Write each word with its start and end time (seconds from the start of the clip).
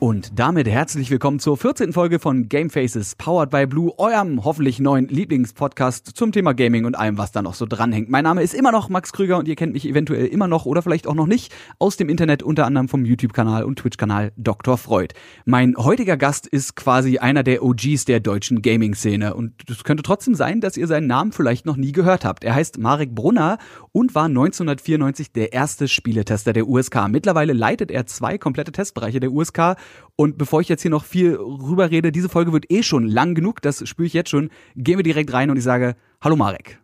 Und 0.00 0.38
damit 0.38 0.66
herzlich 0.66 1.10
willkommen 1.10 1.40
zur 1.40 1.58
14. 1.58 1.92
Folge 1.92 2.20
von 2.20 2.48
Game 2.48 2.70
Faces, 2.70 3.16
powered 3.16 3.50
by 3.50 3.66
Blue, 3.66 3.92
eurem 3.98 4.46
hoffentlich 4.46 4.80
neuen 4.80 5.08
Lieblingspodcast 5.08 6.16
zum 6.16 6.32
Thema 6.32 6.54
Gaming 6.54 6.86
und 6.86 6.94
allem, 6.94 7.18
was 7.18 7.32
da 7.32 7.42
noch 7.42 7.52
so 7.52 7.66
dranhängt. 7.66 8.08
Mein 8.08 8.24
Name 8.24 8.42
ist 8.42 8.54
immer 8.54 8.72
noch 8.72 8.88
Max 8.88 9.12
Krüger 9.12 9.36
und 9.36 9.46
ihr 9.46 9.56
kennt 9.56 9.74
mich 9.74 9.86
eventuell 9.86 10.24
immer 10.24 10.48
noch 10.48 10.64
oder 10.64 10.80
vielleicht 10.80 11.06
auch 11.06 11.14
noch 11.14 11.26
nicht 11.26 11.52
aus 11.78 11.98
dem 11.98 12.08
Internet, 12.08 12.42
unter 12.42 12.64
anderem 12.64 12.88
vom 12.88 13.04
YouTube-Kanal 13.04 13.62
und 13.62 13.78
Twitch-Kanal 13.78 14.32
Dr. 14.38 14.78
Freud. 14.78 15.14
Mein 15.44 15.76
heutiger 15.76 16.16
Gast 16.16 16.46
ist 16.46 16.76
quasi 16.76 17.18
einer 17.18 17.42
der 17.42 17.62
OGs 17.62 18.06
der 18.06 18.20
deutschen 18.20 18.62
Gaming-Szene 18.62 19.34
und 19.34 19.52
es 19.68 19.84
könnte 19.84 20.02
trotzdem 20.02 20.34
sein, 20.34 20.62
dass 20.62 20.78
ihr 20.78 20.86
seinen 20.86 21.08
Namen 21.08 21.32
vielleicht 21.32 21.66
noch 21.66 21.76
nie 21.76 21.92
gehört 21.92 22.24
habt. 22.24 22.42
Er 22.42 22.54
heißt 22.54 22.78
Marek 22.78 23.14
Brunner 23.14 23.58
und 23.92 24.14
war 24.14 24.24
1994 24.24 25.32
der 25.32 25.52
erste 25.52 25.88
Spieletester 25.88 26.54
der 26.54 26.66
USK. 26.66 27.08
Mittlerweile 27.10 27.52
leitet 27.52 27.90
er 27.90 28.06
zwei 28.06 28.38
komplette 28.38 28.72
Testbereiche 28.72 29.20
der 29.20 29.30
USK 29.30 29.76
und 30.16 30.38
bevor 30.38 30.60
ich 30.60 30.68
jetzt 30.68 30.82
hier 30.82 30.90
noch 30.90 31.04
viel 31.04 31.34
rüber 31.34 31.90
rede, 31.90 32.12
diese 32.12 32.28
Folge 32.28 32.52
wird 32.52 32.70
eh 32.70 32.82
schon 32.82 33.06
lang 33.06 33.34
genug, 33.34 33.62
das 33.62 33.86
spüre 33.88 34.06
ich 34.06 34.12
jetzt 34.12 34.30
schon, 34.30 34.50
gehen 34.76 34.98
wir 34.98 35.02
direkt 35.02 35.32
rein 35.32 35.50
und 35.50 35.56
ich 35.56 35.64
sage, 35.64 35.96
hallo 36.20 36.36
Marek. 36.36 36.78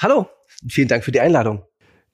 Hallo, 0.00 0.28
vielen 0.68 0.88
Dank 0.88 1.04
für 1.04 1.12
die 1.12 1.20
Einladung. 1.20 1.62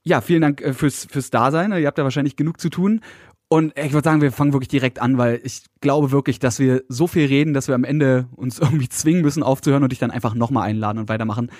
Ja, 0.05 0.21
vielen 0.21 0.43
Dank 0.43 0.61
äh, 0.61 0.73
fürs, 0.73 1.07
fürs 1.07 1.31
Dasein. 1.31 1.73
Ihr 1.73 1.87
habt 1.87 1.99
ja 1.99 2.05
wahrscheinlich 2.05 2.37
genug 2.37 2.61
zu 2.61 2.69
tun. 2.69 3.01
Und 3.49 3.79
ich 3.79 3.93
würde 3.93 4.05
sagen, 4.05 4.23
wir 4.23 4.33
fangen 4.33 4.55
wirklich 4.55 4.69
direkt 4.69 5.01
an, 5.01 5.19
weil 5.19 5.41
ich 5.45 5.65
glaube 5.81 6.11
wirklich, 6.11 6.39
dass 6.39 6.59
wir 6.59 6.85
so 6.89 7.07
viel 7.07 7.27
reden, 7.27 7.53
dass 7.53 7.69
wir 7.69 7.75
am 7.75 7.85
Ende 7.85 8.27
uns 8.35 8.59
irgendwie 8.61 8.89
zwingen 8.89 9.23
müssen 9.23 9.43
aufzuhören 9.43 9.83
und 9.83 9.93
dich 9.93 9.99
dann 9.99 10.11
einfach 10.11 10.35
nochmal 10.35 10.69
einladen 10.69 10.99
und 10.99 11.09
weitermachen. 11.09 11.51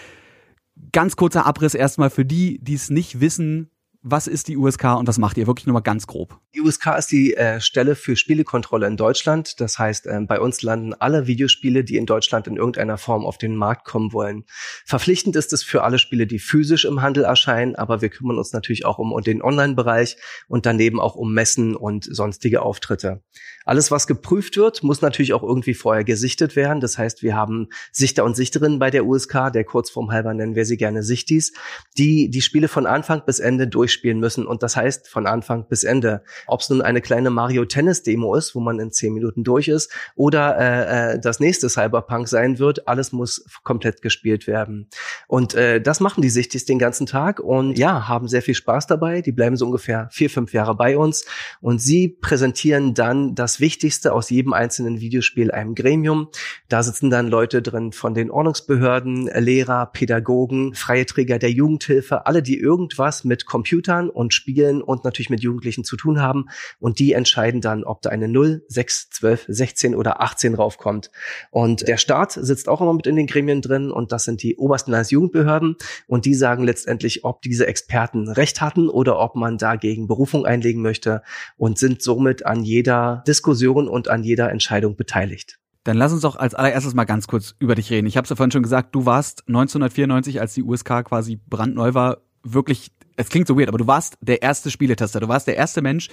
Ganz 0.93 1.17
kurzer 1.17 1.45
Abriss 1.45 1.75
erstmal 1.75 2.11
für 2.11 2.25
die, 2.25 2.59
die 2.63 2.75
es 2.75 2.89
nicht 2.89 3.21
wissen, 3.21 3.71
was 4.03 4.27
ist 4.27 4.49
die 4.49 4.57
USK 4.57 4.97
und 4.99 5.07
was 5.07 5.19
macht 5.19 5.39
ihr? 5.39 5.47
Wirklich 5.47 5.67
nur 5.67 5.75
mal 5.75 5.81
ganz 5.81 6.09
grob. 6.09 6.37
Die 6.57 6.61
USK 6.61 6.99
ist 6.99 7.13
die 7.13 7.35
äh, 7.35 7.61
Stelle 7.61 7.95
für 7.95 8.17
Spielekontrolle 8.17 8.89
in 8.89 8.97
Deutschland. 8.97 9.61
Das 9.61 9.79
heißt, 9.79 10.07
äh, 10.07 10.21
bei 10.27 10.41
uns 10.41 10.63
landen 10.63 10.93
alle 10.93 11.29
Videospiele, 11.29 11.85
die 11.85 11.97
in 11.97 12.07
Deutschland 12.07 12.49
in 12.49 12.57
irgendeiner 12.57 12.99
Form 12.99 13.25
auf 13.25 13.39
den 13.39 13.55
Markt 13.55 13.87
kommen 13.87 14.13
wollen. 14.13 14.45
Verpflichtend 14.85 15.37
ist 15.37 15.53
es 15.53 15.63
für 15.63 15.85
alle 15.85 16.01
Spiele, 16.01 16.27
die 16.27 16.41
physisch 16.41 16.85
im 16.85 17.01
Handel 17.01 17.23
erscheinen, 17.23 17.77
aber 17.77 18.03
wir 18.03 18.09
kümmern 18.09 18.39
uns 18.39 18.53
natürlich 18.53 18.85
auch 18.85 18.99
um, 18.99 19.13
um 19.13 19.23
den 19.23 19.41
Online-Bereich 19.41 20.17
und 20.49 20.67
daneben 20.67 21.01
auch 21.01 21.15
um 21.15 21.33
Messen 21.33 21.77
und 21.77 22.05
sonstige 22.05 22.63
Auftritte. 22.63 23.23
Alles, 23.65 23.93
was 23.93 24.09
geprüft 24.09 24.57
wird, 24.57 24.83
muss 24.83 25.01
natürlich 25.01 25.33
auch 25.33 25.45
irgendwie 25.45 25.75
vorher 25.75 26.03
gesichtet 26.03 26.57
werden. 26.57 26.81
Das 26.81 26.99
heißt, 26.99 27.23
wir 27.23 27.37
haben 27.37 27.69
Sichter 27.93 28.25
und 28.25 28.35
Sichterinnen 28.35 28.81
bei 28.81 28.91
der 28.91 29.07
USK, 29.07 29.53
der 29.53 29.63
Kurzform 29.63 30.11
halber 30.11 30.35
nennen 30.35 30.57
wir 30.57 30.65
sie 30.65 30.77
gerne 30.77 31.05
Sichtis, 31.05 31.53
die 31.97 32.29
die 32.29 32.43
Spiele 32.43 32.67
von 32.67 32.87
Anfang 32.87 33.25
bis 33.25 33.39
Ende 33.39 33.69
durch 33.69 33.92
durchspielen 33.93 34.19
müssen. 34.19 34.47
Und 34.47 34.63
das 34.63 34.77
heißt 34.77 35.09
von 35.09 35.27
Anfang 35.27 35.67
bis 35.69 35.85
Ende. 35.85 36.23
Ob 36.47 36.61
es 36.61 36.71
nun 36.71 36.83
eine 36.83 37.01
kleine 37.01 37.31
Mario 37.31 37.65
Tennis 37.65 38.03
Demo 38.03 38.35
ist, 38.35 38.55
wo 38.55 38.61
man 38.61 38.79
in 38.81 38.91
zehn 38.91 39.13
Minuten 39.13 39.45
durch 39.45 39.69
ist, 39.69 39.93
oder 40.15 40.59
äh, 40.59 41.15
äh, 41.15 41.21
das 41.21 41.41
nächste 41.41 41.69
Cyberpunk 41.69 42.29
sein 42.29 42.59
wird, 42.59 42.89
alles 42.89 43.13
muss 43.13 43.45
komplett 43.63 44.03
gespielt 44.03 44.47
werden. 44.47 44.89
Und 45.29 45.55
äh, 45.55 45.81
das 45.81 46.01
machen 46.01 46.23
die 46.23 46.31
Sichtis 46.31 46.65
den 46.65 46.79
ganzen 46.79 47.07
Tag 47.07 47.41
und 47.41 47.79
ja, 47.79 48.09
haben 48.09 48.29
sehr 48.29 48.43
viel 48.43 48.55
Spaß 48.55 48.87
dabei. 48.87 49.21
Die 49.21 49.33
bleiben 49.33 49.57
so 49.57 49.67
ungefähr 49.67 50.09
vier, 50.11 50.31
fünf 50.31 50.53
Jahre 50.53 50.75
bei 50.75 50.97
uns 50.97 51.25
und 51.61 51.81
sie 51.81 52.09
präsentieren 52.09 52.95
dann 52.95 53.35
das 53.35 53.61
Wichtigste 53.61 54.13
aus 54.13 54.31
jedem 54.31 54.53
einzelnen 54.53 55.01
Videospiel 55.01 55.51
einem 55.51 55.75
Gremium. 55.75 56.29
Da 56.69 56.83
sitzen 56.83 57.11
dann 57.11 57.29
Leute 57.29 57.63
drin 57.63 57.93
von 57.93 58.15
den 58.15 58.31
Ordnungsbehörden, 58.31 59.31
Lehrer, 59.35 59.87
Pädagogen, 59.87 60.75
freie 60.75 61.07
Träger 61.07 61.39
der 61.39 61.51
Jugendhilfe, 61.51 62.27
alle, 62.27 62.43
die 62.43 62.59
irgendwas 62.59 63.25
mit 63.25 63.47
Computer 63.47 63.82
Computern 63.83 64.11
und 64.11 64.33
Spielen 64.33 64.81
und 64.81 65.05
natürlich 65.05 65.31
mit 65.31 65.43
Jugendlichen 65.43 65.85
zu 65.85 65.97
tun 65.97 66.21
haben. 66.21 66.47
Und 66.79 66.99
die 66.99 67.13
entscheiden 67.13 67.61
dann, 67.61 67.85
ob 67.85 68.03
da 68.03 68.11
eine 68.11 68.29
0, 68.29 68.65
6, 68.69 69.11
12, 69.11 69.47
16 69.49 69.95
oder 69.95 70.21
18 70.21 70.55
raufkommt. 70.55 71.11
Und 71.51 71.87
der 71.89 71.97
Staat 71.97 72.33
sitzt 72.33 72.69
auch 72.69 72.81
immer 72.81 72.95
mit 72.95 73.07
in 73.07 73.17
den 73.17 73.27
Gremien 73.27 73.61
drin 73.61 73.91
und 73.91 74.13
das 74.13 74.25
sind 74.25 74.43
die 74.43 74.57
obersten 74.57 74.93
Landesjugendbehörden. 74.93 75.77
Und 76.07 76.25
die 76.25 76.35
sagen 76.35 76.65
letztendlich, 76.65 77.25
ob 77.25 77.43
diese 77.43 77.67
Experten 77.67 78.29
recht 78.29 78.61
hatten 78.61 78.89
oder 78.89 79.19
ob 79.19 79.35
man 79.35 79.59
dagegen 79.59 80.07
Berufung 80.07 80.47
einlegen 80.47 80.83
möchte 80.83 81.23
und 81.57 81.79
sind 81.79 82.03
somit 82.03 82.47
an 82.47 82.63
jeder 82.63 83.25
Diskussion 83.27 83.89
und 83.89 84.09
an 84.09 84.23
jeder 84.23 84.51
Entscheidung 84.51 84.97
beteiligt. 84.97 85.59
Dann 85.85 85.97
lass 85.97 86.13
uns 86.13 86.23
doch 86.23 86.37
als 86.37 86.55
allererstes 86.55 86.95
mal 86.95 87.05
ganz 87.05 87.27
kurz 87.27 87.57
über 87.59 87.75
dich 87.75 87.91
reden. 87.91 88.07
Ich 88.07 88.17
habe 88.17 88.25
es 88.25 88.31
ja 88.31 88.37
vorhin 88.37 88.53
schon 88.53 88.63
gesagt, 88.63 88.95
du 88.95 89.05
warst 89.05 89.43
1994, 89.49 90.41
als 90.41 90.55
die 90.55 90.63
USK 90.63 91.05
quasi 91.05 91.41
brandneu 91.45 91.95
war, 91.95 92.19
wirklich 92.45 92.93
es 93.17 93.29
klingt 93.29 93.47
so 93.47 93.59
weird, 93.59 93.69
aber 93.69 93.79
du 93.79 93.87
warst 93.87 94.17
der 94.21 94.43
erste 94.43 94.71
Spieletester. 94.71 95.21
Du 95.21 95.29
warst 95.29 95.47
der 95.47 95.57
erste 95.57 95.83
Mensch, 95.83 96.09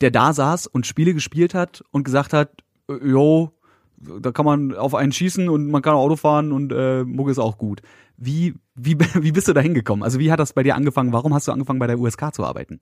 der 0.00 0.10
da 0.10 0.32
saß 0.32 0.66
und 0.66 0.86
Spiele 0.86 1.14
gespielt 1.14 1.54
hat 1.54 1.82
und 1.90 2.04
gesagt 2.04 2.32
hat, 2.32 2.50
äh, 2.88 2.94
jo, 3.06 3.52
da 3.96 4.32
kann 4.32 4.46
man 4.46 4.74
auf 4.74 4.94
einen 4.94 5.12
schießen 5.12 5.48
und 5.48 5.70
man 5.70 5.82
kann 5.82 5.94
Auto 5.94 6.16
fahren 6.16 6.52
und 6.52 6.72
äh, 6.72 7.04
Mucke 7.04 7.30
ist 7.30 7.38
auch 7.38 7.58
gut. 7.58 7.82
Wie, 8.16 8.54
wie, 8.74 8.98
wie 9.14 9.32
bist 9.32 9.48
du 9.48 9.52
da 9.52 9.60
hingekommen? 9.60 10.02
Also 10.02 10.18
wie 10.18 10.32
hat 10.32 10.40
das 10.40 10.52
bei 10.52 10.62
dir 10.62 10.74
angefangen? 10.74 11.12
Warum 11.12 11.34
hast 11.34 11.48
du 11.48 11.52
angefangen, 11.52 11.78
bei 11.78 11.86
der 11.86 11.98
USK 11.98 12.34
zu 12.34 12.44
arbeiten? 12.44 12.80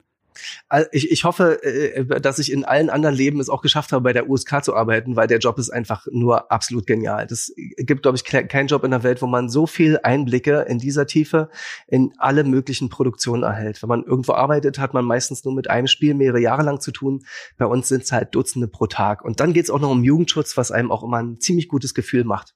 Ich, 0.91 1.11
ich 1.11 1.23
hoffe, 1.23 1.63
äh, 1.63 2.21
dass 2.21 2.39
ich 2.39 2.51
in 2.51 2.65
allen 2.65 2.89
anderen 2.89 3.15
Leben 3.15 3.39
es 3.39 3.49
auch 3.49 3.61
geschafft 3.61 3.91
habe, 3.91 4.03
bei 4.03 4.13
der 4.13 4.29
USK 4.29 4.63
zu 4.63 4.75
arbeiten, 4.75 5.15
weil 5.15 5.27
der 5.27 5.39
Job 5.39 5.57
ist 5.57 5.69
einfach 5.69 6.07
nur 6.11 6.51
absolut 6.51 6.87
genial. 6.87 7.27
Das 7.27 7.53
gibt, 7.77 8.03
glaube 8.03 8.17
ich, 8.17 8.23
keinen 8.23 8.67
Job 8.67 8.83
in 8.83 8.91
der 8.91 9.03
Welt, 9.03 9.21
wo 9.21 9.27
man 9.27 9.49
so 9.49 9.67
viel 9.67 9.99
Einblicke 10.03 10.65
in 10.67 10.79
dieser 10.79 11.05
Tiefe 11.07 11.49
in 11.87 12.13
alle 12.17 12.43
möglichen 12.43 12.89
Produktionen 12.89 13.43
erhält. 13.43 13.81
Wenn 13.81 13.89
man 13.89 14.03
irgendwo 14.03 14.33
arbeitet, 14.33 14.79
hat 14.79 14.93
man 14.93 15.05
meistens 15.05 15.43
nur 15.43 15.53
mit 15.53 15.69
einem 15.69 15.87
Spiel 15.87 16.13
mehrere 16.13 16.39
Jahre 16.39 16.63
lang 16.63 16.79
zu 16.79 16.91
tun. 16.91 17.25
Bei 17.57 17.65
uns 17.65 17.87
sind 17.87 18.03
es 18.03 18.11
halt 18.11 18.35
Dutzende 18.35 18.67
pro 18.67 18.87
Tag. 18.87 19.23
Und 19.23 19.39
dann 19.39 19.53
geht 19.53 19.65
es 19.65 19.69
auch 19.69 19.79
noch 19.79 19.91
um 19.91 20.03
Jugendschutz, 20.03 20.57
was 20.57 20.71
einem 20.71 20.91
auch 20.91 21.03
immer 21.03 21.17
ein 21.17 21.39
ziemlich 21.39 21.67
gutes 21.67 21.93
Gefühl 21.93 22.23
macht. 22.23 22.55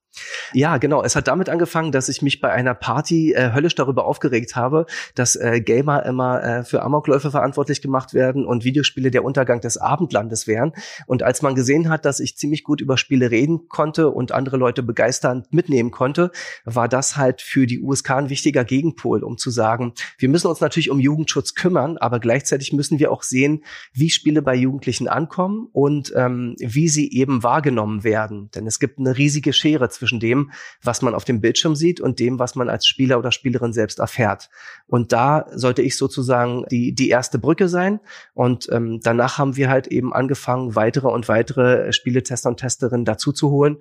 Ja, 0.53 0.77
genau. 0.77 1.03
Es 1.03 1.15
hat 1.15 1.27
damit 1.27 1.49
angefangen, 1.49 1.91
dass 1.91 2.09
ich 2.09 2.21
mich 2.21 2.39
bei 2.39 2.51
einer 2.51 2.75
Party 2.75 3.33
äh, 3.33 3.51
höllisch 3.53 3.73
darüber 3.75 4.05
aufgeregt 4.05 4.55
habe, 4.55 4.85
dass 5.15 5.35
äh, 5.35 5.61
Gamer 5.61 6.05
immer 6.05 6.43
äh, 6.43 6.63
für 6.63 6.83
Amokläufe 6.83 7.31
verantwortlich 7.31 7.81
gemacht 7.81 8.13
werden 8.13 8.45
und 8.45 8.63
Videospiele 8.63 9.09
der 9.09 9.23
Untergang 9.23 9.61
des 9.61 9.77
Abendlandes 9.77 10.45
wären. 10.45 10.73
Und 11.07 11.23
als 11.23 11.41
man 11.41 11.55
gesehen 11.55 11.89
hat, 11.89 12.05
dass 12.05 12.19
ich 12.19 12.37
ziemlich 12.37 12.63
gut 12.63 12.81
über 12.81 12.97
Spiele 12.97 13.31
reden 13.31 13.67
konnte 13.67 14.09
und 14.09 14.31
andere 14.31 14.57
Leute 14.57 14.83
begeisternd 14.83 15.51
mitnehmen 15.51 15.89
konnte, 15.89 16.31
war 16.65 16.87
das 16.87 17.17
halt 17.17 17.41
für 17.41 17.65
die 17.65 17.81
USK 17.81 18.11
ein 18.11 18.29
wichtiger 18.29 18.63
Gegenpol, 18.63 19.23
um 19.23 19.37
zu 19.37 19.49
sagen, 19.49 19.93
wir 20.19 20.29
müssen 20.29 20.47
uns 20.47 20.61
natürlich 20.61 20.91
um 20.91 20.99
Jugendschutz 20.99 21.55
kümmern, 21.55 21.97
aber 21.97 22.19
gleichzeitig 22.19 22.73
müssen 22.73 22.99
wir 22.99 23.11
auch 23.11 23.23
sehen, 23.23 23.63
wie 23.93 24.11
Spiele 24.11 24.43
bei 24.43 24.55
Jugendlichen 24.55 25.07
ankommen 25.07 25.67
und 25.71 26.13
ähm, 26.15 26.55
wie 26.59 26.87
sie 26.87 27.11
eben 27.11 27.41
wahrgenommen 27.41 28.03
werden. 28.03 28.51
Denn 28.53 28.67
es 28.67 28.79
gibt 28.79 28.99
eine 28.99 29.17
riesige 29.17 29.53
Schere 29.53 29.89
zwischen 29.89 30.02
zwischen 30.03 30.19
dem, 30.19 30.51
was 30.81 31.01
man 31.01 31.15
auf 31.15 31.23
dem 31.23 31.39
Bildschirm 31.39 31.75
sieht 31.75 32.01
und 32.01 32.19
dem, 32.19 32.39
was 32.39 32.55
man 32.55 32.67
als 32.67 32.85
Spieler 32.85 33.17
oder 33.17 33.31
Spielerin 33.31 33.71
selbst 33.71 33.99
erfährt. 33.99 34.49
Und 34.85 35.13
da 35.13 35.45
sollte 35.53 35.81
ich 35.81 35.97
sozusagen 35.97 36.65
die, 36.69 36.93
die 36.93 37.07
erste 37.07 37.39
Brücke 37.39 37.69
sein. 37.69 38.01
Und 38.33 38.67
ähm, 38.69 38.99
danach 39.01 39.37
haben 39.37 39.55
wir 39.55 39.69
halt 39.69 39.87
eben 39.87 40.13
angefangen, 40.13 40.75
weitere 40.75 41.07
und 41.07 41.29
weitere 41.29 41.93
Spieletester 41.93 42.49
und 42.49 42.57
Testerinnen 42.57 43.05
dazu 43.05 43.31
zu 43.31 43.49
holen. 43.49 43.77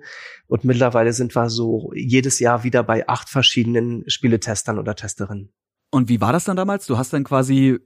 Und 0.47 0.63
mittlerweile 0.63 1.11
sind 1.11 1.35
wir 1.35 1.49
so 1.49 1.91
jedes 1.93 2.39
Jahr 2.39 2.63
wieder 2.63 2.83
bei 2.83 3.05
acht 3.09 3.27
verschiedenen 3.27 4.09
Spieletestern 4.09 4.79
oder 4.79 4.95
Testerinnen. 4.95 5.49
Und 5.91 6.07
wie 6.07 6.21
war 6.21 6.31
das 6.31 6.45
dann 6.45 6.55
damals? 6.55 6.85
Du 6.85 6.97
hast 6.97 7.11
dann 7.11 7.25
quasi 7.25 7.79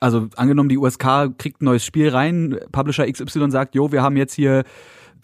also 0.00 0.28
angenommen, 0.36 0.68
die 0.68 0.78
USK 0.78 1.38
kriegt 1.38 1.62
ein 1.62 1.66
neues 1.66 1.84
Spiel 1.84 2.08
rein, 2.08 2.58
Publisher 2.72 3.10
XY 3.10 3.50
sagt, 3.50 3.74
jo, 3.74 3.92
wir 3.92 4.02
haben 4.02 4.16
jetzt 4.16 4.34
hier 4.34 4.64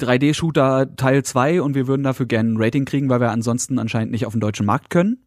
3D-Shooter 0.00 0.96
Teil 0.96 1.22
2 1.22 1.62
und 1.62 1.74
wir 1.74 1.86
würden 1.86 2.02
dafür 2.02 2.26
gerne 2.26 2.52
ein 2.52 2.56
Rating 2.58 2.84
kriegen, 2.84 3.08
weil 3.08 3.20
wir 3.20 3.30
ansonsten 3.30 3.78
anscheinend 3.78 4.12
nicht 4.12 4.26
auf 4.26 4.32
den 4.32 4.40
deutschen 4.40 4.66
Markt 4.66 4.90
können 4.90 5.18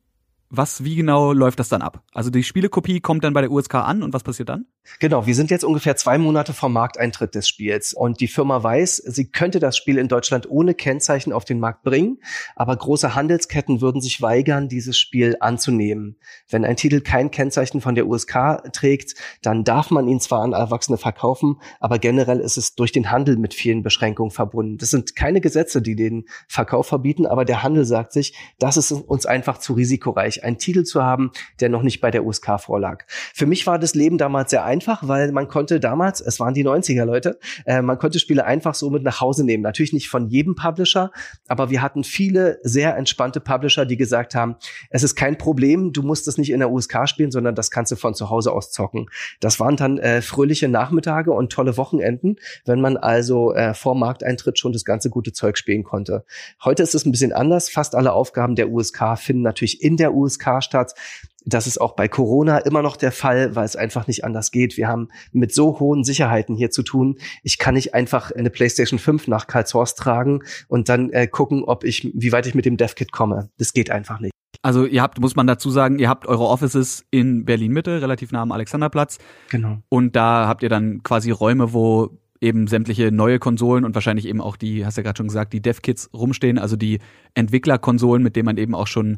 was, 0.55 0.83
wie 0.83 0.95
genau 0.95 1.33
läuft 1.33 1.59
das 1.59 1.69
dann 1.69 1.81
ab? 1.81 2.03
Also 2.13 2.29
die 2.29 2.43
Spielekopie 2.43 3.01
kommt 3.01 3.23
dann 3.23 3.33
bei 3.33 3.41
der 3.41 3.51
USK 3.51 3.75
an 3.75 4.03
und 4.03 4.13
was 4.13 4.21
passiert 4.23 4.49
dann? 4.49 4.67
Genau, 4.99 5.25
wir 5.25 5.33
sind 5.33 5.49
jetzt 5.49 5.63
ungefähr 5.63 5.95
zwei 5.95 6.17
Monate 6.17 6.53
vom 6.53 6.73
Markteintritt 6.73 7.35
des 7.35 7.47
Spiels 7.47 7.93
und 7.93 8.19
die 8.19 8.27
Firma 8.27 8.61
weiß, 8.61 8.97
sie 8.97 9.29
könnte 9.29 9.59
das 9.59 9.77
Spiel 9.77 9.97
in 9.97 10.09
Deutschland 10.09 10.49
ohne 10.49 10.73
Kennzeichen 10.73 11.31
auf 11.31 11.45
den 11.45 11.59
Markt 11.59 11.83
bringen, 11.83 12.19
aber 12.55 12.75
große 12.75 13.15
Handelsketten 13.15 13.79
würden 13.79 14.01
sich 14.01 14.21
weigern, 14.21 14.67
dieses 14.67 14.97
Spiel 14.97 15.37
anzunehmen. 15.39 16.17
Wenn 16.49 16.65
ein 16.65 16.75
Titel 16.75 16.99
kein 16.99 17.31
Kennzeichen 17.31 17.79
von 17.79 17.95
der 17.95 18.07
USK 18.07 18.71
trägt, 18.73 19.15
dann 19.41 19.63
darf 19.63 19.89
man 19.89 20.07
ihn 20.09 20.19
zwar 20.19 20.41
an 20.41 20.51
Erwachsene 20.51 20.97
verkaufen, 20.97 21.61
aber 21.79 21.97
generell 21.97 22.41
ist 22.41 22.57
es 22.57 22.75
durch 22.75 22.91
den 22.91 23.09
Handel 23.09 23.37
mit 23.37 23.53
vielen 23.53 23.83
Beschränkungen 23.83 24.31
verbunden. 24.31 24.77
Das 24.77 24.89
sind 24.89 25.15
keine 25.15 25.39
Gesetze, 25.39 25.81
die 25.81 25.95
den 25.95 26.25
Verkauf 26.49 26.87
verbieten, 26.87 27.25
aber 27.25 27.45
der 27.45 27.63
Handel 27.63 27.85
sagt 27.85 28.11
sich, 28.11 28.35
das 28.59 28.75
ist 28.75 28.91
uns 28.91 29.25
einfach 29.25 29.59
zu 29.59 29.73
risikoreich 29.73 30.43
einen 30.43 30.57
Titel 30.57 30.83
zu 30.83 31.03
haben, 31.03 31.31
der 31.61 31.69
noch 31.69 31.83
nicht 31.83 32.01
bei 32.01 32.11
der 32.11 32.25
USK 32.25 32.59
vorlag. 32.59 33.05
Für 33.33 33.45
mich 33.45 33.65
war 33.65 33.79
das 33.79 33.95
Leben 33.95 34.17
damals 34.17 34.49
sehr 34.49 34.72
einfach, 34.73 35.07
weil 35.07 35.31
man 35.31 35.47
konnte 35.47 35.79
damals, 35.79 36.19
es 36.19 36.39
waren 36.39 36.55
die 36.55 36.65
90er 36.65 37.05
Leute, 37.05 37.37
äh, 37.65 37.83
man 37.83 37.99
konnte 37.99 38.17
Spiele 38.17 38.45
einfach 38.45 38.73
so 38.73 38.89
mit 38.89 39.03
nach 39.03 39.21
Hause 39.21 39.45
nehmen. 39.45 39.61
Natürlich 39.61 39.93
nicht 39.93 40.09
von 40.09 40.27
jedem 40.29 40.55
Publisher, 40.55 41.11
aber 41.47 41.69
wir 41.69 41.83
hatten 41.83 42.03
viele 42.03 42.57
sehr 42.63 42.97
entspannte 42.97 43.39
Publisher, 43.39 43.85
die 43.85 43.97
gesagt 43.97 44.33
haben, 44.33 44.55
es 44.89 45.03
ist 45.03 45.15
kein 45.15 45.37
Problem, 45.37 45.93
du 45.93 46.01
musst 46.01 46.27
es 46.27 46.39
nicht 46.39 46.49
in 46.49 46.59
der 46.59 46.71
USK 46.71 47.07
spielen, 47.07 47.29
sondern 47.31 47.53
das 47.53 47.69
kannst 47.69 47.91
du 47.91 47.95
von 47.95 48.15
zu 48.15 48.31
Hause 48.31 48.51
aus 48.51 48.71
zocken. 48.71 49.09
Das 49.39 49.59
waren 49.59 49.75
dann 49.75 49.99
äh, 49.99 50.23
fröhliche 50.23 50.67
Nachmittage 50.67 51.31
und 51.31 51.51
tolle 51.51 51.77
Wochenenden, 51.77 52.37
wenn 52.65 52.81
man 52.81 52.97
also 52.97 53.53
äh, 53.53 53.75
vor 53.75 53.95
Markteintritt 53.95 54.57
schon 54.57 54.73
das 54.73 54.85
ganze 54.85 55.11
gute 55.11 55.33
Zeug 55.33 55.59
spielen 55.59 55.83
konnte. 55.83 56.25
Heute 56.63 56.81
ist 56.81 56.95
es 56.95 57.05
ein 57.05 57.11
bisschen 57.11 57.31
anders. 57.31 57.69
Fast 57.69 57.93
alle 57.93 58.13
Aufgaben 58.13 58.55
der 58.55 58.71
USK 58.71 59.17
finden 59.17 59.43
natürlich 59.43 59.83
in 59.83 59.97
der 59.97 60.15
USK 60.15 60.63
statt. 60.63 60.95
Das 61.45 61.67
ist 61.67 61.79
auch 61.79 61.95
bei 61.95 62.07
Corona 62.07 62.59
immer 62.59 62.81
noch 62.81 62.95
der 62.95 63.11
Fall, 63.11 63.55
weil 63.55 63.65
es 63.65 63.75
einfach 63.75 64.07
nicht 64.07 64.23
anders 64.23 64.51
geht. 64.51 64.77
Wir 64.77 64.87
haben 64.87 65.09
mit 65.31 65.53
so 65.53 65.79
hohen 65.79 66.03
Sicherheiten 66.03 66.55
hier 66.55 66.71
zu 66.71 66.83
tun. 66.83 67.17
Ich 67.43 67.57
kann 67.57 67.73
nicht 67.73 67.93
einfach 67.93 68.31
eine 68.31 68.49
PlayStation 68.49 68.99
5 68.99 69.27
nach 69.27 69.47
Karlshorst 69.47 69.97
tragen 69.97 70.41
und 70.67 70.89
dann 70.89 71.11
äh, 71.11 71.27
gucken, 71.27 71.63
ob 71.63 71.83
ich, 71.83 72.11
wie 72.13 72.31
weit 72.31 72.47
ich 72.47 72.55
mit 72.55 72.65
dem 72.65 72.77
DevKit 72.77 73.11
komme. 73.11 73.49
Das 73.57 73.73
geht 73.73 73.91
einfach 73.91 74.19
nicht. 74.19 74.33
Also 74.61 74.85
ihr 74.85 75.01
habt, 75.01 75.19
muss 75.19 75.35
man 75.35 75.47
dazu 75.47 75.69
sagen, 75.69 75.99
ihr 75.99 76.07
habt 76.07 76.25
eure 76.25 76.45
Offices 76.45 77.05
in 77.11 77.43
Berlin 77.43 77.73
Mitte, 77.73 78.01
relativ 78.01 78.31
nah 78.31 78.41
am 78.41 78.51
Alexanderplatz. 78.51 79.17
Genau. 79.49 79.79
Und 79.89 80.15
da 80.15 80.47
habt 80.47 80.63
ihr 80.63 80.69
dann 80.69 81.03
quasi 81.03 81.31
Räume, 81.31 81.73
wo 81.73 82.17
eben 82.39 82.67
sämtliche 82.67 83.11
neue 83.11 83.39
Konsolen 83.39 83.85
und 83.85 83.95
wahrscheinlich 83.95 84.27
eben 84.27 84.41
auch 84.41 84.57
die, 84.57 84.85
hast 84.85 84.97
du 84.97 85.01
ja 85.01 85.03
gerade 85.03 85.17
schon 85.17 85.27
gesagt, 85.27 85.53
die 85.53 85.61
Dev-Kits 85.61 86.09
rumstehen, 86.13 86.59
also 86.59 86.75
die 86.75 86.99
Entwicklerkonsolen, 87.33 88.21
mit 88.21 88.35
denen 88.35 88.45
man 88.45 88.57
eben 88.57 88.75
auch 88.75 88.87
schon 88.87 89.17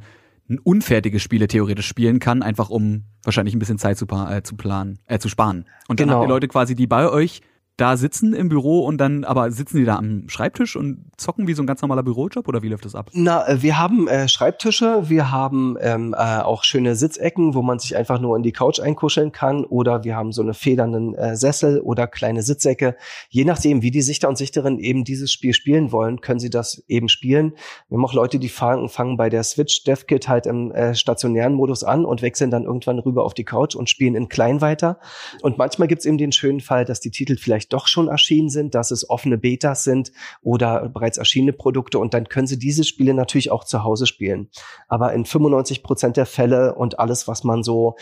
unfertige 0.63 1.19
Spiele 1.19 1.47
theoretisch 1.47 1.87
spielen 1.87 2.19
kann, 2.19 2.43
einfach 2.43 2.69
um 2.69 3.03
wahrscheinlich 3.23 3.55
ein 3.55 3.59
bisschen 3.59 3.77
Zeit 3.77 3.97
zu, 3.97 4.05
äh, 4.05 4.43
zu 4.43 4.55
planen, 4.55 4.99
äh, 5.07 5.19
zu 5.19 5.29
sparen. 5.29 5.65
Und 5.87 5.99
dann 5.99 6.07
genau. 6.07 6.19
habt 6.19 6.27
ihr 6.27 6.33
Leute 6.33 6.47
quasi, 6.47 6.75
die 6.75 6.87
bei 6.87 7.09
euch 7.09 7.41
da 7.77 7.97
sitzen 7.97 8.33
im 8.33 8.47
Büro 8.47 8.85
und 8.85 8.97
dann, 8.97 9.25
aber 9.25 9.51
sitzen 9.51 9.77
die 9.77 9.85
da 9.85 9.97
am 9.97 10.29
Schreibtisch 10.29 10.77
und 10.77 11.11
zocken 11.17 11.47
wie 11.47 11.53
so 11.53 11.61
ein 11.61 11.67
ganz 11.67 11.81
normaler 11.81 12.03
Bürojob 12.03 12.47
oder 12.47 12.61
wie 12.61 12.69
läuft 12.69 12.85
das 12.85 12.95
ab? 12.95 13.09
Na, 13.13 13.45
äh, 13.47 13.61
wir 13.61 13.77
haben 13.77 14.07
äh, 14.07 14.29
Schreibtische, 14.29 15.09
wir 15.09 15.31
haben 15.31 15.75
ähm, 15.81 16.15
äh, 16.17 16.39
auch 16.39 16.63
schöne 16.63 16.95
Sitzecken, 16.95 17.53
wo 17.53 17.61
man 17.61 17.79
sich 17.79 17.97
einfach 17.97 18.19
nur 18.21 18.37
in 18.37 18.43
die 18.43 18.53
Couch 18.53 18.79
einkuscheln 18.79 19.33
kann 19.33 19.65
oder 19.65 20.05
wir 20.05 20.15
haben 20.15 20.31
so 20.31 20.41
eine 20.41 20.53
federnden 20.53 21.15
äh, 21.15 21.35
Sessel 21.35 21.81
oder 21.81 22.07
kleine 22.07 22.43
Sitzecke. 22.43 22.95
Je 23.29 23.43
nachdem, 23.43 23.81
wie 23.81 23.91
die 23.91 24.01
Sichter 24.01 24.29
und 24.29 24.37
Sichterinnen 24.37 24.79
eben 24.79 25.03
dieses 25.03 25.31
Spiel 25.31 25.53
spielen 25.53 25.91
wollen, 25.91 26.21
können 26.21 26.39
sie 26.39 26.49
das 26.49 26.81
eben 26.87 27.09
spielen. 27.09 27.53
Wir 27.89 27.97
haben 27.97 28.05
auch 28.05 28.13
Leute, 28.13 28.39
die 28.39 28.49
fangen, 28.49 28.87
fangen 28.87 29.17
bei 29.17 29.29
der 29.29 29.43
Switch 29.43 29.83
DevKit 29.83 30.29
halt 30.29 30.45
im 30.45 30.71
äh, 30.71 30.95
stationären 30.95 31.53
Modus 31.53 31.83
an 31.83 32.05
und 32.05 32.21
wechseln 32.21 32.51
dann 32.51 32.63
irgendwann 32.63 32.99
rüber 32.99 33.25
auf 33.25 33.33
die 33.33 33.43
Couch 33.43 33.75
und 33.75 33.89
spielen 33.89 34.15
in 34.15 34.29
klein 34.29 34.61
weiter. 34.61 34.99
Und 35.41 35.57
manchmal 35.57 35.89
gibt's 35.89 36.05
eben 36.05 36.17
den 36.17 36.31
schönen 36.31 36.61
Fall, 36.61 36.85
dass 36.85 37.01
die 37.01 37.11
Titel 37.11 37.35
vielleicht 37.35 37.64
vielleicht 37.65 37.73
doch 37.73 37.87
schon 37.87 38.07
erschienen 38.07 38.49
sind, 38.49 38.75
dass 38.75 38.91
es 38.91 39.09
offene 39.09 39.37
Betas 39.37 39.83
sind 39.83 40.11
oder 40.41 40.89
bereits 40.89 41.17
erschienene 41.17 41.53
Produkte 41.53 41.99
und 41.99 42.13
dann 42.13 42.29
können 42.29 42.47
sie 42.47 42.59
diese 42.59 42.83
Spiele 42.83 43.13
natürlich 43.13 43.51
auch 43.51 43.63
zu 43.63 43.83
Hause 43.83 44.05
spielen. 44.05 44.49
Aber 44.87 45.13
in 45.13 45.25
95 45.25 45.83
Prozent 45.83 46.17
der 46.17 46.25
Fälle 46.25 46.75
und 46.75 46.99
alles, 46.99 47.27
was 47.27 47.43
man 47.43 47.63
so, 47.63 47.95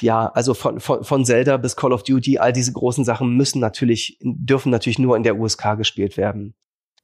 ja, 0.00 0.28
also 0.28 0.54
von, 0.54 0.80
von, 0.80 1.04
von 1.04 1.24
Zelda 1.24 1.56
bis 1.56 1.76
Call 1.76 1.92
of 1.92 2.02
Duty, 2.02 2.38
all 2.38 2.52
diese 2.52 2.72
großen 2.72 3.04
Sachen 3.04 3.36
müssen 3.36 3.60
natürlich, 3.60 4.18
dürfen 4.22 4.70
natürlich 4.70 4.98
nur 4.98 5.16
in 5.16 5.22
der 5.22 5.38
USK 5.38 5.76
gespielt 5.76 6.16
werden. 6.16 6.54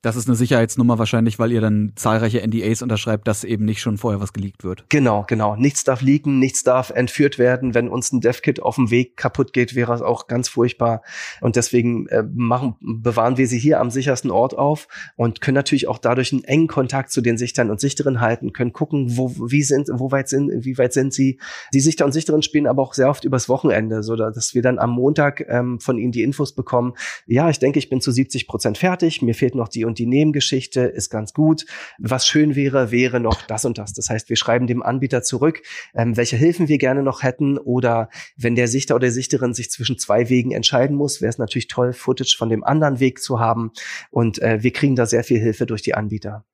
Das 0.04 0.16
ist 0.16 0.28
eine 0.28 0.36
Sicherheitsnummer 0.36 0.98
wahrscheinlich, 0.98 1.38
weil 1.38 1.50
ihr 1.50 1.62
dann 1.62 1.92
zahlreiche 1.96 2.46
NDAs 2.46 2.82
unterschreibt, 2.82 3.26
dass 3.26 3.42
eben 3.42 3.64
nicht 3.64 3.80
schon 3.80 3.96
vorher 3.96 4.20
was 4.20 4.34
geleakt 4.34 4.62
wird. 4.62 4.84
Genau, 4.90 5.24
genau. 5.26 5.56
Nichts 5.56 5.82
darf 5.82 6.02
leaken, 6.02 6.38
nichts 6.38 6.62
darf 6.62 6.90
entführt 6.90 7.38
werden. 7.38 7.72
Wenn 7.72 7.88
uns 7.88 8.12
ein 8.12 8.20
DevKit 8.20 8.60
auf 8.60 8.74
dem 8.74 8.90
Weg 8.90 9.16
kaputt 9.16 9.54
geht, 9.54 9.74
wäre 9.74 9.94
es 9.94 10.02
auch 10.02 10.26
ganz 10.26 10.50
furchtbar. 10.50 11.00
Und 11.40 11.56
deswegen 11.56 12.06
äh, 12.08 12.22
machen, 12.34 12.76
bewahren 12.82 13.38
wir 13.38 13.46
sie 13.46 13.58
hier 13.58 13.80
am 13.80 13.90
sichersten 13.90 14.30
Ort 14.30 14.58
auf 14.58 14.88
und 15.16 15.40
können 15.40 15.54
natürlich 15.54 15.88
auch 15.88 15.96
dadurch 15.96 16.34
einen 16.34 16.44
engen 16.44 16.66
Kontakt 16.66 17.10
zu 17.10 17.22
den 17.22 17.38
Sichtern 17.38 17.70
und 17.70 17.80
Sichterinnen 17.80 18.20
halten, 18.20 18.52
können 18.52 18.74
gucken, 18.74 19.16
wo, 19.16 19.30
wie 19.30 19.62
sind, 19.62 19.88
wo 19.90 20.10
weit 20.10 20.28
sind, 20.28 20.66
wie 20.66 20.76
weit 20.76 20.92
sind 20.92 21.14
sie. 21.14 21.40
Die 21.72 21.80
Sichter 21.80 22.04
und 22.04 22.12
Sichterinnen 22.12 22.42
spielen 22.42 22.66
aber 22.66 22.82
auch 22.82 22.92
sehr 22.92 23.08
oft 23.08 23.24
übers 23.24 23.48
Wochenende, 23.48 24.02
so 24.02 24.16
dass 24.16 24.54
wir 24.54 24.60
dann 24.60 24.78
am 24.78 24.90
Montag 24.90 25.46
ähm, 25.48 25.80
von 25.80 25.96
ihnen 25.96 26.12
die 26.12 26.24
Infos 26.24 26.54
bekommen. 26.54 26.92
Ja, 27.26 27.48
ich 27.48 27.58
denke, 27.58 27.78
ich 27.78 27.88
bin 27.88 28.02
zu 28.02 28.12
70 28.12 28.46
Prozent 28.46 28.76
fertig. 28.76 29.22
Mir 29.22 29.34
fehlt 29.34 29.54
noch 29.54 29.68
die 29.68 29.86
und 29.94 30.00
die 30.00 30.06
Nebengeschichte 30.06 30.80
ist 30.80 31.08
ganz 31.08 31.32
gut. 31.32 31.66
Was 31.98 32.26
schön 32.26 32.56
wäre, 32.56 32.90
wäre 32.90 33.20
noch 33.20 33.42
das 33.42 33.64
und 33.64 33.78
das. 33.78 33.92
Das 33.92 34.10
heißt, 34.10 34.28
wir 34.28 34.34
schreiben 34.34 34.66
dem 34.66 34.82
Anbieter 34.82 35.22
zurück, 35.22 35.62
ähm, 35.94 36.16
welche 36.16 36.36
Hilfen 36.36 36.66
wir 36.66 36.78
gerne 36.78 37.04
noch 37.04 37.22
hätten 37.22 37.58
oder 37.58 38.08
wenn 38.36 38.56
der 38.56 38.66
Sichter 38.66 38.96
oder 38.96 39.12
Sichterin 39.12 39.54
sich 39.54 39.70
zwischen 39.70 39.96
zwei 39.96 40.28
Wegen 40.30 40.50
entscheiden 40.50 40.96
muss, 40.96 41.20
wäre 41.20 41.30
es 41.30 41.38
natürlich 41.38 41.68
toll, 41.68 41.92
Footage 41.92 42.34
von 42.36 42.48
dem 42.48 42.64
anderen 42.64 42.98
Weg 42.98 43.22
zu 43.22 43.38
haben 43.38 43.70
und 44.10 44.42
äh, 44.42 44.64
wir 44.64 44.72
kriegen 44.72 44.96
da 44.96 45.06
sehr 45.06 45.22
viel 45.22 45.38
Hilfe 45.38 45.64
durch 45.64 45.82
die 45.82 45.94
Anbieter. 45.94 46.44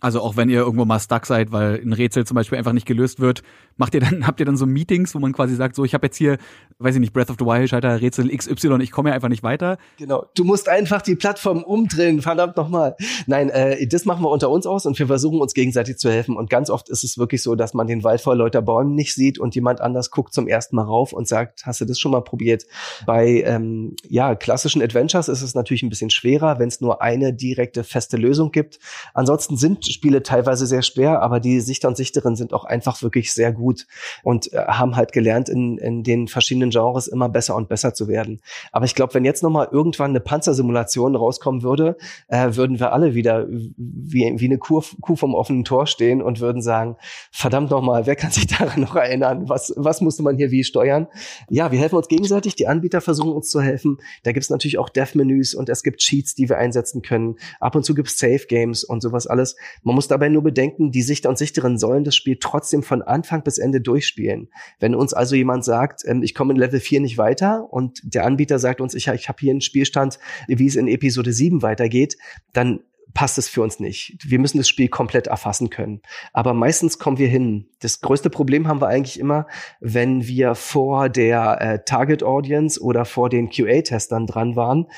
Also 0.00 0.20
auch 0.20 0.36
wenn 0.36 0.50
ihr 0.50 0.58
irgendwo 0.58 0.84
mal 0.84 1.00
stuck 1.00 1.24
seid, 1.24 1.52
weil 1.52 1.80
ein 1.82 1.94
Rätsel 1.94 2.26
zum 2.26 2.34
Beispiel 2.34 2.58
einfach 2.58 2.74
nicht 2.74 2.86
gelöst 2.86 3.18
wird, 3.18 3.42
macht 3.78 3.94
ihr 3.94 4.00
dann, 4.00 4.26
habt 4.26 4.40
ihr 4.40 4.46
dann 4.46 4.58
so 4.58 4.66
Meetings, 4.66 5.14
wo 5.14 5.18
man 5.18 5.32
quasi 5.32 5.54
sagt, 5.54 5.74
so 5.74 5.84
ich 5.84 5.94
habe 5.94 6.06
jetzt 6.06 6.18
hier, 6.18 6.36
weiß 6.78 6.96
ich 6.96 7.00
nicht, 7.00 7.14
Breath 7.14 7.30
of 7.30 7.36
the 7.38 7.46
Wild, 7.46 7.70
Schalter, 7.70 7.98
Rätsel 7.98 8.28
XY, 8.28 8.82
ich 8.82 8.90
komme 8.90 9.08
ja 9.08 9.14
einfach 9.14 9.30
nicht 9.30 9.42
weiter. 9.42 9.78
Genau. 9.96 10.26
Du 10.34 10.44
musst 10.44 10.68
einfach 10.68 11.00
die 11.00 11.14
Plattform 11.14 11.62
umdrehen, 11.62 12.20
verdammt 12.20 12.58
nochmal. 12.58 12.94
Nein, 13.26 13.48
äh, 13.48 13.86
das 13.86 14.04
machen 14.04 14.22
wir 14.22 14.30
unter 14.30 14.50
uns 14.50 14.66
aus 14.66 14.84
und 14.84 14.98
wir 14.98 15.06
versuchen 15.06 15.40
uns 15.40 15.54
gegenseitig 15.54 15.96
zu 15.96 16.10
helfen. 16.10 16.36
Und 16.36 16.50
ganz 16.50 16.68
oft 16.68 16.90
ist 16.90 17.02
es 17.02 17.16
wirklich 17.16 17.42
so, 17.42 17.54
dass 17.54 17.72
man 17.72 17.86
den 17.86 18.04
Wald 18.04 18.20
vor 18.20 18.36
lauter 18.36 18.60
Bäumen 18.60 18.94
nicht 18.94 19.14
sieht 19.14 19.38
und 19.38 19.54
jemand 19.54 19.80
anders 19.80 20.10
guckt 20.10 20.34
zum 20.34 20.46
ersten 20.46 20.76
Mal 20.76 20.82
rauf 20.82 21.14
und 21.14 21.26
sagt, 21.26 21.64
hast 21.64 21.80
du 21.80 21.86
das 21.86 21.98
schon 21.98 22.12
mal 22.12 22.20
probiert? 22.20 22.66
Bei 23.06 23.42
ähm, 23.46 23.96
ja, 24.06 24.34
klassischen 24.34 24.82
Adventures 24.82 25.28
ist 25.28 25.40
es 25.40 25.54
natürlich 25.54 25.82
ein 25.82 25.88
bisschen 25.88 26.10
schwerer, 26.10 26.58
wenn 26.58 26.68
es 26.68 26.82
nur 26.82 27.00
eine 27.00 27.32
direkte 27.32 27.82
feste 27.82 28.18
Lösung 28.18 28.50
gibt. 28.50 28.78
Ansonsten 29.14 29.56
sind 29.56 29.85
Spiele 29.92 30.22
teilweise 30.22 30.66
sehr 30.66 30.82
schwer, 30.82 31.22
aber 31.22 31.40
die 31.40 31.60
Sichter 31.60 31.88
und 31.88 31.96
Sichterinnen 31.96 32.36
sind 32.36 32.52
auch 32.52 32.64
einfach 32.64 33.02
wirklich 33.02 33.32
sehr 33.32 33.52
gut 33.52 33.86
und 34.22 34.52
äh, 34.52 34.58
haben 34.66 34.96
halt 34.96 35.12
gelernt, 35.12 35.48
in, 35.48 35.78
in 35.78 36.02
den 36.02 36.28
verschiedenen 36.28 36.70
Genres 36.70 37.06
immer 37.06 37.28
besser 37.28 37.56
und 37.56 37.68
besser 37.68 37.94
zu 37.94 38.08
werden. 38.08 38.40
Aber 38.72 38.84
ich 38.84 38.94
glaube, 38.94 39.14
wenn 39.14 39.24
jetzt 39.24 39.42
nochmal 39.42 39.68
irgendwann 39.70 40.10
eine 40.10 40.20
Panzersimulation 40.20 41.16
rauskommen 41.16 41.62
würde, 41.62 41.96
äh, 42.28 42.54
würden 42.54 42.80
wir 42.80 42.92
alle 42.92 43.14
wieder 43.14 43.46
wie, 43.48 44.34
wie 44.36 44.44
eine 44.44 44.58
Kuh, 44.58 44.82
Kuh 45.00 45.16
vom 45.16 45.34
offenen 45.34 45.64
Tor 45.64 45.86
stehen 45.86 46.22
und 46.22 46.40
würden 46.40 46.62
sagen, 46.62 46.96
verdammt 47.30 47.70
nochmal, 47.70 48.06
wer 48.06 48.16
kann 48.16 48.30
sich 48.30 48.46
daran 48.46 48.80
noch 48.80 48.96
erinnern? 48.96 49.48
Was, 49.48 49.72
was 49.76 50.00
musste 50.00 50.22
man 50.22 50.36
hier 50.36 50.50
wie 50.50 50.64
steuern? 50.64 51.06
Ja, 51.48 51.72
wir 51.72 51.78
helfen 51.78 51.96
uns 51.96 52.08
gegenseitig, 52.08 52.56
die 52.56 52.66
Anbieter 52.66 53.00
versuchen 53.00 53.32
uns 53.32 53.48
zu 53.50 53.60
helfen. 53.60 53.98
Da 54.22 54.32
gibt 54.32 54.44
es 54.44 54.50
natürlich 54.50 54.78
auch 54.78 54.88
Dev-Menüs 54.88 55.54
und 55.54 55.68
es 55.68 55.82
gibt 55.82 56.00
Cheats, 56.00 56.34
die 56.34 56.48
wir 56.48 56.58
einsetzen 56.58 57.02
können. 57.02 57.36
Ab 57.60 57.74
und 57.74 57.84
zu 57.84 57.94
gibt 57.94 58.08
es 58.08 58.18
Safe-Games 58.18 58.84
und 58.84 59.00
sowas 59.00 59.26
alles. 59.26 59.56
Man 59.82 59.94
muss 59.94 60.08
dabei 60.08 60.28
nur 60.28 60.42
bedenken, 60.42 60.90
die 60.90 61.02
Sichter 61.02 61.28
und 61.28 61.38
Sichterinnen 61.38 61.78
sollen 61.78 62.04
das 62.04 62.16
Spiel 62.16 62.38
trotzdem 62.40 62.82
von 62.82 63.02
Anfang 63.02 63.42
bis 63.42 63.58
Ende 63.58 63.80
durchspielen. 63.80 64.48
Wenn 64.78 64.94
uns 64.94 65.14
also 65.14 65.34
jemand 65.34 65.64
sagt, 65.64 66.02
ähm, 66.06 66.22
ich 66.22 66.34
komme 66.34 66.52
in 66.52 66.58
Level 66.58 66.80
4 66.80 67.00
nicht 67.00 67.18
weiter 67.18 67.72
und 67.72 68.00
der 68.02 68.24
Anbieter 68.24 68.58
sagt 68.58 68.80
uns, 68.80 68.94
ich, 68.94 69.08
ich 69.08 69.28
habe 69.28 69.38
hier 69.40 69.50
einen 69.50 69.60
Spielstand, 69.60 70.18
wie 70.48 70.66
es 70.66 70.76
in 70.76 70.88
Episode 70.88 71.32
7 71.32 71.62
weitergeht, 71.62 72.16
dann 72.52 72.80
passt 73.16 73.38
es 73.38 73.48
für 73.48 73.62
uns 73.62 73.80
nicht. 73.80 74.18
Wir 74.26 74.38
müssen 74.38 74.58
das 74.58 74.68
Spiel 74.68 74.88
komplett 74.88 75.26
erfassen 75.26 75.70
können. 75.70 76.02
Aber 76.34 76.52
meistens 76.52 76.98
kommen 76.98 77.16
wir 77.16 77.28
hin. 77.28 77.70
Das 77.80 78.02
größte 78.02 78.28
Problem 78.28 78.68
haben 78.68 78.82
wir 78.82 78.88
eigentlich 78.88 79.18
immer, 79.18 79.46
wenn 79.80 80.26
wir 80.26 80.54
vor 80.54 81.08
der 81.08 81.60
äh, 81.60 81.78
Target 81.84 82.22
Audience 82.22 82.78
oder 82.78 83.06
vor 83.06 83.30
den 83.30 83.48
QA-Testern 83.48 84.26
dran 84.26 84.54
waren 84.54 84.88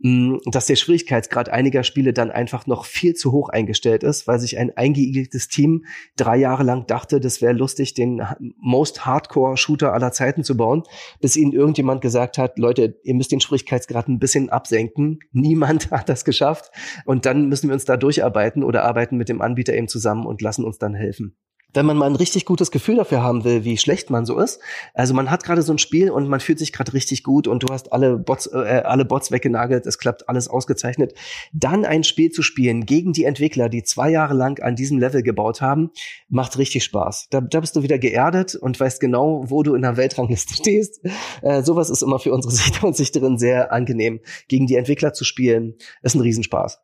dass 0.00 0.66
der 0.66 0.76
Schwierigkeitsgrad 0.76 1.48
einiger 1.48 1.82
Spiele 1.82 2.12
dann 2.12 2.30
einfach 2.30 2.68
noch 2.68 2.84
viel 2.84 3.14
zu 3.14 3.32
hoch 3.32 3.48
eingestellt 3.48 4.04
ist, 4.04 4.28
weil 4.28 4.38
sich 4.38 4.56
ein 4.56 4.76
eingeigeltes 4.76 5.48
Team 5.48 5.86
drei 6.16 6.36
Jahre 6.36 6.62
lang 6.62 6.86
dachte, 6.86 7.18
das 7.18 7.42
wäre 7.42 7.52
lustig, 7.52 7.94
den 7.94 8.22
most 8.58 9.06
Hardcore 9.06 9.56
Shooter 9.56 9.92
aller 9.92 10.12
Zeiten 10.12 10.44
zu 10.44 10.56
bauen, 10.56 10.84
bis 11.20 11.36
ihnen 11.36 11.52
irgendjemand 11.52 12.00
gesagt 12.00 12.38
hat, 12.38 12.60
Leute, 12.60 12.96
ihr 13.02 13.14
müsst 13.14 13.32
den 13.32 13.40
Schwierigkeitsgrad 13.40 14.06
ein 14.06 14.20
bisschen 14.20 14.50
absenken. 14.50 15.18
Niemand 15.32 15.90
hat 15.90 16.08
das 16.08 16.24
geschafft 16.24 16.70
und 17.04 17.26
dann 17.26 17.48
müssen 17.48 17.68
wir 17.68 17.74
uns 17.74 17.84
da 17.84 17.96
durcharbeiten 17.96 18.62
oder 18.62 18.84
arbeiten 18.84 19.16
mit 19.16 19.28
dem 19.28 19.42
Anbieter 19.42 19.74
eben 19.74 19.88
zusammen 19.88 20.26
und 20.26 20.42
lassen 20.42 20.64
uns 20.64 20.78
dann 20.78 20.94
helfen 20.94 21.36
wenn 21.74 21.84
man 21.86 21.98
mal 21.98 22.06
ein 22.06 22.16
richtig 22.16 22.44
gutes 22.46 22.70
Gefühl 22.70 22.96
dafür 22.96 23.22
haben 23.22 23.44
will, 23.44 23.64
wie 23.64 23.76
schlecht 23.76 24.10
man 24.10 24.24
so 24.24 24.38
ist. 24.38 24.60
Also 24.94 25.12
man 25.12 25.30
hat 25.30 25.44
gerade 25.44 25.62
so 25.62 25.72
ein 25.72 25.78
Spiel 25.78 26.10
und 26.10 26.28
man 26.28 26.40
fühlt 26.40 26.58
sich 26.58 26.72
gerade 26.72 26.94
richtig 26.94 27.22
gut 27.22 27.46
und 27.46 27.62
du 27.62 27.68
hast 27.70 27.92
alle 27.92 28.16
Bots, 28.16 28.46
äh, 28.46 28.82
alle 28.84 29.04
Bots 29.04 29.30
weggenagelt, 29.30 29.86
es 29.86 29.98
klappt 29.98 30.28
alles 30.28 30.48
ausgezeichnet. 30.48 31.14
Dann 31.52 31.84
ein 31.84 32.04
Spiel 32.04 32.30
zu 32.30 32.42
spielen 32.42 32.86
gegen 32.86 33.12
die 33.12 33.24
Entwickler, 33.24 33.68
die 33.68 33.82
zwei 33.82 34.10
Jahre 34.10 34.34
lang 34.34 34.60
an 34.62 34.76
diesem 34.76 34.98
Level 34.98 35.22
gebaut 35.22 35.60
haben, 35.60 35.90
macht 36.28 36.56
richtig 36.56 36.84
Spaß. 36.84 37.28
Da, 37.30 37.40
da 37.42 37.60
bist 37.60 37.76
du 37.76 37.82
wieder 37.82 37.98
geerdet 37.98 38.54
und 38.54 38.80
weißt 38.80 39.00
genau, 39.00 39.44
wo 39.46 39.62
du 39.62 39.74
in 39.74 39.82
der 39.82 39.96
Weltrangliste 39.96 40.54
stehst. 40.58 41.00
Äh, 41.42 41.62
sowas 41.62 41.90
ist 41.90 42.02
immer 42.02 42.18
für 42.18 42.32
unsere 42.32 42.52
Sichter 42.58 42.86
und 42.86 42.96
Sichterinnen 42.96 43.38
sehr 43.38 43.72
angenehm. 43.72 44.20
Gegen 44.48 44.66
die 44.66 44.76
Entwickler 44.76 45.12
zu 45.12 45.24
spielen, 45.24 45.74
ist 46.02 46.14
ein 46.14 46.22
Riesenspaß. 46.22 46.80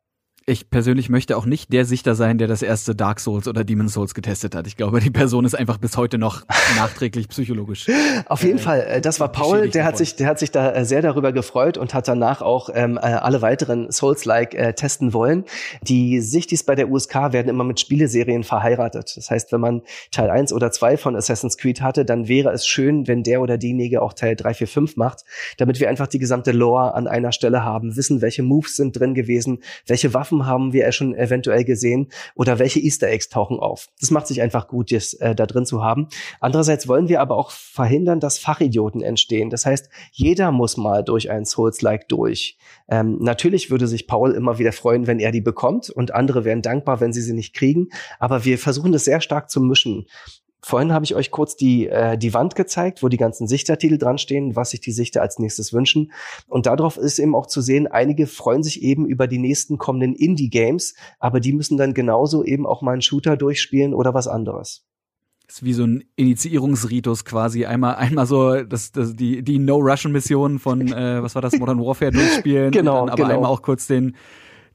Ich 0.46 0.68
persönlich 0.68 1.08
möchte 1.08 1.38
auch 1.38 1.46
nicht 1.46 1.72
der 1.72 1.86
Sichter 1.86 2.14
sein, 2.14 2.36
der 2.36 2.48
das 2.48 2.60
erste 2.60 2.94
Dark 2.94 3.18
Souls 3.18 3.48
oder 3.48 3.64
Demon 3.64 3.88
Souls 3.88 4.12
getestet 4.12 4.54
hat. 4.54 4.66
Ich 4.66 4.76
glaube, 4.76 5.00
die 5.00 5.10
Person 5.10 5.46
ist 5.46 5.54
einfach 5.54 5.78
bis 5.78 5.96
heute 5.96 6.18
noch 6.18 6.42
nachträglich 6.76 7.28
psychologisch. 7.28 7.86
Auf 8.26 8.42
jeden 8.42 8.58
äh, 8.58 8.62
Fall, 8.62 8.80
äh, 8.82 9.00
das 9.00 9.20
war 9.20 9.32
Paul, 9.32 9.70
der 9.70 9.84
hat 9.84 9.96
sich, 9.96 10.16
der 10.16 10.26
hat 10.26 10.38
sich 10.38 10.50
da 10.50 10.72
äh, 10.72 10.84
sehr 10.84 11.00
darüber 11.00 11.32
gefreut 11.32 11.78
und 11.78 11.94
hat 11.94 12.08
danach 12.08 12.42
auch 12.42 12.68
ähm, 12.74 12.98
äh, 12.98 13.00
alle 13.00 13.40
weiteren 13.40 13.90
Souls-like 13.90 14.54
äh, 14.54 14.74
testen 14.74 15.14
wollen. 15.14 15.44
Die 15.82 16.20
Sichtis 16.20 16.62
bei 16.62 16.74
der 16.74 16.90
USK 16.90 17.32
werden 17.32 17.48
immer 17.48 17.64
mit 17.64 17.80
Spieleserien 17.80 18.44
verheiratet. 18.44 19.14
Das 19.16 19.30
heißt, 19.30 19.50
wenn 19.50 19.60
man 19.60 19.82
Teil 20.10 20.28
1 20.28 20.52
oder 20.52 20.70
2 20.70 20.98
von 20.98 21.16
Assassin's 21.16 21.56
Creed 21.56 21.80
hatte, 21.80 22.04
dann 22.04 22.28
wäre 22.28 22.50
es 22.50 22.66
schön, 22.66 23.08
wenn 23.08 23.22
der 23.22 23.40
oder 23.40 23.56
diejenige 23.56 24.02
auch 24.02 24.12
Teil 24.12 24.36
3, 24.36 24.52
4, 24.52 24.68
5 24.68 24.96
macht, 24.96 25.24
damit 25.56 25.80
wir 25.80 25.88
einfach 25.88 26.06
die 26.06 26.18
gesamte 26.18 26.52
Lore 26.52 26.94
an 26.94 27.06
einer 27.06 27.32
Stelle 27.32 27.64
haben, 27.64 27.96
wissen, 27.96 28.20
welche 28.20 28.42
Moves 28.42 28.76
sind 28.76 28.98
drin 28.98 29.14
gewesen, 29.14 29.62
welche 29.86 30.12
Waffen 30.12 30.33
Waffen 30.34 30.46
haben 30.46 30.72
wir 30.72 30.90
schon 30.92 31.14
eventuell 31.14 31.64
gesehen 31.64 32.08
oder 32.34 32.58
welche 32.58 32.80
Easter 32.80 33.08
Eggs 33.08 33.28
tauchen 33.28 33.58
auf. 33.58 33.88
Das 34.00 34.10
macht 34.10 34.26
sich 34.26 34.42
einfach 34.42 34.68
gut, 34.68 34.92
das 34.92 35.14
äh, 35.14 35.34
da 35.34 35.46
drin 35.46 35.66
zu 35.66 35.82
haben. 35.82 36.08
Andererseits 36.40 36.88
wollen 36.88 37.08
wir 37.08 37.20
aber 37.20 37.36
auch 37.36 37.50
verhindern, 37.50 38.20
dass 38.20 38.38
Fachidioten 38.38 39.02
entstehen. 39.02 39.50
Das 39.50 39.66
heißt, 39.66 39.88
jeder 40.12 40.52
muss 40.52 40.76
mal 40.76 41.02
durch 41.02 41.30
ein 41.30 41.44
Souls-like 41.44 42.08
durch. 42.08 42.58
Ähm, 42.88 43.18
natürlich 43.20 43.70
würde 43.70 43.86
sich 43.86 44.06
Paul 44.06 44.32
immer 44.32 44.58
wieder 44.58 44.72
freuen, 44.72 45.06
wenn 45.06 45.18
er 45.18 45.32
die 45.32 45.40
bekommt 45.40 45.90
und 45.90 46.14
andere 46.14 46.44
wären 46.44 46.62
dankbar, 46.62 47.00
wenn 47.00 47.12
sie 47.12 47.22
sie 47.22 47.34
nicht 47.34 47.54
kriegen. 47.54 47.88
Aber 48.18 48.44
wir 48.44 48.58
versuchen 48.58 48.92
das 48.92 49.04
sehr 49.04 49.20
stark 49.20 49.50
zu 49.50 49.60
mischen. 49.60 50.06
Vorhin 50.64 50.94
habe 50.94 51.04
ich 51.04 51.14
euch 51.14 51.30
kurz 51.30 51.56
die, 51.56 51.88
äh, 51.88 52.16
die 52.16 52.32
Wand 52.32 52.54
gezeigt, 52.54 53.02
wo 53.02 53.08
die 53.08 53.18
ganzen 53.18 53.46
Sichtertitel 53.46 53.98
dran 53.98 54.16
stehen, 54.16 54.56
was 54.56 54.70
sich 54.70 54.80
die 54.80 54.92
Sichter 54.92 55.20
als 55.20 55.38
nächstes 55.38 55.74
wünschen. 55.74 56.10
Und 56.48 56.64
darauf 56.64 56.96
ist 56.96 57.18
eben 57.18 57.34
auch 57.34 57.46
zu 57.46 57.60
sehen, 57.60 57.86
einige 57.86 58.26
freuen 58.26 58.62
sich 58.62 58.82
eben 58.82 59.04
über 59.04 59.26
die 59.26 59.36
nächsten 59.36 59.76
kommenden 59.76 60.14
Indie-Games, 60.14 60.94
aber 61.18 61.40
die 61.40 61.52
müssen 61.52 61.76
dann 61.76 61.92
genauso 61.92 62.44
eben 62.44 62.66
auch 62.66 62.80
mal 62.80 62.92
einen 62.92 63.02
Shooter 63.02 63.36
durchspielen 63.36 63.92
oder 63.92 64.14
was 64.14 64.26
anderes. 64.26 64.86
Das 65.46 65.56
ist 65.56 65.64
wie 65.64 65.74
so 65.74 65.84
ein 65.84 66.04
Initiierungsritus 66.16 67.26
quasi. 67.26 67.66
Einmal, 67.66 67.96
einmal 67.96 68.24
so 68.24 68.62
das, 68.62 68.90
das, 68.90 69.14
die, 69.14 69.42
die 69.42 69.58
No-Russian-Mission 69.58 70.58
von, 70.58 70.90
äh, 70.90 71.22
was 71.22 71.34
war 71.34 71.42
das, 71.42 71.58
Modern 71.58 71.78
Warfare 71.78 72.10
durchspielen. 72.12 72.70
genau, 72.70 73.02
aber 73.02 73.16
genau. 73.16 73.28
einmal 73.28 73.50
auch 73.50 73.60
kurz 73.60 73.86
den 73.86 74.16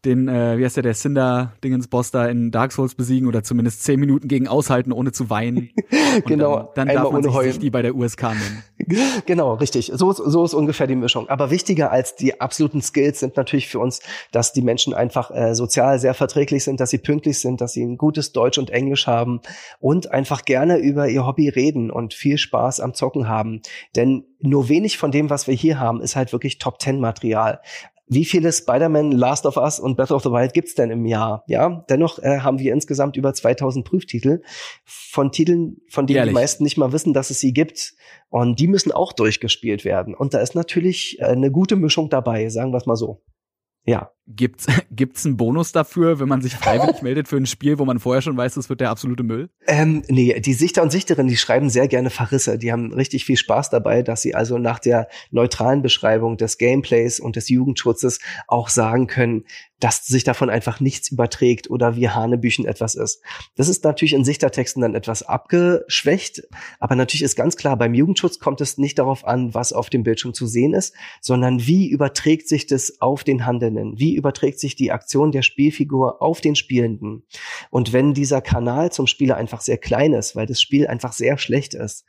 den, 0.06 0.28
äh, 0.28 0.58
wie 0.58 0.66
heißt 0.66 0.78
der, 0.78 0.84
der 0.84 0.94
Cinder-Dingens-Boss 0.94 2.12
da 2.12 2.26
in 2.28 2.52
Dark 2.52 2.72
Souls 2.72 2.96
besiegen 2.96 3.28
oder 3.28 3.44
zumindest 3.44 3.84
zehn 3.84 4.00
Minuten 4.00 4.28
gegen 4.28 4.48
aushalten, 4.48 4.92
ohne 4.92 5.12
zu 5.12 5.30
weinen. 5.30 5.70
genau. 6.26 6.72
Dann, 6.76 6.88
dann 6.88 6.96
darf 6.96 7.12
man 7.12 7.24
sich, 7.24 7.34
sich 7.34 7.60
die 7.60 7.70
bei 7.70 7.82
der 7.82 7.96
USK 7.96 8.24
nennen. 8.24 8.64
Genau, 9.28 9.54
richtig. 9.54 9.92
So, 9.94 10.12
so 10.14 10.44
ist 10.44 10.56
ungefähr 10.56 10.88
die 10.88 10.96
Mischung. 10.96 11.30
Aber 11.30 11.52
wichtiger 11.52 11.92
als 11.92 12.16
die 12.16 12.42
absoluten 12.42 12.82
Skills 12.82 13.20
sind 13.20 13.38
natürlich 13.38 13.68
für 13.68 13.78
uns, 13.78 14.02
dass 14.32 14.52
die 14.52 14.64
Menschen 14.64 14.96
einfach 14.96 15.30
äh, 15.30 15.54
sozial 15.54 16.00
sehr 16.00 16.16
verträglich 16.16 16.64
sind, 16.64 16.80
dass 16.80 16.90
sie 16.90 16.98
pünktlich 16.98 17.40
sind, 17.40 17.62
dass 17.62 17.74
sie 17.74 17.84
ein 17.84 17.98
gutes 17.98 18.32
Deutsch 18.32 18.58
und 18.58 18.72
Englisch 18.72 19.06
haben 19.06 19.42
und 19.80 20.12
einfach 20.12 20.44
gerne 20.44 20.78
über 20.78 21.08
ihr 21.08 21.26
Hobby 21.26 21.50
reden 21.50 21.92
und 21.92 22.16
viel 22.16 22.40
Spaß 22.40 22.80
am 22.80 22.96
Zocken 22.96 23.28
haben. 23.28 23.62
Denn 23.96 24.24
nur 24.40 24.70
wenig 24.70 24.98
von 24.98 25.12
dem, 25.12 25.30
was 25.30 25.48
wir 25.48 25.54
hier 25.54 25.80
haben, 25.80 26.02
ist 26.02 26.16
halt 26.16 26.32
wirklich 26.32 26.58
Top-10-Material 26.58 27.60
wie 28.10 28.26
viele 28.26 28.52
Spider-Man, 28.52 29.12
Last 29.12 29.46
of 29.46 29.56
Us 29.56 29.80
und 29.80 29.96
Breath 29.96 30.12
of 30.12 30.24
the 30.24 30.32
Wild 30.32 30.54
gibt's 30.54 30.74
denn 30.74 30.90
im 30.90 31.06
Jahr? 31.06 31.44
Ja, 31.48 31.86
dennoch 31.90 32.18
äh, 32.20 32.40
haben 32.40 32.58
wir 32.58 32.74
insgesamt 32.74 33.16
über 33.16 33.34
2000 33.34 33.86
Prüftitel 33.86 34.42
von 34.84 35.32
Titeln, 35.32 35.78
von 35.90 36.08
denen 36.08 36.18
Ehrlich? 36.18 36.32
die 36.32 36.34
meisten 36.34 36.64
nicht 36.64 36.78
mal 36.78 36.92
wissen, 36.92 37.14
dass 37.14 37.30
es 37.30 37.40
sie 37.40 37.54
gibt. 37.54 37.94
Und 38.30 38.60
die 38.60 38.68
müssen 38.68 38.92
auch 38.92 39.14
durchgespielt 39.14 39.86
werden. 39.86 40.16
Und 40.16 40.34
da 40.34 40.40
ist 40.40 40.56
natürlich 40.56 41.20
äh, 41.20 41.26
eine 41.26 41.52
gute 41.52 41.76
Mischung 41.76 42.10
dabei, 42.10 42.50
sagen 42.50 42.74
wir 42.74 42.78
es 42.78 42.88
mal 42.88 42.96
so. 42.96 43.22
Ja. 43.86 44.12
Gibt's, 44.36 44.68
gibt's 44.92 45.26
einen 45.26 45.38
Bonus 45.38 45.72
dafür, 45.72 46.20
wenn 46.20 46.28
man 46.28 46.42
sich 46.42 46.56
freiwillig 46.56 47.02
meldet 47.02 47.28
für 47.28 47.38
ein 47.38 47.48
Spiel, 47.48 47.80
wo 47.80 47.86
man 47.86 48.00
vorher 48.00 48.22
schon 48.22 48.38
weiß, 48.38 48.54
das 48.54 48.70
wird 48.70 48.80
der 48.80 48.92
absolute 48.92 49.24
Müll? 49.24 49.50
Ähm, 49.68 50.04
nee, 50.08 50.40
die 50.40 50.54
Sichter 50.54 50.84
und 50.84 50.92
Sichterinnen, 50.92 51.30
die 51.30 51.38
schreiben 51.38 51.70
sehr 51.70 51.88
gerne 51.88 52.10
Verrisse. 52.10 52.58
Die 52.58 52.72
haben 52.72 52.94
richtig 52.94 53.26
viel 53.26 53.38
Spaß 53.38 53.70
dabei, 53.70 54.04
dass 54.04 54.22
sie 54.22 54.36
also 54.36 54.58
nach 54.58 54.80
der 54.80 55.08
neutralen 55.32 55.82
Beschreibung 55.82 56.38
des 56.38 56.58
Gameplays 56.58 57.20
und 57.20 57.36
des 57.36 57.50
Jugendschutzes 57.50 58.20
auch 58.48 58.70
sagen 58.70 59.08
können, 59.08 59.46
dass 59.80 60.06
sich 60.06 60.24
davon 60.24 60.50
einfach 60.50 60.80
nichts 60.80 61.10
überträgt 61.10 61.70
oder 61.70 61.96
wie 61.96 62.10
Hanebüchen 62.10 62.66
etwas 62.66 62.96
ist. 62.96 63.22
Das 63.56 63.70
ist 63.70 63.84
natürlich 63.84 64.14
in 64.14 64.26
Sichtertexten 64.26 64.82
dann 64.82 64.96
etwas 64.96 65.24
abgeschwächt, 65.24 66.44
aber 66.80 66.96
natürlich 66.96 67.24
ist 67.24 67.36
ganz 67.36 67.56
klar, 67.56 67.78
beim 67.78 67.94
Jugendschutz 67.94 68.40
kommt 68.40 68.62
es 68.62 68.78
nicht 68.78 69.00
darauf 69.00 69.26
an, 69.26 69.54
was 69.54 69.74
auf 69.74 69.90
dem 69.90 70.04
Bildschirm 70.04 70.34
zu 70.34 70.48
sehen 70.48 70.74
ist, 70.74 70.94
sondern 71.22 71.66
wie 71.66 71.90
überträgt 71.90 72.48
sich 72.48 72.68
das 72.68 73.00
auf 73.00 73.24
den 73.24 73.46
Handelnden? 73.46 73.98
Wie 73.98 74.16
überträgt 74.20 74.60
sich 74.60 74.76
die 74.76 74.92
Aktion 74.92 75.32
der 75.32 75.42
Spielfigur 75.42 76.22
auf 76.22 76.42
den 76.42 76.56
Spielenden? 76.56 77.24
Und 77.72 77.92
wenn 77.94 78.14
dieser 78.14 78.42
Kanal 78.42 78.92
zum 78.92 79.08
Spieler 79.08 79.36
einfach 79.36 79.62
sehr 79.62 79.78
klein 79.78 80.14
ist, 80.14 80.36
weil 80.36 80.46
das 80.46 80.62
Spiel 80.62 80.88
einfach 80.88 81.14
sehr 81.14 81.38
schlecht 81.38 81.74
ist, 81.74 82.06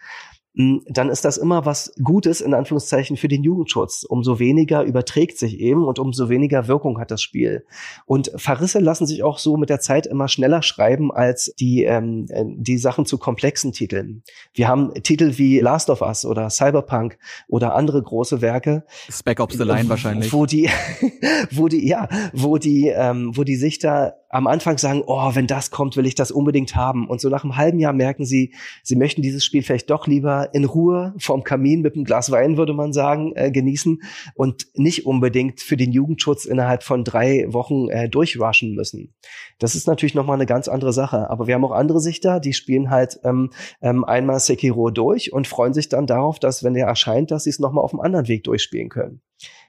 dann 0.54 1.10
ist 1.10 1.24
das 1.24 1.36
immer 1.36 1.64
was 1.64 1.92
Gutes 2.02 2.40
in 2.40 2.54
Anführungszeichen 2.54 3.16
für 3.16 3.28
den 3.28 3.44
Jugendschutz. 3.44 4.02
Umso 4.02 4.40
weniger 4.40 4.82
überträgt 4.82 5.38
sich 5.38 5.60
eben 5.60 5.84
und 5.84 6.00
umso 6.00 6.28
weniger 6.28 6.66
Wirkung 6.66 6.98
hat 6.98 7.12
das 7.12 7.22
Spiel. 7.22 7.64
Und 8.04 8.32
Verrisse 8.34 8.80
lassen 8.80 9.06
sich 9.06 9.22
auch 9.22 9.38
so 9.38 9.56
mit 9.56 9.70
der 9.70 9.78
Zeit 9.78 10.06
immer 10.06 10.26
schneller 10.26 10.62
schreiben 10.62 11.12
als 11.12 11.54
die, 11.60 11.84
ähm, 11.84 12.26
äh, 12.30 12.44
die 12.46 12.78
Sachen 12.78 13.06
zu 13.06 13.16
komplexen 13.16 13.72
Titeln. 13.72 14.24
Wir 14.52 14.66
haben 14.66 14.92
Titel 15.02 15.38
wie 15.38 15.60
Last 15.60 15.88
of 15.88 16.02
Us 16.02 16.24
oder 16.24 16.50
Cyberpunk 16.50 17.18
oder 17.46 17.76
andere 17.76 18.02
große 18.02 18.40
Werke. 18.40 18.84
Spec 19.08 19.38
Ops 19.38 19.56
the 19.56 19.64
Line 19.64 19.88
wahrscheinlich. 19.88 20.32
Wo 20.32 20.46
die, 20.46 20.68
wo 21.52 21.68
die, 21.68 21.86
ja, 21.86 22.08
wo 22.32 22.58
die, 22.58 22.88
ähm, 22.88 23.30
wo 23.36 23.44
die 23.44 23.56
Sichter 23.56 24.19
am 24.30 24.46
Anfang 24.46 24.78
sagen, 24.78 25.02
oh, 25.06 25.34
wenn 25.34 25.48
das 25.48 25.72
kommt, 25.72 25.96
will 25.96 26.06
ich 26.06 26.14
das 26.14 26.30
unbedingt 26.30 26.76
haben. 26.76 27.08
Und 27.08 27.20
so 27.20 27.28
nach 27.28 27.42
einem 27.42 27.56
halben 27.56 27.80
Jahr 27.80 27.92
merken 27.92 28.24
sie, 28.24 28.54
sie 28.84 28.94
möchten 28.94 29.22
dieses 29.22 29.44
Spiel 29.44 29.62
vielleicht 29.62 29.90
doch 29.90 30.06
lieber 30.06 30.54
in 30.54 30.64
Ruhe 30.64 31.14
vorm 31.18 31.42
Kamin 31.42 31.82
mit 31.82 31.96
einem 31.96 32.04
Glas 32.04 32.30
Wein, 32.30 32.56
würde 32.56 32.72
man 32.72 32.92
sagen, 32.92 33.32
äh, 33.34 33.50
genießen 33.50 34.02
und 34.34 34.68
nicht 34.74 35.04
unbedingt 35.04 35.60
für 35.60 35.76
den 35.76 35.90
Jugendschutz 35.90 36.44
innerhalb 36.44 36.84
von 36.84 37.02
drei 37.02 37.46
Wochen 37.48 37.88
äh, 37.88 38.08
durchrushen 38.08 38.74
müssen. 38.74 39.14
Das 39.58 39.74
ist 39.74 39.88
natürlich 39.88 40.14
nochmal 40.14 40.36
eine 40.36 40.46
ganz 40.46 40.68
andere 40.68 40.92
Sache. 40.92 41.28
Aber 41.28 41.48
wir 41.48 41.54
haben 41.54 41.64
auch 41.64 41.72
andere 41.72 42.00
Sichter, 42.00 42.38
die 42.38 42.52
spielen 42.52 42.88
halt 42.88 43.18
ähm, 43.24 43.50
ähm, 43.82 44.04
einmal 44.04 44.38
Sekiro 44.38 44.90
durch 44.90 45.32
und 45.32 45.48
freuen 45.48 45.74
sich 45.74 45.88
dann 45.88 46.06
darauf, 46.06 46.38
dass, 46.38 46.62
wenn 46.62 46.74
der 46.74 46.86
erscheint, 46.86 47.32
dass 47.32 47.44
sie 47.44 47.50
es 47.50 47.58
nochmal 47.58 47.82
auf 47.82 47.92
einem 47.92 48.00
anderen 48.00 48.28
Weg 48.28 48.44
durchspielen 48.44 48.90
können. 48.90 49.22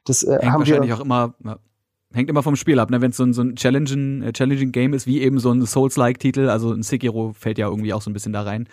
Das 0.05 0.21
äh, 0.21 0.33
Hängt 0.33 0.53
haben 0.53 0.59
wahrscheinlich 0.59 0.89
wir 0.89 0.97
auch 0.97 1.01
immer 1.01 1.35
Hängt 2.13 2.29
immer 2.29 2.43
vom 2.43 2.55
Spiel 2.55 2.79
ab, 2.79 2.89
ne? 2.89 3.01
Wenn 3.01 3.11
es 3.11 3.17
so 3.17 3.23
ein, 3.23 3.33
so 3.33 3.41
ein 3.41 3.55
challenging, 3.55 4.21
äh, 4.21 4.33
challenging 4.33 4.71
Game 4.71 4.93
ist, 4.93 5.07
wie 5.07 5.21
eben 5.21 5.39
so 5.39 5.51
ein 5.51 5.65
Souls-like-Titel, 5.65 6.49
also 6.49 6.71
ein 6.73 6.83
Sekiro 6.83 7.33
fällt 7.33 7.57
ja 7.57 7.67
irgendwie 7.67 7.93
auch 7.93 8.01
so 8.01 8.09
ein 8.09 8.13
bisschen 8.13 8.33
da 8.33 8.41
rein. 8.41 8.67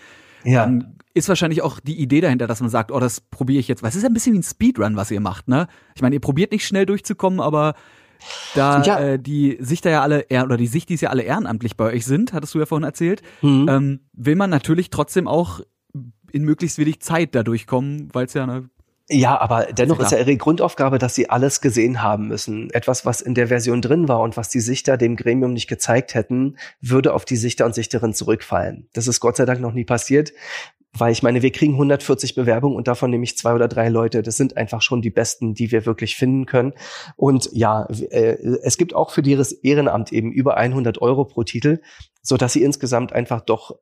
Ja. 0.45 0.65
Dann 0.65 0.97
ist 1.15 1.29
wahrscheinlich 1.29 1.63
auch 1.63 1.81
die 1.81 2.01
Idee 2.01 2.21
dahinter, 2.21 2.47
dass 2.47 2.61
man 2.61 2.71
sagt, 2.71 2.93
oh, 2.93 3.01
das 3.01 3.21
probiere 3.21 3.61
ich 3.61 3.69
jetzt. 3.69 3.83
Was 3.83 3.95
ist 3.95 4.05
ein 4.05 4.13
bisschen 4.13 4.35
wie 4.35 4.39
ein 4.39 4.45
Speedrun, 4.45 4.97
was 4.97 5.11
ihr 5.11 5.21
macht, 5.21 5.49
ne? 5.49 5.69
Ich 5.95 6.03
meine, 6.03 6.17
ihr 6.17 6.21
probiert 6.21 6.53
nicht 6.53 6.67
schnell 6.67 6.87
durchzukommen, 6.87 7.41
aber 7.41 7.75
da 8.55 8.83
ja. 8.83 8.99
äh, 8.99 9.19
die 9.19 9.57
Sichter 9.61 9.91
ja 9.91 10.03
alle 10.03 10.27
oder 10.31 10.57
die 10.57 10.67
Sichtis 10.67 11.01
ja 11.01 11.11
alle 11.11 11.23
ehrenamtlich 11.23 11.77
bei 11.77 11.93
euch 11.93 12.05
sind, 12.05 12.33
hattest 12.33 12.55
du 12.55 12.59
ja 12.59 12.67
vorhin 12.67 12.85
erzählt, 12.85 13.23
mhm. 13.43 13.67
ähm, 13.69 14.01
will 14.13 14.37
man 14.37 14.51
natürlich 14.51 14.91
trotzdem 14.91 15.29
auch 15.29 15.61
in 16.33 16.45
möglichst 16.45 16.79
wenig 16.79 17.01
Zeit 17.01 17.35
da 17.35 17.43
durchkommen, 17.43 18.09
weil 18.13 18.27
es 18.27 18.35
ja 18.35 18.43
eine 18.43 18.69
ja, 19.11 19.41
aber 19.41 19.69
dennoch 19.73 20.01
ist 20.01 20.13
ja 20.13 20.19
ihre 20.19 20.37
Grundaufgabe, 20.37 20.99
dass 20.99 21.15
sie 21.15 21.31
alles 21.31 21.63
gesehen 21.63 22.03
haben 22.03 22.29
müssen. 22.29 22.71
Etwas, 22.71 23.07
was 23.07 23.23
in 23.23 23.35
der 23.35 23.49
Version 23.49 23.81
drin 23.81 24.07
war 24.07 24.21
und 24.21 24.37
was 24.37 24.51
die 24.51 24.61
Sichter 24.61 24.99
dem 24.99 25.17
Gremium 25.17 25.55
nicht 25.55 25.67
gezeigt 25.67 26.15
hätten, 26.15 26.59
würde 26.81 27.15
auf 27.15 27.25
die 27.25 27.37
Sichter 27.37 27.65
und 27.65 27.75
Sichterin 27.75 28.13
zurückfallen. 28.13 28.89
Das 28.93 29.07
ist 29.07 29.21
Gott 29.21 29.37
sei 29.37 29.47
Dank 29.47 29.61
noch 29.61 29.73
nie 29.73 29.85
passiert, 29.85 30.33
weil 30.93 31.13
ich 31.13 31.23
meine, 31.23 31.41
wir 31.41 31.53
kriegen 31.53 31.75
140 31.75 32.35
Bewerbungen 32.35 32.77
und 32.77 32.87
davon 32.87 33.11
nehme 33.11 33.25
ich 33.25 33.39
zwei 33.39 33.55
oder 33.55 33.69
drei 33.69 33.89
Leute. 33.89 34.23
Das 34.23 34.37
sind 34.37 34.59
einfach 34.59 34.83
schon 34.83 35.01
die 35.01 35.11
besten, 35.11 35.55
die 35.55 35.71
wir 35.71 35.87
wirklich 35.87 36.17
finden 36.17 36.45
können. 36.45 36.75
Und 37.17 37.49
ja, 37.53 37.87
äh, 38.11 38.37
es 38.63 38.77
gibt 38.77 38.95
auch 38.95 39.11
für 39.11 39.23
dieses 39.23 39.53
Ehrenamt 39.53 40.13
eben 40.13 40.33
über 40.33 40.59
100 40.59 41.01
Euro 41.01 41.25
pro 41.25 41.45
Titel, 41.45 41.81
so 42.21 42.37
dass 42.37 42.53
sie 42.53 42.63
insgesamt 42.63 43.13
einfach 43.15 43.41
doch 43.41 43.79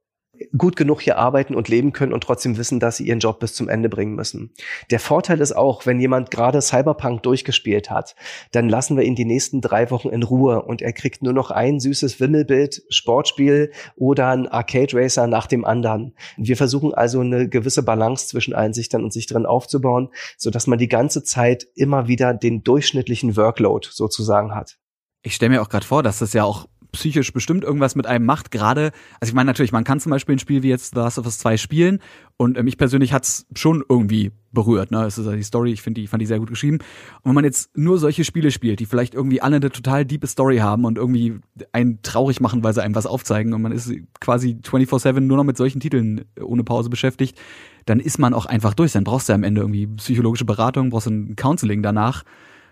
gut 0.56 0.76
genug 0.76 1.00
hier 1.00 1.18
arbeiten 1.18 1.54
und 1.54 1.68
leben 1.68 1.92
können 1.92 2.12
und 2.12 2.22
trotzdem 2.22 2.56
wissen, 2.56 2.80
dass 2.80 2.96
sie 2.96 3.06
ihren 3.06 3.20
Job 3.20 3.40
bis 3.40 3.54
zum 3.54 3.68
Ende 3.68 3.88
bringen 3.88 4.14
müssen. 4.14 4.52
Der 4.90 5.00
Vorteil 5.00 5.40
ist 5.40 5.56
auch, 5.56 5.86
wenn 5.86 6.00
jemand 6.00 6.30
gerade 6.30 6.60
Cyberpunk 6.60 7.22
durchgespielt 7.22 7.90
hat, 7.90 8.16
dann 8.52 8.68
lassen 8.68 8.96
wir 8.96 9.04
ihn 9.04 9.14
die 9.14 9.24
nächsten 9.24 9.60
drei 9.60 9.90
Wochen 9.90 10.08
in 10.08 10.22
Ruhe 10.22 10.62
und 10.62 10.82
er 10.82 10.92
kriegt 10.92 11.22
nur 11.22 11.32
noch 11.32 11.50
ein 11.50 11.80
süßes 11.80 12.20
Wimmelbild, 12.20 12.82
Sportspiel 12.88 13.72
oder 13.96 14.28
ein 14.28 14.48
Arcade 14.48 14.94
Racer 14.96 15.26
nach 15.26 15.46
dem 15.46 15.64
anderen. 15.64 16.14
Wir 16.36 16.56
versuchen 16.56 16.94
also 16.94 17.20
eine 17.20 17.48
gewisse 17.48 17.82
Balance 17.82 18.28
zwischen 18.28 18.54
Einsichtern 18.54 19.04
und 19.04 19.12
sich 19.12 19.26
drin 19.26 19.46
aufzubauen, 19.46 20.10
so 20.36 20.50
dass 20.50 20.66
man 20.66 20.78
die 20.78 20.88
ganze 20.88 21.22
Zeit 21.22 21.66
immer 21.74 22.08
wieder 22.08 22.34
den 22.34 22.62
durchschnittlichen 22.62 23.36
Workload 23.36 23.88
sozusagen 23.90 24.54
hat 24.54 24.78
ich 25.26 25.34
stelle 25.34 25.50
mir 25.50 25.62
auch 25.62 25.68
gerade 25.68 25.84
vor, 25.84 26.04
dass 26.04 26.20
das 26.20 26.32
ja 26.34 26.44
auch 26.44 26.68
psychisch 26.92 27.32
bestimmt 27.32 27.64
irgendwas 27.64 27.94
mit 27.94 28.06
einem 28.06 28.26
macht. 28.26 28.50
Gerade, 28.50 28.92
also 29.20 29.30
ich 29.30 29.34
meine 29.34 29.46
natürlich, 29.46 29.72
man 29.72 29.84
kann 29.84 30.00
zum 30.00 30.10
Beispiel 30.10 30.36
ein 30.36 30.38
Spiel 30.38 30.62
wie 30.62 30.68
jetzt 30.68 30.94
The 30.94 31.00
Last 31.00 31.18
of 31.18 31.26
Us 31.26 31.38
2 31.38 31.56
spielen 31.56 32.00
und 32.36 32.56
äh, 32.56 32.62
mich 32.62 32.76
persönlich 32.78 33.12
hat's 33.12 33.46
schon 33.54 33.84
irgendwie 33.88 34.32
berührt. 34.52 34.90
Ne? 34.90 35.04
Es 35.04 35.18
ist 35.18 35.30
die 35.30 35.42
Story, 35.42 35.72
ich 35.72 35.82
finde 35.82 36.00
die, 36.00 36.06
fand 36.06 36.20
die 36.20 36.26
sehr 36.26 36.38
gut 36.38 36.48
geschrieben. 36.48 36.78
Und 37.22 37.30
wenn 37.30 37.34
man 37.34 37.44
jetzt 37.44 37.76
nur 37.76 37.98
solche 37.98 38.24
Spiele 38.24 38.50
spielt, 38.50 38.80
die 38.80 38.86
vielleicht 38.86 39.14
irgendwie 39.14 39.40
alle 39.40 39.56
eine 39.56 39.70
total 39.70 40.04
diepe 40.04 40.26
Story 40.26 40.58
haben 40.58 40.84
und 40.84 40.98
irgendwie 40.98 41.38
einen 41.72 42.00
traurig 42.02 42.40
machen, 42.40 42.64
weil 42.64 42.74
sie 42.74 42.82
einem 42.82 42.94
was 42.94 43.06
aufzeigen 43.06 43.52
und 43.52 43.62
man 43.62 43.72
ist 43.72 43.92
quasi 44.20 44.58
24-7 44.62 45.20
nur 45.20 45.36
noch 45.36 45.44
mit 45.44 45.56
solchen 45.56 45.80
Titeln 45.80 46.24
ohne 46.40 46.64
Pause 46.64 46.90
beschäftigt, 46.90 47.38
dann 47.84 48.00
ist 48.00 48.18
man 48.18 48.34
auch 48.34 48.46
einfach 48.46 48.74
durch. 48.74 48.92
Dann 48.92 49.04
brauchst 49.04 49.28
du 49.28 49.32
am 49.32 49.44
Ende 49.44 49.60
irgendwie 49.60 49.86
psychologische 49.86 50.44
Beratung, 50.44 50.90
brauchst 50.90 51.06
ein 51.06 51.36
Counseling 51.36 51.82
danach. 51.82 52.24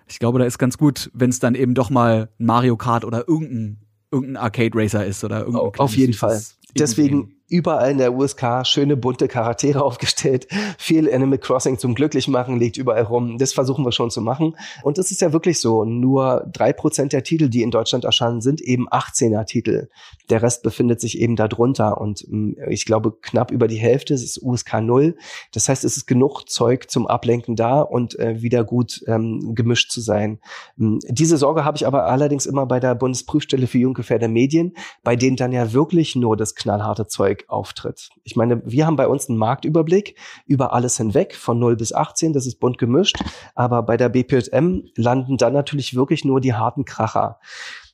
Ich 0.06 0.18
glaube, 0.18 0.38
da 0.38 0.44
ist 0.44 0.58
ganz 0.58 0.76
gut, 0.76 1.10
wenn 1.14 1.30
es 1.30 1.38
dann 1.38 1.54
eben 1.54 1.74
doch 1.74 1.90
mal 1.90 2.28
Mario 2.38 2.76
Kart 2.76 3.04
oder 3.04 3.26
irgendein 3.28 3.78
irgendein 4.14 4.36
Arcade 4.36 4.70
Racer 4.74 5.04
ist 5.04 5.24
oder 5.24 5.40
irgendein 5.40 5.78
Auf 5.78 5.96
jeden 5.96 6.12
Fall. 6.12 6.40
Deswegen 6.78 7.36
überall 7.54 7.92
in 7.92 7.98
der 7.98 8.12
USK 8.14 8.66
schöne 8.66 8.96
bunte 8.96 9.28
Charaktere 9.28 9.82
aufgestellt. 9.84 10.48
Viel 10.76 11.12
Animal 11.12 11.38
Crossing 11.38 11.78
zum 11.78 11.94
glücklich 11.94 12.26
machen 12.26 12.58
liegt 12.58 12.76
überall 12.76 13.04
rum. 13.04 13.38
Das 13.38 13.52
versuchen 13.52 13.84
wir 13.84 13.92
schon 13.92 14.10
zu 14.10 14.20
machen. 14.20 14.56
Und 14.82 14.98
es 14.98 15.12
ist 15.12 15.20
ja 15.20 15.32
wirklich 15.32 15.60
so. 15.60 15.84
Nur 15.84 16.48
drei 16.52 16.72
Prozent 16.72 17.12
der 17.12 17.22
Titel, 17.22 17.48
die 17.48 17.62
in 17.62 17.70
Deutschland 17.70 18.04
erscheinen, 18.04 18.40
sind 18.40 18.60
eben 18.60 18.88
18er 18.88 19.44
Titel. 19.44 19.88
Der 20.30 20.42
Rest 20.42 20.64
befindet 20.64 21.00
sich 21.00 21.20
eben 21.20 21.36
darunter. 21.36 22.00
Und 22.00 22.26
mm, 22.28 22.54
ich 22.68 22.86
glaube, 22.86 23.12
knapp 23.22 23.52
über 23.52 23.68
die 23.68 23.76
Hälfte 23.76 24.14
ist 24.14 24.42
USK 24.42 24.80
0. 24.80 25.16
Das 25.52 25.68
heißt, 25.68 25.84
es 25.84 25.96
ist 25.96 26.06
genug 26.06 26.48
Zeug 26.48 26.90
zum 26.90 27.06
Ablenken 27.06 27.54
da 27.54 27.82
und 27.82 28.18
äh, 28.18 28.42
wieder 28.42 28.64
gut 28.64 29.04
ähm, 29.06 29.54
gemischt 29.54 29.92
zu 29.92 30.00
sein. 30.00 30.40
Mm, 30.76 30.98
diese 31.08 31.36
Sorge 31.36 31.64
habe 31.64 31.76
ich 31.76 31.86
aber 31.86 32.06
allerdings 32.06 32.46
immer 32.46 32.66
bei 32.66 32.80
der 32.80 32.96
Bundesprüfstelle 32.96 33.68
für 33.68 33.78
Jugendgefährder 33.78 34.26
Medien, 34.26 34.74
bei 35.04 35.14
denen 35.14 35.36
dann 35.36 35.52
ja 35.52 35.72
wirklich 35.72 36.16
nur 36.16 36.36
das 36.36 36.56
knallharte 36.56 37.06
Zeug 37.06 37.43
auftritt. 37.48 38.08
Ich 38.22 38.36
meine, 38.36 38.62
wir 38.64 38.86
haben 38.86 38.96
bei 38.96 39.08
uns 39.08 39.28
einen 39.28 39.38
Marktüberblick 39.38 40.16
über 40.46 40.72
alles 40.72 40.96
hinweg, 40.96 41.34
von 41.34 41.58
0 41.58 41.76
bis 41.76 41.92
18, 41.92 42.32
das 42.32 42.46
ist 42.46 42.60
bunt 42.60 42.78
gemischt, 42.78 43.16
aber 43.54 43.82
bei 43.82 43.96
der 43.96 44.08
BPM 44.08 44.84
landen 44.96 45.36
dann 45.36 45.52
natürlich 45.52 45.94
wirklich 45.94 46.24
nur 46.24 46.40
die 46.40 46.54
harten 46.54 46.84
Kracher. 46.84 47.38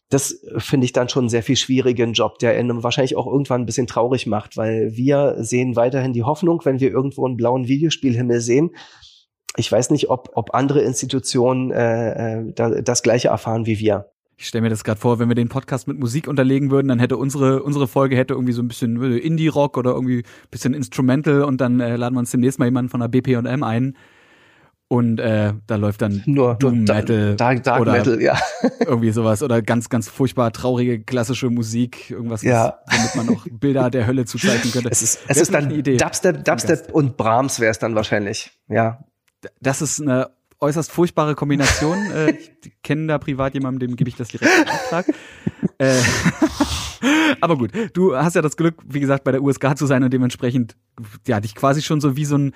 Das 0.08 0.40
finde 0.58 0.86
ich 0.86 0.92
dann 0.92 1.08
schon 1.08 1.24
einen 1.24 1.28
sehr 1.28 1.44
viel 1.44 1.56
schwierigen 1.56 2.14
Job, 2.14 2.40
der 2.40 2.58
einen 2.58 2.82
wahrscheinlich 2.82 3.16
auch 3.16 3.28
irgendwann 3.28 3.62
ein 3.62 3.66
bisschen 3.66 3.86
traurig 3.86 4.26
macht, 4.26 4.56
weil 4.56 4.96
wir 4.96 5.36
sehen 5.38 5.76
weiterhin 5.76 6.12
die 6.12 6.24
Hoffnung, 6.24 6.60
wenn 6.64 6.80
wir 6.80 6.90
irgendwo 6.90 7.26
einen 7.26 7.36
blauen 7.36 7.68
Videospielhimmel 7.68 8.40
sehen, 8.40 8.70
ich 9.56 9.70
weiß 9.70 9.90
nicht, 9.90 10.10
ob, 10.10 10.30
ob 10.34 10.54
andere 10.54 10.80
Institutionen 10.80 11.70
äh, 11.72 12.38
äh 12.38 12.82
das 12.82 13.02
gleiche 13.02 13.28
erfahren 13.28 13.66
wie 13.66 13.78
wir 13.78 14.12
ich 14.40 14.48
stelle 14.48 14.62
mir 14.62 14.70
das 14.70 14.84
gerade 14.84 14.98
vor, 14.98 15.18
wenn 15.18 15.28
wir 15.28 15.34
den 15.34 15.50
Podcast 15.50 15.86
mit 15.86 16.00
Musik 16.00 16.26
unterlegen 16.26 16.70
würden, 16.70 16.88
dann 16.88 16.98
hätte 16.98 17.18
unsere 17.18 17.62
unsere 17.62 17.86
Folge 17.86 18.16
hätte 18.16 18.32
irgendwie 18.32 18.54
so 18.54 18.62
ein 18.62 18.68
bisschen 18.68 19.00
äh, 19.02 19.18
Indie 19.18 19.48
Rock 19.48 19.76
oder 19.76 19.90
irgendwie 19.90 20.20
ein 20.20 20.50
bisschen 20.50 20.72
Instrumental 20.72 21.42
und 21.42 21.60
dann 21.60 21.78
äh, 21.78 21.96
laden 21.96 22.14
wir 22.14 22.20
uns 22.20 22.30
demnächst 22.30 22.58
mal 22.58 22.64
jemanden 22.64 22.88
von 22.88 23.00
der 23.00 23.08
BPM 23.08 23.62
ein 23.62 23.96
und 24.88 25.20
äh, 25.20 25.52
da 25.66 25.76
läuft 25.76 26.00
dann 26.00 26.22
nur 26.24 26.54
Doom 26.54 26.84
Metal 26.84 27.36
Dark, 27.36 27.62
Dark 27.64 27.82
oder 27.82 27.92
Metal, 27.92 28.22
ja. 28.22 28.38
irgendwie 28.80 29.10
sowas 29.10 29.42
oder 29.42 29.60
ganz 29.60 29.90
ganz 29.90 30.08
furchtbar 30.08 30.52
traurige 30.52 31.02
klassische 31.02 31.50
Musik, 31.50 32.10
irgendwas, 32.10 32.40
ja. 32.40 32.78
womit 32.90 33.16
man 33.16 33.36
auch 33.36 33.46
Bilder 33.50 33.90
der 33.90 34.06
Hölle 34.06 34.24
zuzeichnen 34.24 34.72
könnte. 34.72 34.88
Es 34.90 35.02
ist, 35.02 35.20
es 35.28 35.36
ist 35.36 35.52
dann 35.52 35.68
Dubstep, 35.68 36.46
Dubstep 36.46 36.90
und 36.92 37.18
Brahms 37.18 37.60
wäre 37.60 37.72
es 37.72 37.78
dann 37.78 37.94
wahrscheinlich, 37.94 38.58
ja. 38.68 39.04
Das 39.60 39.82
ist 39.82 40.00
eine 40.00 40.30
äußerst 40.60 40.90
furchtbare 40.90 41.34
Kombination. 41.34 41.98
äh, 42.14 42.32
ich 42.62 42.72
kenne 42.82 43.06
da 43.06 43.18
privat 43.18 43.54
jemanden, 43.54 43.80
dem 43.80 43.96
gebe 43.96 44.08
ich 44.08 44.16
das 44.16 44.28
direkt 44.28 44.52
in 44.62 44.68
Auftrag. 44.68 45.06
äh, 45.78 46.00
aber 47.40 47.56
gut, 47.56 47.72
du 47.94 48.16
hast 48.16 48.34
ja 48.34 48.42
das 48.42 48.56
Glück, 48.56 48.76
wie 48.86 49.00
gesagt, 49.00 49.24
bei 49.24 49.32
der 49.32 49.42
USK 49.42 49.76
zu 49.76 49.86
sein 49.86 50.04
und 50.04 50.12
dementsprechend, 50.12 50.76
ja, 51.26 51.40
dich 51.40 51.54
quasi 51.54 51.82
schon 51.82 52.00
so 52.00 52.16
wie 52.16 52.24
so 52.24 52.36
ein, 52.36 52.52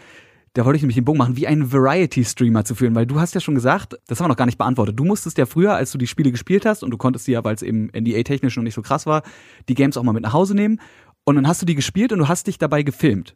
da 0.52 0.64
wollte 0.64 0.76
ich 0.76 0.82
nämlich 0.82 0.96
den 0.96 1.04
Bogen 1.04 1.18
machen, 1.18 1.36
wie 1.36 1.48
einen 1.48 1.72
Variety-Streamer 1.72 2.64
zu 2.64 2.76
führen, 2.76 2.94
weil 2.94 3.06
du 3.06 3.18
hast 3.18 3.34
ja 3.34 3.40
schon 3.40 3.56
gesagt, 3.56 3.98
das 4.06 4.20
haben 4.20 4.26
wir 4.26 4.28
noch 4.28 4.36
gar 4.36 4.46
nicht 4.46 4.58
beantwortet. 4.58 4.98
Du 4.98 5.04
musstest 5.04 5.36
ja 5.36 5.46
früher, 5.46 5.74
als 5.74 5.90
du 5.90 5.98
die 5.98 6.06
Spiele 6.06 6.30
gespielt 6.30 6.64
hast, 6.64 6.84
und 6.84 6.90
du 6.90 6.96
konntest 6.96 7.26
die 7.26 7.32
ja, 7.32 7.42
weil 7.42 7.56
es 7.56 7.62
eben 7.62 7.90
NDA-technisch 7.92 8.56
noch 8.56 8.62
nicht 8.62 8.74
so 8.74 8.82
krass 8.82 9.04
war, 9.04 9.22
die 9.68 9.74
Games 9.74 9.96
auch 9.96 10.04
mal 10.04 10.12
mit 10.12 10.22
nach 10.22 10.32
Hause 10.32 10.54
nehmen. 10.54 10.80
Und 11.24 11.36
dann 11.36 11.48
hast 11.48 11.60
du 11.60 11.66
die 11.66 11.74
gespielt 11.74 12.12
und 12.12 12.20
du 12.20 12.28
hast 12.28 12.46
dich 12.46 12.58
dabei 12.58 12.82
gefilmt. 12.82 13.34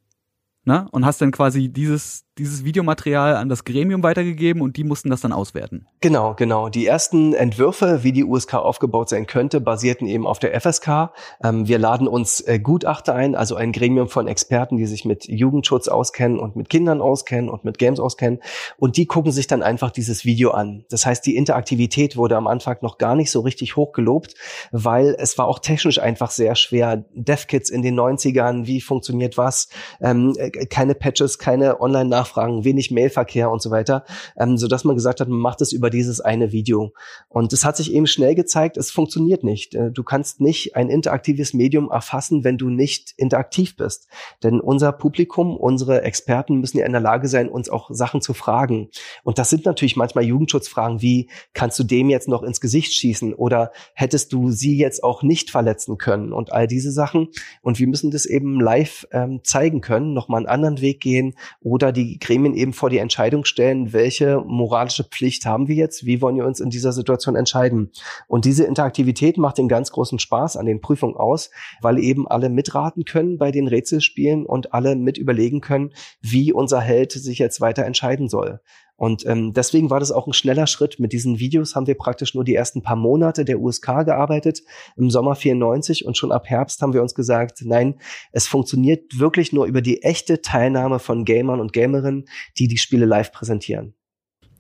Ne? 0.69 0.87
Und 0.91 1.07
hast 1.07 1.23
dann 1.23 1.31
quasi 1.31 1.71
dieses, 1.71 2.27
dieses 2.37 2.63
Videomaterial 2.63 3.37
an 3.37 3.49
das 3.49 3.65
Gremium 3.65 4.03
weitergegeben 4.03 4.61
und 4.61 4.77
die 4.77 4.85
mussten 4.85 5.09
das 5.09 5.23
dann 5.23 5.33
auswerten. 5.33 5.87
Genau, 6.03 6.35
genau. 6.35 6.69
Die 6.69 6.87
ersten 6.87 7.33
Entwürfe, 7.33 8.01
wie 8.03 8.13
die 8.13 8.23
USK 8.23 8.53
aufgebaut 8.53 9.09
sein 9.09 9.27
könnte, 9.27 9.63
basierten 9.63 10.07
eben 10.07 10.27
auf 10.27 10.39
der 10.41 10.61
FSK. 10.61 11.15
Ähm, 11.43 11.67
wir 11.69 11.79
laden 11.79 12.07
uns 12.07 12.43
äh, 12.43 12.59
Gutachter 12.59 13.15
ein, 13.15 13.35
also 13.35 13.55
ein 13.55 13.73
Gremium 13.73 14.11
von 14.11 14.29
Experten, 14.29 14.77
die 14.77 14.85
sich 14.85 15.07
mit 15.07 15.27
Jugendschutz 15.27 15.89
auskennen 15.89 16.39
und 16.39 16.55
mit 16.55 16.69
Kindern 16.69 17.01
auskennen 17.01 17.49
und 17.49 17.65
mit 17.65 17.79
Games 17.79 17.99
auskennen. 17.99 18.41
Und 18.77 18.99
die 18.99 19.07
gucken 19.07 19.33
sich 19.33 19.47
dann 19.47 19.63
einfach 19.63 19.91
dieses 19.91 20.27
Video 20.27 20.51
an. 20.51 20.85
Das 20.91 21.07
heißt, 21.07 21.25
die 21.25 21.35
Interaktivität 21.35 22.19
wurde 22.19 22.37
am 22.37 22.47
Anfang 22.47 22.77
noch 22.83 22.99
gar 22.99 23.15
nicht 23.15 23.31
so 23.31 23.41
richtig 23.41 23.77
hoch 23.77 23.93
gelobt, 23.93 24.35
weil 24.71 25.17
es 25.19 25.39
war 25.39 25.47
auch 25.47 25.61
technisch 25.61 25.99
einfach 25.99 26.31
sehr 26.31 26.57
schwer. 26.57 27.07
DevKits 27.15 27.71
in 27.71 27.81
den 27.81 27.99
90ern, 27.99 28.67
wie 28.67 28.83
funktioniert 28.83 29.39
was? 29.39 29.71
Ähm, 30.03 30.35
äh, 30.37 30.58
keine 30.67 30.95
Patches, 30.95 31.39
keine 31.39 31.81
Online-Nachrichten 31.81 32.19
Nachfragen, 32.19 32.65
wenig 32.65 32.91
Mailverkehr 32.91 33.51
und 33.51 33.63
so 33.63 33.71
weiter, 33.71 34.05
ähm, 34.37 34.59
so 34.59 34.67
dass 34.67 34.85
man 34.85 34.97
gesagt 34.97 35.21
hat, 35.21 35.29
man 35.29 35.39
macht 35.39 35.61
es 35.61 35.73
über 35.73 35.89
dieses 35.89 36.21
eine 36.21 36.53
Video. 36.53 36.93
Und 37.29 37.53
es 37.53 37.65
hat 37.65 37.77
sich 37.77 37.93
eben 37.93 38.07
schnell 38.07 38.35
gezeigt, 38.35 38.77
es 38.77 38.91
funktioniert 38.91 39.45
nicht. 39.45 39.75
Äh, 39.75 39.93
du 39.93 40.03
kannst 40.03 40.41
nicht 40.41 40.77
ein 40.77 40.91
interaktives 40.91 41.55
Medium 41.55 41.91
erfassen, 41.91 42.45
wenn 42.45 42.59
du 42.59 42.71
nicht 42.71 43.15
interaktiv 43.17 43.77
bist. 43.77 44.09
Denn 44.43 44.61
unser 44.61 44.93
Publikum, 44.93 45.57
unsere 45.57 46.03
Experten 46.03 46.57
müssen 46.57 46.79
ja 46.79 46.87
in 46.87 46.93
der 46.93 47.01
Lage 47.01 47.29
sein, 47.29 47.49
uns 47.49 47.69
auch 47.69 47.91
Sachen 47.93 48.21
zu 48.21 48.35
fragen. 48.35 48.89
Und 49.23 49.39
das 49.39 49.51
sind 49.51 49.65
natürlich 49.65 49.97
manchmal 49.97 50.25
Jugendschutzfragen 50.25 51.01
wie, 51.01 51.31
kannst 51.55 51.79
du 51.79 51.85
dem 51.85 52.11
jetzt 52.11 52.29
noch 52.29 52.43
ins 52.43 52.61
Gesicht 52.61 52.93
schießen 52.93 53.33
oder 53.35 53.71
hättest 53.95 54.33
du 54.33 54.51
sie 54.51 54.77
jetzt 54.77 55.05
auch 55.05 55.23
nicht 55.23 55.51
verletzen 55.51 55.99
können 55.99 56.33
und 56.33 56.53
all 56.53 56.67
diese 56.67 56.91
Sachen. 56.91 57.29
Und 57.63 57.79
wir 57.79 57.87
müssen 57.87 58.11
das 58.11 58.27
eben 58.27 58.61
live 58.61 59.07
ähm, 59.13 59.41
zeigen 59.45 59.81
können, 59.81 60.15
nochmal 60.15 60.48
anderen 60.49 60.81
Weg 60.81 61.01
gehen 61.01 61.35
oder 61.61 61.93
die 61.93 62.19
Gremien 62.19 62.55
eben 62.55 62.73
vor 62.73 62.91
die 62.91 62.99
Entscheidung 62.99 63.45
stellen, 63.45 63.93
welche 63.93 64.43
moralische 64.47 65.05
Pflicht 65.05 65.47
haben 65.47 65.69
wir 65.69 65.77
jetzt, 65.77 66.05
wie 66.05 66.21
wollen 66.21 66.37
wir 66.37 66.47
uns 66.47 66.61
in 66.61 66.71
dieser 66.71 66.93
Situation 66.93 67.37
entscheiden. 67.37 67.91
Und 68.27 68.45
diese 68.45 68.65
Interaktivität 68.65 69.39
macht 69.39 69.59
den 69.59 69.69
ganz 69.69 69.91
großen 69.91 70.19
Spaß 70.19 70.57
an 70.57 70.67
den 70.67 70.81
Prüfungen 70.81 71.17
aus, 71.17 71.51
weil 71.81 71.99
eben 71.99 72.27
alle 72.29 72.49
mitraten 72.49 73.05
können 73.05 73.39
bei 73.39 73.51
den 73.51 73.69
Rätselspielen 73.69 74.47
und 74.47 74.75
alle 74.75 74.97
mit 74.97 75.19
überlegen 75.19 75.61
können, 75.61 75.93
wie 76.21 76.53
unser 76.53 76.81
Held 76.81 77.13
sich 77.13 77.39
jetzt 77.39 77.61
weiter 77.61 77.85
entscheiden 77.85 78.29
soll. 78.29 78.61
Und 78.99 79.25
ähm, 79.27 79.53
deswegen 79.53 79.91
war 79.91 80.01
das 80.01 80.11
auch 80.11 80.27
ein 80.27 80.33
schneller 80.33 80.67
Schritt. 80.67 80.99
Mit 80.99 81.13
diesen 81.13 81.39
Videos 81.39 81.77
haben 81.77 81.87
wir 81.87 81.95
praktisch 81.95 82.35
nur 82.35 82.43
die 82.43 82.57
ersten 82.57 82.83
paar 82.83 82.97
Monate 82.97 83.45
der 83.45 83.61
USK 83.61 84.05
gearbeitet, 84.05 84.63
im 84.97 85.09
Sommer 85.09 85.37
94 85.37 86.05
und 86.05 86.17
schon 86.17 86.33
ab 86.33 86.49
Herbst 86.49 86.83
haben 86.83 86.93
wir 86.93 87.01
uns 87.01 87.15
gesagt, 87.15 87.61
nein, 87.63 87.95
es 88.33 88.49
funktioniert 88.49 89.21
wirklich 89.21 89.53
nur 89.53 89.67
über 89.67 89.83
die 89.83 90.03
echte 90.03 90.43
Teilnahme 90.43 90.99
von 90.99 91.25
Gamern 91.25 91.61
und 91.61 91.73
Gamerinnen, 91.73 92.25
die 92.59 92.67
die 92.67 92.77
Spiele 92.77 93.07
live 93.07 93.31
präsentieren. 93.31 93.95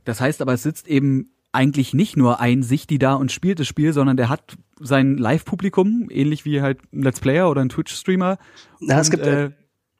Das 0.04 0.20
heißt 0.20 0.40
aber, 0.40 0.52
es 0.52 0.62
sitzt 0.62 0.86
eben 0.86 1.32
eigentlich 1.50 1.92
nicht 1.92 2.16
nur 2.16 2.38
ein 2.38 2.62
Sichti 2.62 3.00
da 3.00 3.14
und 3.14 3.32
spielt 3.32 3.58
das 3.58 3.66
Spiel, 3.66 3.92
sondern 3.92 4.16
der 4.16 4.28
hat 4.28 4.56
sein 4.78 5.18
Live-Publikum, 5.18 6.06
ähnlich 6.10 6.44
wie 6.44 6.62
halt 6.62 6.78
ein 6.92 7.02
Let's 7.02 7.18
Player 7.18 7.50
oder 7.50 7.60
ein 7.60 7.70
Twitch-Streamer. 7.70 8.38
Na, 8.78 9.00
es 9.00 9.10
gibt 9.10 9.26
äh, 9.26 9.50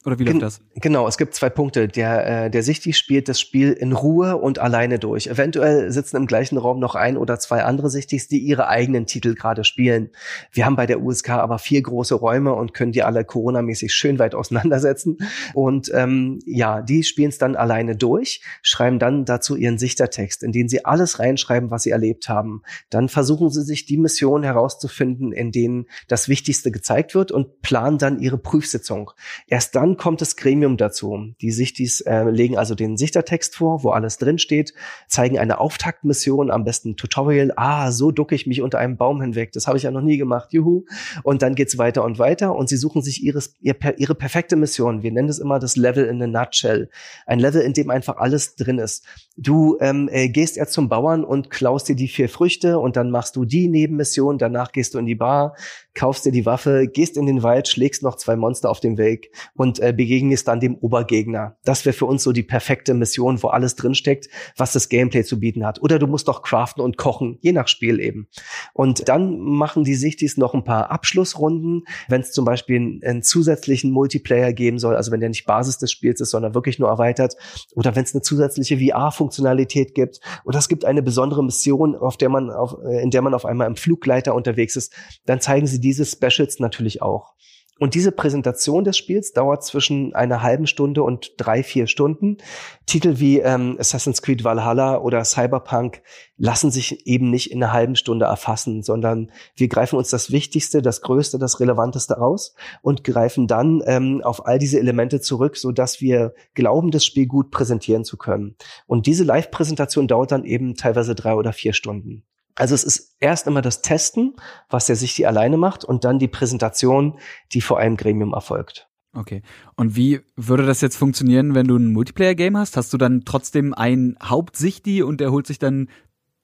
oder 0.05 0.19
wie 0.21 0.25
läuft 0.25 0.43
das? 0.43 0.61
Genau, 0.77 1.09
es 1.09 1.19
gibt 1.19 1.35
zwei 1.35 1.51
Punkte. 1.51 1.89
Der, 1.89 2.45
äh, 2.45 2.51
der 2.51 2.63
Sichti 2.63 2.93
spielt 2.93 3.29
das 3.29 3.41
Spiel 3.41 3.73
in 3.73 3.93
Ruhe 3.93 4.37
und 4.37 4.61
alleine 4.61 5.01
durch. 5.01 5.27
Eventuell 5.27 5.91
sitzen 5.91 6.17
im 6.17 6.27
gleichen 6.27 6.57
Raum 6.57 6.79
noch 6.79 6.95
ein 6.95 7.17
oder 7.17 7.41
zwei 7.41 7.65
andere 7.65 7.91
Sichtis, 7.91 8.29
die 8.29 8.39
ihre 8.39 8.69
eigenen 8.69 9.07
Titel 9.07 9.35
gerade 9.35 9.65
spielen. 9.65 10.11
Wir 10.53 10.67
haben 10.67 10.77
bei 10.77 10.87
der 10.87 11.03
USK 11.03 11.31
aber 11.31 11.59
vier 11.59 11.83
große 11.83 12.15
Räume 12.15 12.55
und 12.55 12.75
können 12.75 12.93
die 12.93 13.03
alle 13.03 13.25
coronamäßig 13.25 13.93
schön 13.93 14.21
weit 14.21 14.37
auseinandersetzen. 14.37 15.19
Und 15.53 15.91
ähm, 15.93 16.39
ja, 16.47 16.81
die 16.81 17.03
spielen 17.03 17.31
es 17.31 17.39
dann 17.39 17.57
alleine 17.57 17.97
durch, 17.97 18.41
schreiben 18.63 19.01
dann 19.01 19.25
dazu 19.25 19.57
ihren 19.57 19.79
Sichtertext, 19.79 20.45
in 20.45 20.53
den 20.53 20.69
sie 20.69 20.85
alles 20.85 21.19
reinschreiben, 21.19 21.73
was 21.73 21.83
sie 21.83 21.91
erlebt 21.91 22.29
haben. 22.29 22.63
Dann 22.89 23.09
versuchen 23.09 23.51
sie 23.51 23.63
sich 23.63 23.85
die 23.85 23.99
Mission 23.99 24.45
herauszufinden, 24.45 25.33
in 25.33 25.51
denen 25.51 25.87
das 26.07 26.29
Wichtigste 26.29 26.71
gezeigt 26.71 27.17
wird 27.17 27.33
und 27.33 27.63
planen 27.63 27.99
dann 27.99 28.21
ihre 28.21 28.39
Prüfsitzung. 28.39 29.11
Erst 29.49 29.75
dann 29.75 29.88
dann 29.89 29.97
kommt 29.97 30.21
das 30.21 30.37
Gremium 30.37 30.77
dazu. 30.77 31.33
Die 31.41 31.51
Sichtis 31.51 32.03
äh, 32.03 32.25
legen 32.25 32.59
also 32.59 32.75
den 32.75 32.99
Sichtertext 32.99 33.57
vor, 33.57 33.83
wo 33.83 33.91
alles 33.91 34.19
drin 34.19 34.39
steht, 34.39 34.75
zeigen 35.07 35.39
eine 35.39 35.61
Auftaktmission, 35.61 36.51
am 36.51 36.65
besten 36.65 36.97
Tutorial. 36.97 37.53
Ah, 37.57 37.91
so 37.91 38.11
ducke 38.11 38.35
ich 38.35 38.47
mich 38.47 38.61
unter 38.61 38.79
einem 38.79 38.99
Baum 38.99 39.23
hinweg. 39.23 39.53
Das 39.53 39.67
habe 39.67 39.79
ich 39.79 39.85
ja 39.85 39.91
noch 39.91 40.03
nie 40.03 40.19
gemacht. 40.19 40.53
Juhu. 40.53 40.85
Und 41.23 41.41
dann 41.41 41.55
geht's 41.55 41.79
weiter 41.79 42.05
und 42.05 42.19
weiter 42.19 42.55
und 42.55 42.69
sie 42.69 42.77
suchen 42.77 43.01
sich 43.01 43.25
ihres, 43.25 43.55
ihre 43.61 44.15
perfekte 44.15 44.57
Mission. 44.57 45.03
Wir 45.03 45.11
nennen 45.11 45.29
es 45.29 45.39
immer 45.39 45.59
das 45.59 45.77
Level 45.77 46.05
in 46.05 46.23
a 46.23 46.27
nutshell. 46.27 46.91
Ein 47.27 47.39
Level, 47.39 47.63
in 47.63 47.73
dem 47.73 47.89
einfach 47.89 48.19
alles 48.19 48.57
drin 48.57 48.79
ist. 48.79 49.05
Du 49.37 49.79
ähm, 49.81 50.11
äh, 50.13 50.29
gehst 50.29 50.59
erst 50.59 50.73
zum 50.73 50.89
Bauern 50.89 51.25
und 51.25 51.49
klaust 51.49 51.89
dir 51.89 51.97
die 51.97 52.09
vier 52.09 52.29
Früchte 52.29 52.79
und 52.79 52.97
dann 52.97 53.11
machst 53.11 53.37
du 53.37 53.47
die 53.47 53.69
Nebenmission. 53.69 54.37
Danach 54.37 54.73
gehst 54.73 54.95
du 54.95 54.99
in 54.99 55.07
die 55.07 55.15
Bar, 55.15 55.57
kaufst 55.99 56.25
dir 56.25 56.31
die 56.31 56.47
Waffe, 56.47 56.87
gehst 56.87 57.17
in 57.17 57.27
den 57.27 57.43
Wald, 57.43 57.67
schlägst 57.67 58.05
noch 58.05 58.15
zwei 58.15 58.37
Monster 58.37 58.71
auf 58.71 58.79
dem 58.79 58.99
Weg 58.99 59.33
und 59.55 59.81
äh, 59.81 59.93
begegnest 59.93 60.47
dann 60.47 60.61
dem 60.61 60.77
Obergegner. 60.77 61.57
Das 61.65 61.85
wäre 61.85 61.93
für 61.93 62.07
uns 62.07 62.23
so 62.23 62.31
die 62.31 62.45
perfekte 62.45 62.95
Mission, 62.95 63.43
wo 63.43 63.49
alles 63.49 63.75
drinsteckt, 63.75 64.29
was 64.57 64.73
das 64.73 64.89
Gameplay 64.89 65.25
zu 65.25 65.41
bieten 65.41 65.67
hat. 65.67 65.83
Oder 65.83 65.99
du 65.99 66.07
musst 66.07 66.29
doch 66.29 66.43
craften 66.43 66.85
und 66.85 66.97
kochen, 66.99 67.39
je 67.41 67.51
nach 67.51 67.67
Spiel 67.67 67.99
eben. 67.99 68.29
Und 68.75 69.09
dann 69.09 69.41
machen 69.41 69.83
die 69.83 69.97
Sichtis 69.97 70.37
noch 70.37 70.55
ein 70.55 70.63
paar 70.63 70.93
Abschlussrunden, 70.93 71.83
wenn 72.09 72.21
es 72.21 72.31
zum 72.31 72.45
Beispiel 72.45 72.77
einen, 72.77 73.03
einen, 73.03 73.23
zusätzlichen 73.25 73.91
Multiplayer 73.91 74.53
geben 74.53 74.79
soll, 74.79 74.95
also 74.95 75.11
wenn 75.11 75.19
der 75.19 75.31
nicht 75.31 75.47
Basis 75.47 75.79
des 75.79 75.91
Spiels 75.91 76.21
ist, 76.21 76.31
sondern 76.31 76.55
wirklich 76.55 76.79
nur 76.79 76.89
erweitert, 76.89 77.35
oder 77.75 77.97
wenn 77.97 78.05
es 78.05 78.15
eine 78.15 78.23
zusätzliche 78.23 78.79
VR-Funktionalität 78.79 79.97
gibt, 79.97 80.21
oder 80.45 80.61
es 80.61 80.69
gibt 80.69 80.85
eine 80.85 81.03
besondere 81.03 81.43
Mission, 81.43 81.97
auf 81.97 82.17
der 82.17 82.29
man 82.29 82.51
auf, 82.51 82.77
äh, 82.85 83.03
in 83.03 83.11
der 83.11 83.23
man 83.23 83.35
auf 83.35 83.45
einmal 83.45 83.67
im 83.67 83.75
Flugleiter 83.75 84.37
unterwegs 84.37 84.77
ist, 84.77 84.95
dann 85.27 85.41
zeigen 85.41 85.67
sie 85.67 85.81
diese 85.89 86.05
Specials 86.05 86.61
natürlich 86.61 87.01
auch. 87.01 87.35
Und 87.79 87.95
diese 87.95 88.11
Präsentation 88.11 88.83
des 88.83 88.97
Spiels 88.97 89.33
dauert 89.33 89.65
zwischen 89.65 90.13
einer 90.15 90.43
halben 90.43 90.67
Stunde 90.67 91.05
und 91.05 91.35
drei, 91.37 91.63
vier 91.63 91.87
Stunden. 91.87 92.39
Titel 92.87 93.21
wie 93.21 93.39
ähm, 93.39 93.77
Assassin's 93.79 94.21
Creed 94.21 94.43
Valhalla 94.43 94.99
oder 94.99 95.25
Cyberpunk 95.25 96.03
lassen 96.37 96.73
sich 96.73 97.07
eben 97.07 97.31
nicht 97.31 97.53
in 97.53 97.63
einer 97.63 97.73
halben 97.73 97.95
Stunde 97.95 98.27
erfassen, 98.27 98.83
sondern 98.83 99.31
wir 99.55 99.69
greifen 99.69 99.97
uns 99.97 100.11
das 100.11 100.33
Wichtigste, 100.33 100.83
das 100.83 101.03
Größte, 101.03 101.39
das 101.39 101.61
Relevanteste 101.61 102.21
aus 102.21 102.55
und 102.83 103.05
greifen 103.05 103.47
dann 103.47 103.81
ähm, 103.87 104.23
auf 104.25 104.45
all 104.47 104.59
diese 104.59 104.81
Elemente 104.81 105.21
zurück, 105.21 105.57
so 105.57 105.71
dass 105.71 106.01
wir 106.01 106.35
glauben, 106.55 106.91
das 106.91 107.05
Spiel 107.05 107.27
gut 107.27 107.53
präsentieren 107.53 108.05
zu 108.05 108.17
können. 108.17 108.57
Und 108.87 109.07
diese 109.07 109.23
Live-Präsentation 109.23 110.09
dauert 110.09 110.33
dann 110.33 110.45
eben 110.45 110.75
teilweise 110.75 111.15
drei 111.15 111.35
oder 111.35 111.53
vier 111.53 111.73
Stunden. 111.73 112.25
Also 112.59 112.75
es 112.75 112.83
ist 112.83 113.17
erst 113.21 113.47
immer 113.47 113.63
das 113.63 113.83
Testen, 113.83 114.35
was 114.69 114.87
der 114.87 114.97
sich 114.97 115.15
die 115.15 115.27
alleine 115.27 115.57
macht 115.57 115.85
und 115.85 116.05
dann 116.05 116.19
die 116.19 116.27
Präsentation, 116.27 117.19
die 117.53 117.61
vor 117.61 117.79
einem 117.79 117.97
Gremium 117.97 118.33
erfolgt. 118.33 118.89
Okay. 119.15 119.43
Und 119.77 119.95
wie 119.95 120.21
würde 120.37 120.67
das 120.67 120.81
jetzt 120.81 120.97
funktionieren, 120.97 121.55
wenn 121.55 121.69
du 121.69 121.77
ein 121.77 121.93
Multiplayer-Game 121.93 122.57
hast? 122.57 122.77
Hast 122.77 122.93
du 122.93 122.99
dann 122.99 123.25
trotzdem 123.25 123.75
einen 123.75 124.17
Hauptsichti 124.23 125.03
und 125.03 125.21
der 125.21 125.31
holt 125.31 125.47
sich 125.47 125.61
dann 125.61 125.89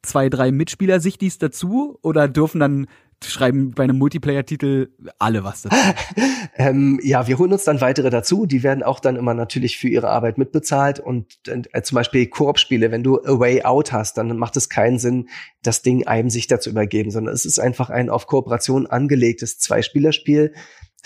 zwei, 0.03 0.29
drei 0.29 0.53
Mitspieler-Sichtis 0.53 1.39
dazu? 1.39 1.99
Oder 2.01 2.29
dürfen 2.29 2.61
dann 2.61 2.87
schreiben 3.31 3.73
bei 3.73 3.85
einem 3.85 3.99
Multiplayer-Titel 3.99 4.91
alle 5.19 5.45
was 5.45 5.63
dazu. 5.63 5.77
ähm, 6.57 7.01
ja, 7.03 7.27
wir 7.27 7.39
holen 7.39 7.53
uns 7.53 7.65
dann 7.65 7.81
weitere 7.81 8.11
dazu. 8.11 8.47
Die 8.47 8.63
werden 8.63 8.83
auch 8.83 9.01
dann 9.01 9.17
immer 9.17 9.35
natürlich 9.35 9.79
für 9.79 9.89
ihre 9.89 10.09
Arbeit 10.09 10.39
mitbezahlt. 10.39 11.01
Und 11.01 11.39
äh, 11.47 11.83
zum 11.83 11.97
Beispiel 11.97 12.27
Koop-Spiele, 12.27 12.91
wenn 12.91 13.03
du 13.03 13.19
A 13.19 13.39
Way 13.39 13.65
Out 13.65 13.93
hast, 13.93 14.19
dann 14.19 14.37
macht 14.37 14.57
es 14.57 14.69
keinen 14.69 14.99
Sinn, 14.99 15.29
das 15.63 15.83
Ding 15.83 16.07
einem 16.07 16.31
sich 16.31 16.47
dazu 16.47 16.71
übergeben, 16.71 17.11
sondern 17.11 17.35
es 17.35 17.45
ist 17.45 17.59
einfach 17.59 17.91
ein 17.91 18.11
auf 18.11 18.27
Kooperation 18.27 18.87
angelegtes 18.87 19.59
Zweispielerspiel. 19.59 20.53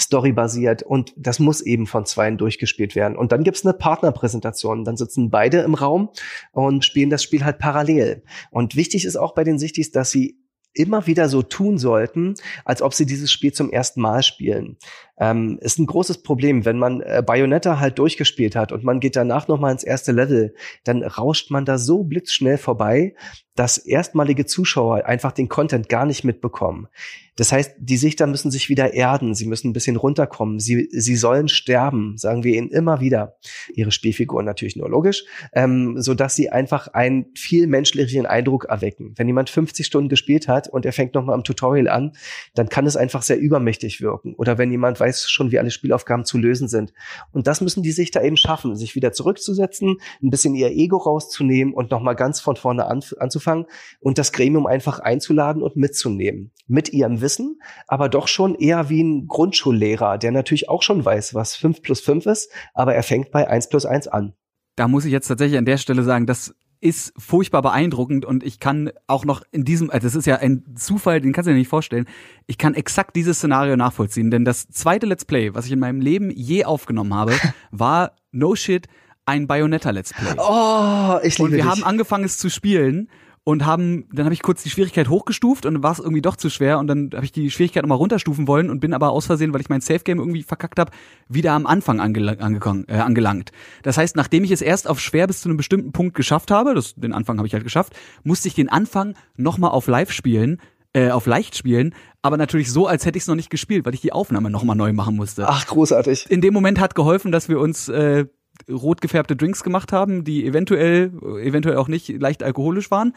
Storybasiert 0.00 0.84
und 0.84 1.12
das 1.16 1.40
muss 1.40 1.60
eben 1.60 1.88
von 1.88 2.06
zweien 2.06 2.38
durchgespielt 2.38 2.94
werden. 2.94 3.18
Und 3.18 3.32
dann 3.32 3.42
gibt's 3.42 3.66
eine 3.66 3.74
Partnerpräsentation. 3.74 4.84
Dann 4.84 4.96
sitzen 4.96 5.28
beide 5.28 5.58
im 5.62 5.74
Raum 5.74 6.10
und 6.52 6.84
spielen 6.84 7.10
das 7.10 7.24
Spiel 7.24 7.44
halt 7.44 7.58
parallel. 7.58 8.22
Und 8.52 8.76
wichtig 8.76 9.04
ist 9.04 9.16
auch 9.16 9.34
bei 9.34 9.42
den 9.42 9.58
Sichtis, 9.58 9.90
dass 9.90 10.12
sie 10.12 10.38
immer 10.74 11.06
wieder 11.06 11.28
so 11.28 11.42
tun 11.42 11.78
sollten, 11.78 12.34
als 12.64 12.82
ob 12.82 12.94
sie 12.94 13.06
dieses 13.06 13.32
Spiel 13.32 13.52
zum 13.52 13.70
ersten 13.70 14.00
Mal 14.00 14.22
spielen. 14.22 14.76
Ähm, 15.20 15.58
ist 15.60 15.78
ein 15.78 15.86
großes 15.86 16.22
Problem, 16.22 16.64
wenn 16.64 16.78
man 16.78 17.00
äh, 17.00 17.22
Bayonetta 17.24 17.80
halt 17.80 17.98
durchgespielt 17.98 18.56
hat 18.56 18.72
und 18.72 18.84
man 18.84 19.00
geht 19.00 19.16
danach 19.16 19.48
noch 19.48 19.58
mal 19.58 19.72
ins 19.72 19.84
erste 19.84 20.12
Level, 20.12 20.54
dann 20.84 21.02
rauscht 21.02 21.50
man 21.50 21.64
da 21.64 21.78
so 21.78 22.04
blitzschnell 22.04 22.58
vorbei, 22.58 23.14
dass 23.58 23.76
erstmalige 23.76 24.46
Zuschauer 24.46 25.04
einfach 25.06 25.32
den 25.32 25.48
Content 25.48 25.88
gar 25.88 26.06
nicht 26.06 26.22
mitbekommen. 26.22 26.86
Das 27.34 27.52
heißt, 27.52 27.74
die 27.78 27.96
Sichter 27.96 28.26
müssen 28.26 28.50
sich 28.50 28.68
wieder 28.68 28.94
erden, 28.94 29.34
sie 29.34 29.46
müssen 29.46 29.70
ein 29.70 29.72
bisschen 29.72 29.96
runterkommen, 29.96 30.58
sie, 30.58 30.88
sie 30.90 31.14
sollen 31.14 31.48
sterben, 31.48 32.16
sagen 32.18 32.42
wir 32.42 32.56
ihnen 32.56 32.68
immer 32.68 33.00
wieder. 33.00 33.36
Ihre 33.74 33.92
Spielfiguren 33.92 34.44
natürlich 34.44 34.74
nur 34.74 34.88
logisch, 34.88 35.24
ähm, 35.52 36.00
so 36.00 36.14
dass 36.14 36.34
sie 36.34 36.50
einfach 36.50 36.88
einen 36.88 37.26
viel 37.36 37.68
menschlicheren 37.68 38.26
Eindruck 38.26 38.64
erwecken. 38.64 39.14
Wenn 39.16 39.28
jemand 39.28 39.50
50 39.50 39.86
Stunden 39.86 40.08
gespielt 40.08 40.48
hat 40.48 40.68
und 40.68 40.84
er 40.84 40.92
fängt 40.92 41.14
nochmal 41.14 41.34
am 41.34 41.44
Tutorial 41.44 41.88
an, 41.88 42.12
dann 42.54 42.68
kann 42.68 42.86
es 42.86 42.96
einfach 42.96 43.22
sehr 43.22 43.38
übermächtig 43.38 44.00
wirken. 44.00 44.34
Oder 44.34 44.58
wenn 44.58 44.70
jemand 44.72 44.98
weiß 44.98 45.07
schon, 45.12 45.50
wie 45.50 45.58
alle 45.58 45.70
Spielaufgaben 45.70 46.24
zu 46.24 46.38
lösen 46.38 46.68
sind. 46.68 46.92
Und 47.32 47.46
das 47.46 47.60
müssen 47.60 47.82
die 47.82 47.92
Sichter 47.92 48.22
eben 48.22 48.36
schaffen, 48.36 48.76
sich 48.76 48.94
wieder 48.94 49.12
zurückzusetzen, 49.12 49.96
ein 50.22 50.30
bisschen 50.30 50.54
ihr 50.54 50.70
Ego 50.70 50.96
rauszunehmen 50.96 51.74
und 51.74 51.90
nochmal 51.90 52.16
ganz 52.16 52.40
von 52.40 52.56
vorne 52.56 52.86
an, 52.86 53.02
anzufangen 53.18 53.66
und 54.00 54.18
das 54.18 54.32
Gremium 54.32 54.66
einfach 54.66 54.98
einzuladen 55.00 55.62
und 55.62 55.76
mitzunehmen. 55.76 56.52
Mit 56.66 56.92
ihrem 56.92 57.20
Wissen 57.20 57.58
aber 57.86 58.08
doch 58.08 58.28
schon 58.28 58.54
eher 58.54 58.88
wie 58.88 59.02
ein 59.02 59.26
Grundschullehrer, 59.26 60.18
der 60.18 60.32
natürlich 60.32 60.68
auch 60.68 60.82
schon 60.82 61.04
weiß, 61.04 61.34
was 61.34 61.56
5 61.56 61.82
plus 61.82 62.00
5 62.00 62.26
ist, 62.26 62.50
aber 62.74 62.94
er 62.94 63.02
fängt 63.02 63.30
bei 63.30 63.48
1 63.48 63.68
plus 63.68 63.86
1 63.86 64.08
an. 64.08 64.34
Da 64.76 64.88
muss 64.88 65.04
ich 65.04 65.12
jetzt 65.12 65.28
tatsächlich 65.28 65.58
an 65.58 65.64
der 65.64 65.78
Stelle 65.78 66.02
sagen, 66.02 66.26
das 66.26 66.54
ist 66.80 67.12
furchtbar 67.18 67.62
beeindruckend 67.62 68.24
und 68.24 68.44
ich 68.44 68.60
kann 68.60 68.90
auch 69.06 69.24
noch 69.24 69.42
in 69.50 69.64
diesem, 69.64 69.90
also 69.90 70.06
das 70.06 70.14
ist 70.14 70.26
ja 70.26 70.36
ein 70.36 70.64
Zufall, 70.76 71.20
den 71.20 71.32
kannst 71.32 71.46
du 71.48 71.52
dir 71.52 71.58
nicht 71.58 71.68
vorstellen. 71.68 72.06
Ich 72.46 72.58
kann 72.58 72.74
exakt 72.74 73.16
dieses 73.16 73.38
Szenario 73.38 73.76
nachvollziehen, 73.76 74.30
denn 74.30 74.44
das 74.44 74.68
zweite 74.68 75.06
Let's 75.06 75.24
Play, 75.24 75.54
was 75.54 75.66
ich 75.66 75.72
in 75.72 75.80
meinem 75.80 76.00
Leben 76.00 76.30
je 76.30 76.64
aufgenommen 76.64 77.14
habe, 77.14 77.32
war 77.70 78.12
No 78.30 78.54
Shit 78.54 78.86
ein 79.26 79.46
Bayonetta 79.46 79.90
Let's 79.90 80.14
Play. 80.14 80.34
Oh, 80.38 81.18
ich 81.22 81.38
liebe 81.38 81.44
Und 81.44 81.50
wir 81.52 81.62
dich. 81.62 81.70
haben 81.70 81.84
angefangen 81.84 82.24
es 82.24 82.38
zu 82.38 82.48
spielen 82.48 83.08
und 83.48 83.64
haben, 83.64 84.04
dann 84.12 84.26
habe 84.26 84.34
ich 84.34 84.42
kurz 84.42 84.62
die 84.62 84.68
Schwierigkeit 84.68 85.08
hochgestuft 85.08 85.64
und 85.64 85.72
dann 85.72 85.82
war 85.82 85.92
es 85.92 86.00
irgendwie 86.00 86.20
doch 86.20 86.36
zu 86.36 86.50
schwer 86.50 86.78
und 86.78 86.86
dann 86.86 87.08
habe 87.14 87.24
ich 87.24 87.32
die 87.32 87.50
Schwierigkeit 87.50 87.82
nochmal 87.82 87.96
runterstufen 87.96 88.46
wollen 88.46 88.68
und 88.68 88.78
bin 88.78 88.92
aber 88.92 89.08
aus 89.08 89.24
Versehen, 89.24 89.54
weil 89.54 89.62
ich 89.62 89.70
mein 89.70 89.80
Safe 89.80 90.00
Game 90.00 90.18
irgendwie 90.18 90.42
verkackt 90.42 90.78
habe, 90.78 90.92
wieder 91.30 91.54
am 91.54 91.66
Anfang 91.66 91.98
angel 91.98 92.28
angekommen, 92.28 92.84
äh, 92.88 92.98
angelangt. 92.98 93.52
Das 93.84 93.96
heißt, 93.96 94.16
nachdem 94.16 94.44
ich 94.44 94.50
es 94.50 94.60
erst 94.60 94.86
auf 94.86 95.00
schwer 95.00 95.26
bis 95.26 95.40
zu 95.40 95.48
einem 95.48 95.56
bestimmten 95.56 95.92
Punkt 95.92 96.14
geschafft 96.14 96.50
habe, 96.50 96.74
das, 96.74 96.94
den 96.96 97.14
Anfang 97.14 97.38
habe 97.38 97.46
ich 97.46 97.54
halt 97.54 97.64
geschafft, 97.64 97.94
musste 98.22 98.48
ich 98.48 98.54
den 98.54 98.68
Anfang 98.68 99.14
nochmal 99.38 99.70
auf 99.70 99.86
Live 99.86 100.12
spielen, 100.12 100.60
äh, 100.92 101.08
auf 101.08 101.24
leicht 101.24 101.56
spielen, 101.56 101.94
aber 102.20 102.36
natürlich 102.36 102.70
so, 102.70 102.86
als 102.86 103.06
hätte 103.06 103.16
ich 103.16 103.22
es 103.22 103.28
noch 103.28 103.34
nicht 103.34 103.48
gespielt, 103.48 103.86
weil 103.86 103.94
ich 103.94 104.02
die 104.02 104.12
Aufnahme 104.12 104.50
nochmal 104.50 104.76
neu 104.76 104.92
machen 104.92 105.16
musste. 105.16 105.48
Ach, 105.48 105.66
großartig. 105.66 106.30
In 106.30 106.42
dem 106.42 106.52
Moment 106.52 106.80
hat 106.80 106.94
geholfen, 106.94 107.32
dass 107.32 107.48
wir 107.48 107.60
uns 107.60 107.88
äh, 107.88 108.26
rot 108.70 109.00
gefärbte 109.00 109.36
Drinks 109.36 109.62
gemacht 109.62 109.92
haben, 109.92 110.24
die 110.24 110.46
eventuell, 110.46 111.12
eventuell 111.42 111.76
auch 111.76 111.88
nicht 111.88 112.08
leicht 112.08 112.42
alkoholisch 112.42 112.90
waren. 112.90 113.14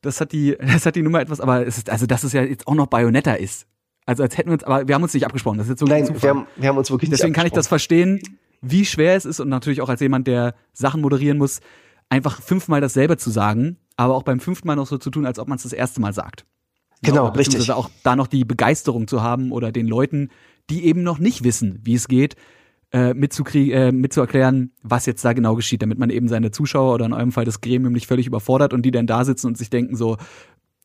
Das 0.00 0.20
hat 0.20 0.32
die, 0.32 0.56
das 0.60 0.86
hat 0.86 0.96
die 0.96 1.02
Nummer 1.02 1.20
etwas, 1.20 1.40
aber 1.40 1.66
es 1.66 1.78
ist, 1.78 1.90
also 1.90 2.06
dass 2.06 2.24
es 2.24 2.32
ja 2.32 2.42
jetzt 2.42 2.66
auch 2.66 2.74
noch 2.74 2.86
Bayonetta 2.86 3.34
ist. 3.34 3.66
Also 4.04 4.22
als 4.22 4.36
hätten 4.36 4.50
wir 4.50 4.54
uns, 4.54 4.64
aber 4.64 4.88
wir 4.88 4.94
haben 4.94 5.02
uns 5.02 5.14
nicht 5.14 5.24
abgesprochen. 5.24 5.58
Das 5.58 5.66
ist 5.66 5.70
jetzt 5.70 5.80
so 5.80 5.86
Nein, 5.86 6.08
wir 6.08 6.28
haben, 6.28 6.46
wir 6.56 6.68
haben 6.68 6.76
uns 6.76 6.90
wirklich 6.90 7.10
Deswegen 7.10 7.30
nicht 7.30 7.36
kann 7.36 7.46
ich 7.46 7.52
das 7.52 7.68
verstehen, 7.68 8.20
wie 8.60 8.84
schwer 8.84 9.16
es 9.16 9.24
ist 9.24 9.40
und 9.40 9.48
natürlich 9.48 9.80
auch 9.80 9.88
als 9.88 10.00
jemand, 10.00 10.26
der 10.26 10.54
Sachen 10.72 11.00
moderieren 11.00 11.38
muss, 11.38 11.60
einfach 12.08 12.42
fünfmal 12.42 12.80
dasselbe 12.80 13.16
zu 13.16 13.30
sagen, 13.30 13.78
aber 13.96 14.14
auch 14.14 14.22
beim 14.22 14.40
fünften 14.40 14.66
Mal 14.66 14.76
noch 14.76 14.86
so 14.86 14.98
zu 14.98 15.10
tun, 15.10 15.24
als 15.24 15.38
ob 15.38 15.48
man 15.48 15.56
es 15.56 15.62
das 15.62 15.72
erste 15.72 16.00
Mal 16.00 16.12
sagt. 16.12 16.44
Genau, 17.02 17.26
ja, 17.26 17.32
richtig. 17.32 17.70
auch 17.72 17.90
da 18.04 18.14
noch 18.16 18.28
die 18.28 18.44
Begeisterung 18.44 19.08
zu 19.08 19.22
haben 19.22 19.50
oder 19.50 19.72
den 19.72 19.88
Leuten, 19.88 20.30
die 20.70 20.84
eben 20.84 21.02
noch 21.02 21.18
nicht 21.18 21.42
wissen, 21.42 21.80
wie 21.82 21.94
es 21.94 22.06
geht, 22.06 22.36
äh, 22.92 23.14
mitzukriegen, 23.14 23.74
äh, 23.74 23.92
mitzuerklären, 23.92 24.72
was 24.82 25.06
jetzt 25.06 25.24
da 25.24 25.32
genau 25.32 25.54
geschieht, 25.54 25.82
damit 25.82 25.98
man 25.98 26.10
eben 26.10 26.28
seine 26.28 26.50
Zuschauer 26.50 26.94
oder 26.94 27.06
in 27.06 27.12
eurem 27.12 27.32
Fall 27.32 27.44
das 27.44 27.60
Gremium 27.60 27.92
nicht 27.92 28.06
völlig 28.06 28.26
überfordert 28.26 28.74
und 28.74 28.82
die 28.82 28.90
dann 28.90 29.06
da 29.06 29.24
sitzen 29.24 29.46
und 29.46 29.58
sich 29.58 29.70
denken 29.70 29.96
so, 29.96 30.16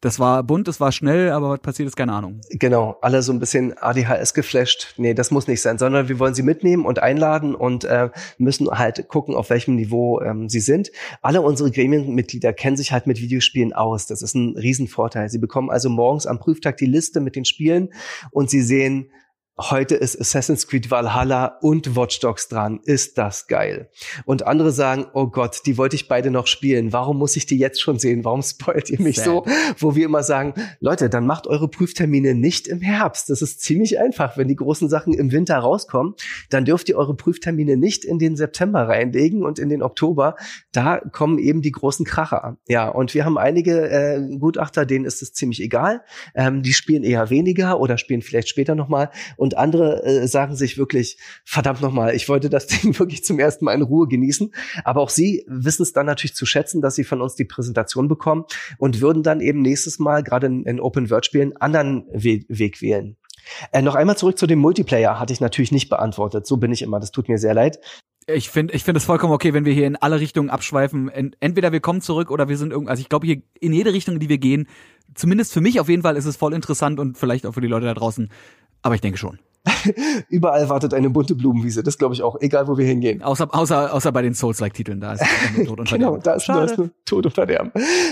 das 0.02 0.20
war 0.20 0.44
bunt, 0.44 0.68
das 0.68 0.80
war 0.80 0.92
schnell, 0.92 1.32
aber 1.32 1.50
was 1.50 1.60
passiert 1.60 1.88
ist, 1.88 1.96
keine 1.96 2.14
Ahnung. 2.14 2.42
Genau, 2.52 2.98
alle 3.02 3.24
so 3.24 3.34
ein 3.34 3.40
bisschen 3.40 3.76
ADHS 3.78 4.36
geflasht. 4.36 4.94
Nee, 4.98 5.16
das 5.16 5.32
muss 5.32 5.48
nicht 5.48 5.62
sein, 5.62 5.80
sondern 5.80 6.08
wir 6.08 6.20
wollen 6.20 6.36
sie 6.36 6.44
mitnehmen 6.44 6.86
und 6.86 7.00
einladen 7.00 7.56
und 7.56 7.84
äh, 7.84 8.10
müssen 8.38 8.70
halt 8.70 9.08
gucken, 9.08 9.34
auf 9.34 9.50
welchem 9.50 9.76
Niveau 9.76 10.22
ähm, 10.22 10.50
sie 10.50 10.60
sind. 10.60 10.92
Alle 11.24 11.42
unsere 11.42 11.72
Gremienmitglieder 11.72 12.54
kennen 12.54 12.78
sich 12.78 12.92
halt 12.92 13.08
mit 13.08 13.20
Videospielen 13.20 13.74
aus. 13.74 14.06
Das 14.06 14.22
ist 14.22 14.36
ein 14.36 14.56
Riesenvorteil. 14.56 15.30
Sie 15.30 15.40
bekommen 15.40 15.72
also 15.72 15.90
morgens 15.90 16.28
am 16.28 16.38
Prüftag 16.38 16.78
die 16.78 16.86
Liste 16.86 17.20
mit 17.20 17.36
den 17.36 17.46
Spielen 17.46 17.90
und 18.30 18.52
sie 18.52 18.62
sehen, 18.62 19.10
heute 19.60 19.96
ist 19.96 20.20
Assassin's 20.20 20.68
Creed 20.68 20.92
Valhalla 20.92 21.58
und 21.62 21.96
Watch 21.96 22.20
Dogs 22.20 22.48
dran. 22.48 22.80
Ist 22.84 23.18
das 23.18 23.48
geil? 23.48 23.90
Und 24.26 24.46
andere 24.46 24.72
sagen, 24.72 25.08
oh 25.14 25.28
Gott, 25.28 25.62
die 25.66 25.78
wollte 25.78 25.96
ich 25.96 26.08
beide 26.08 26.32
noch 26.32 26.48
spielen. 26.48 26.94
Warum 26.94 27.18
muss 27.18 27.36
ich 27.36 27.46
die 27.46 27.58
jetzt 27.58 27.82
schon 27.82 28.00
sehen? 28.00 28.24
Warum 28.24 28.42
spoilt 28.42 28.90
ihr 28.90 29.02
mich 29.02 29.18
Sad. 29.18 29.26
so? 29.26 29.46
Wo 29.78 29.96
wir 29.96 30.06
immer 30.06 30.24
sagen, 30.24 30.54
Leute, 30.80 31.10
dann 31.10 31.26
macht 31.26 31.48
eure 31.48 31.68
Prüftermine 31.68 32.36
nicht 32.36 32.68
im 32.68 32.82
Herbst. 32.82 33.30
Das 33.30 33.42
ist 33.42 33.62
ziemlich 33.62 34.00
einfach. 34.00 34.38
Wenn 34.38 34.48
die 34.48 34.56
großen 34.56 34.90
Sachen 34.90 35.14
im 35.14 35.32
Winter 35.32 35.58
rauskommen, 35.58 36.14
dann 36.50 36.66
dürft 36.66 36.90
ihr 36.90 36.98
eure 36.98 37.16
Prüftermine 37.16 37.78
nicht 37.78 38.06
in 38.06 38.20
den 38.20 38.36
September 38.36 38.88
reinlegen 38.88 39.44
und 39.44 39.60
in 39.60 39.70
den 39.70 39.82
Oktober. 39.82 40.36
Da 40.72 41.00
kommen 41.00 41.40
eben 41.40 41.62
die 41.62 41.72
großen 41.72 42.06
Kracher. 42.06 42.58
Ja, 42.68 42.90
und 42.90 43.14
wir 43.14 43.26
haben 43.26 43.38
einige 43.38 43.90
äh, 43.90 44.38
Gutachter, 44.38 44.86
denen 44.86 45.06
ist 45.06 45.22
es 45.22 45.34
ziemlich 45.34 45.62
egal. 45.62 46.04
Ähm, 46.36 46.62
die 46.62 46.74
spielen 46.74 47.04
eher 47.04 47.30
weniger 47.30 47.80
oder 47.80 47.98
spielen 47.98 48.22
vielleicht 48.22 48.50
später 48.50 48.76
nochmal. 48.76 49.10
Und 49.36 49.47
andere 49.56 50.04
äh, 50.04 50.28
sagen 50.28 50.56
sich 50.56 50.78
wirklich, 50.78 51.18
verdammt 51.46 51.82
nochmal, 51.82 52.16
ich 52.16 52.28
wollte 52.28 52.50
das 52.50 52.68
Ding 52.68 52.98
wirklich 52.98 53.24
zum 53.24 53.40
ersten 53.40 53.66
Mal 53.66 53.74
in 53.74 53.82
Ruhe 53.82 54.08
genießen. 54.08 54.54
Aber 54.84 55.02
auch 55.02 55.10
sie 55.10 55.46
wissen 55.48 55.84
es 55.84 55.94
dann 55.94 56.06
natürlich 56.06 56.36
zu 56.36 56.46
schätzen, 56.46 56.82
dass 56.82 56.96
sie 56.96 57.04
von 57.04 57.22
uns 57.22 57.36
die 57.36 57.46
Präsentation 57.46 58.08
bekommen 58.08 58.46
und 58.78 59.02
würden 59.02 59.24
dann 59.24 59.42
eben 59.42 59.62
nächstes 59.62 60.00
Mal 60.00 60.24
gerade 60.24 60.48
in, 60.48 60.64
in 60.64 60.80
Open 60.80 61.10
World 61.10 61.26
Spielen 61.26 61.56
anderen 61.58 62.06
We 62.12 62.46
Weg 62.48 62.82
wählen. 62.82 63.18
Äh, 63.72 63.82
noch 63.82 63.96
einmal 63.96 64.18
zurück 64.18 64.38
zu 64.38 64.48
dem 64.48 64.60
Multiplayer 64.60 65.20
hatte 65.20 65.34
ich 65.34 65.40
natürlich 65.40 65.72
nicht 65.72 65.90
beantwortet. 65.90 66.46
So 66.48 66.58
bin 66.58 66.72
ich 66.72 66.82
immer. 66.82 67.00
Das 67.00 67.12
tut 67.12 67.30
mir 67.30 67.38
sehr 67.38 67.54
leid. 67.54 67.80
Ich 68.30 68.50
finde, 68.50 68.74
ich 68.74 68.84
finde 68.84 68.98
es 68.98 69.06
vollkommen 69.06 69.32
okay, 69.32 69.54
wenn 69.54 69.64
wir 69.64 69.72
hier 69.72 69.88
in 69.88 69.96
alle 69.96 70.20
Richtungen 70.20 70.50
abschweifen. 70.50 71.10
Entweder 71.40 71.72
wir 71.72 71.80
kommen 71.80 72.02
zurück 72.02 72.30
oder 72.30 72.50
wir 72.50 72.58
sind 72.58 72.72
irgendwie, 72.72 72.90
also 72.90 73.00
ich 73.00 73.08
glaube 73.08 73.26
hier 73.26 73.42
in 73.62 73.72
jede 73.72 73.94
Richtung, 73.94 74.16
in 74.16 74.20
die 74.20 74.28
wir 74.28 74.38
gehen, 74.38 74.68
zumindest 75.16 75.54
für 75.54 75.62
mich 75.62 75.80
auf 75.80 75.88
jeden 75.88 76.02
Fall 76.02 76.18
ist 76.18 76.26
es 76.26 76.36
voll 76.36 76.54
interessant 76.54 77.00
und 77.00 77.18
vielleicht 77.18 77.46
auch 77.46 77.54
für 77.54 77.62
die 77.62 77.68
Leute 77.68 77.86
da 77.86 77.94
draußen. 77.94 78.30
Aber 78.82 78.96
ich 78.96 79.02
denke 79.02 79.18
schon. 79.18 79.40
Überall 80.30 80.70
wartet 80.70 80.94
eine 80.94 81.10
bunte 81.10 81.36
Blumenwiese. 81.36 81.84
Das 81.84 81.98
glaube 81.98 82.14
ich 82.14 82.24
auch, 82.24 82.40
egal 82.42 82.68
wo 82.68 82.78
wir 82.78 82.86
hingehen. 82.86 83.22
Außer, 83.22 83.48
außer, 83.54 83.94
außer 83.94 84.12
bei 84.12 84.22
den 84.22 84.34
Souls-like-Titeln, 84.34 85.02
da 85.02 85.14
ist 85.14 85.24
nur 85.56 85.66
Tod 85.66 85.80
und 85.80 85.90
Verderben. 85.90 86.14
genau, 86.22 86.24
da 86.24 86.34
ist, 86.34 86.48
da 86.48 86.64
ist 86.64 86.78
nur 86.78 86.90
Tod 87.06 87.26
und 87.26 87.32
Verderben. 87.32 87.72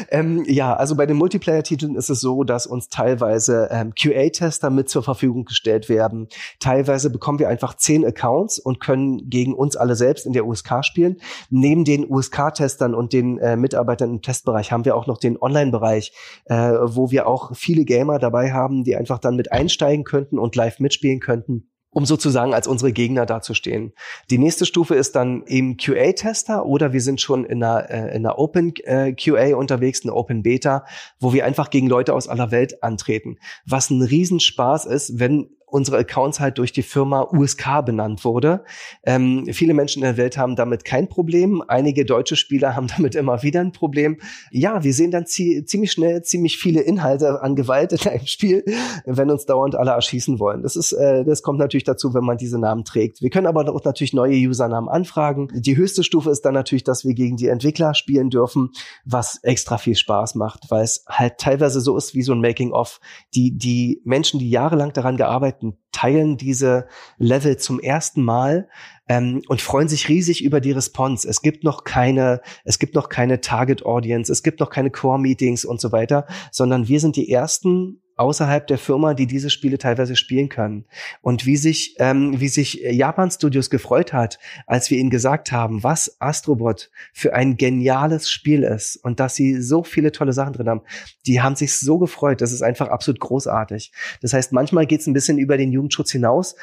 Ähm, 0.10 0.44
ja, 0.48 0.76
also 0.76 0.96
bei 0.96 1.06
den 1.06 1.18
Multiplayer-Titeln 1.18 1.96
ist 1.96 2.10
es 2.10 2.20
so, 2.20 2.44
dass 2.44 2.68
uns 2.68 2.90
teilweise 2.90 3.70
ähm, 3.72 3.94
QA-Tester 3.96 4.70
mit 4.70 4.90
zur 4.90 5.04
Verfügung 5.04 5.46
gestellt 5.46 5.90
werden. 5.90 6.28
Teilweise 6.60 7.10
bekommen 7.10 7.40
wir 7.40 7.50
einfach 7.50 7.76
zehn 7.76 8.06
Accounts 8.06 8.60
und 8.60 8.80
können 8.80 9.30
gegen 9.30 9.54
uns 9.54 9.76
alle 9.76 9.96
selbst 9.96 10.26
in 10.26 10.34
der 10.34 10.46
USK 10.46 10.84
spielen. 10.84 11.18
Neben 11.50 11.86
den 11.86 12.10
USK-Testern 12.10 12.94
und 12.94 13.14
den 13.14 13.38
äh, 13.40 13.56
Mitarbeitern 13.56 14.10
im 14.10 14.22
Testbereich 14.22 14.72
haben 14.72 14.86
wir 14.86 14.96
auch 14.96 15.08
noch 15.08 15.18
den 15.18 15.42
Online-Bereich, 15.42 16.14
äh, 16.46 16.56
wo 16.56 17.12
wir 17.12 17.28
auch 17.28 17.56
viele 17.56 17.86
Gamer 17.86 18.20
dabei 18.20 18.52
haben, 18.52 18.84
die 18.84 18.96
einfach 18.96 19.20
dann 19.20 19.36
mit 19.36 19.52
einsteigen 19.52 20.04
könnten 20.04 20.38
und 20.38 20.56
live 20.56 20.80
mitspielen 20.80 21.20
könnten 21.36 21.70
um 21.92 22.06
sozusagen 22.06 22.54
als 22.54 22.68
unsere 22.68 22.92
Gegner 22.92 23.26
dazustehen. 23.26 23.94
Die 24.30 24.38
nächste 24.38 24.66
Stufe 24.66 24.96
ist 24.96 25.16
dann 25.16 25.46
eben 25.48 25.78
QA-Tester 25.78 26.66
oder 26.66 26.92
wir 26.92 27.00
sind 27.00 27.22
schon 27.22 27.46
in 27.46 27.64
einer, 27.64 27.90
äh, 27.90 28.14
in 28.14 28.26
einer 28.26 28.38
Open 28.38 28.74
äh, 28.84 29.14
QA 29.14 29.56
unterwegs, 29.56 30.04
eine 30.04 30.14
Open 30.14 30.44
Beta, 30.44 30.84
wo 31.22 31.32
wir 31.32 31.46
einfach 31.46 31.70
gegen 31.70 31.88
Leute 31.88 32.14
aus 32.14 32.28
aller 32.28 32.52
Welt 32.52 32.84
antreten. 32.84 33.38
Was 33.66 33.92
ein 33.92 34.02
Riesenspaß 34.02 34.88
ist, 34.88 35.20
wenn 35.20 35.52
unsere 35.76 35.98
Accounts 35.98 36.40
halt 36.40 36.58
durch 36.58 36.72
die 36.72 36.84
Firma 36.84 37.28
USK 37.34 37.86
benannt 37.86 38.24
wurde. 38.24 38.64
Ähm, 39.04 39.46
viele 39.52 39.74
Menschen 39.74 40.02
in 40.02 40.06
der 40.06 40.16
Welt 40.16 40.38
haben 40.38 40.56
damit 40.56 40.86
kein 40.86 41.10
Problem. 41.10 41.62
Einige 41.68 42.06
deutsche 42.06 42.38
Spieler 42.38 42.76
haben 42.78 42.88
damit 42.88 43.14
immer 43.14 43.44
wieder 43.44 43.60
ein 43.60 43.74
Problem. 43.74 44.18
Ja, 44.52 44.86
wir 44.86 44.94
sehen 44.94 45.12
dann 45.12 45.26
ziemlich 45.26 45.92
schnell 45.92 46.22
ziemlich 46.24 46.58
viele 46.58 46.80
Inhalte 46.80 47.42
an 47.42 47.58
Gewalt 47.58 47.92
in 47.92 48.10
einem 48.10 48.26
Spiel, 48.26 48.64
wenn 49.06 49.30
uns 49.30 49.46
dauernd 49.46 49.76
alle 49.76 49.92
erschießen 49.92 50.40
wollen. 50.40 50.64
Das 50.64 50.78
ist, 50.78 50.94
äh, 50.94 51.26
das 51.26 51.42
kommt 51.42 51.60
natürlich 51.60 51.84
dazu, 51.84 52.14
wenn 52.14 52.24
man 52.24 52.38
diese 52.38 52.58
Namen 52.58 52.86
trägt. 52.86 53.22
Wir 53.22 53.30
können 53.30 53.48
aber 53.48 53.70
auch 53.70 53.84
natürlich 53.84 54.14
neue 54.14 54.38
Usernamen 54.48 54.90
anfragen. 54.90 55.50
Die 55.54 55.76
höchste 55.76 56.06
Stufe 56.06 56.30
ist 56.30 56.46
dann 56.46 56.54
natürlich, 56.54 56.86
dass 56.86 57.04
wir 57.04 57.16
gegen 57.16 57.36
die 57.36 57.50
Entwickler 57.50 57.94
spielen 57.96 58.30
dürfen, 58.30 58.72
was 59.04 59.40
extra 59.44 59.78
viel 59.78 59.96
Spaß 59.96 60.36
macht, 60.36 60.72
weil 60.72 60.86
es 60.86 61.04
halt 61.10 61.38
teilweise 61.38 61.82
so 61.82 61.98
ist 61.98 62.16
wie 62.16 62.22
so 62.22 62.32
ein 62.32 62.40
Making-of. 62.40 63.02
Die, 63.34 63.58
die 63.58 64.02
Menschen, 64.06 64.40
die 64.40 64.50
jahrelang 64.50 64.94
daran 64.94 65.18
gearbeitet 65.18 65.65
Leuten 65.66 65.78
teilen 65.92 66.38
diese 66.38 66.88
Level 67.18 67.58
zum 67.58 67.80
ersten 67.80 68.22
Mal 68.22 68.68
ähm, 69.08 69.42
und 69.48 69.62
freuen 69.62 69.88
sich 69.88 70.10
riesig 70.10 70.44
über 70.44 70.60
die 70.60 70.72
Response. 70.72 71.28
Es 71.28 71.42
gibt 71.42 71.64
noch 71.64 71.84
keine, 71.84 72.42
es 72.64 72.80
gibt 72.80 72.96
noch 72.96 73.10
keine 73.10 73.40
Target 73.42 73.86
Audience, 73.86 74.32
es 74.32 74.44
gibt 74.44 74.60
noch 74.60 74.70
keine 74.70 74.92
Core 74.92 75.20
Meetings 75.20 75.64
und 75.64 75.80
so 75.80 75.92
weiter, 75.92 76.28
sondern 76.52 76.88
wir 76.88 77.00
sind 77.00 77.16
die 77.16 77.32
ersten 77.32 78.02
außerhalb 78.16 78.66
der 78.68 78.78
Firma, 78.78 79.14
die 79.14 79.28
diese 79.28 79.50
Spiele 79.50 79.78
teilweise 79.78 80.16
spielen 80.16 80.50
können. 80.50 80.86
Und 81.22 81.46
wie 81.46 81.58
sich, 81.58 81.96
ähm, 82.00 82.40
wie 82.40 82.48
sich 82.48 82.82
Japan 82.90 83.30
Studios 83.30 83.70
gefreut 83.70 84.14
hat, 84.14 84.40
als 84.68 84.90
wir 84.90 84.98
ihnen 84.98 85.10
gesagt 85.10 85.52
haben, 85.52 85.84
was 85.84 86.18
Astrobot 86.20 86.90
für 87.14 87.34
ein 87.34 87.58
geniales 87.58 88.30
Spiel 88.30 88.64
ist 88.64 88.98
und 88.98 89.20
dass 89.20 89.36
sie 89.36 89.62
so 89.62 89.84
viele 89.84 90.12
tolle 90.12 90.34
Sachen 90.34 90.54
drin 90.54 90.70
haben. 90.70 90.82
Die 91.26 91.42
haben 91.42 91.56
sich 91.56 91.78
so 91.78 91.98
gefreut. 92.00 92.42
Das 92.42 92.52
ist 92.52 92.62
einfach 92.62 92.88
absolut 92.88 93.20
großartig. 93.20 93.92
Das 94.22 94.34
heißt, 94.34 94.52
manchmal 94.52 94.86
geht 94.86 95.02
es 95.02 95.08
ein 95.08 95.14
bisschen 95.14 95.38
über 95.38 95.58
den 95.58 95.72
Jugendschutz 95.72 96.12
hinaus, 96.12 96.56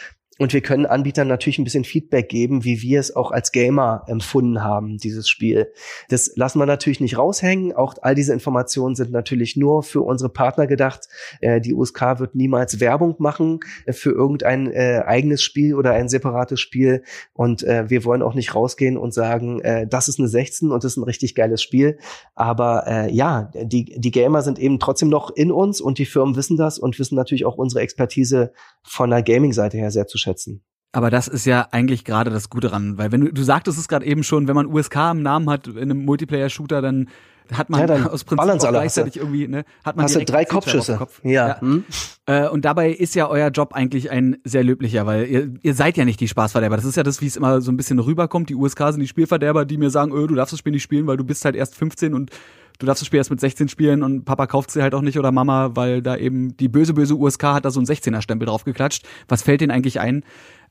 und 0.43 0.53
wir 0.53 0.61
können 0.61 0.87
Anbietern 0.87 1.29
natürlich 1.29 1.61
ein 1.61 1.65
bisschen 1.65 1.85
Feedback 1.85 2.29
geben, 2.29 2.65
wie 2.65 2.83
wir 2.83 2.99
es 2.99 3.15
auch 3.15 3.31
als 3.31 3.53
Gamer 3.53 4.03
empfunden 4.09 4.65
haben, 4.65 4.99
dieses 4.99 5.29
Spiel. 5.29 5.73
Das 6.09 6.33
lassen 6.35 6.59
wir 6.59 6.67
natürlich 6.67 6.99
nicht 6.99 7.17
raushängen. 7.17 7.73
Auch 7.75 7.95
all 8.03 8.17
diese 8.17 8.33
Informationen 8.33 8.97
sind 8.97 9.13
natürlich 9.13 9.57
nur 9.57 9.85
für 9.85 10.03
unsere 10.03 10.31
Partner 10.31 10.67
gedacht. 10.67 11.07
Äh, 11.41 11.61
die 11.61 11.73
USK 11.73 12.19
wird 12.19 12.35
niemals 12.35 12.81
Werbung 12.81 13.15
machen 13.21 13.61
für 13.89 14.11
irgendein 14.11 14.69
äh, 14.73 15.05
eigenes 15.07 15.45
Spiel 15.45 15.77
oder 15.77 15.93
ein 15.93 16.09
separates 16.09 16.59
Spiel. 16.59 17.05
Und 17.35 17.63
äh, 17.63 17.89
wir 17.89 18.05
wollen 18.05 18.23
auch 18.23 18.35
nicht 18.35 18.57
rausgehen 18.57 18.97
und 18.97 19.15
sagen, 19.15 19.63
das 19.89 20.09
ist 20.09 20.19
eine 20.19 20.27
16 20.27 20.73
und 20.73 20.83
das 20.83 20.95
ist 20.95 20.97
ein 20.97 21.05
richtig 21.05 21.37
geiles 21.37 21.63
Spiel. 21.63 21.99
Aber 22.35 23.09
ja, 23.11 23.53
die, 23.55 23.85
die 23.85 24.11
Gamer 24.11 24.43
sind 24.43 24.59
eben 24.59 24.81
trotzdem 24.81 25.09
noch 25.09 25.31
in 25.31 25.53
uns 25.53 25.81
und 25.81 25.99
die 25.99 26.07
Firmen 26.07 26.35
wissen 26.35 26.57
das 26.57 26.81
und 26.81 26.99
wissen 26.99 27.15
natürlich 27.15 27.45
auch 27.45 27.57
unsere 27.57 27.81
Expertise 27.81 28.53
von 28.83 29.11
der 29.11 29.23
Gaming-Seite 29.23 29.77
her 29.77 29.91
sehr 29.91 30.07
zu 30.07 30.19
schätzen 30.19 30.32
einschätzen. 30.33 30.65
Aber 30.95 31.11
das 31.11 31.27
ist 31.27 31.47
ja 31.47 31.69
eigentlich 31.71 32.05
gerade 32.05 32.31
das 32.31 32.51
Gute 32.51 32.69
dran, 32.69 32.99
weil 32.99 33.13
wenn 33.13 33.23
du, 33.23 33.33
du 33.33 33.43
sagtest 33.43 33.79
es 33.79 33.89
gerade 33.89 34.05
eben 34.05 34.23
schon, 34.23 34.47
wenn 34.47 34.55
man 34.55 34.67
USK 34.67 34.97
im 35.13 35.23
Namen 35.23 35.49
hat 35.49 35.67
in 35.67 35.79
einem 35.79 36.05
Multiplayer-Shooter, 36.05 36.83
dann 36.83 37.09
hat 37.53 37.71
man 37.71 37.89
ja, 37.89 38.07
aus 38.11 38.25
Prinzip 38.25 38.61
gleichzeitig 38.61 39.17
irgendwie, 39.17 39.49
ne, 39.49 39.65
hat 39.85 39.97
man 39.97 40.05
hast 40.05 40.17
du 40.17 40.25
drei 40.25 40.45
Kopfschüsse. 40.45 40.97
Kopf. 40.97 41.21
Ja. 41.25 41.49
ja. 41.49 41.61
Hm. 41.61 41.85
Äh, 42.27 42.49
und 42.49 42.65
dabei 42.65 42.91
ist 42.91 43.15
ja 43.15 43.29
euer 43.29 43.49
Job 43.49 43.73
eigentlich 43.73 44.11
ein 44.11 44.37
sehr 44.45 44.65
löblicher, 44.65 45.07
weil 45.07 45.27
ihr, 45.27 45.55
ihr 45.61 45.75
seid 45.75 45.97
ja 45.97 46.05
nicht 46.05 46.21
die 46.21 46.29
Spaßverderber. 46.29 46.77
Das 46.77 46.85
ist 46.85 46.97
ja 46.97 47.03
das, 47.03 47.21
wie 47.21 47.27
es 47.27 47.37
immer 47.37 47.61
so 47.61 47.73
ein 47.73 47.77
bisschen 47.77 47.99
rüberkommt. 47.99 48.49
Die 48.49 48.55
USK 48.55 48.79
sind 48.91 49.01
die 49.01 49.09
Spielverderber, 49.09 49.65
die 49.65 49.77
mir 49.77 49.91
sagen, 49.91 50.13
öh, 50.13 50.27
du 50.27 50.35
darfst 50.35 50.53
das 50.53 50.61
Spiel 50.61 50.73
nicht 50.73 50.83
spielen, 50.83 51.07
weil 51.07 51.17
du 51.17 51.25
bist 51.25 51.45
halt 51.45 51.57
erst 51.57 51.75
15 51.75 52.15
und 52.15 52.31
du 52.79 52.87
darfst 52.87 53.03
das 53.03 53.07
Spiel 53.07 53.19
erst 53.19 53.31
mit 53.31 53.41
16 53.41 53.69
spielen 53.69 54.03
und 54.03 54.25
Papa 54.25 54.47
kauft 54.47 54.71
sie 54.71 54.83
halt 54.83 54.95
auch 54.95 55.03
nicht 55.03 55.19
oder 55.19 55.33
Mama, 55.33 55.71
weil 55.75 56.03
da 56.03 56.17
eben 56.17 56.57
die 56.57 56.69
böse, 56.69 56.95
böse 56.95 57.17
USK 57.17 57.45
hat 57.45 57.65
da 57.65 57.71
so 57.71 57.81
ein 57.81 57.87
16er-Stempel 57.87 58.47
draufgeklatscht. 58.47 59.07
Was 59.29 59.43
fällt 59.43 59.61
denen 59.61 59.71
eigentlich 59.71 60.01
ein? 60.01 60.25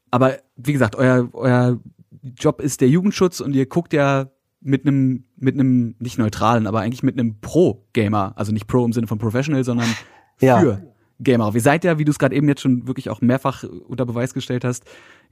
Aber 0.09 0.37
wie 0.55 0.73
gesagt, 0.73 0.95
euer, 0.95 1.29
euer 1.33 1.79
Job 2.21 2.61
ist 2.61 2.81
der 2.81 2.89
Jugendschutz 2.89 3.39
und 3.39 3.55
ihr 3.55 3.65
guckt 3.65 3.93
ja 3.93 4.27
mit 4.61 4.85
einem 4.85 5.25
mit 5.37 5.55
einem 5.55 5.95
nicht 5.99 6.17
neutralen, 6.17 6.67
aber 6.67 6.81
eigentlich 6.81 7.03
mit 7.03 7.19
einem 7.19 7.39
Pro 7.41 7.85
Gamer, 7.93 8.33
also 8.35 8.51
nicht 8.51 8.67
Pro 8.67 8.85
im 8.85 8.93
Sinne 8.93 9.07
von 9.07 9.17
Professional, 9.17 9.63
sondern 9.63 9.87
für 10.37 10.45
ja. 10.45 10.81
Gamer. 11.19 11.53
Ihr 11.53 11.61
seid 11.61 11.83
ja, 11.83 11.99
wie 11.99 12.05
du 12.05 12.11
es 12.11 12.19
gerade 12.19 12.35
eben 12.35 12.47
jetzt 12.47 12.61
schon 12.61 12.87
wirklich 12.87 13.09
auch 13.09 13.21
mehrfach 13.21 13.63
unter 13.63 14.05
Beweis 14.05 14.33
gestellt 14.33 14.63
hast, 14.63 14.85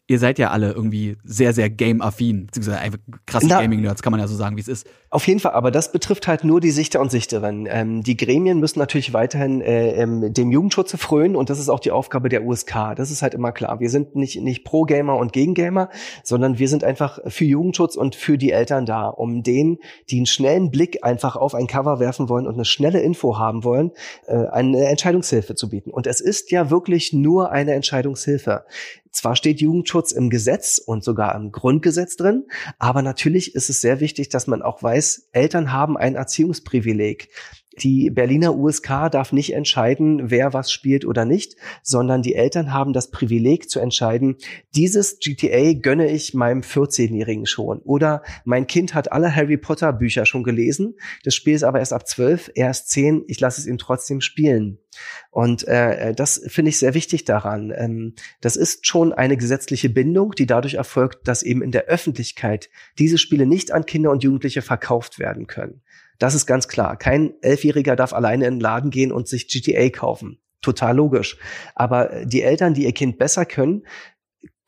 ihr 0.10 0.18
seid 0.18 0.40
ja 0.40 0.50
alle 0.50 0.72
irgendwie 0.72 1.18
sehr, 1.24 1.54
sehr 1.54 1.70
game-affin, 1.70 2.48
beziehungsweise 2.48 2.80
einfach 2.80 2.98
krasse 3.28 3.48
Gaming-Nerds, 3.48 4.02
kann 4.02 4.12
man 4.12 4.20
ja 4.20 4.28
so 4.28 4.36
sagen, 4.36 4.58
wie 4.58 4.62
es 4.62 4.68
ist. 4.68 4.88
Auf 5.12 5.28
jeden 5.28 5.40
Fall, 5.40 5.54
aber 5.54 5.70
das 5.70 5.92
betrifft 5.92 6.28
halt 6.28 6.44
nur 6.44 6.60
die 6.60 6.72
Sichter 6.72 7.00
und 7.00 7.12
Sichterin. 7.12 7.68
Ähm, 7.70 8.02
die 8.02 8.18
Gremien 8.18 8.60
müssen 8.60 8.80
natürlich 8.80 9.14
weiterhin 9.14 9.62
äh, 9.62 9.92
ähm, 10.02 10.34
dem 10.34 10.52
Jugendschutz 10.52 10.96
frönen 10.98 11.36
und 11.36 11.52
das 11.52 11.60
ist 11.60 11.70
auch 11.70 11.80
die 11.80 11.92
Aufgabe 11.92 12.28
der 12.28 12.44
USK. 12.44 12.96
Das 12.96 13.12
ist 13.12 13.22
halt 13.22 13.36
immer 13.36 13.52
klar. 13.52 13.80
Wir 13.80 13.92
sind 13.92 14.16
nicht, 14.16 14.42
nicht 14.42 14.64
pro 14.64 14.84
Gamer 14.84 15.16
und 15.16 15.32
gegen 15.32 15.54
Gamer, 15.54 15.90
sondern 16.24 16.58
wir 16.58 16.68
sind 16.68 16.84
einfach 16.84 17.20
für 17.28 17.46
Jugendschutz 17.46 17.96
und 17.96 18.16
für 18.16 18.40
die 18.40 18.52
Eltern 18.52 18.88
da, 18.88 19.08
um 19.08 19.44
denen, 19.44 19.78
die 20.10 20.18
einen 20.18 20.26
schnellen 20.26 20.72
Blick 20.72 21.04
einfach 21.04 21.36
auf 21.36 21.54
ein 21.54 21.68
Cover 21.68 22.00
werfen 22.00 22.30
wollen 22.30 22.48
und 22.48 22.56
eine 22.56 22.66
schnelle 22.66 23.00
Info 23.00 23.38
haben 23.38 23.64
wollen, 23.64 23.92
äh, 24.26 24.48
eine 24.48 24.88
Entscheidungshilfe 24.88 25.54
zu 25.54 25.70
bieten. 25.70 25.92
Und 25.92 26.08
es 26.08 26.20
ist 26.20 26.50
ja 26.50 26.72
wirklich 26.72 27.14
nur 27.14 27.52
eine 27.52 27.74
Entscheidungshilfe. 27.74 28.66
Zwar 29.12 29.36
steht 29.36 29.62
Jugendschutz 29.62 30.12
im 30.12 30.30
Gesetz 30.30 30.78
und 30.78 31.04
sogar 31.04 31.36
im 31.36 31.52
Grundgesetz 31.52 32.16
drin, 32.16 32.46
aber 32.78 33.02
natürlich 33.02 33.56
ist 33.56 33.70
es 33.70 33.82
sehr 33.82 34.00
wichtig, 34.00 34.30
dass 34.30 34.48
man 34.48 34.62
auch 34.62 34.84
weiß, 34.84 35.30
Eltern 35.32 35.72
haben 35.72 35.98
ein 35.98 36.16
Erziehungsprivileg. 36.16 37.30
Die 37.82 38.10
Berliner 38.10 38.56
USK 38.56 39.10
darf 39.12 39.32
nicht 39.32 39.54
entscheiden, 39.54 40.30
wer 40.30 40.54
was 40.54 40.72
spielt 40.72 41.06
oder 41.06 41.26
nicht, 41.26 41.56
sondern 41.82 42.22
die 42.22 42.36
Eltern 42.36 42.74
haben 42.74 42.94
das 42.94 43.12
Privileg 43.12 43.70
zu 43.70 43.80
entscheiden, 43.80 44.36
dieses 44.76 45.20
GTA 45.20 45.74
gönne 45.74 46.12
ich 46.12 46.34
meinem 46.34 46.62
14-Jährigen 46.62 47.46
schon. 47.46 47.80
Oder 47.80 48.24
mein 48.44 48.68
Kind 48.68 48.94
hat 48.94 49.12
alle 49.12 49.34
Harry 49.34 49.58
Potter 49.58 49.94
Bücher 49.94 50.26
schon 50.26 50.44
gelesen, 50.44 50.96
das 51.24 51.36
Spiel 51.36 51.54
ist 51.54 51.64
aber 51.64 51.80
erst 51.80 51.94
ab 51.94 52.08
12, 52.08 52.52
er 52.56 52.70
ist 52.70 52.90
10, 52.90 53.24
ich 53.28 53.40
lasse 53.40 53.62
es 53.62 53.68
ihn 53.68 53.78
trotzdem 53.78 54.22
spielen. 54.22 54.80
Und 55.32 55.68
äh, 55.68 56.14
das 56.14 56.42
finde 56.48 56.70
ich 56.70 56.80
sehr 56.80 56.94
wichtig 56.94 57.24
daran. 57.24 57.72
Ähm, 57.76 58.16
das 58.42 58.56
ist 58.56 58.88
schon 58.88 59.14
eine 59.14 59.38
gesetzliche 59.38 59.90
Bindung, 59.90 60.32
die 60.32 60.48
dadurch 60.48 60.74
erfolgt, 60.74 61.28
dass 61.28 61.44
eben 61.44 61.62
in 61.62 61.72
der 61.72 61.86
Öffentlichkeit 61.86 62.70
diese 62.98 63.18
Spiele 63.18 63.46
nicht 63.46 63.72
an 63.72 63.86
Kinder 63.86 64.12
und 64.12 64.24
Jugendliche 64.24 64.62
verkauft 64.62 65.20
werden 65.20 65.48
können. 65.48 65.82
Das 66.20 66.36
ist 66.36 66.46
ganz 66.46 66.68
klar. 66.68 66.98
Kein 66.98 67.34
Elfjähriger 67.42 67.96
darf 67.96 68.14
alleine 68.14 68.46
in 68.46 68.56
den 68.56 68.60
Laden 68.60 68.92
gehen 68.92 69.12
und 69.12 69.28
sich 69.28 69.48
GTA 69.48 69.90
kaufen. 69.90 70.40
Total 70.62 70.96
logisch. 70.96 71.38
Aber 71.74 72.26
die 72.26 72.42
Eltern, 72.42 72.74
die 72.74 72.84
ihr 72.84 72.92
Kind 72.92 73.18
besser 73.18 73.46
können, 73.46 73.84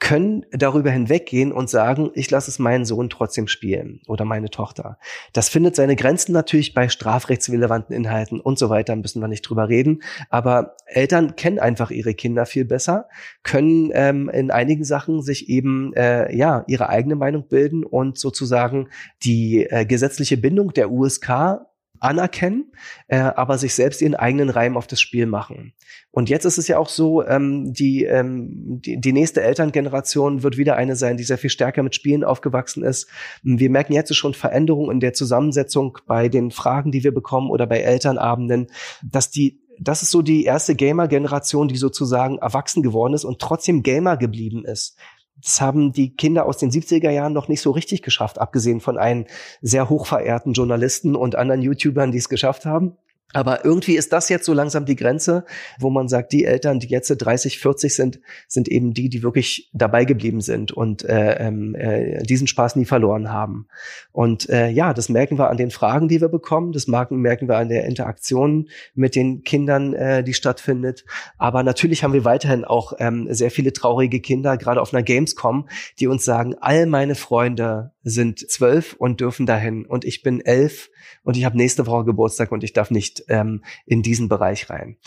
können 0.02 0.48
darüber 0.52 0.90
hinweggehen 0.90 1.52
und 1.52 1.70
sagen, 1.70 2.10
ich 2.16 2.30
lasse 2.32 2.50
es 2.50 2.58
meinen 2.58 2.86
Sohn 2.86 3.12
trotzdem 3.12 3.48
spielen 3.48 4.02
oder 4.08 4.26
meine 4.26 4.50
Tochter. 4.50 4.98
Das 5.32 5.48
findet 5.48 5.76
seine 5.76 5.96
Grenzen 5.96 6.34
natürlich 6.34 6.74
bei 6.74 6.90
strafrechtsrelevanten 6.90 7.96
Inhalten 7.96 8.40
und 8.40 8.58
so 8.58 8.72
weiter, 8.72 8.96
müssen 8.96 9.22
wir 9.22 9.28
nicht 9.28 9.44
drüber 9.44 9.70
reden. 9.70 10.02
Aber 10.32 10.76
Eltern 10.88 11.36
kennen 11.36 11.60
einfach 11.60 11.92
ihre 11.92 12.16
Kinder 12.16 12.48
viel 12.48 12.66
besser, 12.66 13.10
können 13.44 13.92
ähm, 13.94 14.28
in 14.28 14.50
einigen 14.50 14.84
Sachen 14.84 15.22
sich 15.22 15.50
eben 15.50 15.94
äh, 15.94 16.36
ja 16.36 16.64
ihre 16.68 16.90
eigene 16.90 17.16
Meinung 17.16 17.48
bilden 17.48 17.84
und 17.86 18.18
sozusagen 18.18 18.90
die 19.24 19.68
äh, 19.70 19.86
gesetzliche 19.86 20.38
Bindung 20.38 20.74
der 20.74 20.92
USK 20.92 21.62
anerkennen, 22.02 22.74
äh, 23.08 23.20
aber 23.20 23.58
sich 23.58 23.74
selbst 23.74 24.02
ihren 24.02 24.16
eigenen 24.16 24.50
Reim 24.50 24.76
auf 24.76 24.88
das 24.88 25.00
Spiel 25.00 25.28
machen. 25.28 25.74
Und 26.10 26.30
jetzt 26.30 26.46
ist 26.46 26.58
es 26.58 26.68
ja 26.68 26.78
auch 26.78 26.90
so, 26.90 27.26
ähm, 27.26 27.72
die, 27.74 28.04
ähm, 28.04 28.82
die, 28.82 29.00
die 29.00 29.14
nächste 29.14 29.42
Elterngeneration 29.42 30.44
wird 30.44 30.58
wieder 30.58 30.76
eine 30.76 30.96
sein, 30.96 31.16
die 31.16 31.24
sehr 31.24 31.38
viel 31.38 31.50
stärker 31.50 31.84
mit 31.84 31.96
Spielen 31.96 32.24
aufgewachsen 32.24 32.84
ist. 32.84 33.08
Wir 33.44 33.70
merken 33.70 33.94
jetzt 33.94 34.14
schon 34.16 34.34
Veränderungen 34.34 34.92
in 34.92 35.00
der 35.00 35.14
Zusammensetzung 35.14 36.00
bei 36.08 36.28
den 36.28 36.52
Fragen, 36.52 36.92
die 36.92 37.04
wir 37.04 37.14
bekommen 37.14 37.50
oder 37.50 37.68
bei 37.68 37.80
Elternabenden, 37.80 38.68
dass 39.04 39.32
die 39.32 39.62
das 39.84 40.04
ist 40.04 40.12
so 40.12 40.22
die 40.22 40.44
erste 40.44 40.76
Gamer-Generation, 40.76 41.68
die 41.68 41.78
sozusagen 41.78 42.38
erwachsen 42.38 42.84
geworden 42.84 43.16
ist 43.16 43.24
und 43.24 43.40
trotzdem 43.40 43.82
Gamer 43.82 44.16
geblieben 44.16 44.64
ist. 44.64 44.96
Das 45.44 45.62
haben 45.62 45.92
die 45.92 46.16
Kinder 46.16 46.46
aus 46.46 46.58
den 46.58 46.72
70er 46.72 47.10
Jahren 47.10 47.34
noch 47.34 47.48
nicht 47.48 47.62
so 47.62 47.72
richtig 47.72 48.02
geschafft, 48.02 48.40
abgesehen 48.40 48.80
von 48.80 48.98
einem 48.98 49.26
sehr 49.62 49.90
hochverehrten 49.90 50.54
Journalisten 50.54 51.16
und 51.16 51.36
anderen 51.36 51.62
YouTubern, 51.62 52.12
die 52.12 52.20
es 52.20 52.30
geschafft 52.30 52.66
haben. 52.66 52.98
Aber 53.34 53.66
irgendwie 53.66 53.96
ist 53.96 54.12
das 54.14 54.30
jetzt 54.30 54.46
so 54.46 54.54
langsam 54.54 54.86
die 54.86 54.96
Grenze, 54.96 55.46
wo 55.80 55.90
man 55.90 56.08
sagt, 56.08 56.34
die 56.34 56.46
Eltern, 56.46 56.80
die 56.80 56.88
jetzt 56.88 57.10
30, 57.10 57.60
40 57.60 57.96
sind, 57.96 58.20
sind 58.48 58.68
eben 58.68 58.94
die, 58.94 59.10
die 59.10 59.24
wirklich 59.24 59.70
dabei 59.74 60.06
geblieben 60.06 60.42
sind 60.42 60.72
und 60.72 61.04
äh, 61.04 61.36
ähm, 61.40 61.76
äh, 61.76 62.24
diesen 62.24 62.48
Spaß 62.48 62.76
nie 62.76 62.86
verloren 62.86 63.32
haben. 63.32 63.68
Und 64.12 64.50
äh, 64.50 64.70
ja, 64.70 64.94
das 64.94 65.10
merken 65.10 65.38
wir 65.38 65.50
an 65.50 65.58
den 65.58 65.72
Fragen, 65.72 66.08
die 66.08 66.22
wir 66.22 66.30
bekommen. 66.30 66.72
Das 66.72 66.88
merken, 66.88 67.24
wir 67.24 67.58
an 67.58 67.70
der 67.70 67.86
Interaktion 67.86 68.70
mit 68.94 69.16
den 69.16 69.44
Kindern, 69.44 69.94
äh, 69.94 70.24
die 70.24 70.34
stattfindet. 70.34 71.06
Aber 71.38 71.64
natürlich 71.64 72.04
haben 72.04 72.14
wir 72.14 72.26
weiterhin 72.26 72.66
auch 72.66 72.94
ähm, 73.00 73.28
sehr 73.32 73.52
viele 73.52 73.74
traurige 73.74 74.20
Kinder, 74.20 74.58
gerade 74.58 74.82
auf 74.82 74.94
einer 74.94 75.04
Gamescom, 75.04 75.68
die 76.00 76.08
uns 76.08 76.26
sagen, 76.26 76.56
all 76.60 76.86
meine 76.86 77.16
Freunde 77.16 77.92
sind 78.04 78.40
zwölf 78.50 78.94
und 78.94 79.20
dürfen 79.20 79.46
dahin 79.46 79.86
und 79.86 80.06
ich 80.06 80.24
bin 80.24 80.42
elf 80.42 80.90
und 81.24 81.38
ich 81.38 81.46
habe 81.46 81.58
nächste 81.58 81.86
Woche 81.88 82.06
Geburtstag 82.06 82.52
und 82.52 82.64
ich 82.64 82.74
darf 82.74 82.92
nicht 82.92 83.24
ähm, 83.28 83.64
in 83.86 84.02
diesen 84.02 84.30
Bereich 84.30 84.70
rein. 84.70 84.98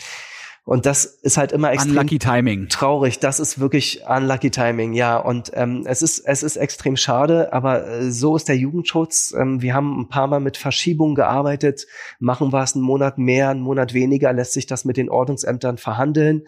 Und 0.65 0.87
das 0.87 1.05
ist 1.05 1.37
halt 1.37 1.51
immer 1.51 1.71
extrem 1.71 1.91
unlucky 1.91 2.17
timing. 2.17 2.69
traurig. 2.69 3.19
Das 3.19 3.39
ist 3.39 3.59
wirklich 3.59 4.01
unlucky 4.07 4.49
timing, 4.49 4.93
ja. 4.93 5.15
Und 5.15 5.51
ähm, 5.53 5.83
es 5.85 6.01
ist 6.01 6.17
es 6.19 6.41
ist 6.41 6.57
extrem 6.57 6.97
schade, 6.97 7.53
aber 7.53 7.87
äh, 7.87 8.11
so 8.11 8.35
ist 8.35 8.47
der 8.49 8.57
Jugendschutz. 8.57 9.31
Ähm, 9.37 9.61
wir 9.61 9.75
haben 9.75 10.01
ein 10.01 10.09
paar 10.09 10.25
Mal 10.25 10.39
mit 10.39 10.57
Verschiebungen 10.57 11.13
gearbeitet. 11.13 11.85
Machen 12.17 12.51
wir 12.51 12.63
es 12.63 12.73
einen 12.73 12.83
Monat 12.83 13.19
mehr, 13.19 13.49
einen 13.49 13.61
Monat 13.61 13.93
weniger, 13.93 14.33
lässt 14.33 14.53
sich 14.53 14.65
das 14.65 14.85
mit 14.85 14.97
den 14.97 15.11
Ordnungsämtern 15.11 15.77
verhandeln. 15.77 16.47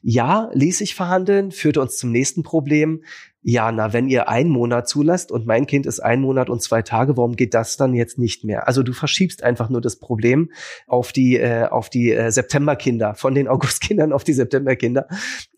Ja, 0.00 0.48
ließ 0.54 0.78
sich 0.78 0.94
verhandeln, 0.94 1.50
führte 1.50 1.82
uns 1.82 1.98
zum 1.98 2.10
nächsten 2.10 2.42
Problem 2.42 3.02
ja, 3.50 3.72
na, 3.72 3.94
wenn 3.94 4.10
ihr 4.10 4.28
einen 4.28 4.50
Monat 4.50 4.90
zulasst 4.90 5.32
und 5.32 5.46
mein 5.46 5.66
Kind 5.66 5.86
ist 5.86 6.00
ein 6.00 6.20
Monat 6.20 6.50
und 6.50 6.60
zwei 6.60 6.82
Tage, 6.82 7.16
warum 7.16 7.34
geht 7.34 7.54
das 7.54 7.78
dann 7.78 7.94
jetzt 7.94 8.18
nicht 8.18 8.44
mehr? 8.44 8.68
Also 8.68 8.82
du 8.82 8.92
verschiebst 8.92 9.42
einfach 9.42 9.70
nur 9.70 9.80
das 9.80 9.96
Problem 9.96 10.50
auf 10.86 11.12
die 11.12 11.38
äh, 11.38 11.64
auf 11.64 11.88
die 11.88 12.12
äh, 12.12 12.30
Septemberkinder, 12.30 13.14
von 13.14 13.34
den 13.34 13.48
Augustkindern 13.48 14.12
auf 14.12 14.22
die 14.22 14.34
Septemberkinder 14.34 15.08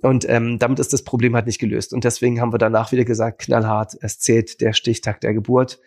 und 0.03 0.25
ähm, 0.29 0.61
damit 0.61 0.79
ist 0.79 0.93
das 0.93 1.03
Problem 1.03 1.35
halt 1.35 1.47
nicht 1.47 1.59
gelöst 1.59 1.93
und 1.93 2.05
deswegen 2.05 2.41
haben 2.41 2.53
wir 2.53 2.59
danach 2.59 2.93
wieder 2.93 3.05
gesagt, 3.05 3.41
knallhart, 3.41 3.97
es 4.01 4.21
zählt 4.21 4.61
der 4.61 4.73
Stichtag 4.73 5.21
der 5.21 5.35
Geburt 5.35 5.81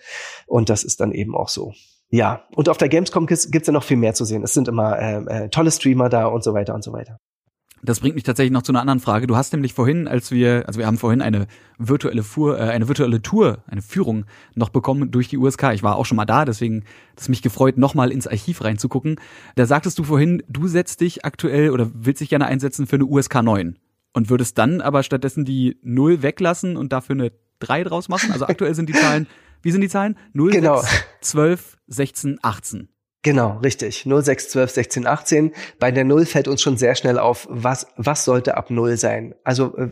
und 0.45 0.69
das 0.69 0.83
ist 0.83 0.99
dann 0.99 1.13
eben 1.13 1.37
auch 1.37 1.47
so. 1.47 1.71
Ja, 2.09 2.43
und 2.53 2.67
auf 2.67 2.77
der 2.77 2.89
Gamescom 2.89 3.27
gibt's 3.27 3.67
ja 3.67 3.71
noch 3.71 3.83
viel 3.83 3.97
mehr 3.97 4.13
zu 4.13 4.25
sehen. 4.25 4.43
Es 4.43 4.53
sind 4.53 4.67
immer 4.67 4.99
äh, 4.99 5.45
äh, 5.45 5.49
tolle 5.49 5.71
Streamer 5.71 6.09
da 6.09 6.25
und 6.25 6.43
so 6.43 6.53
weiter 6.53 6.75
und 6.75 6.83
so 6.83 6.91
weiter. 6.91 7.17
Das 7.85 7.99
bringt 7.99 8.15
mich 8.15 8.23
tatsächlich 8.23 8.53
noch 8.53 8.61
zu 8.61 8.71
einer 8.71 8.79
anderen 8.79 9.01
Frage. 9.01 9.27
Du 9.27 9.35
hast 9.35 9.51
nämlich 9.51 9.73
vorhin, 9.73 10.07
als 10.07 10.31
wir, 10.31 10.63
also 10.67 10.79
wir 10.79 10.87
haben 10.87 10.97
vorhin 10.97 11.21
eine 11.21 11.47
virtuelle 11.77 12.23
Fuhr, 12.23 12.57
äh, 12.57 12.63
eine 12.63 12.87
virtuelle 12.87 13.21
Tour, 13.21 13.63
eine 13.67 13.81
Führung 13.81 14.25
noch 14.55 14.69
bekommen 14.69 15.11
durch 15.11 15.27
die 15.27 15.37
USK. 15.37 15.73
Ich 15.73 15.83
war 15.83 15.97
auch 15.97 16.05
schon 16.05 16.15
mal 16.15 16.25
da, 16.25 16.45
deswegen 16.45 16.85
hat 17.11 17.19
es 17.19 17.29
mich 17.29 17.41
gefreut, 17.41 17.77
nochmal 17.77 18.11
ins 18.11 18.25
Archiv 18.25 18.63
reinzugucken. 18.63 19.19
Da 19.55 19.65
sagtest 19.65 19.99
du 19.99 20.05
vorhin, 20.05 20.41
du 20.47 20.69
setzt 20.69 21.01
dich 21.01 21.25
aktuell 21.25 21.71
oder 21.71 21.91
willst 21.93 22.21
dich 22.21 22.29
gerne 22.29 22.45
einsetzen 22.45 22.87
für 22.87 22.95
eine 22.95 23.05
USK 23.05 23.43
9 23.43 23.77
und 24.13 24.29
würdest 24.29 24.57
dann 24.57 24.79
aber 24.79 25.03
stattdessen 25.03 25.43
die 25.43 25.77
0 25.83 26.21
weglassen 26.21 26.77
und 26.77 26.93
dafür 26.93 27.15
eine 27.15 27.31
3 27.59 27.83
draus 27.83 28.07
machen. 28.07 28.31
Also 28.31 28.45
aktuell 28.45 28.75
sind 28.75 28.87
die 28.87 28.93
Zahlen, 28.93 29.27
wie 29.61 29.71
sind 29.71 29.81
die 29.81 29.89
Zahlen? 29.89 30.17
0, 30.31 30.51
genau. 30.51 30.77
6, 30.77 31.05
12, 31.21 31.77
16, 31.87 32.39
18. 32.41 32.87
Genau, 33.23 33.57
richtig. 33.59 34.05
0, 34.05 34.23
6, 34.23 34.49
12, 34.49 34.71
16, 34.71 35.07
18. 35.07 35.53
Bei 35.79 35.91
der 35.91 36.03
0 36.03 36.25
fällt 36.25 36.47
uns 36.47 36.61
schon 36.61 36.77
sehr 36.77 36.95
schnell 36.95 37.17
auf, 37.17 37.47
was, 37.49 37.87
was 37.95 38.25
sollte 38.25 38.57
ab 38.57 38.69
0 38.69 38.97
sein? 38.97 39.33
Also 39.43 39.75
äh, 39.77 39.89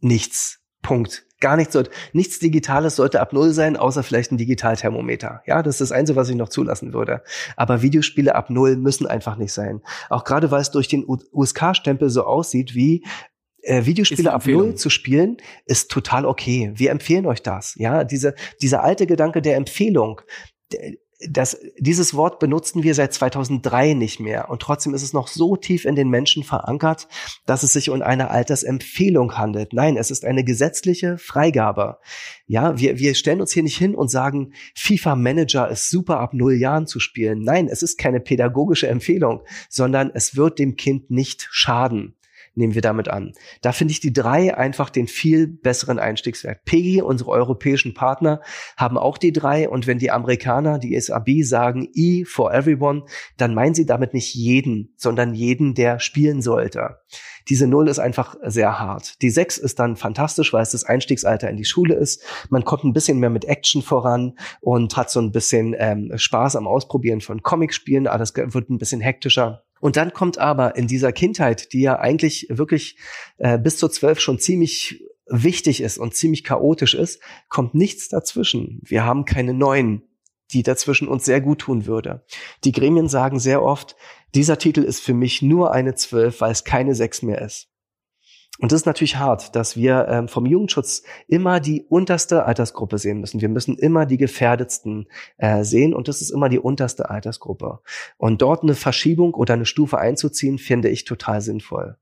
nichts. 0.00 0.60
Punkt. 0.84 1.26
Gar 1.40 1.56
nichts 1.56 1.72
sollte, 1.72 1.90
nichts 2.12 2.38
Digitales 2.38 2.96
sollte 2.96 3.20
ab 3.20 3.32
Null 3.32 3.52
sein, 3.52 3.76
außer 3.76 4.02
vielleicht 4.02 4.30
ein 4.30 4.38
Digitalthermometer. 4.38 5.42
Ja, 5.46 5.62
das 5.62 5.74
ist 5.74 5.90
das 5.90 5.92
Einzige, 5.92 6.16
was 6.16 6.28
ich 6.28 6.36
noch 6.36 6.48
zulassen 6.48 6.92
würde. 6.92 7.22
Aber 7.56 7.82
Videospiele 7.82 8.34
ab 8.34 8.50
Null 8.50 8.76
müssen 8.76 9.06
einfach 9.06 9.36
nicht 9.36 9.52
sein. 9.52 9.82
Auch 10.08 10.24
gerade, 10.24 10.50
weil 10.50 10.60
es 10.60 10.70
durch 10.70 10.88
den 10.88 11.04
USK-Stempel 11.06 12.08
so 12.08 12.24
aussieht 12.24 12.74
wie, 12.74 13.04
äh, 13.62 13.84
Videospiele 13.84 14.32
ab 14.32 14.46
Null 14.46 14.76
zu 14.76 14.90
spielen, 14.90 15.38
ist 15.66 15.90
total 15.90 16.24
okay. 16.24 16.72
Wir 16.74 16.90
empfehlen 16.90 17.26
euch 17.26 17.42
das. 17.42 17.74
Ja, 17.76 18.04
diese, 18.04 18.34
dieser 18.62 18.84
alte 18.84 19.06
Gedanke 19.06 19.42
der 19.42 19.56
Empfehlung, 19.56 20.20
das, 21.28 21.58
dieses 21.78 22.14
Wort 22.14 22.38
benutzen 22.38 22.82
wir 22.82 22.94
seit 22.94 23.12
2003 23.12 23.94
nicht 23.94 24.20
mehr. 24.20 24.50
Und 24.50 24.62
trotzdem 24.62 24.94
ist 24.94 25.02
es 25.02 25.12
noch 25.12 25.28
so 25.28 25.56
tief 25.56 25.84
in 25.84 25.94
den 25.94 26.08
Menschen 26.08 26.44
verankert, 26.44 27.08
dass 27.46 27.62
es 27.62 27.72
sich 27.72 27.90
um 27.90 28.02
eine 28.02 28.30
Altersempfehlung 28.30 29.36
handelt. 29.36 29.72
Nein, 29.72 29.96
es 29.96 30.10
ist 30.10 30.24
eine 30.24 30.44
gesetzliche 30.44 31.18
Freigabe. 31.18 31.98
Ja, 32.46 32.78
wir, 32.78 32.98
wir 32.98 33.14
stellen 33.14 33.40
uns 33.40 33.52
hier 33.52 33.62
nicht 33.62 33.78
hin 33.78 33.94
und 33.94 34.10
sagen, 34.10 34.52
FIFA 34.74 35.16
Manager 35.16 35.68
ist 35.68 35.90
super 35.90 36.20
ab 36.20 36.34
null 36.34 36.54
Jahren 36.54 36.86
zu 36.86 37.00
spielen. 37.00 37.42
Nein, 37.42 37.68
es 37.68 37.82
ist 37.82 37.98
keine 37.98 38.20
pädagogische 38.20 38.88
Empfehlung, 38.88 39.42
sondern 39.68 40.10
es 40.14 40.36
wird 40.36 40.58
dem 40.58 40.76
Kind 40.76 41.10
nicht 41.10 41.48
schaden 41.50 42.16
nehmen 42.54 42.74
wir 42.74 42.82
damit 42.82 43.08
an. 43.08 43.32
Da 43.62 43.72
finde 43.72 43.92
ich 43.92 44.00
die 44.00 44.12
drei 44.12 44.56
einfach 44.56 44.90
den 44.90 45.08
viel 45.08 45.46
besseren 45.46 45.98
Einstiegswert. 45.98 46.64
PEGI, 46.64 47.02
unsere 47.02 47.30
europäischen 47.30 47.94
Partner, 47.94 48.40
haben 48.76 48.98
auch 48.98 49.18
die 49.18 49.32
drei 49.32 49.68
und 49.68 49.86
wenn 49.86 49.98
die 49.98 50.10
Amerikaner, 50.10 50.78
die 50.78 50.98
SAB 50.98 51.42
sagen 51.42 51.88
E 51.94 52.24
for 52.24 52.52
everyone, 52.52 53.04
dann 53.36 53.54
meinen 53.54 53.74
sie 53.74 53.86
damit 53.86 54.14
nicht 54.14 54.34
jeden, 54.34 54.94
sondern 54.96 55.34
jeden, 55.34 55.74
der 55.74 55.98
spielen 55.98 56.42
sollte. 56.42 56.98
Diese 57.48 57.66
Null 57.66 57.88
ist 57.88 57.98
einfach 57.98 58.36
sehr 58.42 58.78
hart. 58.78 59.20
Die 59.20 59.28
Sechs 59.28 59.58
ist 59.58 59.78
dann 59.78 59.96
fantastisch, 59.96 60.52
weil 60.52 60.62
es 60.62 60.70
das 60.70 60.84
Einstiegsalter 60.84 61.50
in 61.50 61.56
die 61.56 61.66
Schule 61.66 61.94
ist. 61.94 62.24
Man 62.48 62.64
kommt 62.64 62.84
ein 62.84 62.94
bisschen 62.94 63.18
mehr 63.18 63.30
mit 63.30 63.44
Action 63.44 63.82
voran 63.82 64.38
und 64.60 64.96
hat 64.96 65.10
so 65.10 65.20
ein 65.20 65.32
bisschen 65.32 65.74
ähm, 65.78 66.12
Spaß 66.14 66.56
am 66.56 66.66
Ausprobieren 66.66 67.20
von 67.20 67.42
Comicspielen. 67.42 68.06
Alles 68.06 68.34
wird 68.34 68.70
ein 68.70 68.78
bisschen 68.78 69.00
hektischer. 69.00 69.63
Und 69.84 69.98
dann 69.98 70.14
kommt 70.14 70.38
aber 70.38 70.76
in 70.76 70.86
dieser 70.86 71.12
Kindheit, 71.12 71.74
die 71.74 71.82
ja 71.82 71.98
eigentlich 71.98 72.46
wirklich 72.48 72.96
äh, 73.36 73.58
bis 73.58 73.76
zur 73.76 73.90
zwölf 73.90 74.18
schon 74.18 74.38
ziemlich 74.38 75.04
wichtig 75.26 75.82
ist 75.82 75.98
und 75.98 76.14
ziemlich 76.14 76.42
chaotisch 76.42 76.94
ist, 76.94 77.20
kommt 77.50 77.74
nichts 77.74 78.08
dazwischen. 78.08 78.80
Wir 78.82 79.04
haben 79.04 79.26
keine 79.26 79.52
neuen, 79.52 80.00
die 80.52 80.62
dazwischen 80.62 81.06
uns 81.06 81.26
sehr 81.26 81.42
gut 81.42 81.58
tun 81.58 81.84
würde. 81.84 82.24
Die 82.64 82.72
Gremien 82.72 83.08
sagen 83.08 83.38
sehr 83.38 83.62
oft, 83.62 83.94
dieser 84.34 84.56
Titel 84.56 84.80
ist 84.80 85.00
für 85.00 85.12
mich 85.12 85.42
nur 85.42 85.72
eine 85.72 85.94
zwölf, 85.94 86.40
weil 86.40 86.52
es 86.52 86.64
keine 86.64 86.94
sechs 86.94 87.20
mehr 87.20 87.42
ist. 87.42 87.68
Und 88.60 88.70
das 88.70 88.82
ist 88.82 88.86
natürlich 88.86 89.16
hart, 89.16 89.56
dass 89.56 89.76
wir 89.76 90.06
ähm, 90.08 90.28
vom 90.28 90.46
Jugendschutz 90.46 91.02
immer 91.26 91.58
die 91.58 91.82
unterste 91.82 92.44
Altersgruppe 92.44 92.98
sehen 92.98 93.20
müssen. 93.20 93.40
Wir 93.40 93.48
müssen 93.48 93.76
immer 93.76 94.06
die 94.06 94.16
Gefährdetsten 94.16 95.08
äh, 95.38 95.64
sehen 95.64 95.92
und 95.92 96.06
das 96.06 96.22
ist 96.22 96.30
immer 96.30 96.48
die 96.48 96.60
unterste 96.60 97.10
Altersgruppe. 97.10 97.80
Und 98.16 98.42
dort 98.42 98.62
eine 98.62 98.76
Verschiebung 98.76 99.34
oder 99.34 99.54
eine 99.54 99.66
Stufe 99.66 99.98
einzuziehen, 99.98 100.58
finde 100.58 100.88
ich 100.88 101.04
total 101.04 101.40
sinnvoll. 101.40 101.96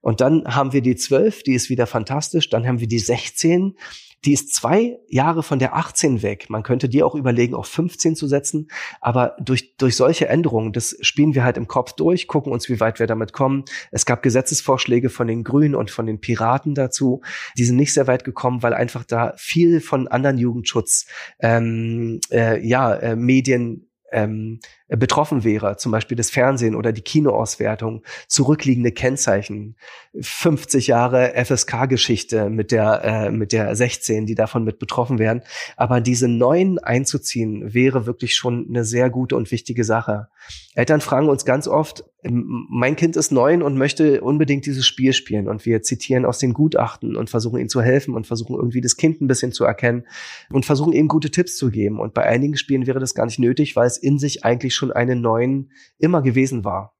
Und 0.00 0.20
dann 0.20 0.44
haben 0.46 0.72
wir 0.72 0.82
die 0.82 0.96
12, 0.96 1.44
die 1.44 1.54
ist 1.54 1.70
wieder 1.70 1.86
fantastisch. 1.86 2.50
Dann 2.50 2.66
haben 2.66 2.80
wir 2.80 2.88
die 2.88 2.98
16, 2.98 3.76
die 4.24 4.32
ist 4.32 4.54
zwei 4.54 4.98
Jahre 5.08 5.42
von 5.42 5.58
der 5.58 5.76
18 5.76 6.22
weg. 6.22 6.46
Man 6.48 6.62
könnte 6.62 6.88
die 6.88 7.02
auch 7.02 7.14
überlegen, 7.14 7.54
auf 7.54 7.66
15 7.66 8.16
zu 8.16 8.26
setzen. 8.26 8.68
Aber 9.00 9.36
durch, 9.40 9.76
durch 9.76 9.96
solche 9.96 10.28
Änderungen, 10.28 10.72
das 10.72 10.96
spielen 11.00 11.34
wir 11.34 11.44
halt 11.44 11.56
im 11.56 11.68
Kopf 11.68 11.92
durch, 11.92 12.26
gucken 12.26 12.52
uns, 12.52 12.68
wie 12.68 12.80
weit 12.80 12.98
wir 12.98 13.06
damit 13.06 13.32
kommen. 13.32 13.64
Es 13.90 14.06
gab 14.06 14.22
Gesetzesvorschläge 14.22 15.10
von 15.10 15.26
den 15.26 15.44
Grünen 15.44 15.74
und 15.74 15.90
von 15.90 16.06
den 16.06 16.20
Piraten 16.20 16.74
dazu. 16.74 17.22
Die 17.58 17.64
sind 17.64 17.76
nicht 17.76 17.92
sehr 17.92 18.06
weit 18.06 18.24
gekommen, 18.24 18.62
weil 18.62 18.74
einfach 18.74 19.04
da 19.04 19.34
viel 19.36 19.80
von 19.80 20.08
anderen 20.08 20.38
Jugendschutz, 20.38 21.06
ähm, 21.40 22.20
äh, 22.30 22.66
ja, 22.66 22.94
äh, 22.94 23.16
Medien 23.16 23.88
ähm, 24.14 24.60
betroffen 24.88 25.44
wäre, 25.44 25.76
zum 25.76 25.92
Beispiel 25.92 26.16
das 26.16 26.30
Fernsehen 26.30 26.74
oder 26.74 26.92
die 26.92 27.02
Kinoauswertung, 27.02 28.02
zurückliegende 28.28 28.92
Kennzeichen, 28.92 29.76
50 30.20 30.88
Jahre 30.88 31.32
FSK-Geschichte 31.42 32.50
mit 32.50 32.70
der 32.70 33.02
äh, 33.02 33.30
mit 33.30 33.52
der 33.52 33.74
16, 33.74 34.26
die 34.26 34.34
davon 34.34 34.64
mit 34.64 34.78
betroffen 34.78 35.18
wären. 35.18 35.42
Aber 35.76 36.00
diese 36.00 36.28
neuen 36.28 36.78
einzuziehen 36.78 37.72
wäre 37.72 38.06
wirklich 38.06 38.36
schon 38.36 38.66
eine 38.68 38.84
sehr 38.84 39.08
gute 39.08 39.36
und 39.36 39.50
wichtige 39.50 39.84
Sache. 39.84 40.28
Eltern 40.74 41.00
fragen 41.00 41.28
uns 41.28 41.44
ganz 41.44 41.68
oft, 41.68 42.04
mein 42.26 42.96
Kind 42.96 43.16
ist 43.16 43.32
neun 43.32 43.62
und 43.62 43.76
möchte 43.76 44.22
unbedingt 44.22 44.64
dieses 44.64 44.86
Spiel 44.86 45.12
spielen. 45.12 45.48
Und 45.48 45.66
wir 45.66 45.82
zitieren 45.82 46.24
aus 46.24 46.38
den 46.38 46.54
Gutachten 46.54 47.16
und 47.16 47.28
versuchen 47.28 47.60
ihm 47.60 47.68
zu 47.68 47.82
helfen 47.82 48.14
und 48.14 48.26
versuchen 48.26 48.56
irgendwie 48.56 48.80
das 48.80 48.96
Kind 48.96 49.20
ein 49.20 49.26
bisschen 49.26 49.52
zu 49.52 49.64
erkennen 49.64 50.04
und 50.50 50.64
versuchen 50.64 50.92
ihm 50.92 51.06
gute 51.06 51.30
Tipps 51.30 51.56
zu 51.56 51.70
geben. 51.70 52.00
Und 52.00 52.14
bei 52.14 52.24
einigen 52.24 52.56
Spielen 52.56 52.86
wäre 52.86 52.98
das 52.98 53.14
gar 53.14 53.26
nicht 53.26 53.38
nötig, 53.38 53.76
weil 53.76 53.86
es 53.86 53.98
in 53.98 54.18
sich 54.18 54.44
eigentlich 54.44 54.73
schon 54.74 54.92
einen 54.92 55.20
neuen 55.20 55.70
immer 55.98 56.22
gewesen 56.22 56.64
war. 56.64 56.94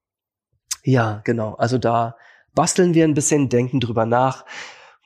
Ja, 0.83 1.23
genau. 1.25 1.55
Also 1.55 1.79
da 1.79 2.17
basteln 2.55 2.95
wir 2.95 3.05
ein 3.05 3.15
bisschen, 3.15 3.49
denken 3.49 3.81
drüber 3.81 4.07
nach 4.07 4.45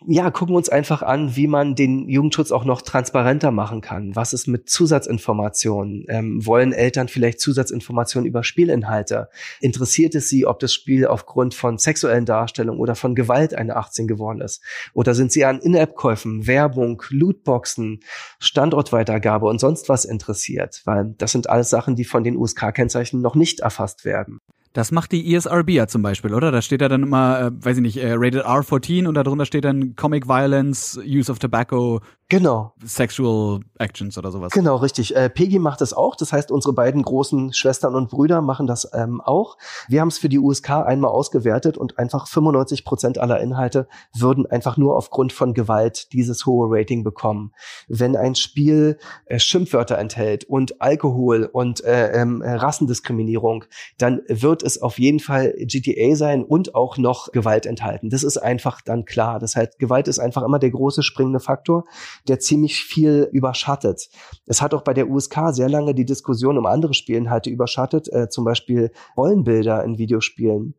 ja, 0.07 0.31
gucken 0.31 0.55
wir 0.55 0.59
uns 0.59 0.69
einfach 0.69 1.03
an, 1.03 1.35
wie 1.35 1.49
man 1.49 1.75
den 1.75 2.09
Jugendschutz 2.09 2.53
auch 2.53 2.65
noch 2.65 2.83
transparenter 2.83 3.51
machen 3.51 3.81
kann. 3.81 4.15
Was 4.15 4.33
ist 4.33 4.47
mit 4.47 4.71
Zusatzinformationen? 4.71 6.05
Ähm, 6.09 6.47
wollen 6.47 6.73
Eltern 6.73 7.09
vielleicht 7.09 7.41
Zusatzinformationen 7.41 8.29
über 8.29 8.45
Spielinhalte? 8.45 9.29
Interessiert 9.61 10.15
es 10.15 10.29
sie, 10.29 10.47
ob 10.47 10.61
das 10.61 10.73
Spiel 10.73 11.07
aufgrund 11.07 11.55
von 11.55 11.79
sexuellen 11.79 12.27
Darstellungen 12.27 12.81
oder 12.81 12.95
von 12.95 13.17
Gewalt 13.17 13.55
eine 13.55 13.75
18 13.75 14.07
geworden 14.07 14.41
ist? 14.41 14.63
Oder 14.95 15.15
sind 15.15 15.33
sie 15.33 15.45
an 15.45 15.59
In-App-Käufen, 15.59 16.47
Werbung, 16.47 17.03
Lootboxen, 17.09 18.01
Standortweitergabe 18.39 19.47
und 19.47 19.59
sonst 19.59 19.89
was 19.89 20.05
interessiert? 20.05 20.81
Weil 20.85 21.15
das 21.19 21.33
sind 21.33 21.51
alles 21.51 21.71
Sachen, 21.71 21.97
die 21.97 22.05
von 22.05 22.23
den 22.23 22.37
USK-Kennzeichen 22.37 23.21
noch 23.21 23.35
nicht 23.35 23.61
erfasst 23.61 24.05
werden. 24.05 24.41
Das 24.79 24.93
macht 24.93 25.11
die 25.11 25.35
ESRB 25.35 25.71
ja 25.71 25.89
zum 25.89 26.03
Beispiel, 26.03 26.33
oder? 26.33 26.53
Da 26.53 26.63
steht 26.63 26.83
ja 26.83 26.89
dann 26.89 27.03
immer, 27.03 27.41
äh, 27.41 27.51
weiß 27.53 27.79
ich 27.79 27.83
nicht, 27.83 27.97
äh, 27.97 28.13
Rated 28.13 28.47
R14 28.47 29.09
und 29.09 29.15
darunter 29.15 29.45
steht 29.45 29.65
dann 29.65 29.97
Comic 29.97 30.29
Violence, 30.29 31.01
Use 31.05 31.33
of 31.33 31.41
Tobacco, 31.41 32.01
Genau. 32.31 32.75
Sexual 32.85 33.61
Actions 33.79 34.19
oder 34.19 34.31
sowas. 34.31 34.53
Genau, 34.53 34.77
richtig. 34.77 35.17
Äh, 35.17 35.31
Peggy 35.31 35.59
macht 35.59 35.81
das 35.81 35.95
auch. 35.95 36.15
Das 36.15 36.31
heißt, 36.31 36.51
unsere 36.51 36.75
beiden 36.75 37.03
großen 37.03 37.55
Schwestern 37.55 37.95
und 37.95 38.11
Brüder 38.11 38.43
machen 38.43 38.67
das 38.67 38.91
ähm, 38.93 39.23
auch. 39.23 39.57
Wir 39.89 40.03
haben 40.03 40.09
es 40.09 40.19
für 40.19 40.29
die 40.29 40.39
USK 40.39 40.71
einmal 40.71 41.11
ausgewertet 41.11 41.79
und 41.79 41.99
einfach 41.99 42.27
95 42.27 42.85
Prozent 42.85 43.17
aller 43.17 43.41
Inhalte 43.41 43.89
würden 44.15 44.45
einfach 44.45 44.77
nur 44.77 44.95
aufgrund 44.95 45.33
von 45.33 45.55
Gewalt 45.55 46.13
dieses 46.13 46.45
hohe 46.45 46.69
Rating 46.71 47.03
bekommen. 47.03 47.53
Wenn 47.89 48.15
ein 48.15 48.35
Spiel 48.35 48.99
äh, 49.25 49.39
Schimpfwörter 49.39 49.97
enthält 49.97 50.45
und 50.45 50.83
Alkohol 50.83 51.49
und 51.51 51.83
äh, 51.83 52.13
ähm, 52.13 52.43
Rassendiskriminierung, 52.43 53.65
dann 53.97 54.21
wird 54.29 54.63
es 54.63 54.83
auf 54.83 54.99
jeden 54.99 55.21
Fall 55.21 55.55
GTA 55.57 56.15
sein 56.15 56.45
und 56.45 56.75
auch 56.75 56.99
noch 56.99 57.33
Gewalt 57.33 57.65
enthalten. 57.65 58.11
Das 58.11 58.23
ist 58.23 58.37
einfach 58.37 58.83
dann 58.83 59.07
klar. 59.07 59.39
Das 59.39 59.57
heißt, 59.57 59.79
Gewalt 59.79 60.09
ist 60.09 60.19
einfach 60.19 60.43
immer 60.43 60.59
der 60.59 60.71
große 60.71 61.03
springende 61.03 61.41
Faktor 61.41 61.85
der 62.29 62.41
ziemlich 62.41 62.83
viel 62.83 63.29
überschattet. 63.33 64.09
Es 64.47 64.63
hat 64.63 64.75
auch 64.75 64.83
bei 64.83 64.95
der 64.95 65.09
USK 65.09 65.53
sehr 65.53 65.69
lange 65.69 65.95
die 65.95 66.05
Diskussion 66.05 66.59
um 66.59 66.67
andere 66.67 66.95
Spielinhalte 66.95 67.51
überschattet, 67.51 68.13
äh, 68.13 68.29
zum 68.29 68.45
Beispiel 68.45 68.91
Rollenbilder 69.17 69.85
in 69.85 69.99
Videospielen 69.99 70.75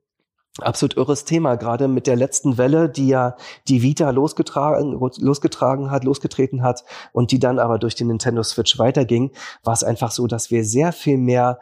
absolut 0.61 0.97
irres 0.97 1.25
Thema, 1.25 1.55
gerade 1.55 1.87
mit 1.87 2.07
der 2.07 2.15
letzten 2.15 2.57
Welle, 2.57 2.89
die 2.89 3.07
ja 3.07 3.35
die 3.67 3.81
Vita 3.81 4.09
losgetragen, 4.09 4.99
losgetragen 5.19 5.91
hat, 5.91 6.03
losgetreten 6.03 6.63
hat 6.63 6.83
und 7.11 7.31
die 7.31 7.39
dann 7.39 7.59
aber 7.59 7.79
durch 7.79 7.95
den 7.95 8.07
Nintendo 8.07 8.43
Switch 8.43 8.77
weiterging, 8.77 9.31
war 9.63 9.73
es 9.73 9.83
einfach 9.83 10.11
so, 10.11 10.27
dass 10.27 10.51
wir 10.51 10.63
sehr 10.63 10.91
viel 10.91 11.17
mehr 11.17 11.59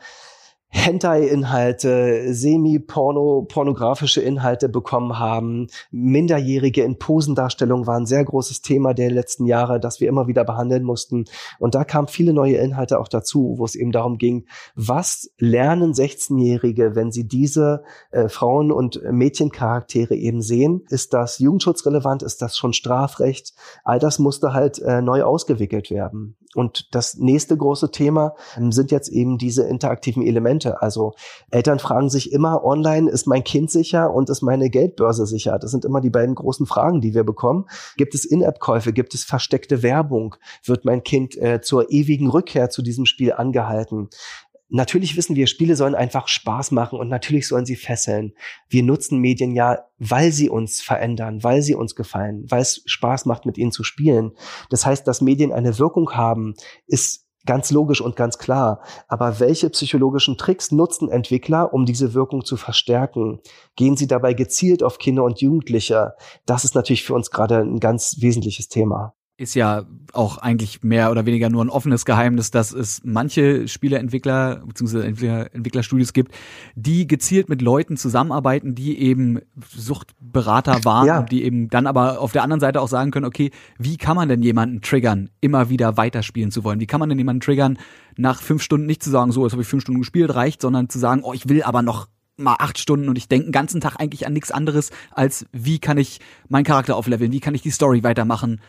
Hentai-Inhalte, 0.69 2.33
semi-porno, 2.33 3.45
pornografische 3.47 4.21
Inhalte 4.21 4.67
bekommen 4.67 5.17
haben. 5.17 5.67
Minderjährige 5.91 6.83
in 6.83 6.97
Posendarstellung 6.97 7.87
waren 7.87 8.03
ein 8.03 8.05
sehr 8.05 8.25
großes 8.25 8.61
Thema 8.61 8.93
der 8.93 9.09
letzten 9.09 9.45
Jahre, 9.45 9.79
das 9.79 10.01
wir 10.01 10.09
immer 10.09 10.27
wieder 10.27 10.43
behandeln 10.43 10.83
mussten. 10.83 11.25
Und 11.59 11.73
da 11.73 11.85
kamen 11.85 12.07
viele 12.07 12.33
neue 12.33 12.57
Inhalte 12.57 12.99
auch 12.99 13.07
dazu, 13.07 13.55
wo 13.57 13.65
es 13.65 13.75
eben 13.75 13.91
darum 13.91 14.17
ging, 14.17 14.45
was 14.75 15.31
lernen 15.37 15.93
16-Jährige, 15.93 16.95
wenn 16.95 17.11
sie 17.11 17.27
diese 17.27 17.83
äh, 18.11 18.27
Frauen- 18.27 18.71
und 18.71 19.01
Mädchencharaktere 19.09 20.15
eben 20.15 20.41
sehen? 20.41 20.83
Ist 20.89 21.13
das 21.13 21.39
jugendschutzrelevant? 21.39 22.23
Ist 22.23 22.41
das 22.41 22.57
schon 22.57 22.73
Strafrecht? 22.73 23.53
All 23.83 23.99
das 23.99 24.19
musste 24.19 24.53
halt 24.53 24.79
äh, 24.79 25.01
neu 25.01 25.23
ausgewickelt 25.23 25.91
werden. 25.91 26.35
Und 26.55 26.95
das 26.95 27.17
nächste 27.17 27.57
große 27.57 27.91
Thema 27.91 28.35
ähm, 28.55 28.71
sind 28.71 28.91
jetzt 28.91 29.09
eben 29.09 29.37
diese 29.37 29.63
interaktiven 29.63 30.25
Elemente. 30.25 30.81
Also 30.81 31.13
Eltern 31.51 31.79
fragen 31.79 32.09
sich 32.09 32.31
immer 32.31 32.63
online, 32.63 33.09
ist 33.09 33.27
mein 33.27 33.43
Kind 33.43 33.69
sicher 33.69 34.13
und 34.13 34.29
ist 34.29 34.41
meine 34.41 34.69
Geldbörse 34.69 35.25
sicher? 35.25 35.59
Das 35.59 35.71
sind 35.71 35.85
immer 35.85 36.01
die 36.01 36.09
beiden 36.09 36.35
großen 36.35 36.65
Fragen, 36.65 37.01
die 37.01 37.13
wir 37.13 37.23
bekommen. 37.23 37.65
Gibt 37.97 38.15
es 38.15 38.25
In-App-Käufe? 38.25 38.93
Gibt 38.93 39.13
es 39.13 39.23
versteckte 39.23 39.83
Werbung? 39.83 40.35
Wird 40.63 40.85
mein 40.85 41.03
Kind 41.03 41.37
äh, 41.37 41.61
zur 41.61 41.91
ewigen 41.91 42.29
Rückkehr 42.29 42.69
zu 42.69 42.81
diesem 42.81 43.05
Spiel 43.05 43.33
angehalten? 43.33 44.09
Natürlich 44.69 45.15
wissen 45.15 45.35
wir, 45.35 45.47
Spiele 45.47 45.77
sollen 45.77 45.95
einfach 45.95 46.27
Spaß 46.27 46.71
machen 46.71 46.99
und 46.99 47.07
natürlich 47.07 47.47
sollen 47.47 47.65
sie 47.65 47.77
fesseln. 47.77 48.33
Wir 48.67 48.83
nutzen 48.83 49.19
Medien 49.19 49.55
ja, 49.55 49.85
weil 49.97 50.33
sie 50.33 50.49
uns 50.49 50.81
verändern, 50.81 51.41
weil 51.43 51.61
sie 51.61 51.73
uns 51.73 51.95
gefallen, 51.95 52.45
weil 52.49 52.61
es 52.61 52.83
Spaß 52.85 53.25
macht, 53.25 53.45
mit 53.45 53.57
ihnen 53.57 53.71
zu 53.71 53.83
spielen. 53.83 54.33
Das 54.69 54.85
heißt, 54.85 55.07
dass 55.07 55.21
Medien 55.21 55.53
eine 55.53 55.79
Wirkung 55.79 56.11
haben, 56.11 56.53
ist 56.85 57.27
ganz 57.45 57.71
logisch 57.71 58.01
und 58.01 58.17
ganz 58.17 58.37
klar. 58.37 58.81
Aber 59.07 59.39
welche 59.39 59.69
psychologischen 59.69 60.37
Tricks 60.37 60.71
nutzen 60.71 61.09
Entwickler, 61.09 61.73
um 61.73 61.85
diese 61.85 62.13
Wirkung 62.13 62.43
zu 62.43 62.57
verstärken? 62.57 63.39
Gehen 63.77 63.95
sie 63.95 64.07
dabei 64.07 64.33
gezielt 64.33 64.83
auf 64.83 64.99
Kinder 64.99 65.23
und 65.23 65.39
Jugendliche? 65.39 66.13
Das 66.45 66.65
ist 66.65 66.75
natürlich 66.75 67.03
für 67.05 67.13
uns 67.13 67.31
gerade 67.31 67.59
ein 67.59 67.79
ganz 67.79 68.17
wesentliches 68.19 68.67
Thema 68.67 69.16
ist 69.37 69.53
ja 69.53 69.85
auch 70.13 70.39
eigentlich 70.39 70.81
mehr 70.81 71.11
oder 71.11 71.27
weniger 71.27 71.49
nur 71.49 71.63
ein 71.63 71.69
offenes 71.69 72.05
Geheimnis, 72.05 72.49
dass 72.49 72.73
es 72.73 73.01
manche 73.03 73.67
Spieleentwickler 73.67 74.63
bzw. 74.65 75.01
Entwickler, 75.05 75.53
Entwicklerstudios 75.53 76.11
gibt, 76.11 76.33
die 76.75 77.05
gezielt 77.05 77.47
mit 77.47 77.61
Leuten 77.61 77.97
zusammenarbeiten, 77.97 78.73
die 78.73 78.99
eben 78.99 79.39
Suchtberater 79.69 80.83
waren 80.85 81.05
ja. 81.05 81.19
und 81.19 81.31
die 81.31 81.43
eben 81.43 81.69
dann 81.69 81.85
aber 81.85 82.19
auf 82.19 82.31
der 82.31 82.41
anderen 82.41 82.59
Seite 82.59 82.81
auch 82.81 82.87
sagen 82.87 83.11
können, 83.11 83.25
okay, 83.25 83.51
wie 83.77 83.97
kann 83.97 84.15
man 84.15 84.27
denn 84.27 84.41
jemanden 84.41 84.81
triggern, 84.81 85.29
immer 85.39 85.69
wieder 85.69 85.97
weiterspielen 85.97 86.49
zu 86.49 86.63
wollen? 86.63 86.79
Wie 86.79 86.87
kann 86.87 86.99
man 86.99 87.09
denn 87.09 87.19
jemanden 87.19 87.41
triggern, 87.41 87.77
nach 88.17 88.41
fünf 88.41 88.63
Stunden 88.63 88.87
nicht 88.87 89.03
zu 89.03 89.11
sagen, 89.11 89.31
so, 89.31 89.43
jetzt 89.43 89.51
habe 89.51 89.61
ich 89.61 89.67
fünf 89.67 89.83
Stunden 89.83 90.01
gespielt, 90.01 90.33
reicht, 90.33 90.63
sondern 90.63 90.89
zu 90.89 90.97
sagen, 90.97 91.21
oh, 91.23 91.33
ich 91.33 91.47
will 91.47 91.61
aber 91.61 91.83
noch 91.83 92.07
mal 92.37 92.55
acht 92.57 92.79
Stunden 92.79 93.07
und 93.09 93.17
ich 93.17 93.27
denke 93.27 93.47
den 93.47 93.51
ganzen 93.51 93.81
Tag 93.81 93.97
eigentlich 93.99 94.25
an 94.25 94.33
nichts 94.33 94.51
anderes, 94.51 94.89
als 95.11 95.45
wie 95.51 95.77
kann 95.77 95.97
ich 95.99 96.19
meinen 96.49 96.63
Charakter 96.63 96.95
aufleveln, 96.95 97.31
wie 97.31 97.39
kann 97.39 97.55
ich 97.55 97.61
die 97.61 97.71
Story 97.71 98.03
weitermachen, 98.03 98.61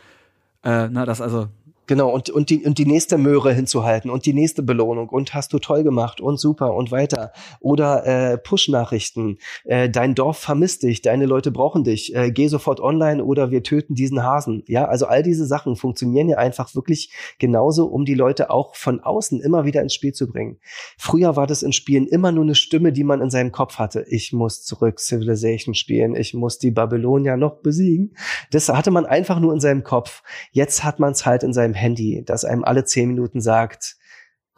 äh, 0.62 0.88
na, 0.88 1.04
das 1.04 1.20
also 1.20 1.48
Genau, 1.88 2.10
und, 2.10 2.28
und, 2.28 2.50
die, 2.50 2.66
und 2.66 2.76
die 2.76 2.84
nächste 2.84 3.16
Möhre 3.16 3.54
hinzuhalten 3.54 4.10
und 4.10 4.26
die 4.26 4.34
nächste 4.34 4.62
Belohnung 4.62 5.08
und 5.08 5.32
hast 5.32 5.54
du 5.54 5.58
toll 5.58 5.84
gemacht 5.84 6.20
und 6.20 6.38
super 6.38 6.74
und 6.74 6.90
weiter. 6.90 7.32
Oder 7.60 8.04
äh, 8.06 8.36
Push-Nachrichten, 8.36 9.38
äh, 9.64 9.88
dein 9.88 10.14
Dorf 10.14 10.36
vermisst 10.36 10.82
dich, 10.82 11.00
deine 11.00 11.24
Leute 11.24 11.50
brauchen 11.50 11.84
dich, 11.84 12.14
äh, 12.14 12.30
geh 12.30 12.48
sofort 12.48 12.80
online 12.80 13.24
oder 13.24 13.50
wir 13.50 13.62
töten 13.62 13.94
diesen 13.94 14.22
Hasen. 14.22 14.64
Ja, 14.66 14.84
also 14.84 15.06
all 15.06 15.22
diese 15.22 15.46
Sachen 15.46 15.76
funktionieren 15.76 16.28
ja 16.28 16.36
einfach 16.36 16.74
wirklich 16.74 17.10
genauso, 17.38 17.86
um 17.86 18.04
die 18.04 18.12
Leute 18.12 18.50
auch 18.50 18.76
von 18.76 19.00
außen 19.00 19.40
immer 19.40 19.64
wieder 19.64 19.80
ins 19.80 19.94
Spiel 19.94 20.12
zu 20.12 20.28
bringen. 20.28 20.58
Früher 20.98 21.36
war 21.36 21.46
das 21.46 21.62
in 21.62 21.72
Spielen 21.72 22.06
immer 22.06 22.32
nur 22.32 22.44
eine 22.44 22.54
Stimme, 22.54 22.92
die 22.92 23.04
man 23.04 23.22
in 23.22 23.30
seinem 23.30 23.50
Kopf 23.50 23.78
hatte. 23.78 24.04
Ich 24.10 24.34
muss 24.34 24.62
zurück 24.62 25.00
Civilization 25.00 25.74
spielen, 25.74 26.14
ich 26.14 26.34
muss 26.34 26.58
die 26.58 26.70
Babylonier 26.70 27.38
noch 27.38 27.62
besiegen. 27.62 28.14
Das 28.50 28.68
hatte 28.68 28.90
man 28.90 29.06
einfach 29.06 29.40
nur 29.40 29.54
in 29.54 29.60
seinem 29.60 29.84
Kopf. 29.84 30.22
Jetzt 30.52 30.84
hat 30.84 31.00
man 31.00 31.12
es 31.12 31.24
halt 31.24 31.42
in 31.42 31.54
seinem 31.54 31.77
Handy, 31.78 32.22
das 32.24 32.44
einem 32.44 32.64
alle 32.64 32.84
zehn 32.84 33.08
Minuten 33.08 33.40
sagt, 33.40 33.96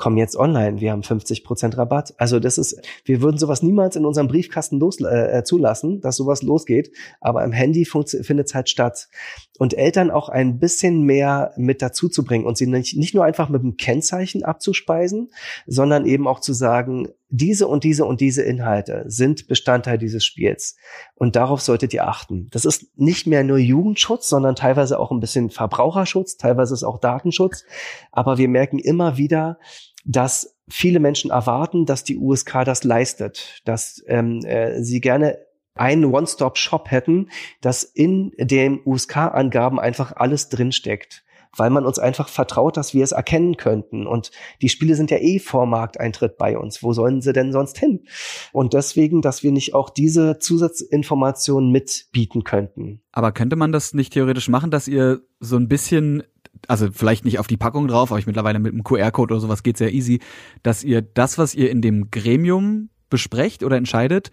komm 0.01 0.16
jetzt 0.16 0.35
online, 0.35 0.81
wir 0.81 0.93
haben 0.93 1.03
50 1.03 1.45
Prozent 1.45 1.77
Rabatt. 1.77 2.14
Also 2.16 2.41
das 2.41 2.57
ist, 2.57 2.81
wir 3.05 3.21
würden 3.21 3.37
sowas 3.37 3.62
niemals 3.62 3.97
in 3.97 4.07
unserem 4.07 4.29
Briefkasten 4.29 4.81
los, 4.81 4.99
äh, 5.01 5.39
äh 5.39 5.45
zulassen, 5.45 6.01
dass 6.01 6.16
sowas 6.16 6.43
losgeht, 6.43 6.91
aber 7.21 7.45
im 7.45 7.53
Handy 7.53 7.85
findet 7.85 8.47
es 8.47 8.55
halt 8.55 8.71
statt. 8.71 9.09
Und 9.61 9.75
Eltern 9.75 10.11
auch 10.11 10.31
ein 10.31 10.59
bisschen 10.59 11.03
mehr 11.03 11.53
mit 11.59 11.83
dazu 11.83 12.09
zu 12.09 12.25
bringen 12.25 12.47
und 12.47 12.57
sie 12.57 12.67
nicht, 12.67 12.97
nicht 12.97 13.15
nur 13.15 13.27
einfach 13.27 13.51
mit 13.51 13.61
einem 13.61 13.77
Kennzeichen 13.77 14.43
abzuspeisen, 14.43 15.31
sondern 15.67 16.07
eben 16.07 16.27
auch 16.27 16.41
zu 16.41 16.55
sagen, 16.55 17.09
diese 17.29 17.69
und 17.69 17.85
diese 17.85 18.07
und 18.07 18.23
diese 18.23 18.43
Inhalte 18.43 19.05
sind 19.07 19.49
Bestandteil 19.49 19.99
dieses 19.99 20.25
Spiels. 20.25 20.77
Und 21.15 21.37
darauf 21.37 21.61
solltet 21.61 21.93
ihr 21.93 22.09
achten. 22.09 22.49
Das 22.53 22.65
ist 22.65 22.99
nicht 22.99 23.27
mehr 23.27 23.45
nur 23.45 23.59
Jugendschutz, 23.59 24.31
sondern 24.31 24.57
teilweise 24.57 24.99
auch 24.99 25.11
ein 25.11 25.21
bisschen 25.21 25.51
Verbraucherschutz, 25.51 26.39
teilweise 26.39 26.73
ist 26.73 26.83
auch 26.83 26.99
Datenschutz. 26.99 27.67
Aber 28.13 28.39
wir 28.39 28.49
merken 28.49 28.79
immer 28.79 29.19
wieder, 29.19 29.59
dass 30.07 30.57
viele 30.71 31.01
Menschen 31.01 31.31
erwarten, 31.31 31.85
dass 31.85 32.03
die 32.03 32.17
USK 32.17 32.65
das 32.65 32.83
leistet, 32.83 33.61
dass 33.67 34.03
ähm, 34.07 34.43
äh, 34.47 34.83
sie 34.83 35.03
gerne 35.03 35.37
einen 35.75 36.05
One-Stop-Shop 36.05 36.91
hätten, 36.91 37.31
dass 37.61 37.85
in 37.85 38.33
den 38.39 38.81
USK-Angaben 38.85 39.79
einfach 39.79 40.12
alles 40.16 40.49
drinsteckt 40.49 41.25
weil 41.57 41.71
man 41.71 41.85
uns 41.85 41.99
einfach 41.99 42.29
vertraut, 42.29 42.77
dass 42.77 42.95
wir 42.95 43.03
es 43.03 43.12
erkennen 43.12 43.57
könnten. 43.57 44.07
Und 44.07 44.31
die 44.62 44.68
Spiele 44.68 44.95
sind 44.95 45.11
ja 45.11 45.18
eh 45.18 45.39
vor 45.39 45.66
Markteintritt 45.66 46.39
bei 46.39 46.57
uns. 46.57 46.83
Wo 46.83 46.93
sollen 46.93 47.21
sie 47.23 47.33
denn 47.33 47.53
sonst 47.53 47.79
hin? 47.79 48.05
Und 48.53 48.73
deswegen, 48.73 49.21
dass 49.21 49.43
wir 49.43 49.53
nicht 49.53 49.75
auch 49.75 49.91
diese 49.91 50.39
Zusatzinformationen 50.39 51.71
mitbieten 51.71 52.45
könnten. 52.45 53.01
Aber 53.12 53.33
könnte 53.33 53.57
man 53.57 53.73
das 53.73 53.95
nicht 53.95 54.12
theoretisch 54.12 54.49
machen, 54.49 54.71
dass 54.71 54.89
ihr 54.89 55.21
so 55.41 55.57
ein 55.57 55.68
bisschen 55.68 56.23
also 56.68 56.89
vielleicht 56.93 57.25
nicht 57.25 57.39
auf 57.39 57.47
die 57.47 57.57
Packung 57.57 57.89
drauf, 57.89 58.11
aber 58.11 58.18
ich 58.18 58.27
mittlerweile 58.27 58.59
mit 58.59 58.73
einem 58.73 58.85
QR-Code 58.85 59.33
oder 59.33 59.41
sowas 59.41 59.62
geht 59.62 59.79
sehr 59.79 59.95
easy, 59.95 60.21
dass 60.62 60.85
ihr 60.85 61.01
das, 61.01 61.39
was 61.39 61.55
ihr 61.55 61.71
in 61.71 61.81
dem 61.81 62.11
Gremium 62.11 62.91
besprecht 63.09 63.64
oder 63.64 63.77
entscheidet, 63.77 64.31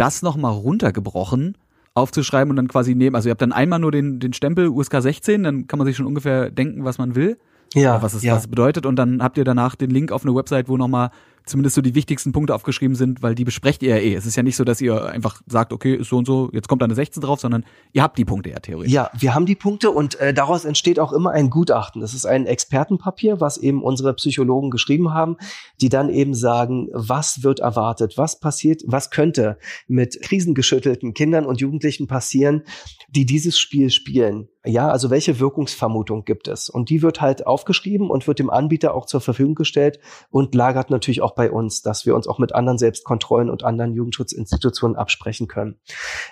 das 0.00 0.22
nochmal 0.22 0.52
runtergebrochen 0.52 1.56
aufzuschreiben 1.94 2.50
und 2.50 2.56
dann 2.56 2.68
quasi 2.68 2.94
nehmen. 2.94 3.16
Also 3.16 3.28
ihr 3.28 3.32
habt 3.32 3.42
dann 3.42 3.52
einmal 3.52 3.78
nur 3.78 3.92
den, 3.92 4.20
den 4.20 4.32
Stempel 4.32 4.68
USK 4.68 5.02
16, 5.02 5.42
dann 5.42 5.66
kann 5.66 5.78
man 5.78 5.86
sich 5.86 5.96
schon 5.96 6.06
ungefähr 6.06 6.50
denken, 6.50 6.84
was 6.84 6.98
man 6.98 7.14
will. 7.14 7.38
Ja. 7.74 8.02
Was 8.02 8.14
es, 8.14 8.22
ja. 8.22 8.34
was 8.34 8.42
es 8.42 8.48
bedeutet. 8.48 8.86
Und 8.86 8.96
dann 8.96 9.22
habt 9.22 9.38
ihr 9.38 9.44
danach 9.44 9.76
den 9.76 9.90
Link 9.90 10.10
auf 10.10 10.24
eine 10.24 10.34
Website, 10.34 10.68
wo 10.68 10.76
nochmal 10.76 11.10
zumindest 11.50 11.74
so 11.74 11.82
die 11.82 11.94
wichtigsten 11.94 12.32
Punkte 12.32 12.54
aufgeschrieben 12.54 12.94
sind, 12.94 13.22
weil 13.22 13.34
die 13.34 13.44
besprecht 13.44 13.82
ihr 13.82 13.96
ja 13.96 14.02
eh. 14.02 14.14
Es 14.14 14.26
ist 14.26 14.36
ja 14.36 14.42
nicht 14.42 14.56
so, 14.56 14.64
dass 14.64 14.80
ihr 14.80 15.04
einfach 15.04 15.42
sagt, 15.46 15.72
okay, 15.72 15.98
so 16.02 16.16
und 16.16 16.26
so, 16.26 16.48
jetzt 16.52 16.68
kommt 16.68 16.82
da 16.82 16.84
eine 16.84 16.94
16 16.94 17.22
drauf, 17.22 17.40
sondern 17.40 17.64
ihr 17.92 18.02
habt 18.02 18.16
die 18.16 18.24
Punkte 18.24 18.50
ja 18.50 18.58
theoretisch. 18.58 18.92
Ja, 18.92 19.10
wir 19.18 19.34
haben 19.34 19.46
die 19.46 19.54
Punkte 19.54 19.90
und 19.90 20.18
äh, 20.20 20.32
daraus 20.32 20.64
entsteht 20.64 20.98
auch 20.98 21.12
immer 21.12 21.30
ein 21.32 21.50
Gutachten. 21.50 22.00
Das 22.00 22.14
ist 22.14 22.24
ein 22.24 22.46
Expertenpapier, 22.46 23.40
was 23.40 23.58
eben 23.58 23.82
unsere 23.82 24.14
Psychologen 24.14 24.70
geschrieben 24.70 25.12
haben, 25.12 25.36
die 25.80 25.88
dann 25.88 26.08
eben 26.08 26.34
sagen, 26.34 26.88
was 26.92 27.42
wird 27.42 27.60
erwartet, 27.60 28.14
was 28.16 28.40
passiert, 28.40 28.82
was 28.86 29.10
könnte 29.10 29.58
mit 29.88 30.20
krisengeschüttelten 30.22 31.14
Kindern 31.14 31.46
und 31.46 31.60
Jugendlichen 31.60 32.06
passieren, 32.06 32.62
die 33.08 33.26
dieses 33.26 33.58
Spiel 33.58 33.90
spielen. 33.90 34.48
Ja, 34.64 34.90
also 34.90 35.08
welche 35.08 35.40
Wirkungsvermutung 35.40 36.26
gibt 36.26 36.46
es? 36.46 36.68
Und 36.68 36.90
die 36.90 37.00
wird 37.00 37.22
halt 37.22 37.46
aufgeschrieben 37.46 38.10
und 38.10 38.26
wird 38.26 38.38
dem 38.38 38.50
Anbieter 38.50 38.94
auch 38.94 39.06
zur 39.06 39.22
Verfügung 39.22 39.54
gestellt 39.54 40.00
und 40.30 40.54
lagert 40.54 40.90
natürlich 40.90 41.22
auch 41.22 41.34
bei 41.40 41.50
uns, 41.50 41.80
dass 41.80 42.04
wir 42.04 42.14
uns 42.14 42.28
auch 42.28 42.38
mit 42.38 42.54
anderen 42.54 42.76
Selbstkontrollen 42.76 43.48
und 43.48 43.64
anderen 43.64 43.94
Jugendschutzinstitutionen 43.94 44.94
absprechen 44.94 45.48
können. 45.48 45.80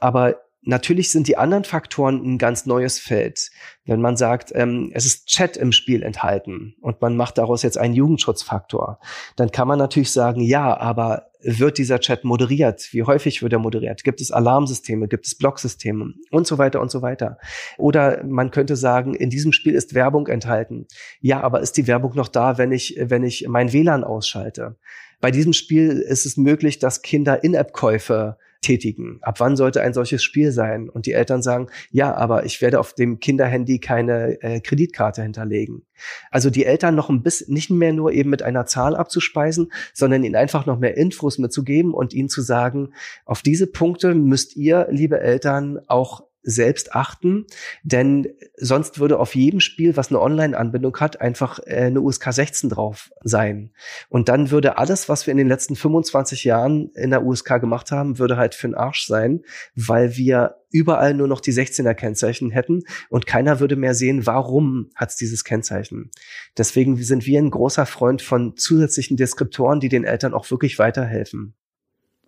Aber 0.00 0.36
Natürlich 0.62 1.12
sind 1.12 1.28
die 1.28 1.36
anderen 1.36 1.64
Faktoren 1.64 2.16
ein 2.24 2.38
ganz 2.38 2.66
neues 2.66 2.98
Feld. 2.98 3.50
Wenn 3.84 4.00
man 4.00 4.16
sagt, 4.16 4.50
ähm, 4.54 4.90
es 4.92 5.06
ist 5.06 5.26
Chat 5.26 5.56
im 5.56 5.72
Spiel 5.72 6.02
enthalten 6.02 6.74
und 6.80 7.00
man 7.00 7.16
macht 7.16 7.38
daraus 7.38 7.62
jetzt 7.62 7.78
einen 7.78 7.94
Jugendschutzfaktor, 7.94 8.98
dann 9.36 9.50
kann 9.50 9.68
man 9.68 9.78
natürlich 9.78 10.12
sagen, 10.12 10.40
ja, 10.40 10.76
aber 10.76 11.28
wird 11.40 11.78
dieser 11.78 12.00
Chat 12.00 12.24
moderiert? 12.24 12.88
Wie 12.92 13.04
häufig 13.04 13.42
wird 13.42 13.52
er 13.52 13.61
moderiert? 13.61 14.02
Gibt 14.02 14.20
es 14.20 14.32
Alarmsysteme? 14.32 15.06
Gibt 15.06 15.26
es 15.26 15.36
Blocksysteme? 15.36 16.14
Und 16.30 16.46
so 16.46 16.59
weiter 16.59 16.80
und 16.80 16.90
so 16.90 17.00
weiter. 17.00 17.38
Oder 17.76 18.24
man 18.24 18.50
könnte 18.50 18.76
sagen, 18.76 19.14
in 19.14 19.30
diesem 19.30 19.52
Spiel 19.52 19.74
ist 19.74 19.94
Werbung 19.94 20.26
enthalten. 20.26 20.86
Ja, 21.20 21.40
aber 21.40 21.61
ist 21.61 21.76
die 21.76 21.86
Werbung 21.86 22.14
noch 22.16 22.28
da, 22.28 22.59
wenn 22.59 22.72
ich, 22.72 22.96
wenn 22.98 23.22
ich 23.22 23.46
mein 23.48 23.72
WLAN 23.72 24.02
ausschalte? 24.02 24.76
Bei 25.20 25.30
diesem 25.30 25.52
Spiel 25.52 25.90
ist 25.90 26.26
es 26.26 26.36
möglich, 26.36 26.78
dass 26.78 27.02
Kinder 27.02 27.42
In-App-Käufe 27.42 28.36
tätigen. 28.61 29.18
Ab 29.22 29.40
wann 29.40 29.56
sollte 29.56 29.82
ein 29.82 29.94
solches 29.94 30.22
Spiel 30.22 30.52
sein? 30.52 30.88
Und 30.88 31.06
die 31.06 31.12
Eltern 31.12 31.42
sagen, 31.42 31.68
ja, 31.90 32.14
aber 32.14 32.44
ich 32.44 32.61
werde 32.61 32.80
auf 32.80 32.92
dem 32.92 33.20
Kinderhandy 33.20 33.78
keine 33.78 34.42
äh, 34.42 34.61
Kreditkarte 34.61 35.22
hinterlegen. 35.22 35.82
Also 36.30 36.50
die 36.50 36.64
Eltern 36.64 36.94
noch 36.94 37.09
ein 37.09 37.22
bisschen, 37.22 37.54
nicht 37.54 37.70
mehr 37.70 37.92
nur 37.92 38.12
eben 38.12 38.30
mit 38.30 38.42
einer 38.42 38.66
Zahl 38.66 38.96
abzuspeisen, 38.96 39.72
sondern 39.92 40.24
ihnen 40.24 40.36
einfach 40.36 40.66
noch 40.66 40.78
mehr 40.78 40.96
Infos 40.96 41.38
mitzugeben 41.38 41.94
und 41.94 42.14
ihnen 42.14 42.28
zu 42.28 42.42
sagen, 42.42 42.92
auf 43.24 43.42
diese 43.42 43.66
Punkte 43.66 44.14
müsst 44.14 44.56
ihr, 44.56 44.88
liebe 44.90 45.20
Eltern, 45.20 45.78
auch 45.86 46.27
selbst 46.43 46.95
achten, 46.95 47.47
denn 47.82 48.28
sonst 48.57 48.99
würde 48.99 49.18
auf 49.18 49.34
jedem 49.34 49.61
Spiel, 49.61 49.97
was 49.97 50.09
eine 50.09 50.20
Online-Anbindung 50.20 50.97
hat, 50.99 51.20
einfach 51.20 51.59
äh, 51.66 51.86
eine 51.86 52.01
USK 52.01 52.32
16 52.32 52.70
drauf 52.70 53.11
sein. 53.22 53.72
Und 54.09 54.28
dann 54.28 54.51
würde 54.51 54.78
alles, 54.78 55.09
was 55.09 55.26
wir 55.26 55.32
in 55.32 55.39
den 55.39 55.49
letzten 55.49 55.76
25 55.76 56.45
Jahren 56.45 56.91
in 56.95 57.11
der 57.11 57.24
USK 57.24 57.61
gemacht 57.61 57.91
haben, 57.91 58.18
würde 58.18 58.36
halt 58.36 58.55
für 58.55 58.68
den 58.68 58.74
Arsch 58.74 59.07
sein, 59.07 59.43
weil 59.74 60.16
wir 60.16 60.57
überall 60.70 61.14
nur 61.14 61.28
noch 61.28 61.41
die 61.41 61.53
16er 61.53 61.95
Kennzeichen 61.95 62.51
hätten 62.51 62.82
und 63.09 63.26
keiner 63.26 63.61
würde 63.61 63.76
mehr 63.76 63.95
sehen, 63.95 64.26
warum 64.26 64.91
hat 64.95 65.11
es 65.11 65.16
dieses 65.16 65.45
Kennzeichen. 65.45 66.11
Deswegen 66.57 66.97
sind 66.97 67.26
wir 67.26 67.41
ein 67.41 67.51
großer 67.51 67.86
Freund 67.86 68.22
von 68.22 68.57
zusätzlichen 68.57 69.16
Deskriptoren, 69.16 69.80
die 69.80 69.89
den 69.89 70.05
Eltern 70.05 70.34
auch 70.34 70.51
wirklich 70.51 70.78
weiterhelfen. 70.78 71.55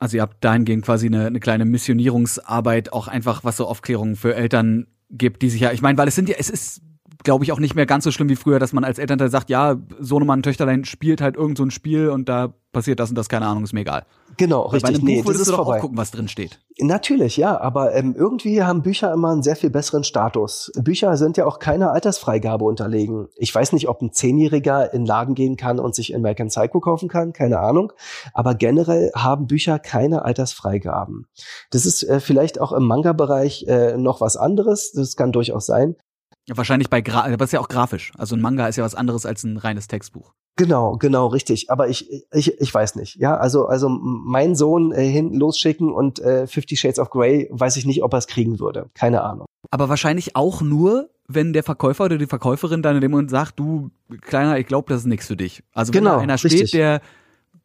Also 0.01 0.16
ihr 0.16 0.22
habt 0.22 0.42
dahingehend 0.42 0.84
quasi 0.84 1.07
eine, 1.07 1.26
eine 1.26 1.40
kleine 1.40 1.66
Missionierungsarbeit, 1.66 2.92
auch 2.92 3.07
einfach 3.07 3.44
was 3.44 3.59
so 3.59 3.66
Aufklärungen 3.66 4.16
für 4.16 4.34
Eltern 4.34 4.86
gibt, 5.11 5.42
die 5.42 5.51
sich 5.51 5.61
ja, 5.61 5.72
ich 5.72 5.82
meine, 5.82 5.98
weil 5.98 6.09
es 6.09 6.14
sind 6.14 6.28
ja, 6.28 6.36
es 6.38 6.48
ist, 6.48 6.80
glaube 7.23 7.45
ich, 7.45 7.53
auch 7.53 7.59
nicht 7.61 7.75
mehr 7.75 7.87
ganz 7.87 8.05
so 8.05 8.11
schlimm 8.11 8.29
wie 8.29 8.37
früher, 8.37 8.59
dass 8.59 8.73
man 8.73 8.85
als 8.85 8.99
Elternteil 8.99 9.31
sagt, 9.31 9.51
ja, 9.51 9.77
Sohnemann, 9.99 10.43
Töchterlein 10.43 10.85
spielt 10.85 11.21
halt 11.21 11.37
irgend 11.37 11.59
so 11.59 11.64
ein 11.64 11.71
Spiel 11.71 12.09
und 12.09 12.29
da 12.29 12.55
passiert 12.73 13.01
das 13.01 13.11
und 13.11 13.16
das, 13.16 13.29
keine 13.29 13.47
Ahnung, 13.47 13.64
ist 13.64 13.73
mir 13.73 13.81
egal. 13.81 14.07
Genau, 14.37 14.62
richtig. 14.62 14.83
Bei 14.83 14.89
einem 14.89 15.01
Buch 15.01 15.07
nee, 15.07 15.25
würdest 15.27 15.49
du 15.49 15.51
doch 15.51 15.64
vorbei. 15.64 15.79
auch 15.79 15.81
gucken, 15.81 15.99
was 15.99 16.12
drin 16.12 16.29
steht. 16.29 16.61
Natürlich, 16.79 17.37
ja, 17.37 17.61
aber 17.61 17.95
ähm, 17.95 18.14
irgendwie 18.16 18.62
haben 18.62 18.83
Bücher 18.83 19.12
immer 19.12 19.33
einen 19.33 19.43
sehr 19.43 19.57
viel 19.57 19.71
besseren 19.71 20.05
Status. 20.05 20.71
Bücher 20.81 21.16
sind 21.16 21.37
ja 21.37 21.47
auch 21.47 21.59
keiner 21.59 21.93
Altersfreigabe 21.93 22.64
unterlegen. 22.64 23.29
Ich 23.37 23.55
weiß 23.55 23.73
nicht, 23.73 23.89
ob 23.89 24.01
ein 24.01 24.12
Zehnjähriger 24.12 24.95
in 24.95 25.03
den 25.03 25.07
Laden 25.07 25.35
gehen 25.35 25.57
kann 25.57 25.79
und 25.79 25.95
sich 25.95 26.14
American 26.14 26.49
Psycho 26.49 26.81
kaufen 26.81 27.09
kann, 27.09 27.33
keine 27.33 27.59
Ahnung. 27.59 27.93
Aber 28.33 28.55
generell 28.55 29.11
haben 29.14 29.47
Bücher 29.47 29.79
keine 29.79 30.25
Altersfreigaben. 30.25 31.27
Das 31.71 31.85
ist 31.85 32.03
äh, 32.05 32.21
vielleicht 32.21 32.61
auch 32.61 32.73
im 32.73 32.87
Manga-Bereich 32.87 33.66
äh, 33.66 33.97
noch 33.97 34.21
was 34.21 34.37
anderes. 34.37 34.93
Das 34.93 35.16
kann 35.16 35.33
durchaus 35.33 35.66
sein. 35.66 35.97
Ja, 36.51 36.57
wahrscheinlich 36.57 36.90
bei, 36.90 37.01
Gra 37.01 37.32
aber 37.32 37.44
ist 37.44 37.53
ja 37.53 37.61
auch 37.61 37.68
grafisch. 37.68 38.11
Also 38.18 38.34
ein 38.34 38.40
Manga 38.40 38.66
ist 38.66 38.74
ja 38.74 38.82
was 38.82 38.96
anderes 38.96 39.24
als 39.24 39.44
ein 39.44 39.57
reines 39.57 39.86
Textbuch. 39.86 40.32
Genau, 40.57 40.96
genau, 40.96 41.28
richtig. 41.28 41.70
Aber 41.70 41.88
ich, 41.88 42.11
ich, 42.32 42.61
ich 42.61 42.74
weiß 42.74 42.96
nicht. 42.96 43.14
Ja, 43.20 43.36
also, 43.36 43.66
also 43.66 43.88
mein 43.88 44.57
Sohn 44.57 44.90
äh, 44.90 45.09
hin 45.09 45.32
losschicken 45.32 45.92
und 45.92 46.18
äh, 46.18 46.48
Fifty 46.48 46.76
Shades 46.76 46.98
of 46.98 47.11
Grey, 47.11 47.48
weiß 47.53 47.76
ich 47.76 47.86
nicht, 47.86 48.03
ob 48.03 48.14
er 48.14 48.18
es 48.18 48.26
kriegen 48.26 48.59
würde. 48.59 48.90
Keine 48.94 49.22
Ahnung. 49.22 49.46
Aber 49.70 49.88
wahrscheinlich 49.88 50.34
auch 50.34 50.61
nur, 50.61 51.11
wenn 51.28 51.53
der 51.53 51.62
Verkäufer 51.62 52.07
oder 52.07 52.18
die 52.18 52.26
Verkäuferin 52.26 52.82
dann 52.82 52.96
in 52.96 53.01
dem 53.01 53.12
Moment 53.12 53.30
sagt, 53.30 53.61
du 53.61 53.92
Kleiner, 54.20 54.59
ich 54.59 54.66
glaube, 54.66 54.92
das 54.92 55.03
ist 55.03 55.07
nichts 55.07 55.28
für 55.28 55.36
dich. 55.36 55.62
Also 55.72 55.94
wenn 55.94 56.01
genau, 56.01 56.16
da 56.16 56.22
einer 56.22 56.36
steht, 56.36 56.51
richtig. 56.51 56.72
der 56.72 57.01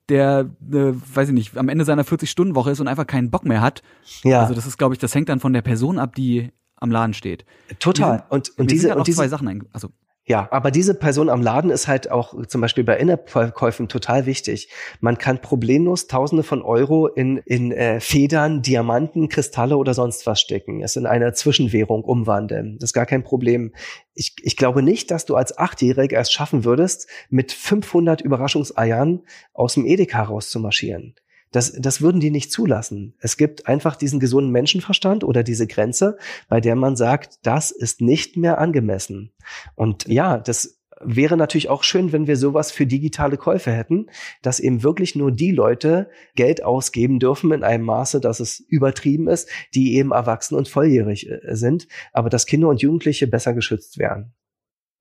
der, 0.09 0.47
äh, 0.71 0.93
weiß 1.15 1.29
ich 1.29 1.33
nicht, 1.33 1.57
am 1.57 1.67
Ende 1.67 1.83
seiner 1.83 2.03
40-Stunden-Woche 2.03 2.69
ist 2.69 2.79
und 2.79 2.87
einfach 2.87 3.07
keinen 3.07 3.31
Bock 3.31 3.43
mehr 3.43 3.61
hat. 3.61 3.81
Ja. 4.23 4.41
Also 4.41 4.53
das 4.53 4.67
ist, 4.67 4.77
glaube 4.77 4.93
ich, 4.93 4.99
das 4.99 5.15
hängt 5.15 5.29
dann 5.29 5.39
von 5.39 5.51
der 5.51 5.63
Person 5.63 5.97
ab, 5.97 6.13
die 6.13 6.51
am 6.77 6.91
Laden 6.91 7.13
steht. 7.13 7.45
Total. 7.79 8.23
und 8.29 8.57
und 8.57 8.71
diese 8.71 8.95
und 8.95 9.07
diese 9.07 9.17
zwei 9.17 9.27
Sachen, 9.27 9.67
also 9.73 9.89
ja, 10.27 10.47
aber 10.49 10.71
diese 10.71 10.95
Person 10.95 11.29
am 11.29 11.43
Laden 11.43 11.69
ist 11.69 11.87
halt 11.87 12.09
auch 12.09 12.33
zum 12.47 12.59
Beispiel 12.59 12.83
bei 12.83 12.97
Innerkäufen 12.97 13.87
total 13.87 14.25
wichtig. 14.25 14.69
Man 14.99 15.19
kann 15.19 15.39
problemlos 15.39 16.07
Tausende 16.07 16.41
von 16.41 16.63
Euro 16.63 17.05
in, 17.05 17.37
in 17.37 17.71
äh, 17.71 17.99
Federn, 17.99 18.63
Diamanten, 18.63 19.29
Kristalle 19.29 19.77
oder 19.77 19.93
sonst 19.93 20.25
was 20.25 20.41
stecken, 20.41 20.81
es 20.81 20.95
in 20.95 21.05
eine 21.05 21.33
Zwischenwährung 21.33 22.03
umwandeln. 22.03 22.77
Das 22.79 22.89
ist 22.89 22.93
gar 22.93 23.05
kein 23.05 23.23
Problem. 23.23 23.75
Ich, 24.15 24.33
ich 24.41 24.57
glaube 24.57 24.81
nicht, 24.81 25.11
dass 25.11 25.25
du 25.25 25.35
als 25.35 25.59
Achtjähriger 25.59 26.19
es 26.19 26.31
schaffen 26.31 26.63
würdest, 26.63 27.07
mit 27.29 27.51
500 27.51 28.21
Überraschungseiern 28.21 29.21
aus 29.53 29.75
dem 29.75 29.85
Edeka 29.85 30.23
rauszumarschieren. 30.23 31.13
Das, 31.51 31.73
das 31.73 32.01
würden 32.01 32.19
die 32.19 32.31
nicht 32.31 32.51
zulassen. 32.51 33.15
Es 33.19 33.37
gibt 33.37 33.67
einfach 33.67 33.95
diesen 33.95 34.19
gesunden 34.19 34.51
Menschenverstand 34.51 35.23
oder 35.23 35.43
diese 35.43 35.67
Grenze, 35.67 36.17
bei 36.49 36.59
der 36.59 36.75
man 36.75 36.95
sagt, 36.95 37.39
das 37.43 37.71
ist 37.71 38.01
nicht 38.01 38.35
mehr 38.35 38.57
angemessen. 38.59 39.31
Und 39.75 40.07
ja, 40.07 40.37
das 40.37 40.81
wäre 41.01 41.37
natürlich 41.37 41.69
auch 41.69 41.83
schön, 41.83 42.11
wenn 42.11 42.27
wir 42.27 42.37
sowas 42.37 42.71
für 42.71 42.85
digitale 42.85 43.37
Käufe 43.37 43.71
hätten, 43.71 44.07
dass 44.41 44.59
eben 44.59 44.83
wirklich 44.83 45.15
nur 45.15 45.31
die 45.31 45.51
Leute 45.51 46.09
Geld 46.35 46.63
ausgeben 46.63 47.19
dürfen 47.19 47.51
in 47.51 47.63
einem 47.63 47.85
Maße, 47.85 48.19
dass 48.21 48.39
es 48.39 48.59
übertrieben 48.59 49.27
ist, 49.27 49.49
die 49.73 49.95
eben 49.95 50.11
erwachsen 50.11 50.55
und 50.55 50.67
volljährig 50.67 51.29
äh, 51.29 51.55
sind, 51.55 51.87
aber 52.13 52.29
dass 52.29 52.45
Kinder 52.45 52.69
und 52.69 52.81
Jugendliche 52.81 53.27
besser 53.27 53.53
geschützt 53.53 53.97
werden. 53.97 54.33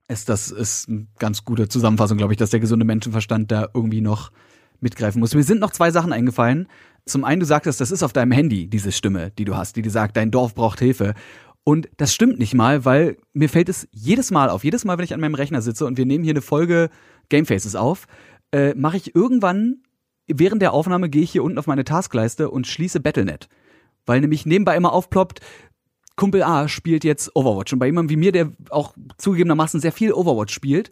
Es, 0.06 0.24
das 0.24 0.50
ist 0.50 0.88
eine 0.88 1.06
ganz 1.18 1.44
gute 1.44 1.68
Zusammenfassung, 1.68 2.18
glaube 2.18 2.32
ich, 2.32 2.36
dass 2.36 2.50
der 2.50 2.60
gesunde 2.60 2.84
Menschenverstand 2.84 3.50
da 3.50 3.68
irgendwie 3.72 4.02
noch 4.02 4.32
mitgreifen 4.84 5.18
muss. 5.18 5.34
Mir 5.34 5.42
sind 5.42 5.58
noch 5.58 5.72
zwei 5.72 5.90
Sachen 5.90 6.12
eingefallen. 6.12 6.68
Zum 7.04 7.24
einen, 7.24 7.40
du 7.40 7.46
sagtest, 7.46 7.80
das 7.80 7.90
ist 7.90 8.04
auf 8.04 8.12
deinem 8.12 8.30
Handy, 8.30 8.68
diese 8.68 8.92
Stimme, 8.92 9.32
die 9.32 9.44
du 9.44 9.56
hast, 9.56 9.74
die 9.74 9.82
dir 9.82 9.90
sagt, 9.90 10.16
dein 10.16 10.30
Dorf 10.30 10.54
braucht 10.54 10.78
Hilfe. 10.78 11.14
Und 11.64 11.88
das 11.96 12.14
stimmt 12.14 12.38
nicht 12.38 12.54
mal, 12.54 12.84
weil 12.84 13.16
mir 13.32 13.48
fällt 13.48 13.68
es 13.68 13.88
jedes 13.90 14.30
Mal 14.30 14.50
auf, 14.50 14.62
jedes 14.64 14.84
Mal, 14.84 14.96
wenn 14.98 15.04
ich 15.04 15.14
an 15.14 15.20
meinem 15.20 15.34
Rechner 15.34 15.62
sitze 15.62 15.86
und 15.86 15.98
wir 15.98 16.06
nehmen 16.06 16.22
hier 16.22 16.34
eine 16.34 16.42
Folge 16.42 16.90
Gamefaces 17.30 17.74
auf, 17.74 18.06
äh, 18.52 18.74
mache 18.74 18.98
ich 18.98 19.14
irgendwann, 19.14 19.82
während 20.28 20.62
der 20.62 20.72
Aufnahme 20.72 21.08
gehe 21.08 21.22
ich 21.22 21.32
hier 21.32 21.42
unten 21.42 21.58
auf 21.58 21.66
meine 21.66 21.84
Taskleiste 21.84 22.50
und 22.50 22.66
schließe 22.66 23.00
Battlenet. 23.00 23.48
Weil 24.06 24.20
nämlich 24.20 24.46
nebenbei 24.46 24.76
immer 24.76 24.92
aufploppt, 24.92 25.40
Kumpel 26.16 26.42
A 26.42 26.68
spielt 26.68 27.02
jetzt 27.02 27.34
Overwatch. 27.34 27.72
Und 27.72 27.78
bei 27.78 27.86
jemandem 27.86 28.10
wie 28.10 28.20
mir, 28.20 28.32
der 28.32 28.52
auch 28.70 28.94
zugegebenermaßen 29.18 29.80
sehr 29.80 29.92
viel 29.92 30.12
Overwatch 30.12 30.54
spielt, 30.54 30.90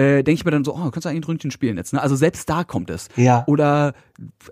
äh, 0.00 0.22
denke 0.22 0.32
ich 0.32 0.44
mir 0.44 0.50
dann 0.50 0.64
so, 0.64 0.74
oh, 0.74 0.90
kannst 0.90 1.04
du 1.04 1.08
eigentlich 1.10 1.22
ein 1.22 1.24
Ründchen 1.24 1.50
spielen 1.50 1.76
jetzt. 1.76 1.92
Ne? 1.92 2.00
Also 2.00 2.16
selbst 2.16 2.48
da 2.48 2.64
kommt 2.64 2.88
es. 2.90 3.08
Ja. 3.16 3.44
Oder 3.46 3.92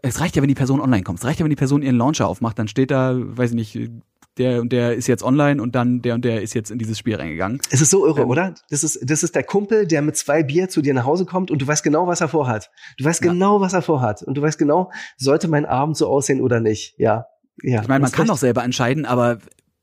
es 0.02 0.20
reicht 0.20 0.36
ja, 0.36 0.42
wenn 0.42 0.48
die 0.48 0.54
Person 0.54 0.80
online 0.80 1.02
kommt. 1.02 1.20
Es 1.20 1.24
reicht 1.24 1.40
ja, 1.40 1.44
wenn 1.44 1.50
die 1.50 1.56
Person 1.56 1.82
ihren 1.82 1.96
Launcher 1.96 2.28
aufmacht, 2.28 2.58
dann 2.58 2.68
steht 2.68 2.90
da, 2.90 3.14
weiß 3.16 3.50
ich 3.50 3.56
nicht, 3.56 3.90
der 4.36 4.60
und 4.60 4.72
der 4.72 4.94
ist 4.94 5.06
jetzt 5.08 5.22
online 5.24 5.60
und 5.60 5.74
dann 5.74 6.02
der 6.02 6.14
und 6.14 6.24
der 6.24 6.42
ist 6.42 6.54
jetzt 6.54 6.70
in 6.70 6.78
dieses 6.78 6.98
Spiel 6.98 7.16
reingegangen. 7.16 7.60
Es 7.70 7.80
ist 7.80 7.90
so 7.90 8.06
irre, 8.06 8.22
ähm, 8.22 8.28
oder? 8.28 8.54
Das 8.70 8.84
ist, 8.84 9.00
das 9.02 9.22
ist 9.22 9.34
der 9.34 9.42
Kumpel, 9.42 9.86
der 9.86 10.02
mit 10.02 10.16
zwei 10.16 10.42
Bier 10.42 10.68
zu 10.68 10.82
dir 10.82 10.94
nach 10.94 11.06
Hause 11.06 11.24
kommt 11.24 11.50
und 11.50 11.60
du 11.60 11.66
weißt 11.66 11.82
genau, 11.82 12.06
was 12.06 12.20
er 12.20 12.28
vorhat. 12.28 12.70
Du 12.98 13.04
weißt 13.04 13.24
ja. 13.24 13.32
genau, 13.32 13.60
was 13.60 13.72
er 13.72 13.82
vorhat. 13.82 14.22
Und 14.22 14.34
du 14.36 14.42
weißt 14.42 14.58
genau, 14.58 14.92
sollte 15.16 15.48
mein 15.48 15.66
Abend 15.66 15.96
so 15.96 16.08
aussehen 16.08 16.40
oder 16.40 16.60
nicht. 16.60 16.94
Ja. 16.98 17.26
Ja. 17.62 17.82
Ich 17.82 17.88
meine, 17.88 18.02
man 18.02 18.12
kann 18.12 18.26
recht. 18.26 18.32
auch 18.32 18.38
selber 18.38 18.62
entscheiden, 18.62 19.06
aber 19.06 19.38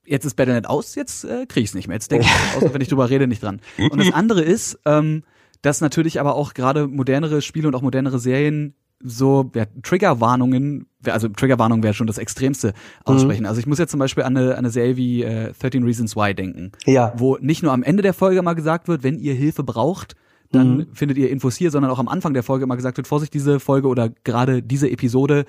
jetzt 0.06 0.26
ist 0.26 0.36
Battle.net 0.36 0.68
aus, 0.68 0.96
jetzt 0.96 1.26
äh, 1.26 1.46
kriege 1.46 1.64
ich 1.64 1.72
es 1.72 1.74
nicht 1.74 1.88
mehr. 1.88 1.96
Jetzt 1.96 2.12
denke 2.12 2.26
ich, 2.26 2.64
aus, 2.64 2.74
wenn 2.74 2.82
ich 2.82 2.88
drüber 2.88 3.10
rede, 3.10 3.28
nicht 3.28 3.44
dran. 3.44 3.60
Und 3.78 4.00
das 4.00 4.14
andere 4.14 4.42
ist, 4.42 4.80
ähm, 4.86 5.24
dass 5.66 5.82
natürlich 5.82 6.20
aber 6.20 6.36
auch 6.36 6.54
gerade 6.54 6.88
modernere 6.88 7.42
Spiele 7.42 7.68
und 7.68 7.76
auch 7.76 7.82
modernere 7.82 8.20
Serien 8.20 8.76
so 9.04 9.52
ja, 9.56 9.66
Triggerwarnungen, 9.84 10.86
also 11.06 11.28
Triggerwarnung 11.28 11.84
wäre 11.84 11.94
schon 11.94 12.08
das 12.08 12.18
Extremste 12.18 12.74
aussprechen. 13.04 13.42
Mhm. 13.42 13.48
Also 13.48 13.60
ich 13.60 13.68
muss 13.68 13.80
jetzt 13.80 13.92
zum 13.92 14.00
Beispiel 14.00 14.24
an 14.24 14.38
eine, 14.38 14.52
an 14.52 14.60
eine 14.60 14.70
Serie 14.70 14.96
wie 14.96 15.24
äh, 15.24 15.54
13 15.60 15.84
Reasons 15.84 16.16
Why 16.16 16.34
denken, 16.34 16.72
ja. 16.86 17.14
wo 17.18 17.38
nicht 17.38 17.64
nur 17.64 17.74
am 17.74 17.84
Ende 17.84 18.04
der 18.04 18.14
Folge 18.14 18.42
mal 18.42 18.54
gesagt 18.54 18.88
wird, 18.88 19.04
wenn 19.04 19.18
ihr 19.18 19.34
Hilfe 19.34 19.64
braucht, 19.64 20.16
dann 20.52 20.78
mhm. 20.78 20.88
findet 20.94 21.18
ihr 21.18 21.32
Infos 21.32 21.56
hier, 21.56 21.72
sondern 21.72 21.92
auch 21.92 22.00
am 22.00 22.08
Anfang 22.08 22.34
der 22.34 22.44
Folge 22.44 22.64
immer 22.64 22.76
gesagt 22.76 22.98
wird, 22.98 23.08
Vorsicht, 23.08 23.34
diese 23.34 23.60
Folge 23.60 23.88
oder 23.88 24.10
gerade 24.24 24.62
diese 24.62 24.90
Episode 24.90 25.46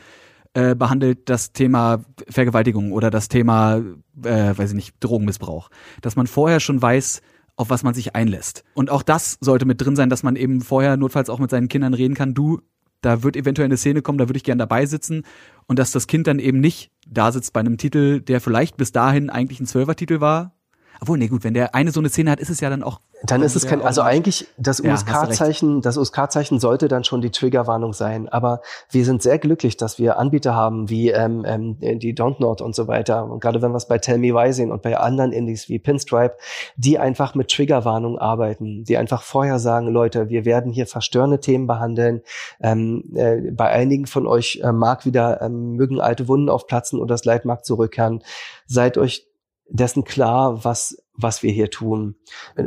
äh, 0.54 0.74
behandelt 0.74 1.28
das 1.28 1.52
Thema 1.52 2.04
Vergewaltigung 2.28 2.92
oder 2.92 3.10
das 3.10 3.28
Thema, 3.28 3.82
äh, 4.24 4.56
weiß 4.56 4.70
ich 4.70 4.76
nicht, 4.76 4.94
Drogenmissbrauch. 5.00 5.68
Dass 6.00 6.16
man 6.16 6.26
vorher 6.26 6.60
schon 6.60 6.80
weiß, 6.80 7.20
auf 7.56 7.70
was 7.70 7.82
man 7.82 7.94
sich 7.94 8.14
einlässt. 8.14 8.64
Und 8.74 8.90
auch 8.90 9.02
das 9.02 9.38
sollte 9.40 9.64
mit 9.64 9.80
drin 9.80 9.96
sein, 9.96 10.10
dass 10.10 10.22
man 10.22 10.36
eben 10.36 10.60
vorher 10.60 10.96
notfalls 10.96 11.30
auch 11.30 11.38
mit 11.38 11.50
seinen 11.50 11.68
Kindern 11.68 11.94
reden 11.94 12.14
kann. 12.14 12.34
Du, 12.34 12.60
da 13.00 13.22
wird 13.22 13.36
eventuell 13.36 13.66
eine 13.66 13.76
Szene 13.76 14.02
kommen, 14.02 14.18
da 14.18 14.28
würde 14.28 14.36
ich 14.36 14.44
gern 14.44 14.58
dabei 14.58 14.86
sitzen. 14.86 15.24
Und 15.66 15.78
dass 15.78 15.92
das 15.92 16.06
Kind 16.06 16.26
dann 16.26 16.38
eben 16.38 16.60
nicht 16.60 16.90
da 17.06 17.32
sitzt 17.32 17.52
bei 17.52 17.60
einem 17.60 17.78
Titel, 17.78 18.20
der 18.20 18.40
vielleicht 18.40 18.76
bis 18.76 18.92
dahin 18.92 19.30
eigentlich 19.30 19.60
ein 19.60 19.66
Zwölfer-Titel 19.66 20.20
war. 20.20 20.52
Obwohl, 21.00 21.18
nee, 21.18 21.28
gut, 21.28 21.44
wenn 21.44 21.54
der 21.54 21.74
eine 21.74 21.92
so 21.92 22.00
eine 22.00 22.08
Szene 22.08 22.30
hat, 22.30 22.40
ist 22.40 22.50
es 22.50 22.60
ja 22.60 22.70
dann 22.70 22.82
auch 22.82 23.00
dann 23.22 23.42
ist 23.42 23.56
es 23.56 23.66
kein, 23.66 23.80
also 23.82 24.02
eigentlich 24.02 24.46
das 24.58 24.80
USK-Zeichen, 24.80 25.80
das 25.80 25.96
USK-Zeichen 25.96 26.60
sollte 26.60 26.86
dann 26.88 27.02
schon 27.02 27.22
die 27.22 27.30
Triggerwarnung 27.30 27.92
sein. 27.92 28.28
Aber 28.28 28.60
wir 28.90 29.04
sind 29.04 29.22
sehr 29.22 29.38
glücklich, 29.38 29.76
dass 29.76 29.98
wir 29.98 30.18
Anbieter 30.18 30.54
haben 30.54 30.90
wie 30.90 31.10
ähm, 31.10 31.44
ähm, 31.46 31.78
die 31.80 32.14
Don't 32.14 32.36
Not 32.40 32.60
und 32.60 32.74
so 32.74 32.88
weiter. 32.88 33.24
Und 33.24 33.40
gerade 33.40 33.62
wenn 33.62 33.72
wir 33.72 33.76
es 33.76 33.88
bei 33.88 33.98
Tell 33.98 34.18
Me 34.18 34.34
Why 34.34 34.52
sehen 34.52 34.70
und 34.70 34.82
bei 34.82 34.96
anderen 34.98 35.32
Indies 35.32 35.68
wie 35.68 35.78
Pinstripe, 35.78 36.36
die 36.76 36.98
einfach 36.98 37.34
mit 37.34 37.50
Triggerwarnung 37.50 38.18
arbeiten, 38.18 38.84
die 38.84 38.98
einfach 38.98 39.22
vorher 39.22 39.58
sagen, 39.58 39.88
Leute, 39.88 40.28
wir 40.28 40.44
werden 40.44 40.70
hier 40.70 40.86
verstörende 40.86 41.40
Themen 41.40 41.66
behandeln. 41.66 42.20
Ähm, 42.60 43.04
äh, 43.14 43.50
bei 43.50 43.70
einigen 43.70 44.06
von 44.06 44.26
euch 44.26 44.60
äh, 44.62 44.72
mag 44.72 45.06
wieder 45.06 45.40
ähm, 45.40 45.72
mögen 45.72 46.00
alte 46.00 46.28
Wunden 46.28 46.50
aufplatzen 46.50 47.00
oder 47.00 47.14
das 47.14 47.24
Leid 47.24 47.46
mag 47.46 47.64
zurückkehren. 47.64 48.22
Seid 48.66 48.98
euch 48.98 49.25
dessen 49.68 50.04
klar, 50.04 50.64
was 50.64 50.96
was 51.18 51.42
wir 51.42 51.50
hier 51.50 51.70
tun. 51.70 52.16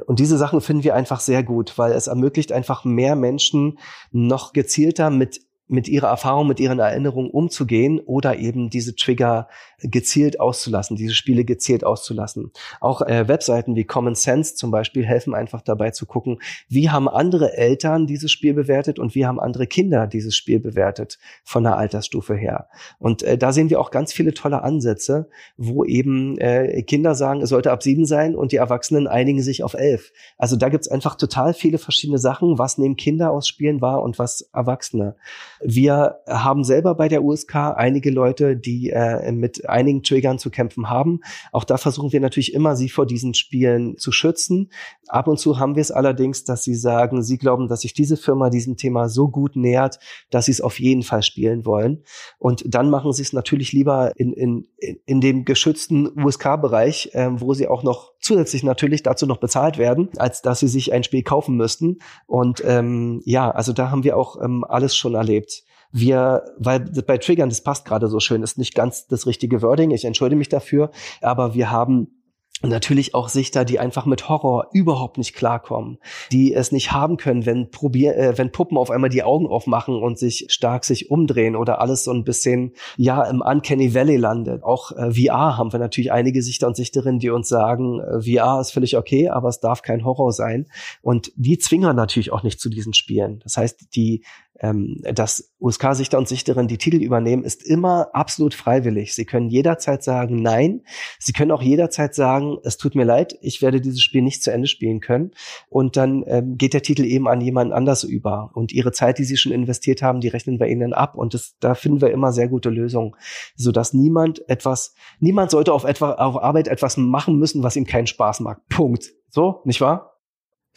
Und 0.07 0.19
diese 0.19 0.37
Sachen 0.37 0.61
finden 0.61 0.83
wir 0.83 0.95
einfach 0.95 1.19
sehr 1.19 1.43
gut, 1.43 1.77
weil 1.77 1.91
es 1.91 2.07
ermöglicht 2.07 2.51
einfach 2.51 2.83
mehr 2.83 3.15
Menschen 3.15 3.77
noch 4.11 4.53
gezielter 4.53 5.09
mit 5.09 5.41
mit 5.69 5.87
ihrer 5.87 6.07
Erfahrung, 6.07 6.47
mit 6.47 6.59
ihren 6.59 6.79
Erinnerungen 6.79 7.29
umzugehen 7.29 7.99
oder 7.99 8.37
eben 8.37 8.69
diese 8.69 8.95
Trigger 8.95 9.47
gezielt 9.81 10.39
auszulassen, 10.39 10.97
diese 10.97 11.13
Spiele 11.13 11.45
gezielt 11.45 11.83
auszulassen. 11.83 12.51
Auch 12.81 13.01
äh, 13.01 13.27
Webseiten 13.27 13.75
wie 13.75 13.85
Common 13.85 14.15
Sense 14.15 14.55
zum 14.55 14.71
Beispiel 14.71 15.05
helfen 15.05 15.35
einfach 15.35 15.61
dabei 15.61 15.91
zu 15.91 16.07
gucken, 16.07 16.39
wie 16.67 16.89
haben 16.89 17.07
andere 17.07 17.55
Eltern 17.55 18.07
dieses 18.07 18.31
Spiel 18.31 18.53
bewertet 18.53 18.97
und 18.99 19.13
wie 19.13 19.27
haben 19.27 19.39
andere 19.39 19.67
Kinder 19.67 20.07
dieses 20.07 20.35
Spiel 20.35 20.59
bewertet 20.59 21.19
von 21.43 21.63
der 21.63 21.77
Altersstufe 21.77 22.35
her. 22.35 22.67
Und 22.97 23.21
äh, 23.21 23.37
da 23.37 23.53
sehen 23.53 23.69
wir 23.69 23.79
auch 23.79 23.91
ganz 23.91 24.11
viele 24.11 24.33
tolle 24.33 24.63
Ansätze, 24.63 25.29
wo 25.55 25.85
eben 25.85 26.37
äh, 26.39 26.81
Kinder 26.81 27.13
sagen, 27.13 27.41
es 27.41 27.49
sollte 27.49 27.71
ab 27.71 27.83
sieben 27.83 28.05
sein 28.05 28.35
und 28.35 28.51
die 28.51 28.57
Erwachsenen 28.57 29.07
einigen 29.07 29.43
sich 29.43 29.63
auf 29.63 29.75
elf. 29.75 30.11
Also 30.37 30.55
da 30.55 30.69
gibt's 30.69 30.87
einfach 30.87 31.15
total 31.15 31.53
viele 31.53 31.77
verschiedene 31.77 32.17
Sachen, 32.17 32.57
was 32.57 32.79
nehmen 32.79 32.95
Kinder 32.95 33.31
aus 33.31 33.47
Spielen 33.47 33.81
wahr 33.81 34.01
und 34.01 34.17
was 34.17 34.49
Erwachsene. 34.51 35.15
Wir 35.61 36.19
haben 36.27 36.63
selber 36.63 36.95
bei 36.95 37.07
der 37.07 37.23
USK 37.23 37.55
einige 37.55 38.11
Leute, 38.11 38.55
die 38.55 38.89
äh, 38.89 39.31
mit 39.31 39.67
einigen 39.67 40.03
Triggern 40.03 40.39
zu 40.39 40.49
kämpfen 40.49 40.89
haben. 40.89 41.19
Auch 41.51 41.63
da 41.63 41.77
versuchen 41.77 42.11
wir 42.11 42.21
natürlich 42.21 42.53
immer, 42.53 42.75
sie 42.75 42.89
vor 42.89 43.05
diesen 43.05 43.33
Spielen 43.33 43.97
zu 43.97 44.11
schützen. 44.11 44.71
Ab 45.07 45.27
und 45.27 45.37
zu 45.37 45.59
haben 45.59 45.75
wir 45.75 45.81
es 45.81 45.91
allerdings, 45.91 46.43
dass 46.43 46.63
sie 46.63 46.75
sagen, 46.75 47.23
sie 47.23 47.37
glauben, 47.37 47.67
dass 47.67 47.81
sich 47.81 47.93
diese 47.93 48.17
Firma 48.17 48.49
diesem 48.49 48.77
Thema 48.77 49.09
so 49.09 49.27
gut 49.29 49.55
nähert, 49.55 49.99
dass 50.29 50.45
sie 50.45 50.51
es 50.51 50.61
auf 50.61 50.79
jeden 50.79 51.03
Fall 51.03 51.23
spielen 51.23 51.65
wollen. 51.65 52.03
Und 52.37 52.63
dann 52.67 52.89
machen 52.89 53.11
sie 53.11 53.23
es 53.23 53.33
natürlich 53.33 53.73
lieber 53.73 54.13
in, 54.15 54.33
in, 54.33 54.67
in 55.05 55.21
dem 55.21 55.45
geschützten 55.45 56.07
USK-Bereich, 56.23 57.11
äh, 57.13 57.29
wo 57.31 57.53
sie 57.53 57.67
auch 57.67 57.83
noch 57.83 58.13
zusätzlich 58.19 58.63
natürlich 58.63 59.03
dazu 59.03 59.25
noch 59.25 59.37
bezahlt 59.37 59.77
werden, 59.77 60.09
als 60.17 60.41
dass 60.41 60.59
sie 60.59 60.67
sich 60.67 60.93
ein 60.93 61.03
Spiel 61.03 61.23
kaufen 61.23 61.55
müssten. 61.55 61.99
Und 62.27 62.61
ähm, 62.65 63.21
ja, 63.25 63.49
also 63.49 63.73
da 63.73 63.91
haben 63.91 64.03
wir 64.03 64.17
auch 64.17 64.41
ähm, 64.41 64.63
alles 64.67 64.95
schon 64.95 65.15
erlebt. 65.15 65.48
Wir, 65.91 66.43
weil 66.57 66.81
bei 66.81 67.17
Triggern, 67.17 67.49
das 67.49 67.61
passt 67.61 67.85
gerade 67.85 68.07
so 68.07 68.19
schön, 68.19 68.43
ist 68.43 68.57
nicht 68.57 68.75
ganz 68.75 69.07
das 69.07 69.25
richtige 69.25 69.61
Wording, 69.61 69.91
ich 69.91 70.05
entschuldige 70.05 70.37
mich 70.37 70.49
dafür, 70.49 70.91
aber 71.21 71.53
wir 71.53 71.71
haben 71.71 72.19
natürlich 72.61 73.15
auch 73.15 73.29
Sichter, 73.29 73.63
die 73.63 73.79
einfach 73.79 74.05
mit 74.05 74.27
Horror 74.27 74.67
überhaupt 74.73 75.17
nicht 75.17 75.33
klarkommen, 75.33 75.97
die 76.31 76.53
es 76.53 76.71
nicht 76.71 76.91
haben 76.91 77.17
können, 77.17 77.45
wenn 77.45 77.71
probier, 77.71 78.17
äh, 78.17 78.37
wenn 78.37 78.51
Puppen 78.51 78.77
auf 78.77 78.91
einmal 78.91 79.09
die 79.09 79.23
Augen 79.23 79.47
aufmachen 79.47 79.95
und 79.95 80.19
sich 80.19 80.47
stark 80.49 80.83
sich 80.83 81.09
umdrehen 81.09 81.55
oder 81.55 81.79
alles 81.79 82.03
so 82.03 82.11
ein 82.11 82.25
bisschen 82.25 82.73
ja 82.97 83.23
im 83.23 83.41
Uncanny 83.41 83.93
Valley 83.93 84.17
landet. 84.17 84.63
Auch 84.63 84.91
äh, 84.91 85.11
VR 85.11 85.57
haben 85.57 85.71
wir 85.71 85.79
natürlich 85.79 86.11
einige 86.11 86.41
Sichter 86.41 86.67
und 86.67 86.75
Sichterinnen, 86.75 87.19
die 87.19 87.29
uns 87.29 87.47
sagen, 87.47 88.01
äh, 88.01 88.21
VR 88.21 88.59
ist 88.59 88.71
völlig 88.71 88.97
okay, 88.97 89.29
aber 89.29 89.47
es 89.47 89.61
darf 89.61 89.81
kein 89.81 90.03
Horror 90.03 90.33
sein. 90.33 90.67
Und 91.01 91.31
die 91.35 91.57
zwingen 91.59 91.95
natürlich 91.95 92.33
auch 92.33 92.43
nicht 92.43 92.59
zu 92.59 92.69
diesen 92.69 92.93
Spielen. 92.93 93.39
Das 93.43 93.55
heißt, 93.55 93.95
die 93.95 94.25
ähm, 94.61 95.01
dass 95.13 95.51
USK-Sichter 95.59 96.17
und 96.17 96.27
Sichterinnen 96.27 96.67
die 96.67 96.77
Titel 96.77 97.01
übernehmen, 97.01 97.43
ist 97.43 97.63
immer 97.63 98.09
absolut 98.13 98.53
freiwillig. 98.53 99.15
Sie 99.15 99.25
können 99.25 99.49
jederzeit 99.49 100.03
sagen 100.03 100.41
Nein. 100.41 100.81
Sie 101.19 101.33
können 101.33 101.51
auch 101.51 101.61
jederzeit 101.61 102.15
sagen, 102.15 102.57
es 102.63 102.77
tut 102.77 102.95
mir 102.95 103.03
leid, 103.03 103.37
ich 103.41 103.61
werde 103.61 103.81
dieses 103.81 104.01
Spiel 104.01 104.21
nicht 104.21 104.43
zu 104.43 104.51
Ende 104.51 104.67
spielen 104.67 104.99
können. 104.99 105.31
Und 105.69 105.97
dann 105.97 106.23
ähm, 106.27 106.57
geht 106.57 106.73
der 106.73 106.81
Titel 106.81 107.03
eben 107.03 107.27
an 107.27 107.41
jemanden 107.41 107.73
anders 107.73 108.03
über. 108.03 108.51
Und 108.53 108.71
ihre 108.71 108.91
Zeit, 108.91 109.17
die 109.17 109.23
sie 109.23 109.37
schon 109.37 109.51
investiert 109.51 110.01
haben, 110.01 110.21
die 110.21 110.27
rechnen 110.27 110.59
wir 110.59 110.67
ihnen 110.67 110.93
ab. 110.93 111.15
Und 111.15 111.33
das, 111.33 111.55
da 111.59 111.75
finden 111.75 112.01
wir 112.01 112.11
immer 112.11 112.31
sehr 112.31 112.47
gute 112.47 112.69
Lösungen, 112.69 113.15
sodass 113.55 113.93
niemand 113.93 114.47
etwas, 114.49 114.93
niemand 115.19 115.51
sollte 115.51 115.73
auf, 115.73 115.83
etwa, 115.83 116.13
auf 116.13 116.41
Arbeit 116.41 116.67
etwas 116.67 116.97
machen 116.97 117.37
müssen, 117.37 117.63
was 117.63 117.75
ihm 117.75 117.85
keinen 117.85 118.07
Spaß 118.07 118.41
macht. 118.41 118.67
Punkt. 118.69 119.13
So, 119.29 119.61
nicht 119.63 119.81
wahr? 119.81 120.18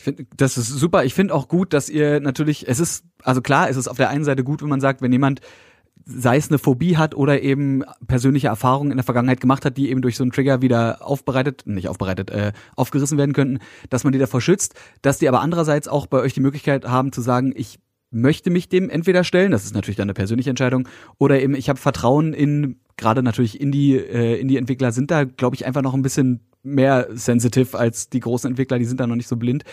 Ich 0.02 0.04
finde, 0.04 0.26
das 0.36 0.58
ist 0.58 0.66
super. 0.66 1.04
Ich 1.04 1.14
finde 1.14 1.32
auch 1.32 1.46
gut, 1.46 1.72
dass 1.72 1.88
ihr 1.88 2.18
natürlich, 2.18 2.66
es 2.66 2.80
ist, 2.80 3.04
also 3.22 3.40
klar, 3.40 3.70
es 3.70 3.76
ist 3.76 3.86
auf 3.86 3.96
der 3.96 4.08
einen 4.08 4.24
Seite 4.24 4.42
gut, 4.42 4.60
wenn 4.60 4.68
man 4.68 4.80
sagt, 4.80 5.00
wenn 5.00 5.12
jemand 5.12 5.40
sei 6.04 6.38
es 6.38 6.48
eine 6.48 6.58
Phobie 6.58 6.96
hat 6.96 7.14
oder 7.14 7.40
eben 7.40 7.84
persönliche 8.08 8.48
Erfahrungen 8.48 8.90
in 8.90 8.96
der 8.96 9.04
Vergangenheit 9.04 9.40
gemacht 9.40 9.64
hat, 9.64 9.76
die 9.76 9.90
eben 9.90 10.02
durch 10.02 10.16
so 10.16 10.24
einen 10.24 10.32
Trigger 10.32 10.60
wieder 10.60 11.06
aufbereitet, 11.06 11.62
nicht 11.66 11.86
aufbereitet, 11.86 12.30
äh, 12.30 12.50
aufgerissen 12.74 13.16
werden 13.16 13.32
könnten, 13.32 13.60
dass 13.90 14.02
man 14.02 14.12
die 14.12 14.18
davor 14.18 14.40
schützt, 14.40 14.74
dass 15.02 15.18
die 15.18 15.28
aber 15.28 15.40
andererseits 15.40 15.86
auch 15.86 16.06
bei 16.06 16.18
euch 16.18 16.34
die 16.34 16.40
Möglichkeit 16.40 16.84
haben 16.84 17.12
zu 17.12 17.20
sagen, 17.20 17.52
ich 17.54 17.78
möchte 18.10 18.50
mich 18.50 18.68
dem 18.68 18.90
entweder 18.90 19.22
stellen, 19.22 19.52
das 19.52 19.64
ist 19.64 19.76
natürlich 19.76 19.96
dann 19.96 20.06
eine 20.06 20.14
persönliche 20.14 20.50
Entscheidung, 20.50 20.88
oder 21.18 21.40
eben 21.40 21.54
ich 21.54 21.68
habe 21.68 21.78
Vertrauen 21.78 22.32
in, 22.32 22.80
gerade 22.96 23.22
natürlich 23.22 23.60
Indie, 23.60 23.94
äh, 23.94 24.40
Indie-Entwickler 24.40 24.90
sind 24.90 25.12
da, 25.12 25.22
glaube 25.22 25.54
ich, 25.54 25.64
einfach 25.64 25.82
noch 25.82 25.94
ein 25.94 26.02
bisschen 26.02 26.40
mehr 26.62 27.08
sensitive 27.10 27.78
als 27.78 28.08
die 28.08 28.20
großen 28.20 28.50
Entwickler, 28.50 28.78
die 28.78 28.84
sind 28.84 29.00
da 29.00 29.06
noch 29.06 29.16
nicht 29.16 29.28
so 29.28 29.36
blind, 29.36 29.64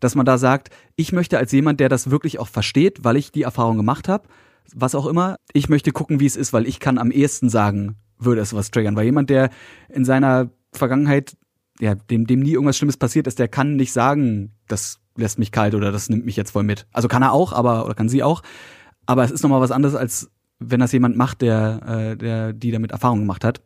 dass 0.00 0.14
man 0.14 0.26
da 0.26 0.38
sagt, 0.38 0.70
ich 0.96 1.12
möchte 1.12 1.38
als 1.38 1.52
jemand, 1.52 1.80
der 1.80 1.88
das 1.88 2.10
wirklich 2.10 2.38
auch 2.38 2.48
versteht, 2.48 3.04
weil 3.04 3.16
ich 3.16 3.32
die 3.32 3.42
Erfahrung 3.42 3.76
gemacht 3.76 4.08
habe, 4.08 4.28
was 4.74 4.94
auch 4.94 5.06
immer, 5.06 5.36
ich 5.52 5.68
möchte 5.68 5.92
gucken, 5.92 6.20
wie 6.20 6.26
es 6.26 6.36
ist, 6.36 6.52
weil 6.52 6.66
ich 6.66 6.80
kann 6.80 6.98
am 6.98 7.10
ehesten 7.10 7.48
sagen, 7.48 7.96
würde 8.18 8.40
es 8.40 8.54
was 8.54 8.70
triggern, 8.70 8.96
weil 8.96 9.04
jemand, 9.04 9.30
der 9.30 9.50
in 9.88 10.04
seiner 10.04 10.50
Vergangenheit 10.72 11.36
ja, 11.80 11.94
dem, 11.94 12.26
dem 12.26 12.40
nie 12.40 12.52
irgendwas 12.52 12.76
Schlimmes 12.76 12.96
passiert 12.96 13.26
ist, 13.26 13.38
der 13.38 13.48
kann 13.48 13.76
nicht 13.76 13.92
sagen, 13.92 14.52
das 14.66 14.98
lässt 15.16 15.38
mich 15.38 15.52
kalt 15.52 15.74
oder 15.74 15.92
das 15.92 16.08
nimmt 16.08 16.24
mich 16.24 16.36
jetzt 16.36 16.50
voll 16.50 16.62
mit. 16.62 16.86
Also 16.92 17.08
kann 17.08 17.22
er 17.22 17.32
auch, 17.32 17.52
aber 17.52 17.84
oder 17.84 17.94
kann 17.94 18.08
sie 18.08 18.22
auch. 18.22 18.42
Aber 19.06 19.24
es 19.24 19.30
ist 19.30 19.42
nochmal 19.42 19.60
was 19.60 19.70
anderes, 19.70 19.94
als 19.94 20.30
wenn 20.58 20.80
das 20.80 20.92
jemand 20.92 21.16
macht, 21.16 21.40
der, 21.42 21.80
äh, 21.86 22.16
der 22.16 22.52
die 22.52 22.70
damit 22.70 22.92
Erfahrung 22.92 23.20
gemacht 23.20 23.44
hat. 23.44 23.60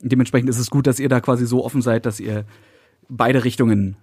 Dementsprechend 0.00 0.48
ist 0.48 0.58
es 0.58 0.70
gut, 0.70 0.86
dass 0.86 1.00
ihr 1.00 1.08
da 1.08 1.20
quasi 1.20 1.46
so 1.46 1.64
offen 1.64 1.82
seid, 1.82 2.06
dass 2.06 2.20
ihr 2.20 2.44
beide 3.08 3.44
Richtungen 3.44 3.96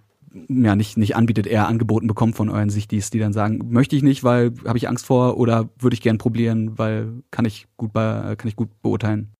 ja 0.48 0.76
nicht 0.76 0.98
nicht 0.98 1.16
anbietet, 1.16 1.46
eher 1.46 1.66
angeboten 1.66 2.06
bekommt 2.06 2.36
von 2.36 2.50
euren 2.50 2.68
Sichtis, 2.68 3.10
die 3.10 3.18
dann 3.18 3.32
sagen, 3.32 3.60
möchte 3.70 3.96
ich 3.96 4.02
nicht, 4.02 4.22
weil 4.22 4.52
habe 4.66 4.76
ich 4.76 4.88
Angst 4.88 5.06
vor 5.06 5.38
oder 5.38 5.70
würde 5.78 5.94
ich 5.94 6.02
gern 6.02 6.18
probieren, 6.18 6.76
weil 6.76 7.22
kann 7.30 7.46
ich 7.46 7.66
gut 7.76 7.92
bei, 7.92 8.34
kann 8.36 8.48
ich 8.48 8.56
gut 8.56 8.68
beurteilen 8.82 9.36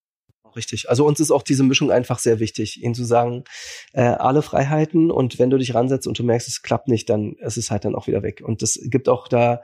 richtig. 0.57 0.89
Also 0.89 1.05
uns 1.05 1.21
ist 1.21 1.31
auch 1.31 1.43
diese 1.43 1.63
Mischung 1.63 1.89
einfach 1.89 2.19
sehr 2.19 2.41
wichtig, 2.41 2.83
ihnen 2.83 2.95
zu 2.95 3.05
sagen, 3.05 3.45
äh, 3.93 4.01
alle 4.01 4.41
Freiheiten 4.41 5.09
und 5.09 5.39
wenn 5.39 5.49
du 5.49 5.57
dich 5.57 5.73
ransetzt 5.73 6.07
und 6.07 6.19
du 6.19 6.23
merkst, 6.23 6.49
es 6.49 6.61
klappt 6.61 6.89
nicht, 6.89 7.09
dann 7.09 7.33
ist 7.35 7.55
es 7.55 7.71
halt 7.71 7.85
dann 7.85 7.95
auch 7.95 8.07
wieder 8.07 8.23
weg. 8.23 8.41
Und 8.43 8.61
es 8.61 8.77
gibt 8.83 9.07
auch 9.07 9.29
da 9.29 9.61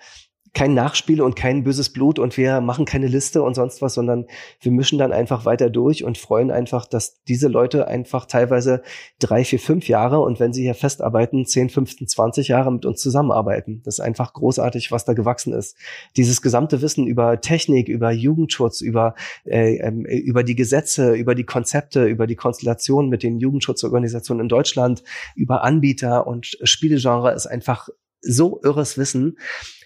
kein 0.53 0.75
Nachspiel 0.75 1.21
und 1.21 1.35
kein 1.35 1.63
böses 1.63 1.91
Blut 1.91 2.19
und 2.19 2.37
wir 2.37 2.61
machen 2.61 2.85
keine 2.85 3.07
Liste 3.07 3.41
und 3.41 3.55
sonst 3.55 3.81
was, 3.81 3.95
sondern 3.95 4.27
wir 4.61 4.71
mischen 4.71 4.99
dann 4.99 5.11
einfach 5.11 5.45
weiter 5.45 5.71
durch 5.71 6.03
und 6.03 6.19
freuen 6.19 6.51
einfach, 6.51 6.85
dass 6.85 7.23
diese 7.23 7.47
Leute 7.47 7.87
einfach 7.87 8.27
teilweise 8.27 8.83
drei, 9.19 9.43
vier, 9.43 9.59
fünf 9.59 9.87
Jahre 9.87 10.19
und 10.19 10.39
wenn 10.39 10.53
sie 10.53 10.61
hier 10.61 10.75
festarbeiten, 10.75 11.45
zehn, 11.45 11.69
15, 11.69 12.07
20 12.07 12.47
Jahre 12.49 12.71
mit 12.71 12.85
uns 12.85 13.01
zusammenarbeiten. 13.01 13.81
Das 13.83 13.95
ist 13.95 13.99
einfach 13.99 14.33
großartig, 14.33 14.91
was 14.91 15.05
da 15.05 15.13
gewachsen 15.13 15.53
ist. 15.53 15.75
Dieses 16.17 16.43
gesamte 16.43 16.83
Wissen 16.83 17.07
über 17.07 17.41
Technik, 17.41 17.89
über 17.89 18.11
Jugendschutz, 18.11 18.81
über, 18.81 19.15
äh, 19.45 19.77
ähm, 19.77 20.05
über 20.05 20.43
die 20.43 20.55
Gesetze, 20.55 21.13
über 21.13 21.33
die 21.33 21.45
Konzepte, 21.45 22.05
über 22.05 22.27
die 22.27 22.35
Konstellation 22.35 23.09
mit 23.09 23.23
den 23.23 23.39
Jugendschutzorganisationen 23.39 24.43
in 24.43 24.49
Deutschland, 24.49 25.03
über 25.35 25.63
Anbieter 25.63 26.27
und 26.27 26.57
Spielegenre 26.63 27.33
ist 27.33 27.47
einfach 27.47 27.89
so 28.21 28.61
irres 28.63 28.97
Wissen, 28.97 29.37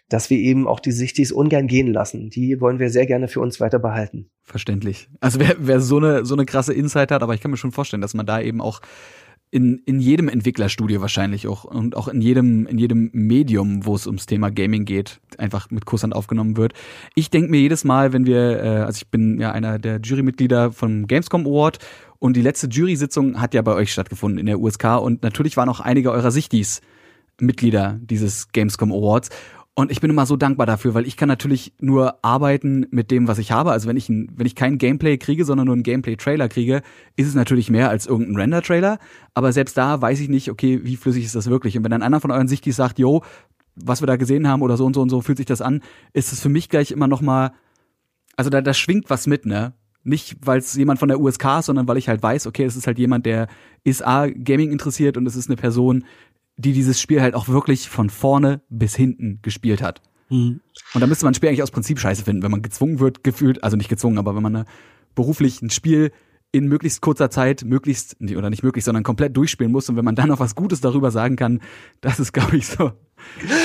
dass 0.10 0.30
wir 0.30 0.38
eben 0.38 0.68
auch 0.68 0.80
die 0.80 0.92
Sichtis 0.92 1.32
ungern 1.32 1.68
gehen 1.68 1.92
lassen. 1.92 2.30
Die 2.30 2.62
wollen 2.62 2.80
wir 2.80 2.90
sehr 2.90 3.06
gerne 3.06 3.28
für 3.28 3.42
uns 3.42 3.60
weiter 3.60 3.80
behalten. 3.80 4.30
Verständlich. 4.44 5.10
Also 5.20 5.40
wer, 5.40 5.56
wer 5.60 5.82
so 5.82 5.98
eine 5.98 6.26
so 6.26 6.36
eine 6.36 6.46
krasse 6.46 6.74
Insight 6.74 7.12
hat, 7.12 7.24
aber 7.24 7.34
ich 7.34 7.42
kann 7.42 7.52
mir 7.52 7.58
schon 7.58 7.72
vorstellen, 7.72 8.02
dass 8.02 8.14
man 8.14 8.26
da 8.26 8.40
eben 8.40 8.62
auch 8.62 8.82
in, 9.50 9.82
in 9.86 10.00
jedem 10.00 10.28
Entwicklerstudio 10.28 11.00
wahrscheinlich 11.00 11.48
auch 11.48 11.64
und 11.64 11.96
auch 11.96 12.10
in 12.10 12.22
jedem, 12.22 12.68
in 12.68 12.78
jedem 12.78 13.10
Medium, 13.14 13.86
wo 13.86 13.96
es 13.96 14.06
ums 14.06 14.26
Thema 14.26 14.52
Gaming 14.52 14.84
geht, 14.84 15.22
einfach 15.38 15.72
mit 15.72 15.86
Kusshand 15.86 16.14
aufgenommen 16.14 16.58
wird. 16.58 16.74
Ich 17.16 17.30
denke 17.30 17.50
mir 17.50 17.62
jedes 17.62 17.86
Mal, 17.86 18.12
wenn 18.12 18.26
wir, 18.26 18.62
äh, 18.62 18.68
also 18.80 18.98
ich 18.98 19.08
bin 19.08 19.40
ja 19.40 19.52
einer 19.52 19.80
der 19.80 20.02
Jurymitglieder 20.02 20.72
vom 20.72 21.08
Gamescom 21.08 21.46
Award 21.46 21.80
und 22.20 22.36
die 22.36 22.42
letzte 22.42 22.68
Jury-Sitzung 22.68 23.40
hat 23.40 23.54
ja 23.54 23.62
bei 23.62 23.74
euch 23.74 23.94
stattgefunden 23.94 24.38
in 24.38 24.48
der 24.48 24.60
USK 24.60 25.00
und 25.02 25.24
natürlich 25.24 25.56
waren 25.56 25.70
auch 25.70 25.80
einige 25.80 26.12
eurer 26.12 26.32
Sichtis 26.32 26.82
Mitglieder 27.40 28.00
dieses 28.02 28.52
Gamescom 28.52 28.92
Awards. 28.92 29.30
Und 29.80 29.92
ich 29.92 30.02
bin 30.02 30.10
immer 30.10 30.26
so 30.26 30.38
dankbar 30.38 30.66
dafür, 30.66 30.96
weil 30.96 31.06
ich 31.06 31.18
kann 31.18 31.30
natürlich 31.30 31.72
nur 31.80 32.26
arbeiten 32.26 32.88
mit 32.90 33.12
dem, 33.12 33.28
was 33.28 33.38
ich 33.38 33.52
habe. 33.52 33.72
Also 33.72 33.88
wenn 33.88 33.96
ich, 33.96 34.10
ein, 34.10 34.32
wenn 34.36 34.48
ich 34.48 34.56
kein 34.56 34.80
Gameplay 34.80 35.20
kriege, 35.20 35.46
sondern 35.46 35.68
nur 35.68 35.76
einen 35.76 35.84
Gameplay-Trailer 35.84 36.50
kriege, 36.50 36.82
ist 37.16 37.28
es 37.28 37.36
natürlich 37.36 37.70
mehr 37.70 37.92
als 37.92 38.08
irgendein 38.08 38.38
Render-Trailer. 38.38 38.98
Aber 39.36 39.54
selbst 39.54 39.78
da 39.78 40.02
weiß 40.02 40.20
ich 40.20 40.30
nicht, 40.30 40.50
okay, 40.50 40.80
wie 40.84 40.96
flüssig 40.96 41.26
ist 41.26 41.36
das 41.36 41.48
wirklich? 41.48 41.78
Und 41.78 41.84
wenn 41.84 41.92
dann 41.92 42.02
einer 42.02 42.20
von 42.20 42.32
euren 42.32 42.48
Sichtis 42.48 42.76
sagt, 42.76 42.98
yo, 42.98 43.22
was 43.76 44.02
wir 44.02 44.08
da 44.08 44.16
gesehen 44.16 44.48
haben 44.48 44.64
oder 44.64 44.78
so 44.78 44.86
und 44.88 44.96
so 44.96 45.02
und 45.04 45.10
so 45.10 45.22
fühlt 45.22 45.38
sich 45.38 45.46
das 45.46 45.62
an, 45.62 45.84
ist 46.12 46.34
es 46.34 46.42
für 46.42 46.50
mich 46.50 46.70
gleich 46.70 46.90
immer 46.90 47.08
noch 47.08 47.22
mal, 47.22 47.52
also 48.36 48.50
da, 48.50 48.62
da 48.62 48.74
schwingt 48.74 49.12
was 49.12 49.28
mit, 49.28 49.46
ne? 49.46 49.74
Nicht, 50.04 50.38
weil 50.42 50.58
es 50.58 50.74
jemand 50.74 50.98
von 50.98 51.10
der 51.10 51.20
USK 51.20 51.60
ist, 51.60 51.68
sondern 51.68 51.88
weil 51.88 51.98
ich 51.98 52.10
halt 52.10 52.24
weiß, 52.24 52.48
okay, 52.48 52.64
es 52.64 52.78
ist 52.78 52.88
halt 52.88 52.98
jemand, 52.98 53.28
der 53.28 53.48
ist 53.84 54.04
A, 54.04 54.26
Gaming 54.26 54.72
interessiert 54.72 55.18
und 55.18 55.28
es 55.28 55.36
ist 55.36 55.50
eine 55.50 55.56
Person, 55.56 56.04
die 56.58 56.74
dieses 56.74 57.00
Spiel 57.00 57.22
halt 57.22 57.36
auch 57.36 57.48
wirklich 57.48 57.88
von 57.90 58.10
vorne 58.10 58.62
bis 58.70 58.96
hinten 58.96 59.40
gespielt 59.42 59.82
hat. 59.82 60.02
Mhm. 60.30 60.60
Und 60.94 61.02
da 61.02 61.08
müsste 61.08 61.26
man 61.26 61.32
ein 61.32 61.36
Spiel 61.36 61.50
eigentlich 61.50 61.64
aus 61.64 61.72
Prinzip 61.72 62.00
scheiße 62.00 62.24
finden, 62.24 62.44
wenn 62.44 62.52
man 62.52 62.62
gezwungen 62.62 63.00
wird, 63.00 63.24
gefühlt, 63.24 63.64
also 63.64 63.78
nicht 63.78 63.90
gezwungen, 63.90 64.18
aber 64.18 64.36
wenn 64.36 64.44
man 64.44 64.56
eine, 64.56 64.66
beruflich 65.16 65.62
ein 65.62 65.70
Spiel 65.70 66.12
in 66.52 66.68
möglichst 66.68 67.02
kurzer 67.02 67.30
Zeit, 67.30 67.64
möglichst, 67.64 68.18
oder 68.22 68.50
nicht 68.50 68.64
möglichst, 68.64 68.86
sondern 68.86 69.04
komplett 69.04 69.36
durchspielen 69.38 69.72
muss. 69.72 69.90
Und 69.90 69.96
wenn 69.96 70.06
man 70.06 70.16
dann 70.16 70.30
noch 70.30 70.40
was 70.40 70.56
Gutes 70.56 70.82
darüber 70.82 71.12
sagen 71.12 71.36
kann, 71.36 71.62
das 72.02 72.20
ist, 72.20 72.34
glaube 72.34 72.58
ich, 72.58 72.68
so 72.68 72.92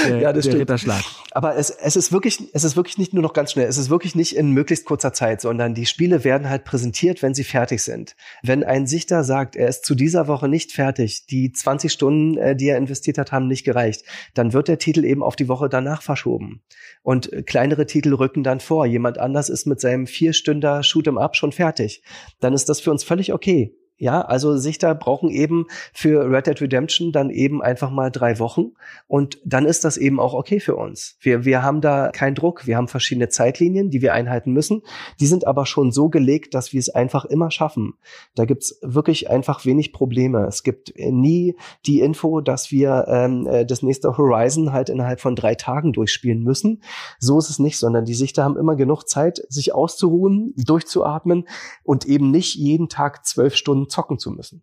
der, 0.09 0.19
ja, 0.19 0.33
das 0.33 0.45
der 0.45 0.51
stimmt. 0.51 0.63
Ritterschlag. 0.63 1.03
Aber 1.33 1.57
es, 1.57 1.71
es 1.71 1.97
ist 1.97 2.13
wirklich, 2.13 2.51
es 2.53 2.65
ist 2.65 2.77
wirklich 2.77 2.99
nicht 2.99 3.15
nur 3.15 3.23
noch 3.23 3.33
ganz 3.33 3.53
schnell. 3.53 3.67
Es 3.67 3.79
ist 3.79 3.91
wirklich 3.91 4.15
nicht 4.15 4.37
in 4.37 4.51
möglichst 4.51 4.85
kurzer 4.85 5.13
Zeit, 5.13 5.41
sondern 5.41 5.75
die 5.75 5.87
Spiele 5.87 6.25
werden 6.25 6.49
halt 6.49 6.65
präsentiert, 6.65 7.23
wenn 7.23 7.35
sie 7.35 7.45
fertig 7.45 7.83
sind. 7.83 8.15
Wenn 8.43 8.65
ein 8.65 8.87
Sichter 8.87 9.25
sagt, 9.25 9.57
er 9.57 9.69
ist 9.69 9.85
zu 9.85 9.95
dieser 9.95 10.29
Woche 10.29 10.49
nicht 10.49 10.73
fertig, 10.73 11.27
die 11.27 11.53
20 11.53 11.93
Stunden, 11.93 12.37
äh, 12.37 12.55
die 12.55 12.69
er 12.69 12.77
investiert 12.77 13.19
hat, 13.19 13.33
haben 13.33 13.49
nicht 13.49 13.65
gereicht, 13.65 14.05
dann 14.35 14.53
wird 14.53 14.69
der 14.69 14.79
Titel 14.79 15.05
eben 15.05 15.23
auf 15.23 15.37
die 15.37 15.49
Woche 15.49 15.69
danach 15.69 16.03
verschoben. 16.03 16.63
Und 17.03 17.31
kleinere 17.47 17.87
Titel 17.87 18.15
rücken 18.15 18.43
dann 18.43 18.61
vor. 18.61 18.87
Jemand 18.87 19.19
anders 19.19 19.49
ist 19.49 19.67
mit 19.67 19.81
seinem 19.81 20.07
vier 20.07 20.33
Stünder 20.33 20.81
Shoot'em 20.81 21.19
Up 21.19 21.37
schon 21.37 21.53
fertig. 21.53 22.03
Dann 22.41 22.53
ist 22.53 22.69
das 22.69 22.81
für 22.81 22.91
uns 22.91 23.05
völlig 23.05 23.33
okay. 23.33 23.75
Ja, 24.03 24.23
also 24.23 24.57
Sichter 24.57 24.97
brauchen 24.97 25.31
eben 25.31 25.67
für 25.93 26.29
Red 26.29 26.49
Dead 26.49 26.61
Redemption 26.61 27.13
dann 27.13 27.31
eben 27.31 27.63
einfach 27.63 27.93
mal 27.93 28.11
drei 28.11 28.41
Wochen 28.41 28.73
und 29.07 29.39
dann 29.45 29.65
ist 29.65 29.85
das 29.85 29.97
eben 29.97 30.19
auch 30.19 30.35
okay 30.35 30.59
für 30.59 30.75
uns. 30.75 31.17
Wir, 31.21 31.45
wir 31.45 31.63
haben 31.63 31.81
da 31.81 32.09
keinen 32.09 32.35
Druck. 32.35 32.67
Wir 32.67 32.77
haben 32.77 32.89
verschiedene 32.89 33.29
Zeitlinien, 33.29 33.91
die 33.91 34.03
wir 34.03 34.13
einhalten 34.13 34.51
müssen. 34.51 34.83
Die 35.21 35.29
sind 35.29 35.47
aber 35.47 35.67
schon 35.67 35.93
so 35.93 36.09
gelegt, 36.09 36.55
dass 36.55 36.73
wir 36.73 36.81
es 36.81 36.89
einfach 36.89 37.25
immer 37.27 37.53
schaffen. 37.53 37.95
Da 38.35 38.45
gibt's 38.45 38.77
wirklich 38.83 39.31
einfach 39.31 39.65
wenig 39.67 39.93
Probleme. 39.93 40.47
Es 40.49 40.65
gibt 40.65 40.93
nie 40.97 41.55
die 41.87 42.01
Info, 42.01 42.41
dass 42.41 42.73
wir 42.73 43.05
ähm, 43.07 43.47
äh, 43.47 43.65
das 43.65 43.85
nächste 43.85 44.19
Horizon 44.19 44.73
halt 44.73 44.89
innerhalb 44.89 45.21
von 45.21 45.37
drei 45.37 45.55
Tagen 45.55 45.93
durchspielen 45.93 46.43
müssen. 46.43 46.83
So 47.21 47.39
ist 47.39 47.51
es 47.51 47.61
nicht, 47.61 47.79
sondern 47.79 48.05
die 48.05 48.15
Sichter 48.15 48.43
haben 48.43 48.57
immer 48.57 48.75
genug 48.75 49.05
Zeit, 49.05 49.45
sich 49.49 49.73
auszuruhen, 49.73 50.55
durchzuatmen 50.57 51.47
und 51.85 52.05
eben 52.07 52.33
nicht 52.33 52.57
jeden 52.57 52.89
Tag 52.89 53.25
zwölf 53.25 53.55
Stunden 53.55 53.91
zocken 53.93 54.19
zu 54.19 54.31
müssen. 54.31 54.63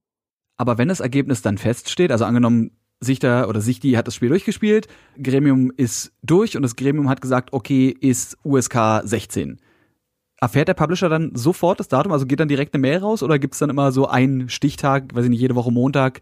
Aber 0.58 0.78
wenn 0.78 0.90
das 0.90 1.00
Ergebnis 1.00 1.42
dann 1.42 1.58
feststeht, 1.58 2.12
also 2.12 2.26
angenommen, 2.26 2.72
Sichter 3.00 3.48
oder 3.48 3.62
Sichti 3.62 3.92
hat 3.92 4.08
das 4.08 4.16
Spiel 4.16 4.30
durchgespielt, 4.30 4.88
Gremium 5.22 5.72
ist 5.78 6.12
durch 6.22 6.58
und 6.58 6.64
das 6.64 6.76
Gremium 6.76 7.08
hat 7.08 7.22
gesagt, 7.22 7.54
okay, 7.54 7.96
ist 7.98 8.38
USK 8.44 9.02
16. 9.04 9.62
Erfährt 10.42 10.68
der 10.68 10.74
Publisher 10.74 11.08
dann 11.08 11.32
sofort 11.34 11.80
das 11.80 11.88
Datum? 11.88 12.12
Also 12.12 12.26
geht 12.26 12.42
dann 12.42 12.48
direkt 12.50 12.74
eine 12.74 12.82
Mail 12.82 12.98
raus 12.98 13.24
oder 13.24 13.40
gibt 13.40 13.54
es 13.54 13.60
dann 13.60 13.70
immer 13.70 13.94
so 13.94 14.08
einen 14.08 14.50
Stichtag, 14.50 15.16
weiß 15.16 15.24
ich 15.26 15.30
nicht, 15.30 15.40
jede 15.40 15.56
Woche 15.56 15.72
Montag 15.72 16.20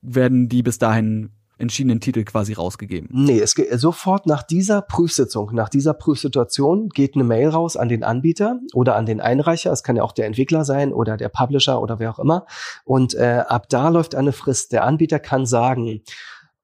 werden 0.00 0.48
die 0.48 0.62
bis 0.62 0.78
dahin 0.78 1.30
entschiedenen 1.58 2.00
Titel 2.00 2.24
quasi 2.24 2.52
rausgegeben? 2.52 3.08
Nee, 3.12 3.40
es 3.40 3.54
geht 3.54 3.68
sofort 3.80 4.26
nach 4.26 4.42
dieser 4.42 4.82
Prüfsitzung, 4.82 5.54
nach 5.54 5.68
dieser 5.68 5.94
Prüfsituation 5.94 6.90
geht 6.90 7.14
eine 7.14 7.24
Mail 7.24 7.48
raus 7.48 7.76
an 7.76 7.88
den 7.88 8.04
Anbieter 8.04 8.60
oder 8.74 8.96
an 8.96 9.06
den 9.06 9.20
Einreicher. 9.20 9.72
Es 9.72 9.82
kann 9.82 9.96
ja 9.96 10.02
auch 10.02 10.12
der 10.12 10.26
Entwickler 10.26 10.64
sein 10.64 10.92
oder 10.92 11.16
der 11.16 11.28
Publisher 11.28 11.80
oder 11.80 11.98
wer 11.98 12.10
auch 12.10 12.18
immer. 12.18 12.46
Und 12.84 13.14
äh, 13.14 13.44
ab 13.46 13.68
da 13.68 13.88
läuft 13.88 14.14
eine 14.14 14.32
Frist. 14.32 14.72
Der 14.72 14.84
Anbieter 14.84 15.18
kann 15.18 15.46
sagen, 15.46 16.02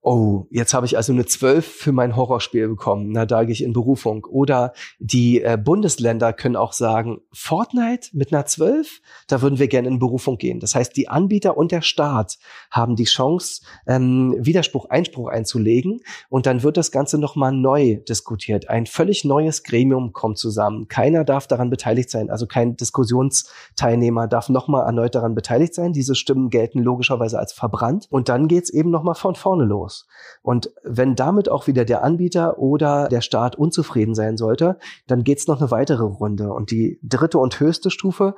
oh, 0.02 0.46
jetzt 0.50 0.74
habe 0.74 0.84
ich 0.84 0.96
also 0.96 1.12
eine 1.12 1.24
12 1.24 1.64
für 1.64 1.92
mein 1.92 2.16
Horrorspiel 2.16 2.66
bekommen, 2.68 3.12
na, 3.12 3.24
da 3.24 3.44
gehe 3.44 3.52
ich 3.52 3.62
in 3.62 3.72
Berufung. 3.72 4.24
Oder 4.24 4.72
die 4.98 5.40
äh, 5.40 5.56
Bundesländer 5.56 6.32
können 6.32 6.56
auch 6.56 6.72
sagen, 6.72 7.20
Fortnite 7.32 8.08
mit 8.12 8.32
einer 8.32 8.44
12, 8.44 9.00
da 9.28 9.42
würden 9.42 9.60
wir 9.60 9.68
gerne 9.68 9.86
in 9.86 10.00
Berufung 10.00 10.38
gehen. 10.38 10.58
Das 10.58 10.74
heißt, 10.74 10.96
die 10.96 11.08
Anbieter 11.08 11.56
und 11.56 11.70
der 11.70 11.82
Staat 11.82 12.38
haben 12.70 12.96
die 12.96 13.04
Chance, 13.04 13.62
ähm, 13.86 14.34
Widerspruch, 14.38 14.86
Einspruch 14.86 15.28
einzulegen 15.28 16.00
und 16.28 16.46
dann 16.46 16.64
wird 16.64 16.76
das 16.76 16.90
Ganze 16.90 17.16
nochmal 17.18 17.52
neu 17.52 17.98
diskutiert. 18.08 18.68
Ein 18.68 18.86
völlig 18.86 19.24
neues 19.24 19.62
Gremium 19.62 20.12
kommt 20.12 20.36
zusammen. 20.36 20.88
Keiner 20.88 21.24
darf 21.24 21.46
daran 21.46 21.70
beteiligt 21.70 22.10
sein, 22.10 22.28
also 22.28 22.46
kein 22.48 22.76
Diskussionsteilnehmer 22.76 24.26
darf 24.26 24.48
nochmal 24.48 24.84
erneut 24.84 25.14
daran 25.14 25.36
beteiligt 25.36 25.74
sein. 25.74 25.92
Diese 25.92 26.16
Stimmen 26.16 26.50
gelten 26.50 26.80
logischerweise 26.80 27.38
als 27.38 27.52
verbrannt 27.52 28.08
und 28.10 28.28
dann 28.28 28.48
geht's 28.48 28.70
eben 28.70 28.90
nochmal 28.90 29.14
von 29.14 29.36
vorne 29.36 29.64
los 29.64 29.91
muss. 29.92 30.06
Und 30.42 30.70
wenn 30.82 31.14
damit 31.14 31.48
auch 31.48 31.66
wieder 31.66 31.84
der 31.84 32.02
Anbieter 32.02 32.58
oder 32.58 33.08
der 33.08 33.20
Staat 33.20 33.56
unzufrieden 33.56 34.14
sein 34.14 34.36
sollte, 34.36 34.78
dann 35.06 35.24
geht's 35.24 35.46
noch 35.46 35.60
eine 35.60 35.70
weitere 35.70 36.02
Runde. 36.02 36.52
Und 36.52 36.70
die 36.70 36.98
dritte 37.02 37.38
und 37.38 37.60
höchste 37.60 37.90
Stufe 37.90 38.34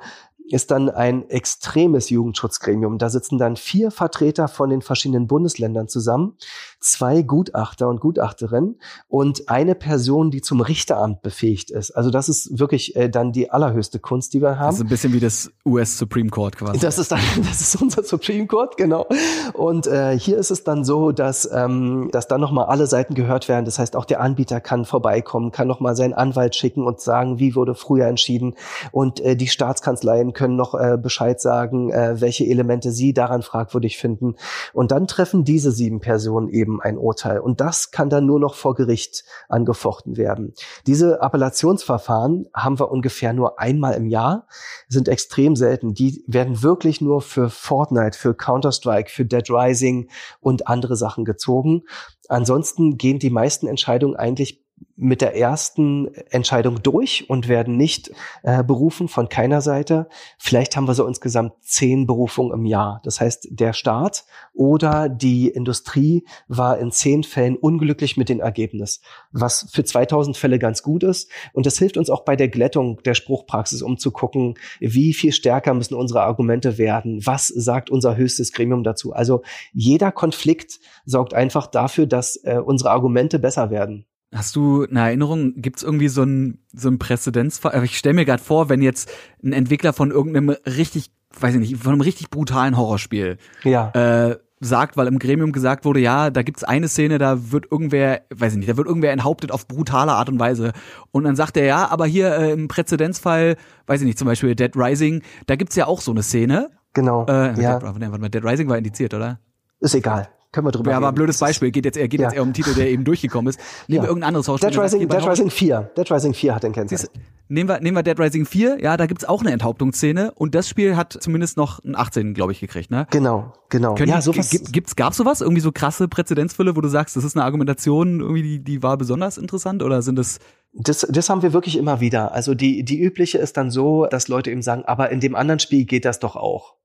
ist 0.47 0.69
dann 0.69 0.89
ein 0.89 1.27
extremes 1.29 2.11
Jugendschutzgremium. 2.11 2.99
Da 2.99 3.09
sitzen 3.09 3.39
dann 3.39 3.55
vier 3.55 3.89
Vertreter 3.89 4.47
von 4.47 4.69
den 4.69 4.83
verschiedenen 4.83 5.25
Bundesländern 5.25 5.87
zusammen, 5.87 6.37
zwei 6.85 7.23
Gutachter 7.23 7.89
und 7.89 7.99
Gutachterinnen 7.99 8.79
und 9.07 9.49
eine 9.49 9.75
Person, 9.75 10.31
die 10.31 10.41
zum 10.41 10.61
Richteramt 10.61 11.21
befähigt 11.21 11.71
ist. 11.71 11.91
Also 11.91 12.11
das 12.11 12.29
ist 12.29 12.59
wirklich 12.59 12.95
äh, 12.95 13.09
dann 13.09 13.31
die 13.31 13.49
allerhöchste 13.49 13.99
Kunst, 13.99 14.33
die 14.33 14.41
wir 14.41 14.59
haben. 14.59 14.67
Das 14.67 14.75
ist 14.75 14.81
ein 14.81 14.87
bisschen 14.89 15.13
wie 15.13 15.19
das 15.19 15.51
US 15.65 15.97
Supreme 15.97 16.29
Court 16.29 16.57
quasi. 16.57 16.79
Das 16.79 16.99
ist 16.99 17.11
dann, 17.11 17.19
das 17.37 17.61
ist 17.61 17.81
unser 17.81 18.03
Supreme 18.03 18.45
Court, 18.47 18.77
genau. 18.77 19.07
Und 19.53 19.87
äh, 19.87 20.17
hier 20.17 20.37
ist 20.37 20.51
es 20.51 20.63
dann 20.63 20.83
so, 20.83 21.11
dass, 21.11 21.49
ähm, 21.51 22.09
dass 22.11 22.27
dann 22.27 22.39
nochmal 22.39 22.65
alle 22.65 22.85
Seiten 22.87 23.15
gehört 23.15 23.49
werden. 23.49 23.65
Das 23.65 23.79
heißt, 23.79 23.95
auch 23.95 24.05
der 24.05 24.21
Anbieter 24.21 24.61
kann 24.61 24.85
vorbeikommen, 24.85 25.51
kann 25.51 25.67
nochmal 25.67 25.95
seinen 25.95 26.13
Anwalt 26.13 26.55
schicken 26.55 26.85
und 26.85 27.01
sagen, 27.01 27.39
wie 27.39 27.55
wurde 27.55 27.73
früher 27.73 28.05
entschieden. 28.05 28.55
Und 28.91 29.19
äh, 29.21 29.35
die 29.35 29.47
Staatskanzleien 29.47 30.33
können 30.33 30.55
noch 30.55 30.75
äh, 30.75 30.97
Bescheid 31.01 31.41
sagen, 31.41 31.91
äh, 31.91 32.21
welche 32.21 32.45
Elemente 32.45 32.91
sie 32.91 33.13
daran 33.13 33.41
fragwürdig 33.41 33.97
finden. 33.97 34.35
Und 34.73 34.91
dann 34.91 35.07
treffen 35.07 35.43
diese 35.43 35.71
sieben 35.71 35.99
Personen 35.99 36.49
eben 36.49 36.74
eben 36.75 36.81
ein 36.81 36.97
Urteil. 36.97 37.39
Und 37.39 37.61
das 37.61 37.91
kann 37.91 38.09
dann 38.09 38.25
nur 38.25 38.39
noch 38.39 38.55
vor 38.55 38.75
Gericht 38.75 39.23
angefochten 39.49 40.17
werden. 40.17 40.53
Diese 40.87 41.21
Appellationsverfahren 41.21 42.47
haben 42.53 42.79
wir 42.79 42.91
ungefähr 42.91 43.33
nur 43.33 43.59
einmal 43.59 43.93
im 43.93 44.07
Jahr, 44.07 44.47
sind 44.87 45.07
extrem 45.07 45.55
selten. 45.55 45.93
Die 45.93 46.23
werden 46.27 46.61
wirklich 46.61 47.01
nur 47.01 47.21
für 47.21 47.49
Fortnite, 47.49 48.17
für 48.17 48.33
Counter-Strike, 48.35 49.09
für 49.09 49.25
Dead 49.25 49.49
Rising 49.49 50.09
und 50.39 50.67
andere 50.67 50.95
Sachen 50.95 51.25
gezogen. 51.25 51.83
Ansonsten 52.27 52.97
gehen 52.97 53.19
die 53.19 53.29
meisten 53.29 53.67
Entscheidungen 53.67 54.15
eigentlich 54.15 54.64
mit 54.97 55.21
der 55.21 55.35
ersten 55.35 56.13
Entscheidung 56.29 56.81
durch 56.81 57.29
und 57.29 57.47
werden 57.47 57.75
nicht 57.75 58.11
äh, 58.43 58.63
berufen 58.63 59.07
von 59.07 59.27
keiner 59.27 59.61
Seite. 59.61 60.07
Vielleicht 60.37 60.77
haben 60.77 60.87
wir 60.87 60.93
so 60.93 61.05
insgesamt 61.05 61.53
zehn 61.61 62.07
Berufungen 62.07 62.53
im 62.53 62.65
Jahr. 62.65 63.01
Das 63.03 63.19
heißt, 63.19 63.49
der 63.51 63.73
Staat 63.73 64.25
oder 64.53 65.09
die 65.09 65.49
Industrie 65.49 66.25
war 66.47 66.77
in 66.77 66.91
zehn 66.91 67.23
Fällen 67.23 67.57
unglücklich 67.57 68.15
mit 68.15 68.29
dem 68.29 68.39
Ergebnis, 68.39 69.01
was 69.31 69.67
für 69.71 69.83
2000 69.83 70.37
Fälle 70.37 70.59
ganz 70.59 70.81
gut 70.81 71.03
ist. 71.03 71.29
Und 71.51 71.65
das 71.65 71.77
hilft 71.77 71.97
uns 71.97 72.09
auch 72.09 72.23
bei 72.23 72.37
der 72.37 72.47
Glättung 72.47 73.01
der 73.03 73.15
Spruchpraxis, 73.15 73.81
um 73.81 73.97
zu 73.97 74.11
gucken, 74.11 74.55
wie 74.79 75.13
viel 75.13 75.33
stärker 75.33 75.73
müssen 75.73 75.95
unsere 75.95 76.21
Argumente 76.21 76.77
werden. 76.77 77.25
Was 77.25 77.47
sagt 77.47 77.89
unser 77.89 78.15
höchstes 78.15 78.53
Gremium 78.53 78.83
dazu? 78.83 79.11
Also 79.11 79.41
jeder 79.73 80.13
Konflikt 80.13 80.79
sorgt 81.05 81.33
einfach 81.33 81.67
dafür, 81.67 82.05
dass 82.05 82.37
äh, 82.37 82.61
unsere 82.63 82.91
Argumente 82.91 83.39
besser 83.39 83.69
werden. 83.71 84.05
Hast 84.35 84.55
du 84.55 84.85
eine 84.85 84.99
Erinnerung, 84.99 85.61
gibt 85.61 85.77
es 85.77 85.83
irgendwie 85.83 86.09
so 86.09 86.23
ein 86.23 86.59
so 86.73 86.89
ein 86.89 86.99
Präzedenzfall? 86.99 87.83
Ich 87.85 87.97
stelle 87.97 88.15
mir 88.15 88.25
gerade 88.25 88.43
vor, 88.43 88.67
wenn 88.67 88.81
jetzt 88.81 89.09
ein 89.43 89.53
Entwickler 89.53 89.93
von 89.93 90.11
irgendeinem 90.11 90.49
richtig, 90.65 91.11
weiß 91.39 91.55
ich 91.55 91.59
nicht, 91.61 91.77
von 91.77 91.93
einem 91.93 92.01
richtig 92.01 92.29
brutalen 92.29 92.75
Horrorspiel 92.75 93.37
ja. 93.63 93.91
äh, 93.91 94.37
sagt, 94.59 94.97
weil 94.97 95.07
im 95.07 95.19
Gremium 95.19 95.53
gesagt 95.53 95.85
wurde, 95.85 96.01
ja, 96.01 96.29
da 96.29 96.41
gibt's 96.41 96.65
eine 96.65 96.89
Szene, 96.89 97.17
da 97.17 97.51
wird 97.51 97.71
irgendwer, 97.71 98.23
weiß 98.33 98.53
ich 98.53 98.59
nicht, 98.59 98.69
da 98.69 98.75
wird 98.75 98.87
irgendwer 98.87 99.13
enthauptet 99.13 99.51
auf 99.51 99.67
brutale 99.67 100.11
Art 100.11 100.27
und 100.27 100.39
Weise. 100.39 100.73
Und 101.11 101.23
dann 101.23 101.35
sagt 101.35 101.55
er, 101.55 101.65
ja, 101.65 101.87
aber 101.87 102.05
hier 102.05 102.35
äh, 102.35 102.51
im 102.51 102.67
Präzedenzfall, 102.67 103.55
weiß 103.87 104.01
ich 104.01 104.05
nicht, 104.05 104.19
zum 104.19 104.27
Beispiel 104.27 104.53
Dead 104.53 104.75
Rising, 104.75 105.21
da 105.47 105.55
gibt's 105.55 105.75
ja 105.75 105.87
auch 105.87 106.01
so 106.01 106.11
eine 106.11 106.23
Szene. 106.23 106.71
Genau. 106.93 107.25
Äh, 107.27 107.59
ja. 107.61 107.79
Dead, 107.79 108.33
Dead 108.33 108.43
Rising 108.43 108.67
war 108.67 108.77
indiziert, 108.77 109.13
oder? 109.13 109.39
Ist 109.79 109.95
egal. 109.95 110.29
Können 110.55 110.67
wir 110.67 110.71
drüber 110.71 110.91
ja, 110.91 110.97
reden. 110.97 111.03
aber 111.03 111.11
ein 111.11 111.15
blödes 111.15 111.37
Beispiel. 111.37 111.69
Geht 111.69 111.83
jetzt, 111.83 111.97
er 111.97 112.07
geht 112.07 112.21
ja. 112.21 112.27
jetzt 112.27 112.35
eher 112.35 112.41
um 112.41 112.47
einen 112.47 112.53
Titel, 112.53 112.73
der 112.75 112.89
eben 112.89 113.03
durchgekommen 113.03 113.49
ist. 113.49 113.59
Nehmen 113.89 113.97
ja. 113.97 114.03
wir 114.03 114.07
irgendein 114.07 114.29
anderes 114.29 114.47
Hausspiel. 114.47 114.69
Dead 114.69 114.79
Rising, 114.79 115.09
Dead 115.09 115.27
Rising 115.27 115.49
4. 115.49 115.91
Dead 115.97 116.09
Rising 116.09 116.33
4 116.33 116.55
hat 116.55 116.63
den 116.63 116.71
Kennzeichen. 116.71 117.09
Nehmen 117.49 117.67
wir, 117.67 117.81
nehmen 117.81 117.97
wir 117.97 118.03
Dead 118.03 118.17
Rising 118.17 118.45
4. 118.45 118.81
Ja, 118.81 118.95
da 118.95 119.05
gibt's 119.05 119.25
auch 119.25 119.41
eine 119.41 119.51
Enthauptungsszene. 119.51 120.31
Und 120.31 120.55
das 120.55 120.69
Spiel 120.69 120.95
hat 120.95 121.11
zumindest 121.19 121.57
noch 121.57 121.83
ein 121.83 121.93
18, 121.93 122.33
glaube 122.33 122.53
ich, 122.53 122.61
gekriegt, 122.61 122.89
ne? 122.89 123.05
Genau, 123.11 123.51
genau. 123.67 123.95
Können 123.95 124.11
ja, 124.11 124.21
sowas. 124.21 124.49
Gibt's, 124.49 124.95
gab's 124.95 125.17
sowas? 125.17 125.41
Irgendwie 125.41 125.59
so 125.59 125.73
krasse 125.73 126.07
Präzedenzfälle, 126.07 126.77
wo 126.77 126.79
du 126.79 126.87
sagst, 126.87 127.17
das 127.17 127.25
ist 127.25 127.35
eine 127.35 127.43
Argumentation, 127.43 128.21
irgendwie, 128.21 128.43
die, 128.43 128.59
die 128.63 128.81
war 128.81 128.95
besonders 128.95 129.37
interessant? 129.37 129.83
Oder 129.83 130.01
sind 130.01 130.15
das 130.15 130.39
das, 130.71 131.05
das 131.09 131.29
haben 131.29 131.41
wir 131.41 131.51
wirklich 131.51 131.77
immer 131.77 131.99
wieder. 131.99 132.33
Also 132.33 132.53
die, 132.53 132.83
die 132.83 133.01
übliche 133.01 133.37
ist 133.37 133.57
dann 133.57 133.71
so, 133.71 134.05
dass 134.07 134.29
Leute 134.29 134.51
eben 134.51 134.61
sagen, 134.61 134.83
aber 134.85 135.09
in 135.09 135.19
dem 135.19 135.35
anderen 135.35 135.59
Spiel 135.59 135.85
geht 135.85 136.05
das 136.05 136.19
doch 136.19 136.35
auch. 136.35 136.75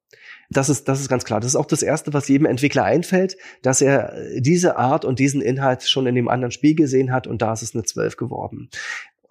Das 0.52 0.68
ist, 0.68 0.88
das 0.88 1.00
ist 1.00 1.08
ganz 1.08 1.24
klar. 1.24 1.40
Das 1.40 1.52
ist 1.52 1.56
auch 1.56 1.66
das 1.66 1.82
Erste, 1.82 2.12
was 2.12 2.28
jedem 2.28 2.46
Entwickler 2.46 2.84
einfällt, 2.84 3.36
dass 3.62 3.80
er 3.80 4.14
diese 4.36 4.76
Art 4.76 5.04
und 5.04 5.20
diesen 5.20 5.40
Inhalt 5.40 5.84
schon 5.84 6.06
in 6.06 6.16
dem 6.16 6.28
anderen 6.28 6.50
Spiel 6.50 6.74
gesehen 6.74 7.12
hat 7.12 7.28
und 7.28 7.40
da 7.40 7.52
ist 7.52 7.62
es 7.62 7.74
eine 7.74 7.84
12 7.84 8.16
geworden. 8.16 8.68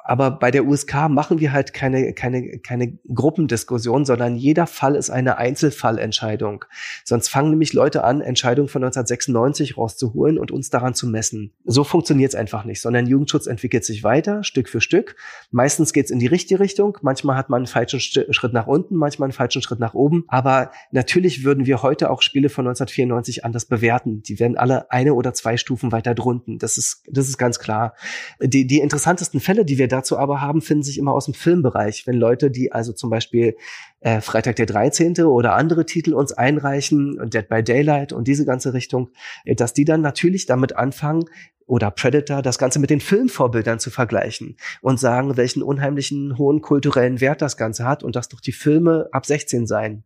Aber 0.10 0.32
bei 0.32 0.50
der 0.50 0.66
USK 0.66 1.08
machen 1.08 1.40
wir 1.40 1.52
halt 1.52 1.72
keine, 1.72 2.14
keine, 2.14 2.58
keine 2.58 2.98
Gruppendiskussion, 3.14 4.06
sondern 4.06 4.38
jeder 4.38 4.66
Fall 4.66 4.96
ist 4.96 5.12
eine 5.12 5.38
Einzelfallentscheidung. 5.38 6.66
Sonst 7.06 7.28
fangen 7.28 7.52
nämlich 7.52 7.74
Leute 7.74 8.04
an, 8.04 8.20
Entscheidungen 8.22 8.70
von 8.70 8.84
1996 8.84 9.78
rauszuholen 9.78 10.40
und 10.40 10.50
uns 10.50 10.72
daran 10.72 10.96
zu 10.96 11.06
messen. 11.06 11.54
So 11.64 11.84
funktioniert 11.84 12.30
es 12.30 12.36
einfach 12.36 12.66
nicht, 12.66 12.82
sondern 12.82 13.06
Jugendschutz 13.06 13.46
entwickelt 13.46 13.86
sich 13.86 14.04
weiter, 14.04 14.44
Stück 14.44 14.68
für 14.68 14.82
Stück. 14.82 15.16
Meistens 15.52 15.94
geht 15.94 16.06
es 16.06 16.12
in 16.12 16.18
die 16.18 16.26
richtige 16.26 16.60
Richtung. 16.60 16.98
Manchmal 17.04 17.38
hat 17.38 17.52
man 17.52 17.58
einen 17.58 17.68
falschen 17.68 18.00
Schritt 18.00 18.52
nach 18.52 18.66
unten, 18.66 18.96
manchmal 18.96 19.28
einen 19.28 19.34
falschen 19.34 19.62
Schritt 19.62 19.80
nach 19.80 19.94
oben. 19.94 20.24
Aber 20.28 20.72
natürlich 20.90 21.44
würden 21.44 21.68
wir 21.68 21.84
heute 21.84 22.10
auch 22.10 22.24
Spiele 22.24 22.50
von 22.50 22.66
1994 22.66 23.46
anders 23.46 23.66
bewerten. 23.66 24.24
Die 24.24 24.40
werden 24.40 24.58
alle 24.58 24.90
eine 24.90 25.14
oder 25.14 25.36
zwei 25.36 25.56
Stufen 25.56 25.92
weiter 25.92 26.16
drunten. 26.16 26.58
Das 26.58 26.80
ist, 26.80 27.04
das 27.08 27.28
ist 27.28 27.38
ganz 27.38 27.60
klar. 27.60 27.94
Die, 28.42 28.66
die 28.66 28.80
interessantesten 28.80 29.40
Fälle, 29.40 29.66
die 29.66 29.78
wir 29.78 29.88
da 29.88 29.99
dazu 30.00 30.18
aber 30.18 30.42
haben, 30.42 30.62
finden 30.62 30.84
sich 30.84 30.98
immer 30.98 31.14
aus 31.14 31.26
dem 31.26 31.34
Filmbereich. 31.34 32.08
Wenn 32.08 32.16
Leute, 32.16 32.52
die 32.52 32.72
also 32.72 32.94
zum 32.94 33.10
Beispiel 33.10 33.56
äh, 34.00 34.22
Freitag 34.22 34.56
der 34.56 34.66
13. 34.66 35.22
oder 35.22 35.56
andere 35.56 35.86
Titel 35.86 36.14
uns 36.14 36.32
einreichen, 36.32 37.30
Dead 37.30 37.48
by 37.48 37.64
Daylight 37.64 38.14
und 38.14 38.28
diese 38.28 38.46
ganze 38.46 38.74
Richtung, 38.74 39.10
äh, 39.46 39.56
dass 39.56 39.74
die 39.74 39.86
dann 39.86 40.02
natürlich 40.02 40.46
damit 40.46 40.76
anfangen, 40.76 41.26
oder 41.70 41.92
Predator, 41.92 42.42
das 42.42 42.58
Ganze 42.58 42.80
mit 42.80 42.90
den 42.90 43.00
Filmvorbildern 43.00 43.78
zu 43.80 43.92
vergleichen 43.92 44.58
und 44.82 45.00
sagen, 45.00 45.38
welchen 45.38 45.62
unheimlichen 45.62 46.36
hohen 46.38 46.62
kulturellen 46.62 47.22
Wert 47.22 47.44
das 47.44 47.58
Ganze 47.58 47.86
hat 47.86 48.04
und 48.04 48.16
dass 48.16 48.28
doch 48.28 48.42
die 48.42 48.52
Filme 48.52 49.08
ab 49.12 49.28
16 49.28 49.68
seien. 49.68 50.04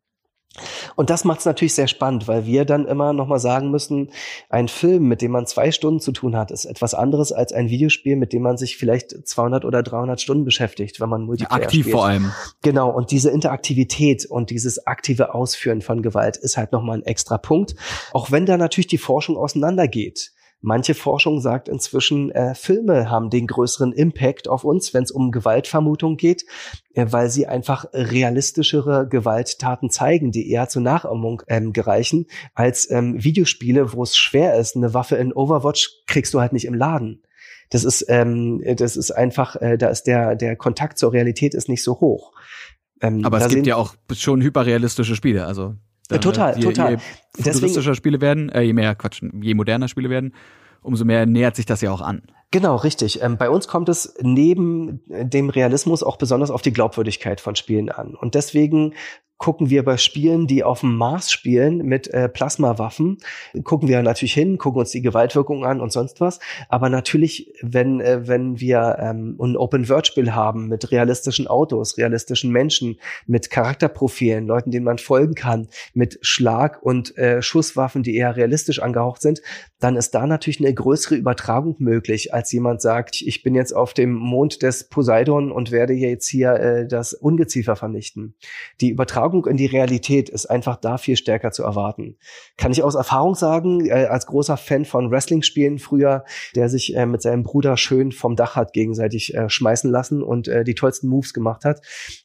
Und 0.95 1.10
das 1.10 1.24
macht 1.24 1.39
es 1.39 1.45
natürlich 1.45 1.74
sehr 1.74 1.88
spannend, 1.88 2.28
weil 2.28 2.45
wir 2.45 2.66
dann 2.66 2.86
immer 2.86 3.12
nochmal 3.12 3.39
sagen 3.39 3.72
müssen, 3.72 4.12
ein 4.49 4.68
Film, 4.68 5.08
mit 5.08 5.22
dem 5.22 5.32
man 5.32 5.47
zwei 5.47 5.72
Stunden 5.72 5.99
zu 5.99 6.12
tun 6.12 6.36
hat, 6.36 6.51
ist 6.51 6.66
etwas 6.66 6.93
anderes 6.93 7.32
als 7.32 7.54
ein 7.54 7.70
Videospiel, 7.70 8.16
mit 8.16 8.34
dem 8.34 8.43
man 8.43 8.58
sich 8.58 8.78
vielleicht 8.78 9.28
200 9.28 9.66
oder 9.66 9.82
300 9.82 10.22
Stunden 10.22 10.45
beschäftigt, 10.45 10.99
wenn 10.99 11.10
man 11.10 11.24
Multiplayer 11.24 11.64
Aktiv 11.64 11.86
spielt. 11.86 11.95
vor 11.95 12.06
allem. 12.06 12.32
Genau, 12.62 12.91
und 12.91 13.10
diese 13.10 13.32
Interaktivität 13.32 14.26
und 14.26 14.51
dieses 14.51 14.86
aktive 14.86 15.34
Ausführen 15.34 15.82
von 15.82 16.04
Gewalt 16.04 16.38
ist 16.38 16.56
halt 16.56 16.72
nochmal 16.72 16.99
ein 16.99 17.04
extra 17.04 17.39
Punkt. 17.39 17.76
Auch 18.12 18.30
wenn 18.30 18.45
da 18.45 18.58
natürlich 18.58 18.88
die 18.88 18.99
Forschung 18.99 19.38
auseinandergeht. 19.38 20.32
Manche 20.66 20.93
Forschung 20.93 21.41
sagt 21.41 21.68
inzwischen, 21.68 22.32
äh, 22.32 22.55
Filme 22.55 23.09
haben 23.09 23.30
den 23.30 23.47
größeren 23.47 23.91
Impact 23.91 24.47
auf 24.47 24.64
uns, 24.64 24.93
wenn 24.93 25.03
es 25.03 25.11
um 25.11 25.30
Gewaltvermutung 25.30 26.16
geht, 26.16 26.45
äh, 26.93 27.05
weil 27.09 27.30
sie 27.30 27.47
einfach 27.47 27.86
realistischere 27.91 29.05
Gewalttaten 29.09 29.89
zeigen, 29.89 30.32
die 30.32 30.49
eher 30.49 30.70
zur 30.70 30.82
Nachahmung 30.82 31.41
ähm, 31.49 31.74
gereichen, 31.74 32.28
als 32.53 32.89
ähm, 32.89 33.22
Videospiele, 33.22 33.91
wo 33.91 34.03
es 34.03 34.16
schwer 34.16 34.57
ist. 34.57 34.78
Eine 34.78 34.93
Waffe 34.93 35.18
in 35.18 35.34
Overwatch 35.34 36.03
kriegst 36.07 36.34
du 36.34 36.39
halt 36.39 36.53
nicht 36.53 36.64
im 36.64 36.76
Laden. 36.76 37.24
Das 37.70 37.84
ist, 37.84 38.05
ähm, 38.07 38.64
das 38.78 38.95
ist 38.95 39.11
einfach, 39.11 39.57
äh, 39.57 39.78
da 39.78 39.89
ist 39.89 40.03
der, 40.03 40.38
der 40.38 40.55
Kontakt 40.55 40.97
zur 40.97 41.11
Realität 41.11 41.55
ist 41.55 41.68
nicht 41.68 41.84
so 41.84 41.99
hoch. 41.99 42.32
Ähm, 43.01 43.26
Aber 43.26 43.39
es 43.39 43.49
gibt 43.49 43.68
ja 43.68 43.76
auch 43.76 43.95
schon 44.14 44.41
hyperrealistische 44.41 45.18
Spiele, 45.18 45.45
also 45.45 45.76
ja, 46.12 46.18
total, 46.18 46.58
je, 46.58 46.64
total. 46.64 46.91
Je 46.91 46.97
futuristischer 47.43 47.74
Deswegen, 47.74 47.95
Spiele 47.95 48.22
werden, 48.22 48.49
äh, 48.49 48.62
je 48.62 48.74
mehr 48.74 48.95
Quatsch, 48.95 49.22
je 49.41 49.54
moderner 49.54 49.88
Spiele 49.88 50.10
werden, 50.10 50.34
umso 50.82 51.06
mehr 51.06 51.26
nähert 51.26 51.56
sich 51.56 51.66
das 51.66 51.82
ja 51.82 51.91
auch 51.91 52.01
an. 52.01 52.24
Genau, 52.51 52.76
richtig. 52.76 53.22
Ähm, 53.24 53.38
bei 53.38 53.49
uns 53.49 53.68
kommt 53.68 53.89
es 53.89 54.14
neben 54.22 55.01
dem 55.08 55.49
Realismus 55.49 56.04
auch 56.04 56.18
besonders 56.18 56.51
auf 56.51 56.62
die 56.62 56.72
Glaubwürdigkeit 56.72 57.41
von 57.41 57.56
Spielen 57.56 57.89
an. 57.89 58.14
Und 58.14 58.36
deswegen 58.36 58.93
gucken 59.43 59.69
wir 59.69 59.83
bei 59.83 59.97
Spielen, 59.97 60.47
die 60.47 60.63
auf 60.63 60.79
dem 60.79 60.95
Mars 60.95 61.29
spielen 61.29 61.79
mit 61.79 62.07
äh, 62.07 62.29
Plasmawaffen, 62.29 63.17
gucken 63.65 63.89
wir 63.89 64.01
natürlich 64.01 64.33
hin, 64.33 64.57
gucken 64.57 64.79
uns 64.79 64.91
die 64.91 65.01
Gewaltwirkung 65.01 65.65
an 65.65 65.81
und 65.81 65.91
sonst 65.91 66.21
was. 66.21 66.39
Aber 66.69 66.87
natürlich, 66.87 67.53
wenn, 67.61 67.99
äh, 67.99 68.25
wenn 68.25 68.61
wir 68.61 68.95
ähm, 69.01 69.37
ein 69.41 69.57
Open-World-Spiel 69.57 70.33
haben 70.33 70.69
mit 70.69 70.91
realistischen 70.91 71.47
Autos, 71.47 71.97
realistischen 71.97 72.53
Menschen, 72.53 73.01
mit 73.27 73.49
Charakterprofilen, 73.49 74.47
Leuten, 74.47 74.71
denen 74.71 74.85
man 74.85 74.97
folgen 74.97 75.35
kann, 75.35 75.67
mit 75.93 76.19
Schlag- 76.21 76.81
und 76.81 77.17
äh, 77.17 77.41
Schusswaffen, 77.41 78.01
die 78.01 78.15
eher 78.15 78.37
realistisch 78.37 78.81
angehaucht 78.81 79.21
sind, 79.21 79.41
dann 79.81 79.97
ist 79.97 80.11
da 80.11 80.25
natürlich 80.25 80.61
eine 80.61 80.73
größere 80.73 81.15
Übertragung 81.15 81.75
möglich, 81.79 82.33
als 82.33 82.49
jemand 82.53 82.81
sagt, 82.81 83.21
ich 83.21 83.43
bin 83.43 83.55
jetzt 83.55 83.75
auf 83.75 83.93
dem 83.93 84.13
Mond 84.13 84.61
des 84.61 84.87
Poseidon 84.87 85.51
und 85.51 85.71
werde 85.71 85.91
jetzt 85.91 86.29
hier 86.29 86.53
äh, 86.53 86.87
das 86.87 87.13
Ungeziefer 87.13 87.75
vernichten. 87.75 88.35
Die 88.79 88.89
Übertragung 88.89 89.32
Übertragung 89.34 89.45
in 89.47 89.57
die 89.57 89.65
Realität 89.65 90.29
ist 90.29 90.45
einfach 90.45 90.77
da 90.77 90.97
viel 90.97 91.17
stärker 91.17 91.51
zu 91.51 91.63
erwarten. 91.63 92.17
Kann 92.57 92.71
ich 92.71 92.84
aus 92.84 92.95
Erfahrung 92.95 93.36
sagen, 93.36 93.86
äh, 93.86 94.05
als 94.05 94.25
großer 94.25 94.57
Fan 94.57 94.86
von 94.86 95.11
Wrestling-Spielen 95.11 95.79
früher, 95.79 96.23
der 96.55 96.69
sich 96.69 96.95
äh, 96.95 97.05
mit 97.05 97.21
seinem 97.21 97.43
Bruder 97.43 97.77
schön 97.77 98.11
vom 98.11 98.36
Dach 98.36 98.55
hat 98.55 98.73
gegenseitig 98.73 99.34
äh, 99.34 99.49
schmeißen 99.49 99.89
lassen 99.89 100.21
und 100.21 100.49
die 100.67 100.75
tollsten 100.75 101.07
Moves 101.07 101.34
gemacht 101.34 101.65
hat. 101.65 101.81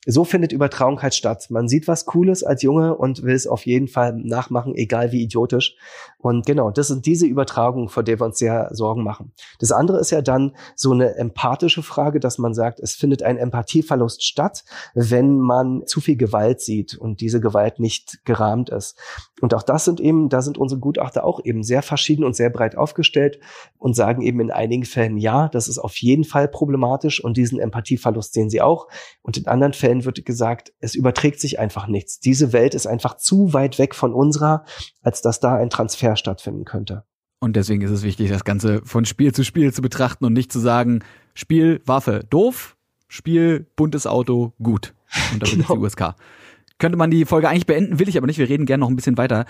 So 0.07 0.25
findet 0.25 0.53
Übertragung 0.53 1.01
halt 1.03 1.15
statt. 1.15 1.47
Man 1.51 1.69
sieht 1.69 1.89
was 1.89 2.05
Cooles 2.05 2.43
als 2.43 2.63
Junge 2.63 2.97
und 2.97 3.23
will 3.23 3.35
es 3.35 3.47
auf 3.47 3.65
jeden 3.65 3.89
Fall 3.89 4.15
nachmachen, 4.15 4.75
egal 4.75 5.13
wie 5.13 5.23
idiotisch. 5.23 5.77
Und 6.19 6.47
genau, 6.47 6.71
das 6.71 6.89
sind 6.89 7.07
diese 7.07 7.27
Übertragungen, 7.27 7.89
vor 7.89 8.03
der 8.03 8.19
wir 8.21 8.27
uns 8.27 8.39
sehr 8.39 8.69
Sorgen 8.73 9.05
machen. 9.05 9.33
Das 9.61 9.71
andere 9.71 10.01
ist 10.01 10.11
ja 10.11 10.21
dann 10.21 10.57
so 10.75 10.93
eine 10.93 11.15
empathische 11.15 11.83
Frage, 11.83 12.19
dass 12.19 12.39
man 12.39 12.55
sagt, 12.55 12.81
es 12.81 12.95
findet 12.95 13.23
ein 13.23 13.39
Empathieverlust 13.39 14.25
statt, 14.25 14.65
wenn 14.95 15.39
man 15.39 15.87
zu 15.87 16.01
viel 16.01 16.17
Gewalt 16.17 16.61
sieht 16.61 16.88
und 16.97 17.21
diese 17.21 17.41
Gewalt 17.41 17.81
nicht 17.81 18.25
gerahmt 18.25 18.71
ist. 18.71 18.99
Und 19.41 19.55
auch 19.55 19.63
das 19.63 19.85
sind 19.85 20.01
eben, 20.01 20.29
da 20.29 20.43
sind 20.43 20.59
unsere 20.59 20.81
Gutachter 20.81 21.25
auch 21.25 21.41
eben 21.45 21.63
sehr 21.63 21.83
verschieden 21.83 22.25
und 22.25 22.37
sehr 22.37 22.51
breit 22.51 22.77
aufgestellt 22.77 23.39
und 23.77 23.95
sagen 23.95 24.23
eben 24.23 24.41
in 24.41 24.51
einigen 24.51 24.85
Fällen, 24.85 25.17
ja, 25.17 25.49
das 25.49 25.69
ist 25.69 25.79
auf 25.79 25.97
jeden 25.97 26.25
Fall 26.25 26.49
problematisch 26.49 27.23
und 27.23 27.37
diesen 27.37 27.61
Empathieverlust 27.61 28.33
sehen 28.33 28.51
sie 28.51 28.63
auch. 28.63 28.89
Und 29.23 29.37
in 29.37 29.47
anderen 29.47 29.73
Fällen 29.73 30.05
wird 30.05 30.25
gesagt, 30.25 30.73
es 30.81 30.95
überträgt 30.95 31.41
sich 31.41 31.59
einfach 31.59 31.87
nichts. 31.89 32.21
Diese 32.21 32.53
Welt 32.53 32.75
ist 32.75 32.87
einfach 32.87 33.17
zu 33.17 33.53
weit 33.53 33.79
weg 33.79 33.95
von 33.95 34.15
unserer, 34.15 34.65
als 35.03 35.23
dass 35.23 35.41
da 35.41 35.57
ein 35.57 35.71
Transfer 35.71 36.17
stattfinden 36.17 36.65
könnte. 36.65 37.05
Und 37.41 37.55
deswegen 37.55 37.83
ist 37.83 37.91
es 37.91 38.03
wichtig, 38.03 38.31
das 38.31 38.45
Ganze 38.45 38.83
von 38.85 39.05
Spiel 39.05 39.33
zu 39.33 39.45
Spiel 39.45 39.73
zu 39.73 39.83
betrachten 39.83 40.25
und 40.25 40.33
nicht 40.33 40.53
zu 40.53 40.59
sagen, 40.59 41.01
Spiel, 41.35 41.81
Waffe, 41.85 42.25
doof, 42.29 42.77
Spiel, 43.07 43.67
buntes 43.77 44.07
Auto, 44.07 44.53
gut. 44.63 44.95
Und 45.33 45.43
damit 45.43 45.69
genau. 45.69 45.85
ist 45.85 45.99
die 45.99 46.03
USK. 46.03 46.15
Könnte 46.79 46.97
man 46.99 47.11
die 47.11 47.25
Folge 47.25 47.49
eigentlich 47.49 47.67
beenden, 47.67 47.99
will 47.99 48.09
ich 48.09 48.17
aber 48.17 48.27
nicht. 48.27 48.39
Wir 48.39 48.49
reden 48.49 48.67
gerne 48.67 48.81
noch 48.81 48.89
ein 48.89 48.97
bisschen 48.97 49.19
weiter. 49.19 49.47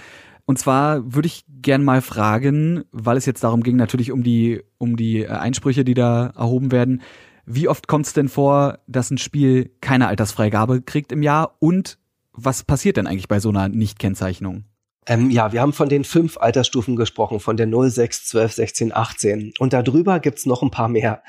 Und 0.46 0.58
zwar 0.58 1.14
würde 1.14 1.26
ich 1.26 1.44
gern 1.60 1.84
mal 1.84 2.00
fragen, 2.00 2.84
weil 2.90 3.18
es 3.18 3.26
jetzt 3.26 3.44
darum 3.44 3.62
ging, 3.62 3.76
natürlich 3.76 4.12
um 4.12 4.22
die, 4.22 4.62
um 4.78 4.96
die 4.96 5.24
äh, 5.24 5.28
Einsprüche, 5.28 5.84
die 5.84 5.94
da 5.94 6.28
erhoben 6.28 6.72
werden. 6.72 7.02
Wie 7.44 7.68
oft 7.68 7.86
kommt 7.86 8.06
es 8.06 8.14
denn 8.14 8.28
vor, 8.28 8.78
dass 8.86 9.10
ein 9.10 9.18
Spiel 9.18 9.70
keine 9.80 10.08
Altersfreigabe 10.08 10.80
kriegt 10.82 11.12
im 11.12 11.22
Jahr? 11.22 11.56
Und 11.58 11.98
was 12.32 12.62
passiert 12.62 12.96
denn 12.96 13.06
eigentlich 13.06 13.28
bei 13.28 13.40
so 13.40 13.50
einer 13.50 13.68
Nichtkennzeichnung? 13.68 14.64
Ähm, 15.06 15.30
ja, 15.30 15.52
wir 15.52 15.62
haben 15.62 15.72
von 15.72 15.88
den 15.88 16.04
fünf 16.04 16.36
Altersstufen 16.36 16.94
gesprochen, 16.94 17.40
von 17.40 17.56
der 17.56 17.66
0, 17.66 17.90
6, 17.90 18.26
12, 18.26 18.52
16, 18.52 18.94
18. 18.94 19.52
Und 19.58 19.72
darüber 19.72 20.20
gibt's 20.20 20.44
noch 20.44 20.62
ein 20.62 20.70
paar 20.70 20.88
mehr. 20.88 21.22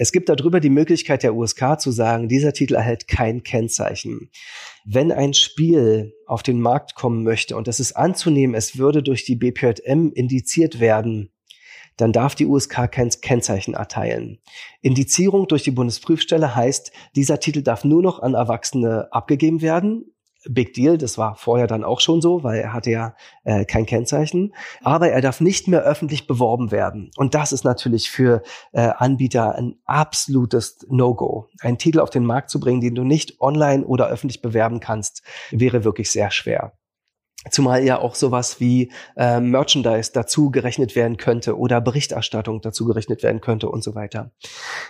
Es 0.00 0.12
gibt 0.12 0.30
darüber 0.30 0.60
die 0.60 0.70
Möglichkeit 0.70 1.22
der 1.22 1.34
USK 1.34 1.78
zu 1.78 1.90
sagen, 1.90 2.26
dieser 2.26 2.54
Titel 2.54 2.74
erhält 2.74 3.06
kein 3.06 3.42
Kennzeichen. 3.42 4.30
Wenn 4.86 5.12
ein 5.12 5.34
Spiel 5.34 6.14
auf 6.24 6.42
den 6.42 6.58
Markt 6.58 6.94
kommen 6.94 7.22
möchte 7.22 7.54
und 7.54 7.68
es 7.68 7.80
ist 7.80 7.92
anzunehmen, 7.92 8.54
es 8.54 8.78
würde 8.78 9.02
durch 9.02 9.26
die 9.26 9.36
BPJM 9.36 10.10
indiziert 10.14 10.80
werden, 10.80 11.34
dann 11.98 12.14
darf 12.14 12.34
die 12.34 12.46
USK 12.46 12.90
kein 12.90 13.10
Kennzeichen 13.10 13.74
erteilen. 13.74 14.38
Indizierung 14.80 15.48
durch 15.48 15.64
die 15.64 15.70
Bundesprüfstelle 15.70 16.56
heißt, 16.56 16.92
dieser 17.14 17.38
Titel 17.38 17.60
darf 17.60 17.84
nur 17.84 18.00
noch 18.00 18.22
an 18.22 18.32
Erwachsene 18.32 19.12
abgegeben 19.12 19.60
werden 19.60 20.06
Big 20.48 20.74
Deal, 20.74 20.98
das 20.98 21.18
war 21.18 21.36
vorher 21.36 21.66
dann 21.66 21.84
auch 21.84 22.00
schon 22.00 22.20
so, 22.20 22.42
weil 22.42 22.60
er 22.60 22.72
hatte 22.72 22.90
ja 22.90 23.14
äh, 23.44 23.64
kein 23.64 23.86
Kennzeichen. 23.86 24.54
Aber 24.82 25.10
er 25.10 25.20
darf 25.20 25.40
nicht 25.40 25.68
mehr 25.68 25.82
öffentlich 25.82 26.26
beworben 26.26 26.70
werden. 26.70 27.10
Und 27.16 27.34
das 27.34 27.52
ist 27.52 27.64
natürlich 27.64 28.10
für 28.10 28.42
äh, 28.72 28.90
Anbieter 28.96 29.54
ein 29.54 29.76
absolutes 29.84 30.78
No-Go. 30.88 31.48
Einen 31.60 31.78
Titel 31.78 32.00
auf 32.00 32.10
den 32.10 32.24
Markt 32.24 32.50
zu 32.50 32.60
bringen, 32.60 32.80
den 32.80 32.94
du 32.94 33.04
nicht 33.04 33.40
online 33.40 33.84
oder 33.84 34.08
öffentlich 34.08 34.42
bewerben 34.42 34.80
kannst, 34.80 35.22
wäre 35.50 35.84
wirklich 35.84 36.10
sehr 36.10 36.30
schwer. 36.30 36.72
Zumal 37.48 37.82
ja 37.82 37.98
auch 37.98 38.16
sowas 38.16 38.60
wie 38.60 38.92
äh, 39.16 39.40
Merchandise 39.40 40.10
dazu 40.12 40.50
gerechnet 40.50 40.94
werden 40.94 41.16
könnte 41.16 41.56
oder 41.56 41.80
Berichterstattung 41.80 42.60
dazu 42.60 42.84
gerechnet 42.84 43.22
werden 43.22 43.40
könnte 43.40 43.70
und 43.70 43.82
so 43.82 43.94
weiter. 43.94 44.30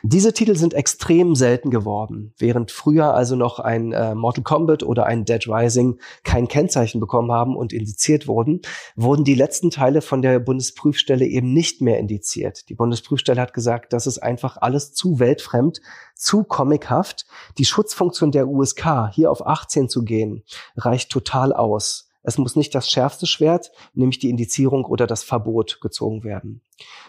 Diese 0.02 0.32
Titel 0.32 0.56
sind 0.56 0.74
extrem 0.74 1.36
selten 1.36 1.70
geworden. 1.70 2.34
Während 2.38 2.72
früher 2.72 3.14
also 3.14 3.36
noch 3.36 3.60
ein 3.60 3.92
äh, 3.92 4.16
Mortal 4.16 4.42
Kombat 4.42 4.82
oder 4.82 5.06
ein 5.06 5.24
Dead 5.24 5.46
Rising 5.46 6.00
kein 6.24 6.48
Kennzeichen 6.48 6.98
bekommen 6.98 7.30
haben 7.30 7.54
und 7.54 7.72
indiziert 7.72 8.26
wurden, 8.26 8.62
wurden 8.96 9.22
die 9.22 9.36
letzten 9.36 9.70
Teile 9.70 10.02
von 10.02 10.20
der 10.20 10.40
Bundesprüfstelle 10.40 11.26
eben 11.26 11.52
nicht 11.52 11.80
mehr 11.80 12.00
indiziert. 12.00 12.68
Die 12.68 12.74
Bundesprüfstelle 12.74 13.40
hat 13.40 13.54
gesagt, 13.54 13.92
das 13.92 14.08
ist 14.08 14.18
einfach 14.18 14.56
alles 14.56 14.92
zu 14.92 15.20
weltfremd, 15.20 15.82
zu 16.16 16.42
comichaft. 16.42 17.26
Die 17.58 17.64
Schutzfunktion 17.64 18.32
der 18.32 18.48
USK, 18.48 19.10
hier 19.12 19.30
auf 19.30 19.46
18 19.46 19.88
zu 19.88 20.02
gehen, 20.02 20.42
reicht 20.76 21.12
total 21.12 21.52
aus. 21.52 22.09
Es 22.22 22.38
muss 22.38 22.56
nicht 22.56 22.74
das 22.74 22.90
schärfste 22.90 23.26
Schwert, 23.26 23.70
nämlich 23.94 24.18
die 24.18 24.30
Indizierung 24.30 24.84
oder 24.84 25.06
das 25.06 25.22
Verbot 25.22 25.80
gezogen 25.80 26.22
werden. 26.22 26.60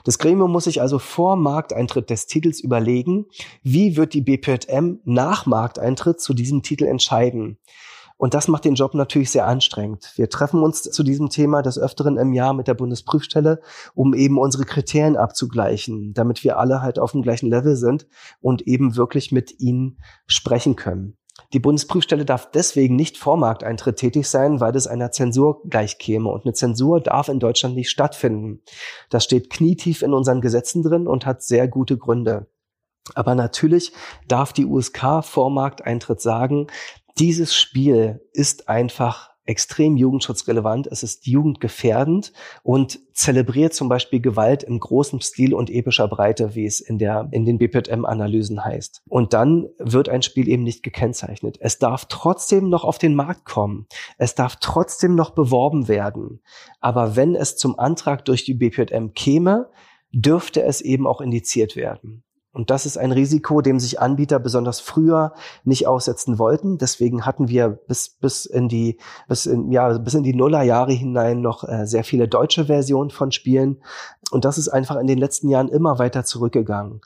Das 0.04 0.20
Gremium 0.20 0.52
muss 0.52 0.66
sich 0.66 0.82
also 0.82 1.00
vor 1.00 1.36
Markteintritt 1.36 2.10
des 2.10 2.28
Titels 2.28 2.60
überlegen, 2.60 3.26
wie 3.64 3.98
wird 3.98 4.14
die 4.14 4.22
BPM 4.22 5.00
nach 5.04 5.46
Markteintritt 5.46 6.22
zu 6.22 6.34
diesem 6.34 6.64
Titel 6.64 6.86
entscheiden. 6.86 7.58
Und 8.22 8.36
das 8.36 8.48
macht 8.48 8.66
den 8.66 8.76
Job 8.76 8.94
natürlich 8.94 9.32
sehr 9.32 9.48
anstrengend. 9.48 10.14
Wir 10.16 10.30
treffen 10.30 10.62
uns 10.62 10.84
zu 10.84 11.02
diesem 11.02 11.30
Thema 11.30 11.64
des 11.64 11.80
Öfteren 11.80 12.18
im 12.18 12.34
Jahr 12.34 12.54
mit 12.54 12.68
der 12.68 12.76
Bundesprüfstelle, 12.76 13.62
um 13.96 14.14
eben 14.14 14.38
unsere 14.38 14.64
Kriterien 14.64 15.18
abzugleichen, 15.18 16.14
damit 16.14 16.44
wir 16.44 16.60
alle 16.60 16.84
halt 16.84 17.00
auf 17.00 17.14
dem 17.14 17.24
gleichen 17.24 17.50
Level 17.50 17.76
sind 17.76 18.06
und 18.40 18.62
eben 18.68 18.96
wirklich 18.96 19.32
mit 19.32 19.60
ihnen 19.60 19.98
sprechen 20.28 20.76
können. 20.76 21.18
Die 21.54 21.60
Bundesprüfstelle 21.60 22.24
darf 22.24 22.50
deswegen 22.52 22.96
nicht 22.96 23.18
vor 23.18 23.36
Markteintritt 23.38 23.98
tätig 23.98 24.28
sein, 24.28 24.60
weil 24.60 24.76
es 24.76 24.88
einer 24.88 25.12
Zensur 25.12 25.62
gleichkäme. 25.68 26.30
Und 26.30 26.46
eine 26.46 26.54
Zensur 26.54 27.02
darf 27.02 27.28
in 27.28 27.40
Deutschland 27.40 27.76
nicht 27.76 27.90
stattfinden. 27.90 28.62
Das 29.10 29.24
steht 29.24 29.50
knietief 29.50 30.02
in 30.02 30.14
unseren 30.14 30.42
Gesetzen 30.42 30.82
drin 30.82 31.08
und 31.08 31.26
hat 31.26 31.44
sehr 31.44 31.68
gute 31.68 31.98
Gründe. 31.98 32.48
Aber 33.16 33.36
natürlich 33.36 33.92
darf 34.28 34.54
die 34.54 34.66
USK 34.66 35.24
vor 35.24 35.50
Markteintritt 35.50 36.22
sagen, 36.22 36.68
dieses 37.18 37.54
Spiel 37.54 38.22
ist 38.32 38.70
einfach 38.70 39.31
extrem 39.52 39.98
jugendschutzrelevant, 39.98 40.88
es 40.88 41.04
ist 41.04 41.28
jugendgefährdend 41.28 42.32
und 42.64 43.00
zelebriert 43.14 43.74
zum 43.74 43.90
Beispiel 43.90 44.22
Gewalt 44.22 44.64
im 44.64 44.80
großen 44.80 45.20
Stil 45.20 45.54
und 45.54 45.70
epischer 45.70 46.08
Breite, 46.08 46.56
wie 46.56 46.66
es 46.66 46.80
in, 46.80 46.98
der, 46.98 47.28
in 47.32 47.46
den 47.46 47.58
BPM-Analysen 47.58 48.64
heißt. 48.64 49.02
Und 49.10 49.34
dann 49.34 49.68
wird 49.78 50.08
ein 50.08 50.22
Spiel 50.22 50.48
eben 50.48 50.64
nicht 50.64 50.84
gekennzeichnet. 50.84 51.58
Es 51.60 51.80
darf 51.80 52.06
trotzdem 52.06 52.70
noch 52.70 52.86
auf 52.86 52.98
den 52.98 53.14
Markt 53.14 53.44
kommen. 53.44 53.88
Es 54.18 54.36
darf 54.36 54.56
trotzdem 54.62 55.16
noch 55.16 55.32
beworben 55.32 55.90
werden. 55.90 56.40
Aber 56.80 57.18
wenn 57.18 57.36
es 57.36 57.58
zum 57.58 57.78
Antrag 57.78 58.24
durch 58.24 58.46
die 58.46 58.54
BPM 58.54 59.14
käme, 59.14 59.70
dürfte 60.14 60.64
es 60.64 60.80
eben 60.80 61.06
auch 61.06 61.20
indiziert 61.20 61.76
werden. 61.76 62.24
Und 62.54 62.70
das 62.70 62.86
ist 62.86 62.98
ein 62.98 63.14
Risiko, 63.14 63.62
dem 63.62 63.80
sich 63.80 64.02
Anbieter 64.02 64.38
besonders 64.38 64.82
früher 64.82 65.34
nicht 65.64 65.88
aussetzen 65.88 66.38
wollten. 66.38 66.78
Deswegen 66.78 67.26
hatten 67.26 67.48
wir 67.48 67.70
bis, 67.70 68.10
bis 68.10 68.46
in 68.46 68.68
die, 68.68 68.98
bis 69.30 69.46
in, 69.46 69.72
ja, 69.72 69.98
bis 69.98 70.16
in 70.16 70.24
die 70.24 70.34
Nullerjahre 70.34 70.92
hinein 70.92 71.40
noch 71.40 71.64
äh, 71.64 71.86
sehr 71.88 72.04
viele 72.04 72.28
deutsche 72.28 72.66
Versionen 72.66 73.10
von 73.10 73.32
Spielen. 73.32 73.82
Und 74.32 74.44
das 74.44 74.58
ist 74.58 74.68
einfach 74.68 74.98
in 74.98 75.08
den 75.08 75.18
letzten 75.18 75.48
Jahren 75.48 75.70
immer 75.70 75.98
weiter 75.98 76.26
zurückgegangen. 76.26 77.02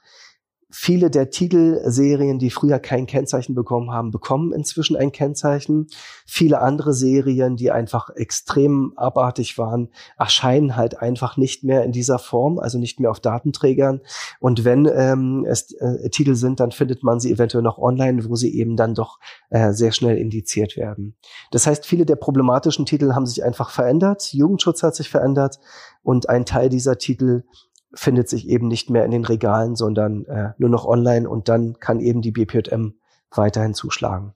Viele 0.77 1.09
der 1.09 1.29
Titelserien, 1.29 2.37
die 2.37 2.49
früher 2.49 2.79
kein 2.79 3.05
Kennzeichen 3.05 3.55
bekommen 3.55 3.91
haben, 3.91 4.11
bekommen 4.11 4.51
inzwischen 4.51 4.97
ein 4.97 5.13
Kennzeichen. 5.13 5.87
Viele 6.25 6.59
andere 6.59 6.93
Serien, 6.93 7.55
die 7.55 7.71
einfach 7.71 8.09
extrem 8.09 8.91
abartig 8.97 9.57
waren, 9.57 9.87
erscheinen 10.19 10.75
halt 10.75 10.99
einfach 10.99 11.37
nicht 11.37 11.63
mehr 11.63 11.85
in 11.85 11.93
dieser 11.93 12.19
Form, 12.19 12.59
also 12.59 12.77
nicht 12.77 12.99
mehr 12.99 13.09
auf 13.09 13.21
Datenträgern. 13.21 14.01
Und 14.41 14.65
wenn 14.65 14.85
ähm, 14.85 15.45
es 15.47 15.71
äh, 15.71 16.09
Titel 16.09 16.35
sind, 16.35 16.59
dann 16.59 16.71
findet 16.71 17.03
man 17.03 17.21
sie 17.21 17.31
eventuell 17.31 17.63
noch 17.63 17.77
online, 17.77 18.29
wo 18.29 18.35
sie 18.35 18.53
eben 18.53 18.75
dann 18.75 18.95
doch 18.95 19.19
äh, 19.51 19.71
sehr 19.71 19.93
schnell 19.93 20.17
indiziert 20.17 20.75
werden. 20.75 21.15
Das 21.51 21.67
heißt, 21.67 21.85
viele 21.85 22.05
der 22.05 22.17
problematischen 22.17 22.85
Titel 22.85 23.13
haben 23.13 23.25
sich 23.25 23.45
einfach 23.45 23.69
verändert. 23.69 24.33
Jugendschutz 24.33 24.83
hat 24.83 24.93
sich 24.93 25.09
verändert 25.09 25.57
und 26.03 26.27
ein 26.27 26.45
Teil 26.45 26.67
dieser 26.67 26.97
Titel 26.97 27.43
findet 27.95 28.29
sich 28.29 28.47
eben 28.47 28.67
nicht 28.67 28.89
mehr 28.89 29.05
in 29.05 29.11
den 29.11 29.25
Regalen, 29.25 29.75
sondern 29.75 30.25
äh, 30.25 30.51
nur 30.57 30.69
noch 30.69 30.85
online 30.85 31.29
und 31.29 31.49
dann 31.49 31.79
kann 31.79 31.99
eben 31.99 32.21
die 32.21 32.31
BPJM 32.31 32.93
weiterhin 33.31 33.73
zuschlagen. 33.73 34.33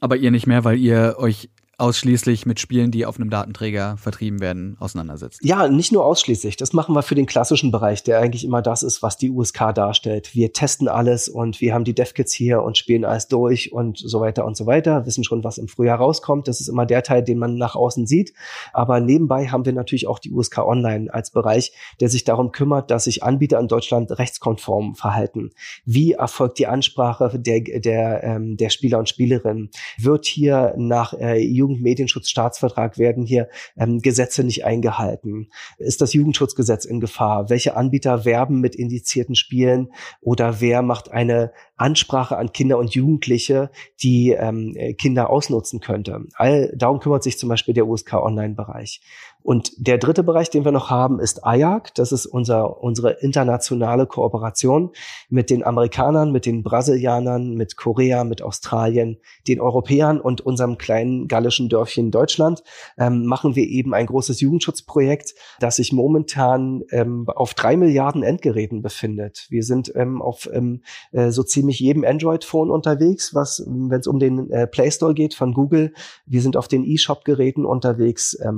Aber 0.00 0.16
ihr 0.16 0.30
nicht 0.30 0.46
mehr, 0.46 0.64
weil 0.64 0.78
ihr 0.78 1.16
euch 1.18 1.50
ausschließlich 1.78 2.46
mit 2.46 2.58
Spielen, 2.58 2.90
die 2.90 3.04
auf 3.04 3.16
einem 3.16 3.28
Datenträger 3.28 3.96
vertrieben 3.98 4.40
werden, 4.40 4.76
auseinandersetzt. 4.80 5.40
Ja, 5.42 5.68
nicht 5.68 5.92
nur 5.92 6.06
ausschließlich. 6.06 6.56
Das 6.56 6.72
machen 6.72 6.94
wir 6.94 7.02
für 7.02 7.14
den 7.14 7.26
klassischen 7.26 7.70
Bereich, 7.70 8.02
der 8.02 8.18
eigentlich 8.20 8.44
immer 8.44 8.62
das 8.62 8.82
ist, 8.82 9.02
was 9.02 9.18
die 9.18 9.30
USK 9.30 9.74
darstellt. 9.74 10.34
Wir 10.34 10.54
testen 10.54 10.88
alles 10.88 11.28
und 11.28 11.60
wir 11.60 11.74
haben 11.74 11.84
die 11.84 11.94
DevKits 11.94 12.32
hier 12.32 12.62
und 12.62 12.78
spielen 12.78 13.04
alles 13.04 13.28
durch 13.28 13.72
und 13.72 13.98
so 13.98 14.20
weiter 14.20 14.46
und 14.46 14.56
so 14.56 14.64
weiter, 14.64 15.04
wissen 15.04 15.22
schon, 15.22 15.44
was 15.44 15.58
im 15.58 15.68
Frühjahr 15.68 15.98
rauskommt. 15.98 16.48
Das 16.48 16.60
ist 16.60 16.68
immer 16.68 16.86
der 16.86 17.02
Teil, 17.02 17.22
den 17.22 17.38
man 17.38 17.56
nach 17.56 17.76
außen 17.76 18.06
sieht. 18.06 18.32
Aber 18.72 19.00
nebenbei 19.00 19.48
haben 19.48 19.66
wir 19.66 19.74
natürlich 19.74 20.06
auch 20.06 20.18
die 20.18 20.32
USK 20.32 20.58
Online 20.58 21.12
als 21.12 21.30
Bereich, 21.30 21.72
der 22.00 22.08
sich 22.08 22.24
darum 22.24 22.52
kümmert, 22.52 22.90
dass 22.90 23.04
sich 23.04 23.22
Anbieter 23.22 23.60
in 23.60 23.68
Deutschland 23.68 24.18
rechtskonform 24.18 24.94
verhalten. 24.94 25.50
Wie 25.84 26.12
erfolgt 26.12 26.58
die 26.58 26.66
Ansprache 26.66 27.38
der, 27.38 27.60
der, 27.60 28.24
ähm, 28.24 28.56
der 28.56 28.70
Spieler 28.70 28.98
und 28.98 29.10
Spielerinnen? 29.10 29.70
Wird 29.98 30.24
hier 30.24 30.74
nach 30.78 31.12
äh, 31.12 31.38
Jugendmedienschutzstaatsvertrag 31.66 32.98
werden 32.98 33.24
hier 33.24 33.48
ähm, 33.76 34.00
Gesetze 34.00 34.44
nicht 34.44 34.64
eingehalten? 34.64 35.48
Ist 35.78 36.00
das 36.00 36.12
Jugendschutzgesetz 36.12 36.84
in 36.84 37.00
Gefahr? 37.00 37.50
Welche 37.50 37.76
Anbieter 37.76 38.24
werben 38.24 38.60
mit 38.60 38.76
indizierten 38.76 39.34
Spielen 39.34 39.92
oder 40.20 40.60
wer 40.60 40.82
macht 40.82 41.10
eine 41.10 41.52
Ansprache 41.76 42.36
an 42.36 42.52
Kinder 42.52 42.78
und 42.78 42.94
Jugendliche, 42.94 43.70
die 44.02 44.30
ähm, 44.30 44.76
Kinder 44.98 45.30
ausnutzen 45.30 45.80
könnte? 45.80 46.24
All 46.34 46.72
darum 46.76 47.00
kümmert 47.00 47.22
sich 47.22 47.38
zum 47.38 47.48
Beispiel 47.48 47.74
der 47.74 47.86
USK 47.86 48.14
Online-Bereich. 48.14 49.00
Und 49.46 49.74
der 49.76 49.96
dritte 49.96 50.24
Bereich, 50.24 50.50
den 50.50 50.64
wir 50.64 50.72
noch 50.72 50.90
haben, 50.90 51.20
ist 51.20 51.42
IAC. 51.44 51.94
Das 51.94 52.10
ist 52.10 52.26
unser, 52.26 52.82
unsere 52.82 53.12
internationale 53.12 54.04
Kooperation 54.04 54.90
mit 55.28 55.50
den 55.50 55.64
Amerikanern, 55.64 56.32
mit 56.32 56.46
den 56.46 56.64
Brasilianern, 56.64 57.54
mit 57.54 57.76
Korea, 57.76 58.24
mit 58.24 58.42
Australien, 58.42 59.18
den 59.46 59.60
Europäern 59.60 60.20
und 60.20 60.40
unserem 60.40 60.78
kleinen 60.78 61.28
gallischen 61.28 61.68
Dörfchen 61.68 62.10
Deutschland. 62.10 62.64
Ähm, 62.98 63.24
machen 63.24 63.54
wir 63.54 63.68
eben 63.68 63.94
ein 63.94 64.06
großes 64.06 64.40
Jugendschutzprojekt, 64.40 65.36
das 65.60 65.76
sich 65.76 65.92
momentan 65.92 66.82
ähm, 66.90 67.28
auf 67.28 67.54
drei 67.54 67.76
Milliarden 67.76 68.24
Endgeräten 68.24 68.82
befindet. 68.82 69.46
Wir 69.48 69.62
sind 69.62 69.92
ähm, 69.94 70.20
auf 70.22 70.48
ähm, 70.52 70.82
äh, 71.12 71.30
so 71.30 71.44
ziemlich 71.44 71.78
jedem 71.78 72.02
Android-Phone 72.02 72.68
unterwegs, 72.68 73.32
was, 73.32 73.64
wenn 73.64 74.00
es 74.00 74.08
um 74.08 74.18
den 74.18 74.50
äh, 74.50 74.66
Play 74.66 74.90
Store 74.90 75.14
geht 75.14 75.34
von 75.34 75.54
Google. 75.54 75.94
Wir 76.26 76.42
sind 76.42 76.56
auf 76.56 76.66
den 76.66 76.84
eShop-Geräten 76.84 77.64
unterwegs, 77.64 78.36
ähm, 78.44 78.56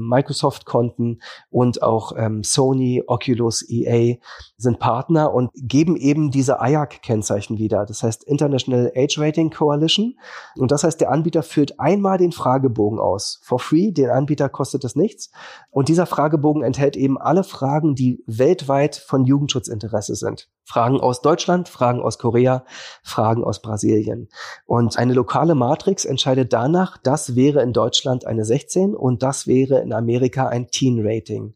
Microsoft-Konten 0.78 1.20
und 1.50 1.82
auch 1.82 2.12
ähm, 2.16 2.42
Sony, 2.42 3.02
Oculus, 3.06 3.68
EA 3.68 4.16
sind 4.56 4.78
Partner 4.78 5.32
und 5.32 5.50
geben 5.54 5.96
eben 5.96 6.30
diese 6.30 6.58
IAC-Kennzeichen 6.60 7.58
wieder. 7.58 7.84
Das 7.86 8.02
heißt 8.02 8.24
International 8.24 8.92
Age 8.94 9.18
Rating 9.18 9.50
Coalition. 9.50 10.16
Und 10.56 10.70
das 10.70 10.84
heißt, 10.84 11.00
der 11.00 11.10
Anbieter 11.10 11.42
führt 11.42 11.78
einmal 11.80 12.18
den 12.18 12.32
Fragebogen 12.32 12.98
aus. 12.98 13.40
For 13.42 13.58
free, 13.58 13.90
den 13.90 14.10
Anbieter 14.10 14.48
kostet 14.48 14.84
es 14.84 14.96
nichts. 14.96 15.30
Und 15.70 15.88
dieser 15.88 16.06
Fragebogen 16.06 16.62
enthält 16.62 16.96
eben 16.96 17.18
alle 17.18 17.44
Fragen, 17.44 17.94
die 17.94 18.22
weltweit 18.26 18.96
von 18.96 19.24
Jugendschutzinteresse 19.24 20.14
sind. 20.14 20.48
Fragen 20.68 21.00
aus 21.00 21.22
Deutschland, 21.22 21.70
Fragen 21.70 22.02
aus 22.02 22.18
Korea, 22.18 22.62
Fragen 23.02 23.42
aus 23.42 23.62
Brasilien. 23.62 24.28
Und 24.66 24.98
eine 24.98 25.14
lokale 25.14 25.54
Matrix 25.54 26.04
entscheidet 26.04 26.52
danach, 26.52 26.98
das 26.98 27.34
wäre 27.34 27.62
in 27.62 27.72
Deutschland 27.72 28.26
eine 28.26 28.44
16 28.44 28.94
und 28.94 29.22
das 29.22 29.46
wäre 29.46 29.80
in 29.80 29.94
Amerika 29.94 30.46
ein 30.46 30.67
Teen 30.70 31.00
Rating. 31.06 31.54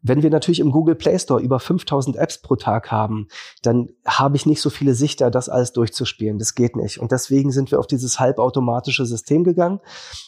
Wenn 0.00 0.22
wir 0.22 0.30
natürlich 0.30 0.60
im 0.60 0.70
Google 0.70 0.94
Play 0.94 1.18
Store 1.18 1.42
über 1.42 1.58
5000 1.58 2.16
Apps 2.16 2.38
pro 2.38 2.54
Tag 2.54 2.92
haben, 2.92 3.26
dann 3.62 3.88
habe 4.06 4.36
ich 4.36 4.46
nicht 4.46 4.60
so 4.60 4.70
viele 4.70 4.94
Sichter, 4.94 5.30
das 5.30 5.48
alles 5.48 5.72
durchzuspielen. 5.72 6.38
Das 6.38 6.54
geht 6.54 6.76
nicht. 6.76 6.98
Und 6.98 7.10
deswegen 7.10 7.50
sind 7.50 7.72
wir 7.72 7.80
auf 7.80 7.88
dieses 7.88 8.20
halbautomatische 8.20 9.04
System 9.06 9.42
gegangen, 9.42 9.80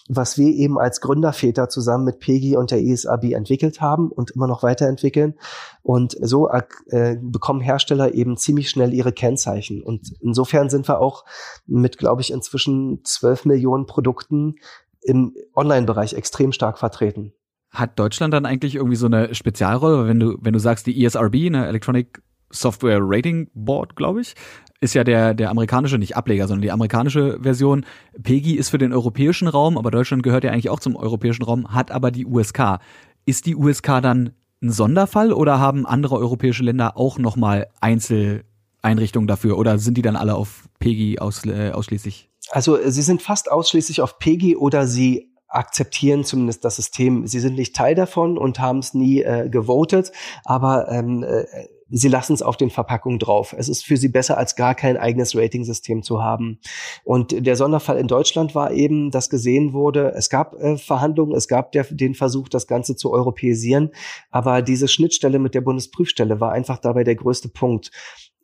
was 0.09 0.37
wir 0.37 0.49
eben 0.49 0.79
als 0.79 1.01
Gründerväter 1.01 1.69
zusammen 1.69 2.05
mit 2.05 2.19
Pegi 2.19 2.57
und 2.57 2.73
der 2.73 2.83
ESAB 2.83 3.33
entwickelt 3.33 3.81
haben 3.81 4.11
und 4.11 4.33
immer 4.33 4.49
noch 4.49 4.65
weiterentwickeln. 4.65 5.35
Und 5.83 6.17
so 6.21 6.49
äh, 6.49 7.17
bekommen 7.21 7.61
Hersteller 7.61 8.13
eben 8.15 8.37
ziemlich 8.37 8.71
schnell 8.71 8.93
ihre 8.93 9.13
Kennzeichen. 9.13 9.83
Und 9.83 10.13
insofern 10.21 10.69
sind 10.69 10.89
wir 10.89 11.01
auch 11.01 11.25
mit, 11.67 11.97
glaube 11.97 12.23
ich, 12.23 12.33
inzwischen 12.33 13.05
12 13.05 13.45
Millionen 13.45 13.87
Produkten 13.87 14.57
im 15.03 15.35
Online-Bereich 15.55 16.15
extrem 16.15 16.51
stark 16.53 16.79
vertreten. 16.79 17.33
Hat 17.71 17.99
Deutschland 17.99 18.35
dann 18.35 18.47
eigentlich 18.47 18.75
irgendwie 18.75 18.97
so 18.97 19.07
eine 19.07 19.35
Spezialrolle? 19.35 20.07
Wenn 20.07 20.21
du, 20.21 20.37
wenn 20.41 20.53
du 20.53 20.59
sagst, 20.59 20.87
die 20.87 21.05
ESRB, 21.05 21.47
eine 21.47 21.67
Electronic 21.67 22.21
Software 22.51 22.99
Rating 23.01 23.49
Board, 23.55 23.95
glaube 23.95 24.21
ich, 24.21 24.35
ist 24.81 24.95
ja 24.95 25.05
der, 25.05 25.35
der 25.35 25.51
amerikanische, 25.51 25.99
nicht 25.99 26.17
Ableger, 26.17 26.49
sondern 26.49 26.63
die 26.63 26.73
amerikanische 26.73 27.39
Version. 27.41 27.85
PEGI 28.23 28.55
ist 28.55 28.71
für 28.71 28.79
den 28.79 28.93
europäischen 28.93 29.47
Raum, 29.47 29.77
aber 29.77 29.91
Deutschland 29.91 30.23
gehört 30.23 30.45
ja 30.45 30.51
eigentlich 30.51 30.71
auch 30.71 30.81
zum 30.81 30.97
europäischen 30.97 31.43
Raum, 31.43 31.73
hat 31.73 31.91
aber 31.91 32.11
die 32.11 32.27
USK. 32.27 32.79
Ist 33.27 33.47
die 33.47 33.55
USK 33.55 34.01
dann 34.03 34.31
ein 34.63 34.71
Sonderfall 34.73 35.33
oder 35.33 35.59
haben 35.59 35.87
andere 35.87 36.17
europäische 36.17 36.63
Länder 36.63 36.97
auch 36.97 37.19
nochmal 37.19 37.69
Einzeleinrichtungen 37.81 39.27
dafür 39.27 39.59
oder 39.59 39.79
sind 39.79 39.97
die 39.97 40.03
dann 40.03 40.17
alle 40.17 40.35
auf 40.35 40.69
PEGI 40.81 41.19
aus, 41.19 41.45
äh, 41.45 41.71
ausschließlich? 41.73 42.31
Also 42.51 42.79
sie 42.85 43.03
sind 43.03 43.23
fast 43.23 43.51
ausschließlich 43.51 44.01
auf 44.01 44.19
PEGI 44.19 44.57
oder 44.57 44.87
sie 44.87 45.30
akzeptieren 45.51 46.25
zumindest 46.25 46.65
das 46.65 46.77
System. 46.77 47.27
Sie 47.27 47.41
sind 47.41 47.57
nicht 47.57 47.75
Teil 47.75 47.95
davon 47.95 48.39
und 48.39 48.61
haben 48.61 48.79
es 48.79 48.95
nie 48.95 49.23
äh, 49.23 49.49
gewotet, 49.51 50.13
aber 50.45 50.91
ähm, 50.91 51.25
äh, 51.25 51.45
sie 51.91 52.09
lassen 52.09 52.33
es 52.33 52.43
auf 52.43 52.57
den 52.57 52.71
Verpackungen 52.71 53.19
drauf. 53.19 53.55
Es 53.57 53.69
ist 53.69 53.85
für 53.85 53.97
sie 53.97 54.09
besser, 54.09 54.39
als 54.39 54.55
gar 54.55 54.75
kein 54.75 54.97
eigenes 54.97 55.37
Rating-System 55.37 56.03
zu 56.03 56.23
haben. 56.23 56.61
Und 57.05 57.45
der 57.45 57.57
Sonderfall 57.57 57.99
in 57.99 58.07
Deutschland 58.07 58.55
war 58.55 58.71
eben, 58.71 59.11
dass 59.11 59.29
gesehen 59.29 59.73
wurde, 59.73 60.13
es 60.17 60.31
gab 60.31 60.55
äh, 60.55 60.77
Verhandlungen, 60.77 61.35
es 61.35 61.49
gab 61.49 61.73
der, 61.73 61.85
den 61.91 62.15
Versuch, 62.15 62.49
das 62.49 62.67
Ganze 62.67 62.97
zu 62.97 63.13
europäisieren, 63.13 63.91
aber 64.31 64.63
diese 64.63 64.89
Schnittstelle 64.89 65.39
mit 65.39 65.55
der 65.55 65.61
Bundesprüfstelle 65.63 66.41
war 66.41 66.53
einfach 66.53 66.79
dabei 66.79 67.05
der 67.05 67.17
größte 67.17 67.49
Punkt. 67.49 67.91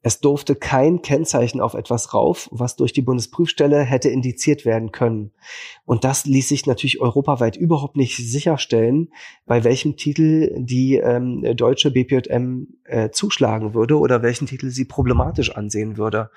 Es 0.06 0.20
durfte 0.20 0.54
kein 0.54 1.02
Kennzeichen 1.02 1.60
auf 1.60 1.74
etwas 1.74 2.14
rauf, 2.14 2.48
was 2.52 2.76
durch 2.76 2.92
die 2.92 3.02
Bundesprüfstelle 3.02 3.80
hätte 3.80 4.08
indiziert 4.08 4.64
werden 4.64 4.92
können. 4.92 5.32
Und 5.84 6.04
das 6.04 6.26
ließ 6.26 6.48
sich 6.48 6.64
natürlich 6.64 7.00
europaweit 7.00 7.56
überhaupt 7.56 7.96
nicht 7.96 8.16
sicherstellen, 8.16 9.08
bei 9.46 9.64
welchem 9.64 9.96
Titel 9.96 10.52
die 10.58 10.94
ähm, 10.94 11.42
deutsche 11.56 11.90
BPJM 11.90 12.68
äh, 12.84 13.10
zuschlagen 13.10 13.74
würde 13.74 13.98
oder 13.98 14.22
welchen 14.22 14.46
Titel 14.46 14.70
sie 14.70 14.84
problematisch 14.84 15.56
ansehen 15.56 15.96
würde. 15.96 16.30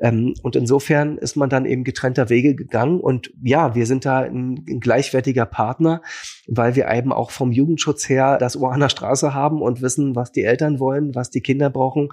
Ähm, 0.00 0.34
und 0.42 0.54
insofern 0.54 1.16
ist 1.16 1.34
man 1.34 1.48
dann 1.48 1.64
eben 1.64 1.82
getrennter 1.82 2.28
Wege 2.28 2.54
gegangen. 2.54 3.00
Und 3.00 3.32
ja, 3.42 3.74
wir 3.74 3.86
sind 3.86 4.04
da 4.04 4.18
ein, 4.18 4.66
ein 4.68 4.80
gleichwertiger 4.80 5.46
Partner, 5.46 6.02
weil 6.46 6.76
wir 6.76 6.90
eben 6.90 7.10
auch 7.10 7.30
vom 7.30 7.52
Jugendschutz 7.52 8.06
her 8.06 8.36
das 8.36 8.54
Ohr 8.54 8.72
an 8.72 8.80
der 8.80 8.90
Straße 8.90 9.32
haben 9.32 9.62
und 9.62 9.80
wissen, 9.80 10.14
was 10.14 10.30
die 10.30 10.44
Eltern 10.44 10.78
wollen, 10.78 11.14
was 11.14 11.30
die 11.30 11.40
Kinder 11.40 11.70
brauchen 11.70 12.10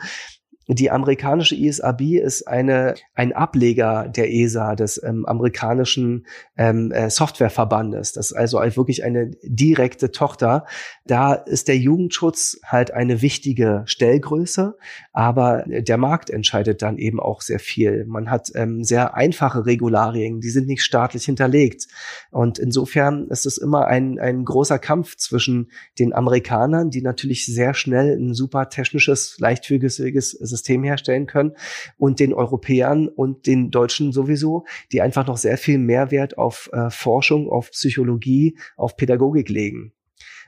die 0.73 0.89
amerikanische 0.89 1.55
ESRB 1.55 2.01
ist 2.23 2.47
eine, 2.47 2.95
ein 3.13 3.33
Ableger 3.33 4.07
der 4.07 4.31
ESA, 4.31 4.75
des 4.75 5.01
ähm, 5.03 5.25
amerikanischen 5.25 6.25
ähm, 6.57 6.91
äh, 6.91 7.09
Softwareverbandes. 7.09 8.13
Das 8.13 8.31
ist 8.31 8.37
also 8.37 8.59
wirklich 8.59 9.03
eine 9.03 9.31
direkte 9.43 10.11
Tochter. 10.11 10.65
Da 11.05 11.33
ist 11.33 11.67
der 11.67 11.77
Jugendschutz 11.77 12.59
halt 12.65 12.93
eine 12.93 13.21
wichtige 13.21 13.83
Stellgröße, 13.85 14.77
aber 15.11 15.65
der 15.67 15.97
Markt 15.97 16.29
entscheidet 16.29 16.81
dann 16.81 16.97
eben 16.97 17.19
auch 17.19 17.41
sehr 17.41 17.59
viel. 17.59 18.05
Man 18.05 18.29
hat 18.29 18.51
ähm, 18.55 18.85
sehr 18.85 19.15
einfache 19.15 19.65
Regularien, 19.65 20.39
die 20.39 20.49
sind 20.49 20.67
nicht 20.67 20.83
staatlich 20.83 21.25
hinterlegt. 21.25 21.87
Und 22.29 22.59
insofern 22.59 23.27
ist 23.27 23.45
es 23.45 23.57
immer 23.57 23.87
ein, 23.87 24.19
ein 24.19 24.45
großer 24.45 24.79
Kampf 24.79 25.17
zwischen 25.17 25.69
den 25.99 26.13
Amerikanern, 26.13 26.91
die 26.91 27.01
natürlich 27.01 27.45
sehr 27.45 27.73
schnell 27.73 28.17
ein 28.17 28.33
super 28.33 28.69
technisches, 28.69 29.37
leichtfügiges 29.37 30.29
System 30.31 30.60
System 30.61 30.83
herstellen 30.83 31.25
können 31.25 31.53
und 31.97 32.19
den 32.19 32.33
Europäern 32.33 33.07
und 33.07 33.47
den 33.47 33.71
Deutschen 33.71 34.11
sowieso, 34.11 34.65
die 34.91 35.01
einfach 35.01 35.25
noch 35.25 35.37
sehr 35.37 35.57
viel 35.57 35.79
Mehrwert 35.79 36.37
auf 36.37 36.69
äh, 36.71 36.89
Forschung, 36.91 37.49
auf 37.49 37.71
Psychologie, 37.71 38.57
auf 38.77 38.95
Pädagogik 38.95 39.49
legen. 39.49 39.93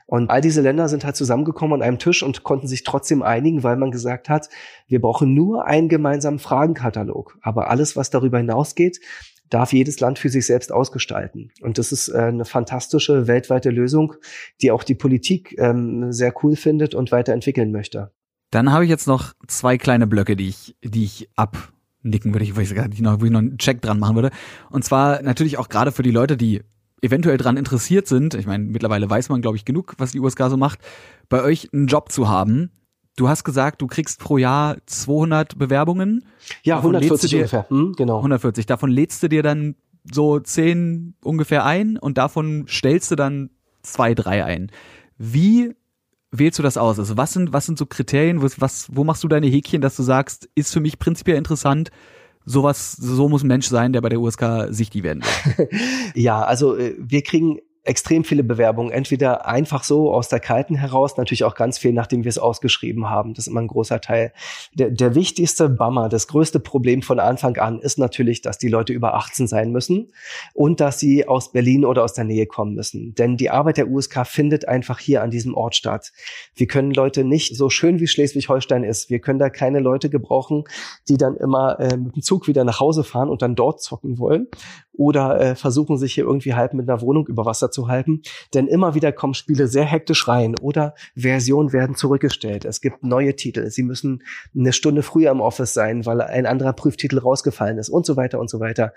Und 0.06 0.30
all 0.30 0.42
diese 0.42 0.60
Länder 0.60 0.88
sind 0.88 1.04
halt 1.04 1.16
zusammengekommen 1.16 1.80
an 1.80 1.86
einem 1.86 1.98
Tisch 1.98 2.22
und 2.22 2.44
konnten 2.44 2.66
sich 2.66 2.84
trotzdem 2.84 3.22
einigen, 3.22 3.62
weil 3.62 3.76
man 3.76 3.90
gesagt 3.90 4.28
hat, 4.28 4.50
wir 4.86 5.00
brauchen 5.00 5.34
nur 5.34 5.66
einen 5.66 5.88
gemeinsamen 5.88 6.38
Fragenkatalog. 6.38 7.38
Aber 7.40 7.70
alles, 7.70 7.96
was 7.96 8.10
darüber 8.10 8.36
hinausgeht, 8.36 9.00
darf 9.48 9.72
jedes 9.72 10.00
Land 10.00 10.18
für 10.18 10.28
sich 10.28 10.46
selbst 10.46 10.72
ausgestalten. 10.72 11.52
Und 11.60 11.78
das 11.78 11.90
ist 11.90 12.08
äh, 12.08 12.18
eine 12.18 12.44
fantastische 12.44 13.26
weltweite 13.26 13.70
Lösung, 13.70 14.14
die 14.60 14.70
auch 14.70 14.84
die 14.84 14.94
Politik 14.94 15.56
ähm, 15.58 16.12
sehr 16.12 16.34
cool 16.42 16.54
findet 16.54 16.94
und 16.94 17.10
weiterentwickeln 17.10 17.72
möchte. 17.72 18.12
Dann 18.54 18.70
habe 18.70 18.84
ich 18.84 18.90
jetzt 18.90 19.08
noch 19.08 19.32
zwei 19.48 19.78
kleine 19.78 20.06
Blöcke, 20.06 20.36
die 20.36 20.48
ich, 20.48 20.76
die 20.80 21.02
ich 21.02 21.28
abnicken 21.34 22.32
würde, 22.32 22.44
ich 22.44 22.56
weiß 22.56 22.72
gar 22.72 22.86
nicht 22.86 23.02
noch, 23.02 23.20
wo 23.20 23.24
ich 23.24 23.32
noch 23.32 23.40
einen 23.40 23.58
Check 23.58 23.82
dran 23.82 23.98
machen 23.98 24.14
würde. 24.14 24.30
Und 24.70 24.84
zwar 24.84 25.20
natürlich 25.22 25.58
auch 25.58 25.68
gerade 25.68 25.90
für 25.90 26.04
die 26.04 26.12
Leute, 26.12 26.36
die 26.36 26.62
eventuell 27.02 27.36
dran 27.36 27.56
interessiert 27.56 28.06
sind. 28.06 28.34
Ich 28.34 28.46
meine, 28.46 28.62
mittlerweile 28.62 29.10
weiß 29.10 29.28
man, 29.28 29.42
glaube 29.42 29.56
ich, 29.56 29.64
genug, 29.64 29.94
was 29.98 30.12
die 30.12 30.20
USK 30.20 30.50
so 30.50 30.56
macht, 30.56 30.78
bei 31.28 31.42
euch 31.42 31.72
einen 31.72 31.88
Job 31.88 32.12
zu 32.12 32.28
haben. 32.28 32.70
Du 33.16 33.28
hast 33.28 33.42
gesagt, 33.42 33.82
du 33.82 33.88
kriegst 33.88 34.20
pro 34.20 34.38
Jahr 34.38 34.76
200 34.86 35.58
Bewerbungen. 35.58 36.24
Ja, 36.62 36.76
140 36.76 37.30
dir, 37.30 37.36
ungefähr. 37.38 37.68
Hm, 37.70 37.94
genau. 37.96 38.18
140. 38.18 38.66
Davon 38.66 38.88
lädst 38.88 39.20
du 39.24 39.28
dir 39.28 39.42
dann 39.42 39.74
so 40.12 40.38
10 40.38 41.16
ungefähr 41.24 41.64
ein 41.64 41.98
und 41.98 42.18
davon 42.18 42.66
stellst 42.68 43.10
du 43.10 43.16
dann 43.16 43.50
zwei, 43.82 44.14
drei 44.14 44.44
ein. 44.44 44.70
Wie 45.18 45.74
wählst 46.38 46.58
du 46.58 46.62
das 46.62 46.76
aus? 46.76 46.98
Also 46.98 47.16
was 47.16 47.32
sind, 47.32 47.52
was 47.52 47.66
sind 47.66 47.78
so 47.78 47.86
Kriterien, 47.86 48.42
was, 48.42 48.60
was, 48.60 48.88
wo 48.92 49.04
machst 49.04 49.24
du 49.24 49.28
deine 49.28 49.46
Häkchen, 49.46 49.80
dass 49.80 49.96
du 49.96 50.02
sagst, 50.02 50.48
ist 50.54 50.72
für 50.72 50.80
mich 50.80 50.98
prinzipiell 50.98 51.36
interessant, 51.36 51.90
sowas, 52.44 52.92
so 52.92 53.28
muss 53.28 53.42
ein 53.42 53.48
Mensch 53.48 53.68
sein, 53.68 53.92
der 53.92 54.00
bei 54.00 54.08
der 54.08 54.20
USK 54.20 54.68
sichtig 54.70 55.02
werden 55.02 55.22
will? 55.22 55.68
ja, 56.14 56.42
also 56.42 56.76
äh, 56.76 56.94
wir 56.98 57.22
kriegen 57.22 57.58
extrem 57.84 58.24
viele 58.24 58.42
Bewerbungen, 58.42 58.90
entweder 58.90 59.46
einfach 59.46 59.84
so 59.84 60.12
aus 60.12 60.28
der 60.30 60.40
Kalten 60.40 60.74
heraus, 60.74 61.18
natürlich 61.18 61.44
auch 61.44 61.54
ganz 61.54 61.78
viel, 61.78 61.92
nachdem 61.92 62.24
wir 62.24 62.30
es 62.30 62.38
ausgeschrieben 62.38 63.10
haben. 63.10 63.34
Das 63.34 63.46
ist 63.46 63.50
immer 63.50 63.60
ein 63.60 63.68
großer 63.68 64.00
Teil. 64.00 64.32
Der, 64.72 64.90
der 64.90 65.14
wichtigste 65.14 65.68
Bummer, 65.68 66.08
das 66.08 66.26
größte 66.26 66.60
Problem 66.60 67.02
von 67.02 67.20
Anfang 67.20 67.58
an 67.58 67.80
ist 67.80 67.98
natürlich, 67.98 68.40
dass 68.40 68.56
die 68.56 68.68
Leute 68.68 68.94
über 68.94 69.14
18 69.14 69.46
sein 69.46 69.70
müssen 69.70 70.12
und 70.54 70.80
dass 70.80 70.98
sie 70.98 71.28
aus 71.28 71.52
Berlin 71.52 71.84
oder 71.84 72.04
aus 72.04 72.14
der 72.14 72.24
Nähe 72.24 72.46
kommen 72.46 72.74
müssen. 72.74 73.14
Denn 73.14 73.36
die 73.36 73.50
Arbeit 73.50 73.76
der 73.76 73.88
USK 73.88 74.26
findet 74.26 74.66
einfach 74.66 74.98
hier 74.98 75.22
an 75.22 75.30
diesem 75.30 75.54
Ort 75.54 75.76
statt. 75.76 76.12
Wir 76.54 76.66
können 76.66 76.90
Leute 76.90 77.22
nicht, 77.22 77.54
so 77.54 77.68
schön 77.68 78.00
wie 78.00 78.06
Schleswig-Holstein 78.06 78.82
ist, 78.82 79.10
wir 79.10 79.18
können 79.18 79.38
da 79.38 79.50
keine 79.50 79.80
Leute 79.80 80.08
gebrauchen, 80.08 80.64
die 81.08 81.18
dann 81.18 81.36
immer 81.36 81.78
äh, 81.78 81.98
mit 81.98 82.16
dem 82.16 82.22
Zug 82.22 82.48
wieder 82.48 82.64
nach 82.64 82.80
Hause 82.80 83.04
fahren 83.04 83.28
und 83.28 83.42
dann 83.42 83.54
dort 83.54 83.82
zocken 83.82 84.18
wollen 84.18 84.48
oder 84.96 85.40
äh, 85.40 85.54
versuchen 85.54 85.98
sich 85.98 86.14
hier 86.14 86.24
irgendwie 86.24 86.54
halb 86.54 86.74
mit 86.74 86.88
einer 86.88 87.00
Wohnung 87.00 87.26
über 87.26 87.44
Wasser 87.44 87.70
zu 87.70 87.88
halten. 87.88 88.22
Denn 88.54 88.66
immer 88.66 88.94
wieder 88.94 89.12
kommen 89.12 89.34
Spiele 89.34 89.66
sehr 89.66 89.84
hektisch 89.84 90.28
rein 90.28 90.56
oder 90.60 90.94
Versionen 91.16 91.72
werden 91.72 91.96
zurückgestellt. 91.96 92.64
Es 92.64 92.80
gibt 92.80 93.02
neue 93.02 93.36
Titel. 93.36 93.68
Sie 93.70 93.82
müssen 93.82 94.22
eine 94.56 94.72
Stunde 94.72 95.02
früher 95.02 95.30
im 95.30 95.40
Office 95.40 95.74
sein, 95.74 96.06
weil 96.06 96.20
ein 96.20 96.46
anderer 96.46 96.72
Prüftitel 96.72 97.18
rausgefallen 97.18 97.78
ist 97.78 97.88
und 97.88 98.06
so 98.06 98.16
weiter 98.16 98.40
und 98.40 98.48
so 98.48 98.60
weiter. 98.60 98.92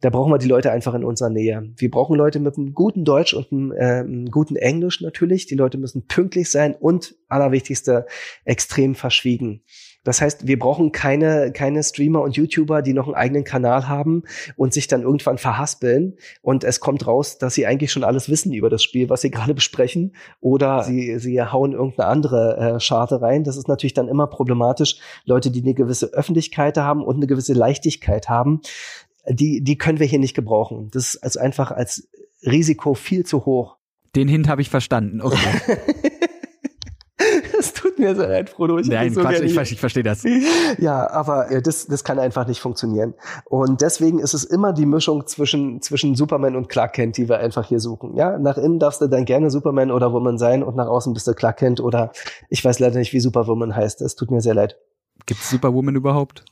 Da 0.00 0.10
brauchen 0.10 0.32
wir 0.32 0.38
die 0.38 0.48
Leute 0.48 0.70
einfach 0.72 0.94
in 0.94 1.04
unserer 1.04 1.30
Nähe. 1.30 1.72
Wir 1.76 1.90
brauchen 1.90 2.16
Leute 2.16 2.38
mit 2.38 2.56
einem 2.56 2.72
guten 2.74 3.04
Deutsch 3.04 3.34
und 3.34 3.50
einem, 3.50 3.72
äh, 3.72 4.00
einem 4.00 4.30
guten 4.30 4.56
Englisch 4.56 5.00
natürlich. 5.00 5.46
Die 5.46 5.56
Leute 5.56 5.78
müssen 5.78 6.06
pünktlich 6.06 6.50
sein 6.50 6.74
und 6.74 7.16
allerwichtigste 7.28 8.06
extrem 8.44 8.94
verschwiegen. 8.94 9.62
Das 10.04 10.20
heißt, 10.20 10.46
wir 10.46 10.58
brauchen 10.58 10.92
keine, 10.92 11.52
keine 11.52 11.82
Streamer 11.82 12.22
und 12.22 12.36
YouTuber, 12.36 12.82
die 12.82 12.94
noch 12.94 13.06
einen 13.06 13.16
eigenen 13.16 13.44
Kanal 13.44 13.88
haben 13.88 14.22
und 14.56 14.72
sich 14.72 14.86
dann 14.86 15.02
irgendwann 15.02 15.38
verhaspeln 15.38 16.16
und 16.42 16.64
es 16.64 16.80
kommt 16.80 17.06
raus, 17.06 17.38
dass 17.38 17.54
sie 17.54 17.66
eigentlich 17.66 17.92
schon 17.92 18.04
alles 18.04 18.30
wissen 18.30 18.52
über 18.52 18.70
das 18.70 18.82
Spiel, 18.82 19.10
was 19.10 19.20
sie 19.20 19.30
gerade 19.30 19.54
besprechen 19.54 20.14
oder 20.40 20.84
sie, 20.84 21.18
sie 21.18 21.40
hauen 21.42 21.72
irgendeine 21.72 22.08
andere 22.08 22.56
äh, 22.56 22.80
Scharte 22.80 23.20
rein. 23.20 23.44
Das 23.44 23.56
ist 23.56 23.68
natürlich 23.68 23.94
dann 23.94 24.08
immer 24.08 24.26
problematisch. 24.26 24.96
Leute, 25.24 25.50
die 25.50 25.62
eine 25.62 25.74
gewisse 25.74 26.12
Öffentlichkeit 26.14 26.76
haben 26.78 27.02
und 27.04 27.16
eine 27.16 27.26
gewisse 27.26 27.52
Leichtigkeit 27.52 28.28
haben, 28.28 28.60
die, 29.28 29.62
die 29.62 29.76
können 29.76 29.98
wir 29.98 30.06
hier 30.06 30.18
nicht 30.18 30.34
gebrauchen. 30.34 30.88
Das 30.92 31.14
ist 31.14 31.22
also 31.22 31.40
einfach 31.40 31.70
als 31.70 32.08
Risiko 32.42 32.94
viel 32.94 33.24
zu 33.24 33.44
hoch. 33.44 33.76
Den 34.16 34.28
Hint 34.28 34.48
habe 34.48 34.62
ich 34.62 34.70
verstanden. 34.70 35.20
Okay. 35.20 35.36
Mir 38.10 38.16
so 38.16 38.22
leid, 38.22 38.50
Frodo. 38.50 38.78
Ich 38.78 38.88
Nein, 38.88 39.12
so 39.12 39.20
Quatsch, 39.20 39.40
ich, 39.40 39.72
ich 39.72 39.80
verstehe 39.80 40.02
das. 40.02 40.24
Ja, 40.78 41.10
aber 41.10 41.50
äh, 41.50 41.60
das, 41.60 41.86
das 41.86 42.04
kann 42.04 42.18
einfach 42.18 42.46
nicht 42.46 42.60
funktionieren. 42.60 43.14
Und 43.44 43.80
deswegen 43.80 44.18
ist 44.18 44.34
es 44.34 44.44
immer 44.44 44.72
die 44.72 44.86
Mischung 44.86 45.26
zwischen, 45.26 45.82
zwischen 45.82 46.14
Superman 46.14 46.56
und 46.56 46.68
Clark 46.68 46.94
Kent, 46.94 47.16
die 47.16 47.28
wir 47.28 47.38
einfach 47.38 47.66
hier 47.66 47.80
suchen. 47.80 48.16
Ja, 48.16 48.38
nach 48.38 48.56
innen 48.56 48.78
darfst 48.78 49.00
du 49.00 49.08
dann 49.08 49.24
gerne 49.24 49.50
Superman 49.50 49.90
oder 49.90 50.12
Woman 50.12 50.38
sein 50.38 50.62
und 50.62 50.76
nach 50.76 50.86
außen 50.86 51.12
bist 51.12 51.26
du 51.26 51.34
Clark 51.34 51.58
Kent 51.58 51.80
oder 51.80 52.12
ich 52.48 52.64
weiß 52.64 52.78
leider 52.78 52.98
nicht, 52.98 53.12
wie 53.12 53.20
Superwoman 53.20 53.74
heißt. 53.74 54.00
Es 54.00 54.14
tut 54.14 54.30
mir 54.30 54.40
sehr 54.40 54.54
leid. 54.54 54.76
Gibt 55.26 55.40
es 55.40 55.50
Superwoman 55.50 55.96
überhaupt? 55.96 56.44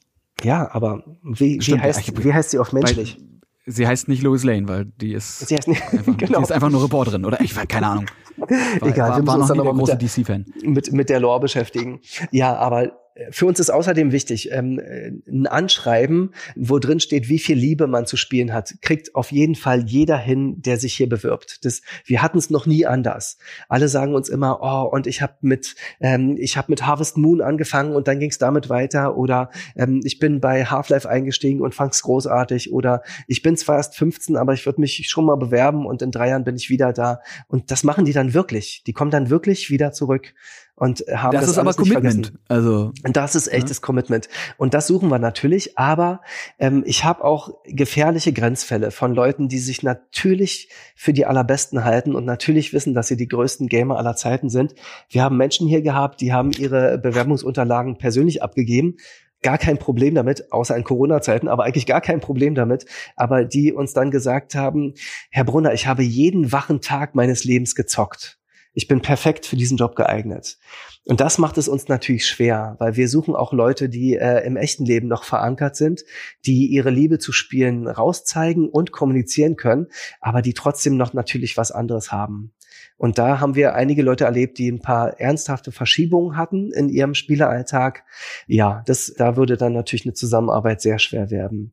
Ja, 0.43 0.69
aber 0.73 1.03
wie, 1.23 1.61
Stimmt, 1.61 1.79
wie, 1.79 1.83
heißt, 1.83 2.25
wie 2.25 2.33
heißt 2.33 2.51
sie 2.51 2.59
auf 2.59 2.73
menschlich? 2.73 3.19
Bei, 3.19 3.38
Sie 3.71 3.87
heißt 3.87 4.09
nicht 4.09 4.23
Lois 4.23 4.45
Lane, 4.45 4.67
weil 4.67 4.87
die 4.87 5.13
ist, 5.13 5.47
sie 5.47 5.55
heißt 5.55 5.69
nicht, 5.69 5.83
einfach, 5.83 6.17
genau. 6.17 6.39
die 6.39 6.43
ist 6.45 6.53
einfach 6.53 6.71
nur 6.71 6.83
Reporterin, 6.83 7.25
oder? 7.25 7.39
Ich 7.43 7.55
weiß, 7.55 7.69
keine 7.69 7.87
Ahnung. 7.87 8.07
War, 8.37 8.49
Egal, 8.83 9.11
war, 9.11 9.19
wir 9.19 9.27
war 9.27 9.39
müssen 9.39 9.57
noch 9.57 9.73
nie 9.75 9.85
der 9.85 9.97
große 9.97 10.23
DC-Fan. 10.23 10.47
Mit, 10.63 10.93
mit 10.93 11.11
der 11.11 11.21
Lore 11.21 11.41
beschäftigen. 11.41 12.01
Ja, 12.31 12.57
aber 12.57 12.93
für 13.31 13.47
uns 13.47 13.59
ist 13.59 13.71
außerdem 13.71 14.13
wichtig, 14.13 14.51
ähm, 14.53 14.81
ein 15.27 15.47
Anschreiben, 15.47 16.33
wo 16.57 16.79
drin 16.79 17.01
steht, 17.01 17.29
wie 17.29 17.39
viel 17.39 17.57
Liebe 17.57 17.87
man 17.87 18.07
zu 18.07 18.17
spielen 18.17 18.53
hat, 18.53 18.75
kriegt 18.81 19.15
auf 19.15 19.33
jeden 19.33 19.55
Fall 19.55 19.85
jeder 19.87 20.17
hin, 20.17 20.63
der 20.63 20.77
sich 20.77 20.95
hier 20.95 21.09
bewirbt. 21.09 21.65
Das, 21.65 21.83
wir 22.05 22.23
hatten 22.23 22.39
es 22.39 22.51
noch 22.51 22.67
nie 22.67 22.87
anders. 22.87 23.39
Alle 23.69 23.89
sagen 23.89 24.15
uns 24.15 24.29
immer, 24.29 24.61
oh, 24.63 24.89
und 24.95 25.07
ich 25.07 25.21
habe 25.23 25.35
mit, 25.41 25.75
ähm, 26.01 26.37
ich 26.39 26.57
habe 26.57 26.71
mit 26.71 26.87
Harvest 26.87 27.17
Moon 27.17 27.41
angefangen 27.41 27.95
und 27.95 28.09
dann 28.09 28.21
ging 28.21 28.31
es 28.31 28.39
damit 28.39 28.69
weiter 28.69 29.17
oder 29.17 29.51
ähm, 29.77 30.01
ich 30.05 30.19
bin 30.19 30.41
bei 30.41 30.65
Half-Life 30.65 31.09
eingestiegen 31.09 31.61
und 31.61 31.75
fand's 31.75 32.03
großartig 32.03 32.73
oder 32.73 33.03
ich 33.27 33.43
bin 33.43 33.57
zwar 33.57 33.77
erst 33.77 33.97
15, 33.97 34.37
aber 34.37 34.55
ich 34.55 34.65
würde 34.65 34.81
mich 34.81 35.09
schon 35.09 35.25
mal 35.25 35.37
bewerben 35.37 35.87
und 35.87 36.03
in 36.03 36.11
drei 36.11 36.29
Jahren 36.29 36.45
bin 36.45 36.57
ich 36.57 36.71
wieder 36.71 36.93
da. 36.93 37.21
Und 37.49 37.71
das 37.71 37.83
machen 37.83 38.05
die 38.05 38.13
dann 38.13 38.35
wirklich. 38.35 38.83
Die 38.87 38.93
kommen 38.93 39.11
dann 39.11 39.31
wirklich 39.31 39.71
wieder 39.71 39.93
zurück 39.93 40.35
und 40.79 41.05
haben 41.13 41.33
das, 41.33 41.43
das 41.43 41.51
ist 41.51 41.59
aber 41.59 41.75
Commitment. 41.75 42.33
Also 42.49 42.93
und 43.05 43.17
das 43.17 43.35
ist 43.35 43.49
echtes 43.49 43.79
ja. 43.79 43.83
Commitment 43.83 44.29
und 44.57 44.75
das 44.75 44.87
suchen 44.87 45.09
wir 45.09 45.19
natürlich. 45.19 45.77
Aber 45.77 46.21
ähm, 46.59 46.85
ich 46.87 47.05
habe 47.05 47.25
auch 47.25 47.51
gefährliche 47.65 48.33
Grenzfälle 48.33 48.91
von 48.91 49.13
Leuten, 49.15 49.49
die 49.49 49.59
sich 49.59 49.83
natürlich 49.83 50.71
für 50.95 51.13
die 51.13 51.27
allerbesten 51.27 51.85
halten 51.85 52.15
und 52.15 52.25
natürlich 52.25 52.73
wissen, 52.73 52.95
dass 52.95 53.09
sie 53.09 53.17
die 53.17 53.29
größten 53.29 53.67
Gamer 53.67 53.99
aller 53.99 54.15
Zeiten 54.15 54.49
sind. 54.51 54.75
Wir 55.11 55.23
haben 55.23 55.37
Menschen 55.37 55.67
hier 55.67 55.83
gehabt, 55.83 56.21
die 56.21 56.33
haben 56.33 56.53
ihre 56.53 56.99
Bewerbungsunterlagen 56.99 57.99
persönlich 57.99 58.43
abgegeben 58.43 58.97
gar 59.43 59.59
kein 59.59 59.79
Problem 59.79 60.17
damit, 60.17 60.53
außer 60.53 60.77
in 60.77 60.83
Corona-Zeiten, 60.83 61.47
aber 61.47 61.63
eigentlich 61.63 61.87
gar 61.87 62.01
kein 62.01 62.19
Problem 62.19 62.57
damit, 62.57 62.87
aber 63.15 63.45
die 63.45 63.73
uns 63.73 63.93
dann 63.93 64.11
gesagt 64.11 64.57
haben, 64.57 64.95
Herr 65.31 65.45
Brunner, 65.45 65.73
ich 65.73 65.87
habe 65.87 66.03
jeden 66.03 66.51
wachen 66.51 66.81
Tag 66.81 67.15
meines 67.15 67.45
Lebens 67.45 67.77
gezockt 67.77 68.39
ich 68.75 68.89
bin 68.89 69.03
perfekt 69.03 69.47
für 69.47 69.57
diesen 69.57 69.77
Job 69.77 69.97
geeignet. 69.97 70.59
Und 71.05 71.21
das 71.21 71.39
macht 71.39 71.57
es 71.59 71.69
uns 71.69 71.89
natürlich 71.89 72.27
schwer, 72.27 72.77
weil 72.79 72.97
wir 72.97 73.09
suchen 73.09 73.35
auch 73.35 73.53
Leute, 73.53 73.89
die 73.89 74.15
äh, 74.15 74.45
im 74.47 74.57
echten 74.57 74.85
Leben 74.85 75.09
noch 75.09 75.25
verankert 75.25 75.75
sind, 75.75 76.05
die 76.45 76.67
ihre 76.67 76.91
Liebe 76.91 77.19
zu 77.19 77.33
Spielen 77.33 77.87
rauszeigen 77.87 78.69
und 78.69 78.93
kommunizieren 78.93 79.57
können, 79.57 79.87
aber 80.21 80.43
die 80.43 80.55
trotzdem 80.55 80.97
noch 80.97 81.15
natürlich 81.15 81.57
was 81.57 81.71
anderes 81.71 82.13
haben. 82.13 82.53
Und 82.99 83.17
da 83.19 83.41
haben 83.41 83.55
wir 83.55 83.75
einige 83.75 84.03
Leute 84.03 84.25
erlebt, 84.25 84.59
die 84.59 84.71
ein 84.71 84.83
paar 84.83 85.19
ernsthafte 85.21 85.73
Verschiebungen 85.73 86.37
hatten 86.37 86.73
in 86.73 86.89
ihrem 86.89 87.15
Spieleralltag. 87.15 88.05
Ja, 88.47 88.83
das, 88.87 89.15
da 89.17 89.37
würde 89.37 89.57
dann 89.57 89.73
natürlich 89.73 90.05
eine 90.05 90.15
Zusammenarbeit 90.15 90.81
sehr 90.83 90.99
schwer 90.99 91.31
werden 91.31 91.73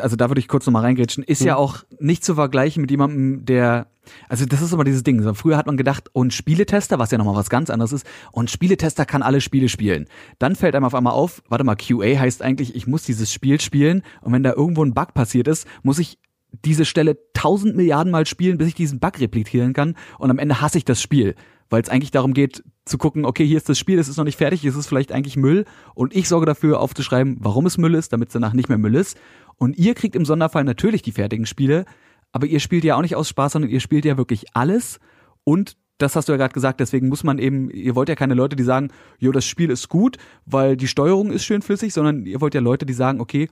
also 0.00 0.16
da 0.16 0.28
würde 0.28 0.40
ich 0.40 0.48
kurz 0.48 0.66
nochmal 0.66 0.82
reingrätschen, 0.82 1.24
ist 1.24 1.40
hm. 1.40 1.46
ja 1.48 1.56
auch 1.56 1.84
nicht 1.98 2.24
zu 2.24 2.34
vergleichen 2.34 2.80
mit 2.80 2.90
jemandem, 2.90 3.44
der, 3.44 3.86
also 4.28 4.44
das 4.46 4.62
ist 4.62 4.72
immer 4.72 4.84
dieses 4.84 5.02
Ding. 5.02 5.34
Früher 5.34 5.56
hat 5.56 5.66
man 5.66 5.76
gedacht, 5.76 6.08
und 6.12 6.32
Spieletester, 6.32 6.98
was 6.98 7.10
ja 7.10 7.18
nochmal 7.18 7.36
was 7.36 7.50
ganz 7.50 7.70
anderes 7.70 7.92
ist, 7.92 8.06
und 8.32 8.50
Spieletester 8.50 9.04
kann 9.04 9.22
alle 9.22 9.40
Spiele 9.40 9.68
spielen. 9.68 10.06
Dann 10.38 10.56
fällt 10.56 10.74
einem 10.74 10.84
auf 10.84 10.94
einmal 10.94 11.12
auf, 11.12 11.42
warte 11.48 11.64
mal, 11.64 11.76
QA 11.76 12.18
heißt 12.18 12.42
eigentlich, 12.42 12.74
ich 12.74 12.86
muss 12.86 13.02
dieses 13.02 13.32
Spiel 13.32 13.60
spielen 13.60 14.02
und 14.20 14.32
wenn 14.32 14.42
da 14.42 14.52
irgendwo 14.52 14.84
ein 14.84 14.94
Bug 14.94 15.14
passiert 15.14 15.48
ist, 15.48 15.66
muss 15.82 15.98
ich 15.98 16.18
diese 16.64 16.84
Stelle 16.84 17.18
tausend 17.34 17.76
Milliarden 17.76 18.10
Mal 18.10 18.26
spielen, 18.26 18.58
bis 18.58 18.68
ich 18.68 18.74
diesen 18.74 19.00
Bug 19.00 19.20
replizieren 19.20 19.72
kann 19.74 19.96
und 20.18 20.30
am 20.30 20.38
Ende 20.38 20.60
hasse 20.60 20.78
ich 20.78 20.84
das 20.84 21.00
Spiel, 21.00 21.34
weil 21.70 21.82
es 21.82 21.88
eigentlich 21.88 22.10
darum 22.10 22.34
geht 22.34 22.64
zu 22.84 22.98
gucken, 22.98 23.24
okay, 23.24 23.46
hier 23.46 23.56
ist 23.56 23.68
das 23.68 23.78
Spiel, 23.78 23.98
es 23.98 24.08
ist 24.08 24.16
noch 24.16 24.24
nicht 24.24 24.38
fertig, 24.38 24.64
es 24.64 24.76
ist 24.76 24.86
vielleicht 24.86 25.12
eigentlich 25.12 25.36
Müll. 25.36 25.64
Und 25.94 26.16
ich 26.16 26.28
sorge 26.28 26.46
dafür 26.46 26.80
aufzuschreiben, 26.80 27.36
warum 27.40 27.66
es 27.66 27.78
Müll 27.78 27.94
ist, 27.94 28.12
damit 28.12 28.28
es 28.28 28.32
danach 28.32 28.54
nicht 28.54 28.68
mehr 28.68 28.78
Müll 28.78 28.94
ist. 28.94 29.18
Und 29.56 29.76
ihr 29.76 29.94
kriegt 29.94 30.16
im 30.16 30.24
Sonderfall 30.24 30.64
natürlich 30.64 31.02
die 31.02 31.12
fertigen 31.12 31.46
Spiele, 31.46 31.84
aber 32.32 32.46
ihr 32.46 32.60
spielt 32.60 32.84
ja 32.84 32.96
auch 32.96 33.02
nicht 33.02 33.16
aus 33.16 33.28
Spaß, 33.28 33.52
sondern 33.52 33.70
ihr 33.70 33.80
spielt 33.80 34.04
ja 34.04 34.16
wirklich 34.16 34.46
alles. 34.54 35.00
Und 35.44 35.76
das 35.98 36.14
hast 36.14 36.28
du 36.28 36.32
ja 36.32 36.36
gerade 36.38 36.54
gesagt, 36.54 36.80
deswegen 36.80 37.08
muss 37.08 37.24
man 37.24 37.38
eben, 37.38 37.70
ihr 37.70 37.94
wollt 37.94 38.08
ja 38.08 38.14
keine 38.14 38.34
Leute, 38.34 38.56
die 38.56 38.62
sagen, 38.62 38.90
jo, 39.18 39.32
das 39.32 39.44
Spiel 39.44 39.70
ist 39.70 39.88
gut, 39.88 40.16
weil 40.46 40.76
die 40.76 40.86
Steuerung 40.88 41.32
ist 41.32 41.44
schön 41.44 41.60
flüssig, 41.60 41.92
sondern 41.92 42.24
ihr 42.24 42.40
wollt 42.40 42.54
ja 42.54 42.60
Leute, 42.60 42.86
die 42.86 42.92
sagen, 42.92 43.20
okay, 43.20 43.48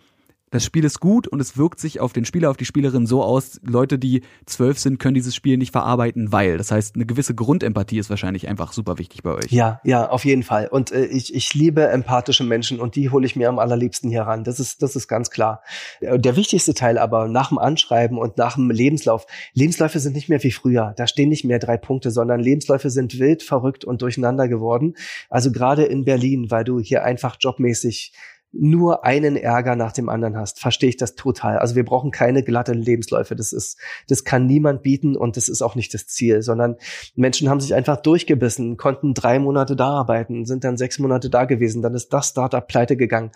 das 0.56 0.64
Spiel 0.64 0.84
ist 0.84 1.00
gut 1.00 1.28
und 1.28 1.40
es 1.40 1.58
wirkt 1.58 1.78
sich 1.78 2.00
auf 2.00 2.14
den 2.14 2.24
Spieler, 2.24 2.50
auf 2.50 2.56
die 2.56 2.64
Spielerin 2.64 3.06
so 3.06 3.22
aus, 3.22 3.60
Leute, 3.62 3.98
die 3.98 4.22
zwölf 4.46 4.78
sind, 4.78 4.98
können 4.98 5.14
dieses 5.14 5.34
Spiel 5.34 5.58
nicht 5.58 5.70
verarbeiten, 5.70 6.32
weil. 6.32 6.56
Das 6.56 6.70
heißt, 6.70 6.94
eine 6.94 7.04
gewisse 7.04 7.34
Grundempathie 7.34 7.98
ist 7.98 8.08
wahrscheinlich 8.08 8.48
einfach 8.48 8.72
super 8.72 8.98
wichtig 8.98 9.22
bei 9.22 9.34
euch. 9.34 9.52
Ja, 9.52 9.80
ja, 9.84 10.08
auf 10.08 10.24
jeden 10.24 10.42
Fall. 10.42 10.68
Und 10.68 10.92
äh, 10.92 11.04
ich, 11.04 11.34
ich 11.34 11.52
liebe 11.52 11.86
empathische 11.86 12.42
Menschen 12.42 12.80
und 12.80 12.96
die 12.96 13.10
hole 13.10 13.26
ich 13.26 13.36
mir 13.36 13.50
am 13.50 13.58
allerliebsten 13.58 14.08
hier 14.08 14.22
ran. 14.22 14.44
Das 14.44 14.58
ist, 14.58 14.82
das 14.82 14.96
ist 14.96 15.08
ganz 15.08 15.30
klar. 15.30 15.62
Äh, 16.00 16.18
der 16.18 16.36
wichtigste 16.36 16.72
Teil 16.72 16.96
aber 16.96 17.28
nach 17.28 17.50
dem 17.50 17.58
Anschreiben 17.58 18.16
und 18.16 18.38
nach 18.38 18.54
dem 18.54 18.70
Lebenslauf. 18.70 19.26
Lebensläufe 19.52 19.98
sind 20.00 20.14
nicht 20.14 20.30
mehr 20.30 20.42
wie 20.42 20.52
früher. 20.52 20.94
Da 20.96 21.06
stehen 21.06 21.28
nicht 21.28 21.44
mehr 21.44 21.58
drei 21.58 21.76
Punkte, 21.76 22.10
sondern 22.10 22.40
Lebensläufe 22.40 22.88
sind 22.88 23.18
wild, 23.18 23.42
verrückt 23.42 23.84
und 23.84 24.00
durcheinander 24.00 24.48
geworden. 24.48 24.94
Also 25.28 25.52
gerade 25.52 25.84
in 25.84 26.06
Berlin, 26.06 26.50
weil 26.50 26.64
du 26.64 26.80
hier 26.80 27.04
einfach 27.04 27.36
jobmäßig 27.38 28.12
nur 28.58 29.04
einen 29.04 29.36
Ärger 29.36 29.76
nach 29.76 29.92
dem 29.92 30.08
anderen 30.08 30.36
hast, 30.36 30.60
verstehe 30.60 30.88
ich 30.88 30.96
das 30.96 31.14
total. 31.14 31.58
Also 31.58 31.74
wir 31.74 31.84
brauchen 31.84 32.10
keine 32.10 32.42
glatten 32.42 32.80
Lebensläufe. 32.80 33.36
Das 33.36 33.52
ist, 33.52 33.78
das 34.08 34.24
kann 34.24 34.46
niemand 34.46 34.82
bieten 34.82 35.16
und 35.16 35.36
das 35.36 35.48
ist 35.48 35.62
auch 35.62 35.74
nicht 35.74 35.92
das 35.94 36.06
Ziel, 36.06 36.42
sondern 36.42 36.76
Menschen 37.14 37.48
haben 37.48 37.60
sich 37.60 37.74
einfach 37.74 37.98
durchgebissen, 37.98 38.76
konnten 38.76 39.14
drei 39.14 39.38
Monate 39.38 39.76
da 39.76 39.88
arbeiten, 39.88 40.46
sind 40.46 40.64
dann 40.64 40.76
sechs 40.76 40.98
Monate 40.98 41.30
da 41.30 41.44
gewesen, 41.44 41.82
dann 41.82 41.94
ist 41.94 42.12
das 42.12 42.28
Startup 42.28 42.66
pleite 42.66 42.96
gegangen. 42.96 43.30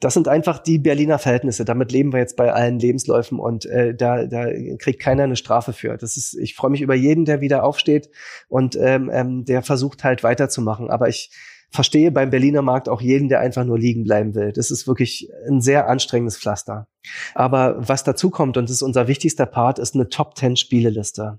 Das 0.00 0.12
sind 0.12 0.28
einfach 0.28 0.58
die 0.58 0.78
Berliner 0.78 1.18
Verhältnisse. 1.18 1.64
Damit 1.64 1.90
leben 1.90 2.12
wir 2.12 2.20
jetzt 2.20 2.36
bei 2.36 2.52
allen 2.52 2.78
Lebensläufen 2.78 3.38
und 3.38 3.64
äh, 3.64 3.94
da, 3.94 4.26
da 4.26 4.46
kriegt 4.78 5.00
keiner 5.00 5.24
eine 5.24 5.36
Strafe 5.36 5.72
für. 5.72 5.96
Das 5.96 6.18
ist, 6.18 6.34
ich 6.34 6.54
freue 6.54 6.70
mich 6.70 6.82
über 6.82 6.94
jeden, 6.94 7.24
der 7.24 7.40
wieder 7.40 7.64
aufsteht 7.64 8.10
und 8.48 8.76
ähm, 8.76 9.10
ähm, 9.12 9.44
der 9.46 9.62
versucht 9.62 10.04
halt 10.04 10.22
weiterzumachen. 10.22 10.90
Aber 10.90 11.08
ich 11.08 11.30
verstehe 11.76 12.10
beim 12.10 12.30
Berliner 12.30 12.62
Markt 12.62 12.88
auch 12.88 13.00
jeden, 13.00 13.28
der 13.28 13.38
einfach 13.38 13.64
nur 13.64 13.78
liegen 13.78 14.02
bleiben 14.02 14.34
will. 14.34 14.52
Das 14.52 14.72
ist 14.72 14.88
wirklich 14.88 15.30
ein 15.48 15.60
sehr 15.60 15.88
anstrengendes 15.88 16.36
Pflaster. 16.36 16.88
Aber 17.34 17.76
was 17.78 18.02
dazu 18.02 18.30
kommt, 18.30 18.56
und 18.56 18.64
das 18.64 18.76
ist 18.76 18.82
unser 18.82 19.06
wichtigster 19.06 19.46
Part, 19.46 19.78
ist 19.78 19.94
eine 19.94 20.08
Top 20.08 20.36
10 20.36 20.56
Spieleliste. 20.56 21.38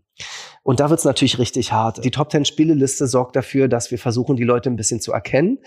Und 0.63 0.79
da 0.79 0.89
wird's 0.89 1.03
natürlich 1.03 1.39
richtig 1.39 1.73
hart. 1.73 2.03
Die 2.05 2.11
Top 2.11 2.31
10 2.31 2.45
Spieleliste 2.45 3.07
sorgt 3.07 3.35
dafür, 3.35 3.67
dass 3.67 3.91
wir 3.91 3.99
versuchen, 3.99 4.37
die 4.37 4.43
Leute 4.43 4.69
ein 4.69 4.77
bisschen 4.77 5.01
zu 5.01 5.11
erkennen 5.11 5.59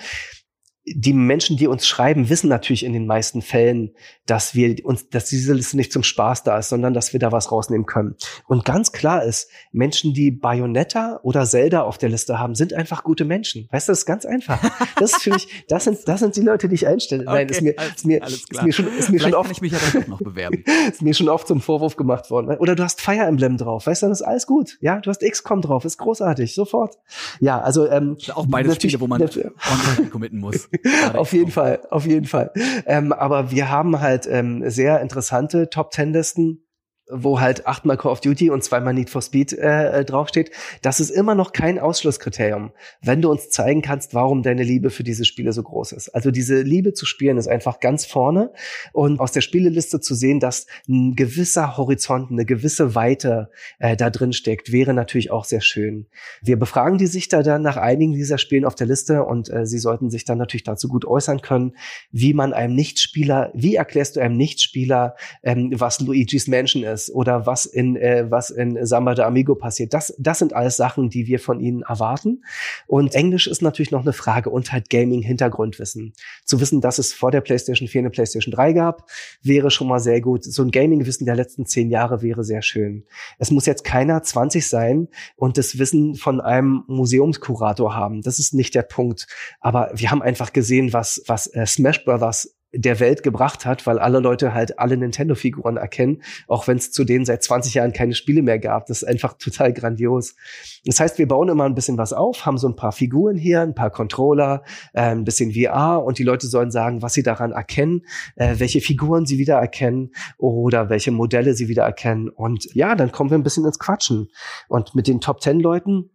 die 0.86 1.12
Menschen, 1.12 1.56
die 1.56 1.66
uns 1.66 1.86
schreiben, 1.86 2.30
wissen 2.30 2.48
natürlich 2.48 2.84
in 2.84 2.92
den 2.92 3.06
meisten 3.06 3.42
Fällen, 3.42 3.90
dass 4.26 4.54
wir 4.54 4.84
uns, 4.84 5.08
dass 5.10 5.26
diese 5.26 5.52
Liste 5.52 5.76
nicht 5.76 5.92
zum 5.92 6.02
Spaß 6.02 6.42
da 6.42 6.58
ist, 6.58 6.70
sondern 6.70 6.94
dass 6.94 7.12
wir 7.12 7.20
da 7.20 7.32
was 7.32 7.52
rausnehmen 7.52 7.86
können. 7.86 8.16
Und 8.46 8.64
ganz 8.64 8.90
klar 8.92 9.22
ist, 9.22 9.50
Menschen, 9.72 10.14
die 10.14 10.30
Bayonetta 10.30 11.20
oder 11.22 11.44
Zelda 11.44 11.82
auf 11.82 11.98
der 11.98 12.08
Liste 12.08 12.38
haben, 12.38 12.54
sind 12.54 12.72
einfach 12.72 13.04
gute 13.04 13.24
Menschen. 13.24 13.68
Weißt 13.70 13.88
du, 13.88 13.92
das 13.92 14.00
ist 14.00 14.06
ganz 14.06 14.24
einfach. 14.24 14.60
Das 14.98 15.12
ist 15.12 15.22
für 15.22 15.30
mich, 15.30 15.64
das 15.68 15.84
sind, 15.84 15.98
das 16.06 16.20
sind 16.20 16.36
die 16.36 16.40
Leute, 16.40 16.68
die 16.68 16.76
ich 16.76 16.86
einstelle. 16.86 17.24
Okay, 17.24 17.32
Nein, 17.34 17.48
ist 17.48 17.62
mir, 17.62 17.74
ist 17.76 18.06
mir, 18.06 18.24
ist 18.24 18.62
mir 18.62 18.72
schon, 18.72 18.86
ist 18.98 19.10
mir 19.10 19.20
schon 19.20 19.34
oft, 19.34 19.50
ich 19.50 19.60
mich 19.60 19.72
ja 19.72 19.78
dann 19.92 20.08
noch 20.08 20.20
bewerben. 20.20 20.64
ist 20.90 21.02
mir 21.02 21.14
schon 21.14 21.28
oft 21.28 21.46
zum 21.46 21.60
Vorwurf 21.60 21.96
gemacht 21.96 22.30
worden. 22.30 22.56
Oder 22.58 22.74
du 22.74 22.82
hast 22.82 23.00
Fire 23.00 23.26
Emblem 23.26 23.58
drauf. 23.58 23.86
Weißt 23.86 24.02
du, 24.02 24.06
dann 24.06 24.12
ist 24.12 24.22
alles 24.22 24.46
gut. 24.46 24.78
Ja, 24.80 24.98
du 25.00 25.10
hast 25.10 25.20
XCOM 25.20 25.60
drauf. 25.60 25.84
Ist 25.84 25.98
großartig. 25.98 26.54
Sofort. 26.54 26.96
Ja, 27.40 27.60
also, 27.60 27.86
ähm, 27.88 28.16
auch 28.34 28.46
beide 28.48 28.74
Spiele, 28.74 29.00
wo 29.00 29.06
man 29.06 29.20
online 29.22 30.10
committen 30.10 30.40
muss. 30.40 30.69
auf 31.14 31.32
jeden 31.32 31.50
Fall, 31.50 31.80
auf 31.90 32.06
jeden 32.06 32.26
Fall. 32.26 32.52
Ähm, 32.86 33.12
aber 33.12 33.50
wir 33.50 33.70
haben 33.70 34.00
halt 34.00 34.26
ähm, 34.26 34.68
sehr 34.68 35.00
interessante 35.00 35.70
Top 35.70 35.90
Ten 35.90 36.12
Listen 36.12 36.64
wo 37.12 37.40
halt 37.40 37.66
achtmal 37.66 37.96
Call 37.96 38.12
of 38.12 38.20
Duty 38.20 38.50
und 38.50 38.62
zweimal 38.62 38.94
Need 38.94 39.10
for 39.10 39.22
Speed 39.22 39.52
äh, 39.52 40.04
draufsteht, 40.04 40.50
das 40.82 41.00
ist 41.00 41.10
immer 41.10 41.34
noch 41.34 41.52
kein 41.52 41.78
Ausschlusskriterium, 41.78 42.72
wenn 43.02 43.22
du 43.22 43.30
uns 43.30 43.50
zeigen 43.50 43.82
kannst, 43.82 44.14
warum 44.14 44.42
deine 44.42 44.62
Liebe 44.62 44.90
für 44.90 45.04
diese 45.04 45.24
Spiele 45.24 45.52
so 45.52 45.62
groß 45.62 45.92
ist. 45.92 46.08
Also 46.10 46.30
diese 46.30 46.62
Liebe 46.62 46.92
zu 46.92 47.06
spielen 47.06 47.38
ist 47.38 47.48
einfach 47.48 47.80
ganz 47.80 48.04
vorne 48.04 48.52
und 48.92 49.20
aus 49.20 49.32
der 49.32 49.40
Spieleliste 49.40 50.00
zu 50.00 50.14
sehen, 50.14 50.40
dass 50.40 50.66
ein 50.88 51.16
gewisser 51.16 51.76
Horizont, 51.76 52.30
eine 52.30 52.44
gewisse 52.44 52.94
Weite 52.94 53.50
äh, 53.78 53.96
da 53.96 54.10
drin 54.10 54.32
steckt, 54.32 54.72
wäre 54.72 54.94
natürlich 54.94 55.30
auch 55.30 55.44
sehr 55.44 55.60
schön. 55.60 56.06
Wir 56.42 56.58
befragen 56.58 56.98
die 56.98 57.06
Sichter 57.06 57.42
dann 57.42 57.62
nach 57.62 57.76
einigen 57.76 58.12
dieser 58.12 58.38
Spielen 58.38 58.64
auf 58.64 58.74
der 58.74 58.86
Liste 58.86 59.24
und 59.24 59.50
äh, 59.50 59.66
sie 59.66 59.78
sollten 59.78 60.10
sich 60.10 60.24
dann 60.24 60.38
natürlich 60.38 60.64
dazu 60.64 60.88
gut 60.88 61.04
äußern 61.04 61.42
können, 61.42 61.76
wie 62.12 62.34
man 62.34 62.52
einem 62.52 62.74
Nichtspieler, 62.74 63.50
wie 63.54 63.74
erklärst 63.76 64.16
du 64.16 64.20
einem 64.20 64.36
Nichtspieler, 64.36 65.16
ähm, 65.42 65.72
was 65.74 66.00
Luigi's 66.00 66.46
Mansion 66.46 66.84
ist? 66.84 66.99
Ist 67.08 67.14
oder 67.14 67.46
was 67.46 67.66
in, 67.66 67.96
äh, 67.96 68.30
was 68.30 68.50
in 68.50 68.84
Samba 68.84 69.14
de 69.14 69.24
Amigo 69.24 69.54
passiert. 69.54 69.94
Das, 69.94 70.14
das 70.18 70.38
sind 70.38 70.52
alles 70.52 70.76
Sachen, 70.76 71.10
die 71.10 71.26
wir 71.26 71.38
von 71.38 71.60
ihnen 71.60 71.82
erwarten. 71.82 72.44
Und 72.86 73.14
Englisch 73.14 73.46
ist 73.46 73.62
natürlich 73.62 73.90
noch 73.90 74.02
eine 74.02 74.12
Frage 74.12 74.50
und 74.50 74.72
halt 74.72 74.90
Gaming-Hintergrundwissen. 74.90 76.12
Zu 76.44 76.60
wissen, 76.60 76.80
dass 76.80 76.98
es 76.98 77.12
vor 77.12 77.30
der 77.30 77.40
PlayStation 77.40 77.88
4 77.88 78.00
eine 78.00 78.10
PlayStation 78.10 78.52
3 78.52 78.72
gab, 78.72 79.06
wäre 79.42 79.70
schon 79.70 79.88
mal 79.88 80.00
sehr 80.00 80.20
gut. 80.20 80.44
So 80.44 80.62
ein 80.62 80.70
Gaming-Wissen 80.70 81.26
der 81.26 81.36
letzten 81.36 81.66
zehn 81.66 81.90
Jahre 81.90 82.22
wäre 82.22 82.44
sehr 82.44 82.62
schön. 82.62 83.04
Es 83.38 83.50
muss 83.50 83.66
jetzt 83.66 83.84
keiner 83.84 84.22
20 84.22 84.66
sein 84.66 85.08
und 85.36 85.58
das 85.58 85.78
Wissen 85.78 86.14
von 86.14 86.40
einem 86.40 86.84
Museumskurator 86.86 87.94
haben. 87.94 88.22
Das 88.22 88.38
ist 88.38 88.54
nicht 88.54 88.74
der 88.74 88.82
Punkt. 88.82 89.26
Aber 89.60 89.90
wir 89.94 90.10
haben 90.10 90.22
einfach 90.22 90.52
gesehen, 90.52 90.92
was, 90.92 91.22
was 91.26 91.46
äh, 91.48 91.66
Smash 91.66 92.04
Brothers 92.04 92.59
der 92.72 93.00
Welt 93.00 93.22
gebracht 93.22 93.66
hat, 93.66 93.86
weil 93.86 93.98
alle 93.98 94.20
Leute 94.20 94.54
halt 94.54 94.78
alle 94.78 94.96
Nintendo-Figuren 94.96 95.76
erkennen, 95.76 96.22
auch 96.46 96.68
wenn 96.68 96.76
es 96.76 96.92
zu 96.92 97.04
denen 97.04 97.24
seit 97.24 97.42
20 97.42 97.74
Jahren 97.74 97.92
keine 97.92 98.14
Spiele 98.14 98.42
mehr 98.42 98.58
gab. 98.58 98.86
Das 98.86 99.02
ist 99.02 99.08
einfach 99.08 99.34
total 99.38 99.72
grandios. 99.72 100.36
Das 100.84 101.00
heißt, 101.00 101.18
wir 101.18 101.26
bauen 101.26 101.48
immer 101.48 101.64
ein 101.64 101.74
bisschen 101.74 101.98
was 101.98 102.12
auf, 102.12 102.46
haben 102.46 102.58
so 102.58 102.68
ein 102.68 102.76
paar 102.76 102.92
Figuren 102.92 103.36
hier, 103.36 103.60
ein 103.62 103.74
paar 103.74 103.90
Controller, 103.90 104.62
äh, 104.92 105.02
ein 105.02 105.24
bisschen 105.24 105.52
VR 105.52 106.02
und 106.04 106.18
die 106.18 106.24
Leute 106.24 106.46
sollen 106.46 106.70
sagen, 106.70 107.02
was 107.02 107.14
sie 107.14 107.22
daran 107.22 107.52
erkennen, 107.52 108.02
äh, 108.36 108.54
welche 108.58 108.80
Figuren 108.80 109.26
sie 109.26 109.38
wieder 109.38 109.56
erkennen 109.56 110.10
oder 110.38 110.88
welche 110.90 111.10
Modelle 111.10 111.54
sie 111.54 111.68
wieder 111.68 111.84
erkennen. 111.84 112.28
Und 112.28 112.72
ja, 112.74 112.94
dann 112.94 113.10
kommen 113.12 113.30
wir 113.30 113.38
ein 113.38 113.42
bisschen 113.42 113.64
ins 113.64 113.78
Quatschen. 113.78 114.28
Und 114.68 114.94
mit 114.94 115.08
den 115.08 115.20
Top 115.20 115.42
10 115.42 115.60
Leuten 115.60 116.10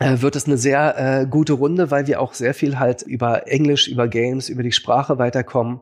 wird 0.00 0.36
es 0.36 0.46
eine 0.46 0.58
sehr 0.58 1.22
äh, 1.22 1.26
gute 1.26 1.54
Runde, 1.54 1.90
weil 1.90 2.06
wir 2.06 2.20
auch 2.20 2.34
sehr 2.34 2.54
viel 2.54 2.78
halt 2.78 3.02
über 3.02 3.48
Englisch, 3.48 3.88
über 3.88 4.08
Games, 4.08 4.48
über 4.48 4.62
die 4.62 4.72
Sprache 4.72 5.18
weiterkommen. 5.18 5.80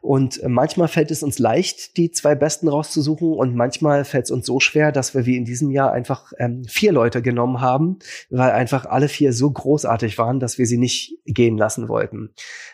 Und 0.00 0.42
äh, 0.42 0.48
manchmal 0.48 0.88
fällt 0.88 1.10
es 1.10 1.22
uns 1.22 1.38
leicht, 1.38 1.96
die 1.98 2.10
zwei 2.10 2.34
Besten 2.34 2.68
rauszusuchen 2.68 3.32
und 3.32 3.54
manchmal 3.54 4.04
fällt 4.04 4.24
es 4.24 4.30
uns 4.30 4.46
so 4.46 4.60
schwer, 4.60 4.92
dass 4.92 5.14
wir 5.14 5.26
wie 5.26 5.36
in 5.36 5.44
diesem 5.44 5.70
Jahr 5.70 5.92
einfach 5.92 6.32
ähm, 6.38 6.64
vier 6.64 6.92
Leute 6.92 7.20
genommen 7.20 7.60
haben, 7.60 7.98
weil 8.30 8.50
einfach 8.50 8.86
alle 8.86 9.08
vier 9.08 9.32
so 9.32 9.50
großartig 9.50 10.16
waren, 10.16 10.40
dass 10.40 10.56
wir 10.56 10.66
sie 10.66 10.78
nicht 10.78 11.18
gehen 11.26 11.58
lassen 11.58 11.88
wollten. 11.88 12.30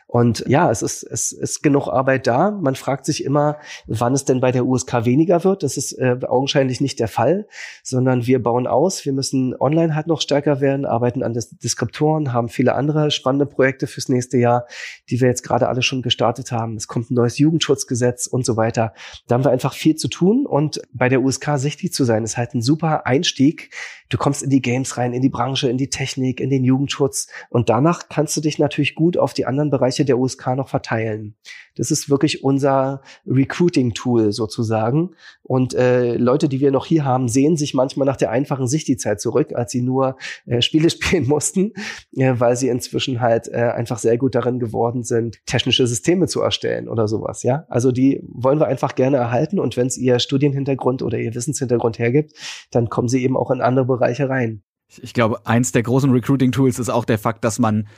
Und 0.09 0.45
ja, 0.47 0.71
es 0.71 0.83
ist, 0.83 1.03
es 1.03 1.33
ist 1.33 1.63
genug 1.63 1.89
Arbeit 1.89 2.29
da. 2.29 2.53
Man 2.53 2.77
fragt 2.77 3.07
sich 3.07 3.25
immer, 3.25 3.59
wann 3.87 4.15
es 4.15 4.25
denn 4.25 4.41
bei 4.41 4.53
der 4.53 4.65
USK 4.65 5.05
weniger 5.05 5.43
wird. 5.43 5.65
Das 5.65 5.77
ist 5.77 5.93
äh, 5.95 6.17
augenscheinlich 6.27 6.81
nicht 6.81 7.01
der 7.01 7.09
Fall, 7.09 7.49
sondern 7.83 8.25
wir 8.25 8.41
bauen 8.41 8.69
aus. 8.69 9.05
Wir 9.05 9.13
müssen 9.13 9.55
online 9.59 9.97
halt 9.97 10.07
noch 10.07 10.21
stärker 10.21 10.61
werden, 10.61 10.87
arbeiten 10.87 11.25
an 11.25 11.35
Dis 11.35 11.51
Deskriptoren, 11.59 12.33
haben 12.33 12.49
viele 12.49 12.75
andere 12.75 13.11
spannende 13.11 13.47
Projekte 13.47 13.89
fürs 13.89 14.09
nächste 14.09 14.39
Jahr, 14.39 14.67
die 15.11 15.21
wir 15.21 15.27
jetzt 15.27 15.43
gerade 15.43 15.69
alle 15.69 15.83
schon 15.83 16.03
gestartet 16.03 16.53
haben. 16.53 16.77
Es 16.77 16.87
kommt 16.87 17.11
ein 17.11 17.15
neues 17.15 17.39
Jugendschutzgesetz 17.39 18.29
und 18.29 18.47
so 18.47 18.57
weiter. 18.57 18.95
Da 19.27 19.35
haben 19.35 19.45
wir 19.45 19.51
einfach 19.51 19.75
viel 19.75 19.97
zu 19.97 20.07
tun 20.07 20.47
und 20.47 20.81
bei 20.93 21.09
der 21.09 21.21
USK 21.21 21.57
sichtig 21.57 21.93
zu 21.93 22.05
sein, 22.05 22.23
ist 22.23 22.37
halt 22.37 22.55
ein 22.55 22.63
super 22.63 23.07
Einstieg. 23.07 23.75
Du 24.09 24.19
kommst 24.19 24.45
in 24.45 24.51
die 24.51 24.63
Games 24.63 24.97
rein, 24.99 25.13
in 25.13 25.23
die 25.23 25.29
Branche, 25.29 25.69
in 25.69 25.79
die 25.79 25.91
Technik, 25.91 26.41
in 26.41 26.51
den 26.51 26.63
Jugendschutz 26.63 27.27
und 27.51 27.69
danach 27.69 28.09
kannst 28.09 28.37
du 28.37 28.41
dich 28.41 28.61
natürlich 28.61 28.95
gut 28.95 29.17
auf 29.17 29.35
die 29.35 29.47
anderen 29.47 29.71
Bereiche 29.71 29.96
der 30.05 30.19
USK 30.19 30.55
noch 30.57 30.69
verteilen. 30.69 31.37
Das 31.77 31.91
ist 31.91 32.11
wirklich 32.11 32.43
unser 32.43 33.03
Recruiting-Tool 33.27 34.33
sozusagen. 34.33 35.11
Und 35.43 35.75
äh, 35.75 36.17
Leute, 36.17 36.49
die 36.49 36.61
wir 36.61 36.71
noch 36.71 36.87
hier 36.87 37.05
haben, 37.05 37.29
sehen 37.29 37.57
sich 37.57 37.75
manchmal 37.75 38.07
nach 38.07 38.17
der 38.17 38.31
einfachen 38.31 38.67
Sicht 38.67 38.89
die 38.89 38.97
Zeit 38.97 39.21
zurück, 39.21 39.53
als 39.55 39.73
sie 39.73 39.83
nur 39.83 40.17
äh, 40.47 40.63
Spiele 40.63 40.91
spielen 40.91 41.29
mussten, 41.29 41.73
äh, 42.17 42.35
weil 42.39 42.57
sie 42.57 42.69
inzwischen 42.69 43.21
halt 43.21 43.49
äh, 43.49 43.73
einfach 43.75 43.99
sehr 43.99 44.19
gut 44.19 44.35
darin 44.35 44.59
geworden 44.59 45.05
sind, 45.05 45.39
technische 45.47 45.87
Systeme 45.87 46.27
zu 46.27 46.41
erstellen 46.41 46.89
oder 46.89 47.09
sowas. 47.09 47.43
Ja, 47.43 47.67
also 47.69 47.93
die 47.93 48.23
wollen 48.27 48.59
wir 48.59 48.67
einfach 48.67 48.95
gerne 48.95 49.19
erhalten. 49.19 49.59
Und 49.59 49.77
wenn 49.77 49.87
es 49.87 49.97
ihr 49.97 50.19
Studienhintergrund 50.19 51.03
oder 51.03 51.19
ihr 51.19 51.35
Wissenshintergrund 51.35 51.99
hergibt, 51.99 52.33
dann 52.71 52.89
kommen 52.89 53.09
sie 53.09 53.23
eben 53.23 53.37
auch 53.37 53.51
in 53.51 53.61
andere 53.61 53.87
Bereiche 53.87 54.29
rein. 54.29 54.63
Ich 55.03 55.15
glaube, 55.15 55.45
eins 55.45 55.73
der 55.73 55.83
großen 55.83 56.11
Recruiting-Tools 56.11 56.79
ist 56.79 56.91
auch 56.91 57.05
der 57.05 57.19
Fakt, 57.19 57.45
dass 57.45 57.59
man 57.59 57.89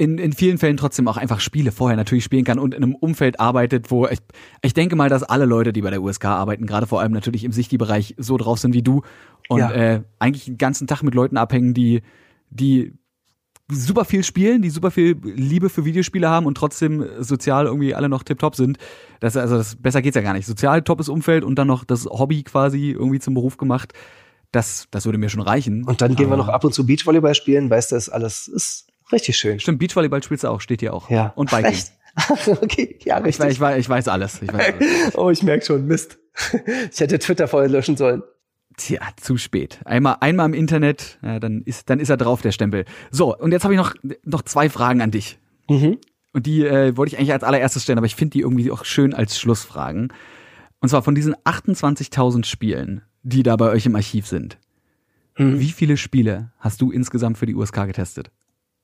in, 0.00 0.16
in 0.16 0.32
vielen 0.32 0.56
Fällen 0.56 0.78
trotzdem 0.78 1.08
auch 1.08 1.18
einfach 1.18 1.40
Spiele 1.40 1.72
vorher 1.72 1.94
natürlich 1.94 2.24
spielen 2.24 2.44
kann 2.44 2.58
und 2.58 2.72
in 2.72 2.82
einem 2.82 2.94
Umfeld 2.94 3.38
arbeitet, 3.38 3.90
wo 3.90 4.06
ich, 4.06 4.18
ich 4.62 4.72
denke 4.72 4.96
mal, 4.96 5.10
dass 5.10 5.22
alle 5.22 5.44
Leute, 5.44 5.74
die 5.74 5.82
bei 5.82 5.90
der 5.90 6.00
USK 6.00 6.24
arbeiten, 6.24 6.64
gerade 6.64 6.86
vor 6.86 7.02
allem 7.02 7.12
natürlich 7.12 7.44
im 7.44 7.52
Sichti-Bereich 7.52 8.14
so 8.16 8.38
drauf 8.38 8.58
sind 8.58 8.72
wie 8.72 8.82
du 8.82 9.02
und 9.50 9.58
ja. 9.58 9.70
äh, 9.70 10.02
eigentlich 10.18 10.46
den 10.46 10.56
ganzen 10.56 10.86
Tag 10.86 11.02
mit 11.02 11.14
Leuten 11.14 11.36
abhängen, 11.36 11.74
die, 11.74 12.00
die 12.48 12.94
super 13.68 14.06
viel 14.06 14.24
spielen, 14.24 14.62
die 14.62 14.70
super 14.70 14.90
viel 14.90 15.18
Liebe 15.22 15.68
für 15.68 15.84
Videospiele 15.84 16.30
haben 16.30 16.46
und 16.46 16.56
trotzdem 16.56 17.04
sozial 17.18 17.66
irgendwie 17.66 17.94
alle 17.94 18.08
noch 18.08 18.22
tiptop 18.22 18.56
sind. 18.56 18.78
Das, 19.20 19.36
also 19.36 19.58
das, 19.58 19.76
besser 19.76 20.00
geht's 20.00 20.16
ja 20.16 20.22
gar 20.22 20.32
nicht. 20.32 20.46
Sozial 20.46 20.80
toppes 20.80 21.10
Umfeld 21.10 21.44
und 21.44 21.56
dann 21.56 21.66
noch 21.66 21.84
das 21.84 22.06
Hobby 22.06 22.42
quasi 22.42 22.92
irgendwie 22.92 23.18
zum 23.18 23.34
Beruf 23.34 23.58
gemacht. 23.58 23.92
Das, 24.50 24.86
das 24.90 25.04
würde 25.04 25.18
mir 25.18 25.28
schon 25.28 25.42
reichen. 25.42 25.84
Und 25.84 26.00
dann 26.00 26.16
gehen 26.16 26.30
wir 26.30 26.38
noch 26.38 26.48
ab 26.48 26.64
und 26.64 26.72
zu 26.72 26.86
Beachvolleyball 26.86 27.34
spielen, 27.34 27.68
weißt 27.68 27.92
du, 27.92 27.96
das 27.96 28.08
alles 28.08 28.48
ist 28.48 28.89
Richtig 29.12 29.36
schön. 29.36 29.60
Stimmt, 29.60 29.78
Beachvolleyball 29.78 30.22
spielst 30.22 30.44
du 30.44 30.48
auch, 30.48 30.60
steht 30.60 30.80
hier 30.80 30.94
auch. 30.94 31.10
Ja. 31.10 31.32
Und 31.36 31.50
Biking. 31.50 31.66
Echt? 31.66 31.92
okay, 32.46 32.98
ja, 33.04 33.18
richtig. 33.18 33.46
Ich, 33.50 33.60
weiß, 33.60 33.78
ich 33.78 33.88
weiß 33.88 34.08
alles. 34.08 34.42
Ich 34.42 34.52
weiß 34.52 34.74
alles. 34.74 35.14
oh, 35.14 35.30
ich 35.30 35.42
merke 35.42 35.64
schon, 35.64 35.86
Mist. 35.86 36.18
Ich 36.92 37.00
hätte 37.00 37.18
Twitter 37.18 37.48
vorher 37.48 37.68
löschen 37.68 37.96
sollen. 37.96 38.22
Tja, 38.76 39.00
zu 39.16 39.36
spät. 39.36 39.80
Einmal, 39.84 40.16
einmal 40.20 40.46
im 40.46 40.54
Internet, 40.54 41.18
ja, 41.22 41.38
dann 41.38 41.62
ist, 41.62 41.90
dann 41.90 42.00
ist 42.00 42.08
er 42.08 42.16
drauf, 42.16 42.40
der 42.40 42.52
Stempel. 42.52 42.84
So, 43.10 43.36
und 43.36 43.52
jetzt 43.52 43.64
habe 43.64 43.74
ich 43.74 43.78
noch, 43.78 43.94
noch 44.24 44.42
zwei 44.42 44.70
Fragen 44.70 45.02
an 45.02 45.10
dich. 45.10 45.38
Mhm. 45.68 45.98
Und 46.32 46.46
die 46.46 46.64
äh, 46.64 46.96
wollte 46.96 47.12
ich 47.12 47.18
eigentlich 47.18 47.32
als 47.32 47.42
allererstes 47.42 47.82
stellen, 47.82 47.98
aber 47.98 48.06
ich 48.06 48.14
finde 48.14 48.32
die 48.32 48.40
irgendwie 48.40 48.70
auch 48.70 48.84
schön 48.84 49.12
als 49.12 49.38
Schlussfragen. 49.38 50.12
Und 50.80 50.88
zwar 50.88 51.02
von 51.02 51.14
diesen 51.14 51.34
28.000 51.34 52.44
Spielen, 52.44 53.02
die 53.22 53.42
da 53.42 53.56
bei 53.56 53.70
euch 53.70 53.86
im 53.86 53.96
Archiv 53.96 54.26
sind. 54.26 54.58
Mhm. 55.36 55.58
Wie 55.60 55.70
viele 55.70 55.96
Spiele 55.96 56.52
hast 56.58 56.80
du 56.80 56.90
insgesamt 56.90 57.38
für 57.38 57.46
die 57.46 57.54
USK 57.54 57.86
getestet? 57.86 58.30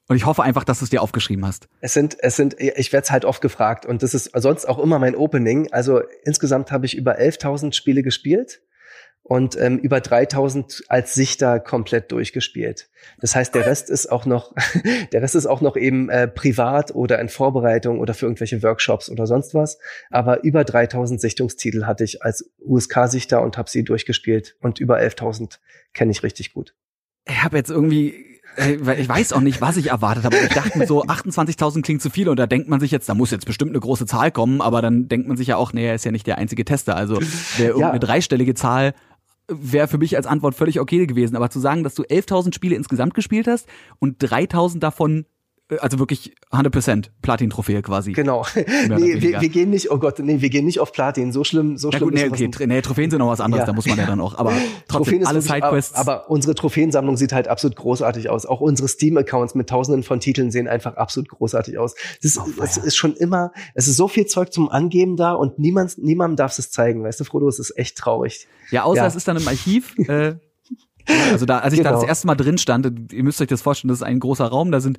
Und 0.08 0.16
ich 0.16 0.24
hoffe 0.24 0.42
einfach, 0.42 0.64
dass 0.64 0.78
du 0.78 0.84
es 0.84 0.90
dir 0.90 1.02
aufgeschrieben 1.02 1.44
hast. 1.44 1.68
Es 1.80 1.92
sind, 1.92 2.16
es 2.20 2.36
sind, 2.36 2.60
ich 2.60 2.92
werde 2.92 3.04
es 3.04 3.10
halt 3.10 3.24
oft 3.24 3.40
gefragt 3.40 3.86
und 3.86 4.02
das 4.02 4.14
ist 4.14 4.30
sonst 4.34 4.66
auch 4.66 4.78
immer 4.78 4.98
mein 4.98 5.16
Opening. 5.16 5.72
Also 5.72 6.02
insgesamt 6.24 6.70
habe 6.70 6.86
ich 6.86 6.96
über 6.96 7.18
11.000 7.18 7.72
Spiele 7.72 8.02
gespielt 8.02 8.62
und 9.28 9.60
ähm, 9.60 9.78
über 9.78 10.00
3000 10.00 10.84
als 10.86 11.14
Sichter 11.14 11.58
komplett 11.58 12.12
durchgespielt. 12.12 12.88
Das 13.20 13.34
heißt, 13.34 13.52
der 13.56 13.66
Rest 13.66 13.90
ist 13.90 14.06
auch 14.06 14.24
noch, 14.24 14.54
der 15.12 15.22
Rest 15.22 15.34
ist 15.34 15.46
auch 15.46 15.60
noch 15.60 15.76
eben 15.76 16.08
äh, 16.08 16.28
privat 16.28 16.94
oder 16.94 17.18
in 17.18 17.28
Vorbereitung 17.28 17.98
oder 17.98 18.14
für 18.14 18.26
irgendwelche 18.26 18.62
Workshops 18.62 19.10
oder 19.10 19.26
sonst 19.26 19.54
was. 19.54 19.78
Aber 20.10 20.44
über 20.44 20.62
3000 20.62 21.20
Sichtungstitel 21.20 21.86
hatte 21.86 22.04
ich 22.04 22.22
als 22.22 22.52
USK-Sichter 22.60 23.42
und 23.42 23.58
habe 23.58 23.68
sie 23.68 23.82
durchgespielt 23.82 24.56
und 24.60 24.78
über 24.78 24.98
11.000 24.98 25.58
kenne 25.92 26.12
ich 26.12 26.22
richtig 26.22 26.52
gut. 26.52 26.76
Ich 27.28 27.42
habe 27.42 27.56
jetzt 27.56 27.70
irgendwie 27.70 28.35
ich 28.56 29.08
weiß 29.08 29.32
auch 29.32 29.40
nicht, 29.40 29.60
was 29.60 29.76
ich 29.76 29.90
erwartet 29.90 30.24
habe. 30.24 30.36
Ich 30.36 30.54
dachte 30.54 30.78
mir 30.78 30.86
so, 30.86 31.04
28.000 31.04 31.82
klingt 31.82 32.02
zu 32.02 32.10
viel 32.10 32.28
und 32.28 32.38
da 32.38 32.46
denkt 32.46 32.68
man 32.68 32.80
sich 32.80 32.90
jetzt, 32.90 33.08
da 33.08 33.14
muss 33.14 33.30
jetzt 33.30 33.46
bestimmt 33.46 33.72
eine 33.72 33.80
große 33.80 34.06
Zahl 34.06 34.30
kommen, 34.30 34.60
aber 34.60 34.82
dann 34.82 35.08
denkt 35.08 35.28
man 35.28 35.36
sich 35.36 35.48
ja 35.48 35.56
auch, 35.56 35.72
nee, 35.72 35.86
er 35.86 35.94
ist 35.94 36.04
ja 36.04 36.12
nicht 36.12 36.26
der 36.26 36.38
einzige 36.38 36.64
Tester. 36.64 36.96
Also 36.96 37.20
wäre 37.56 37.70
irgendeine 37.70 37.94
ja. 37.94 37.98
dreistellige 37.98 38.54
Zahl 38.54 38.94
wäre 39.48 39.88
für 39.88 39.98
mich 39.98 40.16
als 40.16 40.26
Antwort 40.26 40.54
völlig 40.54 40.80
okay 40.80 41.06
gewesen. 41.06 41.36
Aber 41.36 41.50
zu 41.50 41.60
sagen, 41.60 41.84
dass 41.84 41.94
du 41.94 42.02
11.000 42.02 42.54
Spiele 42.54 42.76
insgesamt 42.76 43.14
gespielt 43.14 43.46
hast 43.46 43.68
und 43.98 44.22
3.000 44.22 44.80
davon 44.80 45.20
äh, 45.20 45.35
also 45.80 45.98
wirklich 45.98 46.34
100% 46.52 47.06
Platin-Trophäe 47.22 47.82
quasi. 47.82 48.12
Genau. 48.12 48.46
nee, 48.54 49.20
wir, 49.20 49.40
wir, 49.40 49.48
gehen 49.48 49.70
nicht, 49.70 49.90
oh 49.90 49.98
Gott, 49.98 50.18
nee, 50.20 50.40
wir 50.40 50.48
gehen 50.48 50.64
nicht 50.64 50.78
auf 50.78 50.92
Platin. 50.92 51.32
So 51.32 51.42
schlimm, 51.42 51.76
so 51.76 51.90
ja, 51.90 51.98
schlimm. 51.98 52.10
Gut, 52.10 52.18
nee, 52.18 52.46
okay, 52.48 52.66
nee, 52.66 52.80
Trophäen 52.80 53.10
sind 53.10 53.18
noch 53.18 53.28
was 53.28 53.40
anderes, 53.40 53.62
ja. 53.62 53.66
da 53.66 53.72
muss 53.72 53.86
man 53.86 53.98
ja 53.98 54.06
dann 54.06 54.20
auch. 54.20 54.38
Aber 54.38 54.52
trotzdem, 54.88 55.26
alle 55.26 55.42
Sidequests. 55.42 55.94
Aber 55.94 56.30
unsere 56.30 56.54
Trophäensammlung 56.54 57.16
sieht 57.16 57.32
halt 57.32 57.48
absolut 57.48 57.76
großartig 57.76 58.30
aus. 58.30 58.46
Auch 58.46 58.60
unsere 58.60 58.88
Steam-Accounts 58.88 59.56
mit 59.56 59.68
tausenden 59.68 60.04
von 60.04 60.20
Titeln 60.20 60.52
sehen 60.52 60.68
einfach 60.68 60.96
absolut 60.96 61.28
großartig 61.30 61.78
aus. 61.78 61.94
Das 62.22 62.32
ist, 62.32 62.38
oh, 62.38 62.62
es 62.62 62.76
ist 62.76 62.96
schon 62.96 63.14
immer, 63.16 63.52
es 63.74 63.88
ist 63.88 63.96
so 63.96 64.06
viel 64.06 64.26
Zeug 64.26 64.52
zum 64.52 64.68
Angeben 64.68 65.16
da 65.16 65.32
und 65.32 65.58
niemand, 65.58 65.98
niemandem 65.98 66.36
darf 66.36 66.56
es 66.56 66.70
zeigen. 66.70 67.02
Weißt 67.02 67.18
du, 67.18 67.24
Frodo, 67.24 67.48
es 67.48 67.58
ist 67.58 67.76
echt 67.76 67.98
traurig. 67.98 68.46
Ja, 68.70 68.84
außer 68.84 69.02
ja. 69.02 69.06
es 69.06 69.16
ist 69.16 69.26
dann 69.26 69.36
im 69.36 69.48
Archiv. 69.48 69.94
äh, 70.08 70.36
also 71.32 71.46
da, 71.46 71.58
als 71.58 71.72
ich 71.74 71.80
genau. 71.80 71.90
da 71.90 71.96
das 71.96 72.08
erste 72.08 72.26
Mal 72.26 72.34
drin 72.34 72.58
stand, 72.58 73.12
ihr 73.12 73.22
müsst 73.22 73.40
euch 73.40 73.48
das 73.48 73.62
vorstellen, 73.62 73.88
das 73.88 73.98
ist 73.98 74.02
ein 74.02 74.20
großer 74.20 74.46
Raum, 74.46 74.72
da 74.72 74.80
sind 74.80 74.98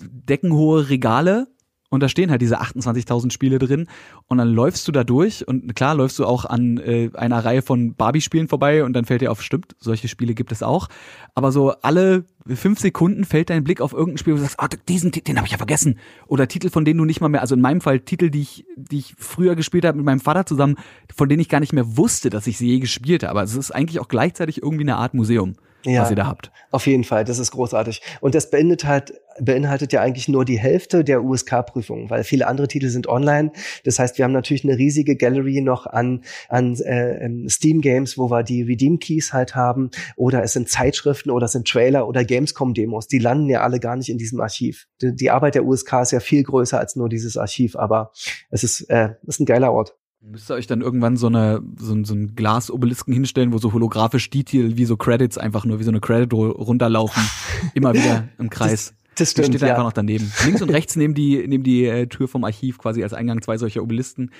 deckenhohe 0.00 0.88
Regale 0.88 1.48
und 1.90 2.02
da 2.02 2.08
stehen 2.08 2.30
halt 2.30 2.42
diese 2.42 2.60
28.000 2.60 3.32
Spiele 3.32 3.58
drin 3.58 3.86
und 4.26 4.38
dann 4.38 4.48
läufst 4.48 4.86
du 4.86 4.92
da 4.92 5.04
durch 5.04 5.48
und 5.48 5.74
klar 5.74 5.94
läufst 5.94 6.18
du 6.18 6.26
auch 6.26 6.44
an 6.44 6.76
äh, 6.78 7.10
einer 7.14 7.44
Reihe 7.44 7.62
von 7.62 7.94
Barbie-Spielen 7.94 8.48
vorbei 8.48 8.84
und 8.84 8.92
dann 8.92 9.06
fällt 9.06 9.22
dir 9.22 9.32
auf, 9.32 9.42
stimmt, 9.42 9.74
solche 9.78 10.08
Spiele 10.08 10.34
gibt 10.34 10.52
es 10.52 10.62
auch, 10.62 10.88
aber 11.34 11.50
so 11.50 11.70
alle 11.80 12.24
fünf 12.46 12.78
Sekunden 12.78 13.24
fällt 13.24 13.48
dein 13.48 13.64
Blick 13.64 13.80
auf 13.80 13.92
irgendein 13.92 14.18
Spiel, 14.18 14.34
wo 14.34 14.36
du 14.36 14.42
sagst, 14.42 14.60
ah, 14.60 14.68
diesen, 14.88 15.12
den 15.12 15.36
habe 15.36 15.46
ich 15.46 15.52
ja 15.52 15.58
vergessen. 15.58 15.98
Oder 16.26 16.48
Titel, 16.48 16.68
von 16.70 16.84
denen 16.84 16.98
du 16.98 17.04
nicht 17.04 17.20
mal 17.20 17.28
mehr, 17.28 17.40
also 17.40 17.54
in 17.54 17.60
meinem 17.60 17.80
Fall 17.80 18.00
Titel, 18.00 18.30
die 18.30 18.42
ich, 18.42 18.66
die 18.76 18.98
ich 18.98 19.14
früher 19.18 19.54
gespielt 19.56 19.84
habe 19.84 19.96
mit 19.96 20.04
meinem 20.04 20.20
Vater 20.20 20.44
zusammen, 20.44 20.76
von 21.14 21.28
denen 21.28 21.40
ich 21.40 21.48
gar 21.48 21.60
nicht 21.60 21.72
mehr 21.72 21.96
wusste, 21.96 22.28
dass 22.28 22.46
ich 22.46 22.58
sie 22.58 22.68
je 22.68 22.80
gespielt 22.80 23.22
habe, 23.22 23.40
also 23.40 23.58
es 23.58 23.66
ist 23.66 23.74
eigentlich 23.74 24.00
auch 24.00 24.08
gleichzeitig 24.08 24.62
irgendwie 24.62 24.84
eine 24.84 24.96
Art 24.96 25.14
Museum 25.14 25.54
ja, 25.94 26.02
was 26.02 26.10
ihr 26.10 26.16
da 26.16 26.26
habt. 26.26 26.50
Auf 26.70 26.86
jeden 26.86 27.04
Fall, 27.04 27.24
das 27.24 27.38
ist 27.38 27.50
großartig. 27.50 28.02
Und 28.20 28.34
das 28.34 28.50
beendet 28.50 28.84
halt, 28.84 29.14
beinhaltet 29.40 29.92
ja 29.92 30.00
eigentlich 30.00 30.28
nur 30.28 30.44
die 30.44 30.58
Hälfte 30.58 31.04
der 31.04 31.22
USK-Prüfung, 31.22 32.10
weil 32.10 32.24
viele 32.24 32.46
andere 32.46 32.68
Titel 32.68 32.88
sind 32.88 33.08
online. 33.08 33.52
Das 33.84 33.98
heißt, 33.98 34.18
wir 34.18 34.24
haben 34.24 34.32
natürlich 34.32 34.64
eine 34.64 34.76
riesige 34.76 35.16
Gallery 35.16 35.60
noch 35.60 35.86
an, 35.86 36.22
an 36.48 36.76
äh, 36.76 37.24
ähm, 37.24 37.48
Steam-Games, 37.48 38.18
wo 38.18 38.30
wir 38.30 38.42
die 38.42 38.62
Redeem-Keys 38.62 39.32
halt 39.32 39.54
haben. 39.54 39.90
Oder 40.16 40.42
es 40.42 40.52
sind 40.52 40.68
Zeitschriften 40.68 41.30
oder 41.30 41.46
es 41.46 41.52
sind 41.52 41.68
Trailer 41.68 42.08
oder 42.08 42.24
Gamescom-Demos. 42.24 43.08
Die 43.08 43.18
landen 43.18 43.48
ja 43.48 43.62
alle 43.62 43.80
gar 43.80 43.96
nicht 43.96 44.08
in 44.08 44.18
diesem 44.18 44.40
Archiv. 44.40 44.86
Die, 45.02 45.14
die 45.14 45.30
Arbeit 45.30 45.54
der 45.54 45.64
USK 45.64 46.02
ist 46.02 46.12
ja 46.12 46.20
viel 46.20 46.42
größer 46.42 46.78
als 46.78 46.96
nur 46.96 47.08
dieses 47.08 47.36
Archiv, 47.36 47.76
aber 47.76 48.12
es 48.50 48.64
ist, 48.64 48.82
äh, 48.90 49.10
ist 49.26 49.40
ein 49.40 49.46
geiler 49.46 49.72
Ort. 49.72 49.97
Müsst 50.20 50.50
ihr 50.50 50.54
euch 50.54 50.66
dann 50.66 50.80
irgendwann 50.80 51.16
so 51.16 51.28
eine 51.28 51.62
so, 51.76 52.04
so 52.04 52.14
ein 52.14 52.34
Glasobelisken 52.34 53.14
hinstellen, 53.14 53.52
wo 53.52 53.58
so 53.58 53.72
holographisch 53.72 54.30
die 54.30 54.42
Titel 54.42 54.76
wie 54.76 54.84
so 54.84 54.96
Credits 54.96 55.38
einfach 55.38 55.64
nur 55.64 55.78
wie 55.78 55.84
so 55.84 55.90
eine 55.90 56.00
Credit 56.00 56.32
runterlaufen, 56.32 57.22
immer 57.74 57.94
wieder 57.94 58.28
im 58.36 58.50
Kreis. 58.50 58.94
Das, 59.10 59.14
das 59.14 59.30
stimmt. 59.30 59.48
Die 59.48 59.58
steht 59.58 59.68
ja. 59.68 59.74
einfach 59.74 59.84
noch 59.84 59.92
daneben. 59.92 60.32
Links 60.44 60.60
und 60.60 60.70
rechts 60.70 60.96
neben 60.96 61.14
die 61.14 61.46
neben 61.46 61.62
die 61.62 61.84
äh, 61.84 62.08
Tür 62.08 62.26
vom 62.26 62.42
Archiv 62.42 62.78
quasi 62.78 63.02
als 63.02 63.12
Eingang 63.12 63.42
zwei 63.42 63.58
solcher 63.58 63.82
Obelisken. 63.82 64.32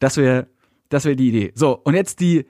Das 0.00 0.16
wäre 0.16 0.48
das 0.88 1.04
wäre 1.04 1.14
die 1.14 1.28
Idee. 1.28 1.52
So 1.54 1.78
und 1.78 1.94
jetzt 1.94 2.18
die 2.18 2.46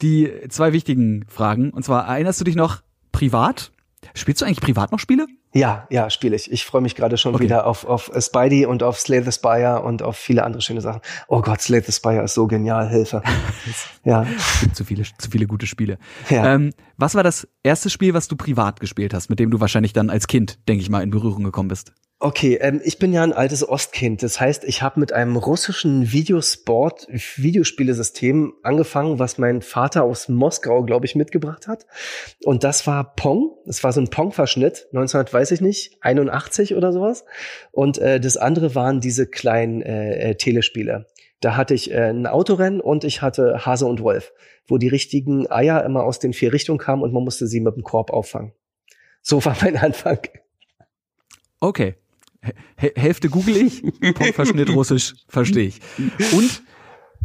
die 0.00 0.30
zwei 0.48 0.72
wichtigen 0.72 1.26
Fragen. 1.28 1.70
Und 1.70 1.84
zwar 1.84 2.06
erinnerst 2.06 2.40
du 2.40 2.44
dich 2.44 2.56
noch 2.56 2.82
privat? 3.12 3.72
Spielst 4.14 4.40
du 4.40 4.46
eigentlich 4.46 4.60
privat 4.60 4.90
noch 4.90 4.98
Spiele? 5.00 5.26
Ja, 5.56 5.86
ja, 5.88 6.10
spiele 6.10 6.36
ich. 6.36 6.52
Ich 6.52 6.66
freue 6.66 6.82
mich 6.82 6.94
gerade 6.94 7.16
schon 7.16 7.34
okay. 7.34 7.44
wieder 7.44 7.66
auf, 7.66 7.86
auf 7.86 8.10
Spidey 8.18 8.66
und 8.66 8.82
auf 8.82 9.00
Slay 9.00 9.22
the 9.22 9.32
Spire 9.32 9.80
und 9.82 10.02
auf 10.02 10.16
viele 10.16 10.44
andere 10.44 10.60
schöne 10.60 10.82
Sachen. 10.82 11.00
Oh 11.28 11.40
Gott, 11.40 11.62
Slay 11.62 11.80
the 11.80 11.92
Spire 11.92 12.22
ist 12.22 12.34
so 12.34 12.46
genial, 12.46 12.90
Hilfe. 12.90 13.22
ja. 14.04 14.26
Es 14.36 14.60
gibt 14.60 14.76
zu 14.76 14.84
viele, 14.84 15.04
zu 15.04 15.30
viele 15.30 15.46
gute 15.46 15.66
Spiele. 15.66 15.98
Ja. 16.28 16.54
Ähm, 16.54 16.74
was 16.98 17.14
war 17.14 17.22
das 17.22 17.48
erste 17.62 17.88
Spiel, 17.88 18.12
was 18.12 18.28
du 18.28 18.36
privat 18.36 18.80
gespielt 18.80 19.14
hast, 19.14 19.30
mit 19.30 19.38
dem 19.38 19.50
du 19.50 19.58
wahrscheinlich 19.58 19.94
dann 19.94 20.10
als 20.10 20.26
Kind, 20.26 20.58
denke 20.68 20.82
ich 20.82 20.90
mal, 20.90 21.02
in 21.02 21.10
Berührung 21.10 21.42
gekommen 21.42 21.68
bist? 21.68 21.92
Okay, 22.18 22.54
ähm, 22.62 22.80
ich 22.82 22.98
bin 22.98 23.12
ja 23.12 23.22
ein 23.22 23.34
altes 23.34 23.68
Ostkind. 23.68 24.22
Das 24.22 24.40
heißt, 24.40 24.64
ich 24.64 24.80
habe 24.80 24.98
mit 24.98 25.12
einem 25.12 25.36
russischen 25.36 26.12
Videosport, 26.12 27.06
Videospielesystem 27.10 28.54
angefangen, 28.62 29.18
was 29.18 29.36
mein 29.36 29.60
Vater 29.60 30.02
aus 30.04 30.30
Moskau, 30.30 30.82
glaube 30.84 31.04
ich, 31.04 31.14
mitgebracht 31.14 31.68
hat. 31.68 31.86
Und 32.42 32.64
das 32.64 32.86
war 32.86 33.14
Pong. 33.16 33.50
Das 33.66 33.84
war 33.84 33.92
so 33.92 34.00
ein 34.00 34.08
Pong-Verschnitt, 34.08 34.86
1900, 34.92 35.30
weiß 35.30 35.50
ich 35.50 35.60
nicht, 35.60 35.98
81 36.00 36.74
oder 36.74 36.90
sowas. 36.90 37.26
Und 37.70 37.98
äh, 37.98 38.18
das 38.18 38.38
andere 38.38 38.74
waren 38.74 39.00
diese 39.00 39.26
kleinen 39.26 39.82
äh, 39.82 40.30
äh, 40.30 40.34
Telespiele. 40.36 41.06
Da 41.40 41.54
hatte 41.54 41.74
ich 41.74 41.90
äh, 41.90 42.08
ein 42.08 42.26
Autorennen 42.26 42.80
und 42.80 43.04
ich 43.04 43.20
hatte 43.20 43.66
Hase 43.66 43.84
und 43.84 44.00
Wolf, 44.00 44.32
wo 44.66 44.78
die 44.78 44.88
richtigen 44.88 45.50
Eier 45.50 45.84
immer 45.84 46.04
aus 46.04 46.18
den 46.18 46.32
vier 46.32 46.54
Richtungen 46.54 46.78
kamen 46.78 47.02
und 47.02 47.12
man 47.12 47.24
musste 47.24 47.46
sie 47.46 47.60
mit 47.60 47.76
dem 47.76 47.82
Korb 47.82 48.10
auffangen. 48.10 48.52
So 49.20 49.44
war 49.44 49.54
mein 49.60 49.76
Anfang. 49.76 50.20
Okay. 51.60 51.96
Hälfte 52.76 53.28
google 53.28 53.56
ich, 53.56 53.82
Verschnitt 54.34 54.70
Russisch, 54.70 55.14
verstehe 55.28 55.68
ich. 55.68 55.80
Und 56.32 56.62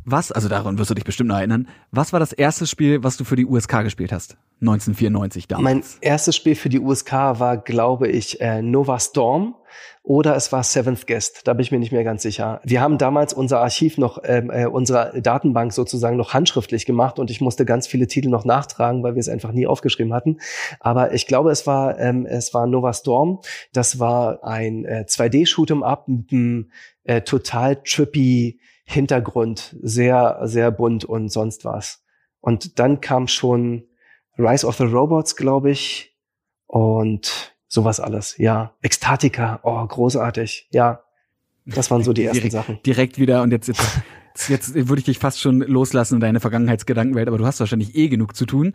was, 0.06 0.32
also 0.32 0.49
daran 0.49 0.78
wirst 0.78 0.90
du 0.90 0.95
dich 0.95 1.03
bestimmt 1.03 1.30
noch 1.30 1.38
erinnern, 1.38 1.68
was 1.91 2.14
war 2.14 2.19
das 2.19 2.34
erste 2.34 2.68
Spiel, 2.68 3.03
was 3.03 3.18
du 3.18 3.23
für 3.23 3.36
die 3.36 3.45
USK 3.45 3.84
gespielt 3.84 4.11
hast? 4.11 4.38
1994 4.61 5.48
damals. 5.48 5.64
Mein 5.64 5.84
erstes 6.02 6.36
Spiel 6.36 6.56
für 6.56 6.69
die 6.69 6.80
USK 6.80 7.11
war, 7.11 7.57
glaube 7.57 8.07
ich, 8.07 8.41
äh, 8.41 8.61
Nova 8.61 8.99
Storm 8.99 9.56
oder 10.03 10.36
es 10.36 10.52
war 10.52 10.64
Seventh 10.64 11.07
Guest. 11.07 11.48
Da 11.48 11.53
bin 11.53 11.61
ich 11.61 11.72
mir 11.72 11.80
nicht 11.80 11.91
mehr 11.91 12.03
ganz 12.03 12.23
sicher. 12.23 12.61
Wir 12.64 12.82
haben 12.82 12.98
damals 12.98 13.34
unser 13.34 13.60
Archiv 13.60 13.98
noch, 13.98 14.19
ähm, 14.23 14.49
äh, 14.52 14.65
unsere 14.65 15.22
Datenbank 15.22 15.73
sozusagen 15.73 16.18
noch 16.18 16.34
handschriftlich 16.34 16.86
gemacht 16.86 17.19
und 17.19 17.32
ich 17.32 17.41
musste 17.41 17.65
ganz 17.65 17.88
viele 17.88 18.07
Titel 18.07 18.30
noch 18.30 18.45
nachtragen, 18.45 19.03
weil 19.03 19.15
wir 19.15 19.19
es 19.19 19.30
einfach 19.30 19.52
nie 19.52 19.68
aufgeschrieben 19.68 20.14
hatten. 20.14 20.38
Aber 20.80 21.14
ich 21.14 21.28
glaube, 21.28 21.52
es 21.52 21.65
war, 21.68 21.99
ähm, 21.99 22.26
es 22.26 22.53
war 22.53 22.68
Nova 22.68 22.94
Storm. 22.94 23.40
Das 23.73 23.99
war 23.99 24.44
ein 24.44 24.86
äh, 24.86 25.06
2D-Shoot'em 25.07 25.84
Up 25.84 26.07
mit 26.07 26.32
einem 26.32 26.72
äh, 27.03 27.22
total 27.22 27.78
trippy 27.84 28.60
Hintergrund, 28.84 29.76
sehr, 29.82 30.40
sehr 30.44 30.72
bunt 30.72 31.06
und 31.06 31.30
sonst 31.30 31.66
was. 31.66 32.03
Und 32.40 32.80
dann 32.80 33.02
kam 33.02 33.28
schon 33.28 33.84
Rise 34.38 34.66
of 34.66 34.78
the 34.78 34.84
Robots, 34.84 35.36
glaube 35.36 35.72
ich, 35.72 36.18
und 36.68 37.56
sowas 37.68 37.99
alles. 37.99 38.38
Ja, 38.38 38.74
Ekstatika, 38.82 39.60
oh, 39.64 39.86
großartig. 39.86 40.68
Ja, 40.72 41.03
das 41.66 41.91
waren 41.91 42.03
so 42.03 42.14
die 42.14 42.24
ersten 42.24 42.40
direkt, 42.40 42.53
Sachen. 42.53 42.80
Direkt 42.84 43.20
wieder 43.20 43.44
und 43.44 43.52
jetzt, 43.52 43.68
jetzt, 43.68 44.49
jetzt 44.49 44.74
würde 44.74 44.99
ich 44.99 45.06
dich 45.06 45.20
fast 45.20 45.40
schon 45.40 45.60
loslassen 45.60 46.16
in 46.16 46.22
deine 46.22 46.40
Vergangenheitsgedankenwelt, 46.40 47.28
aber 47.28 47.38
du 47.38 47.45
hast 47.45 47.60
wahrscheinlich 47.60 47.95
eh 47.95 48.10
genug 48.10 48.36
zu 48.36 48.45
tun. 48.45 48.74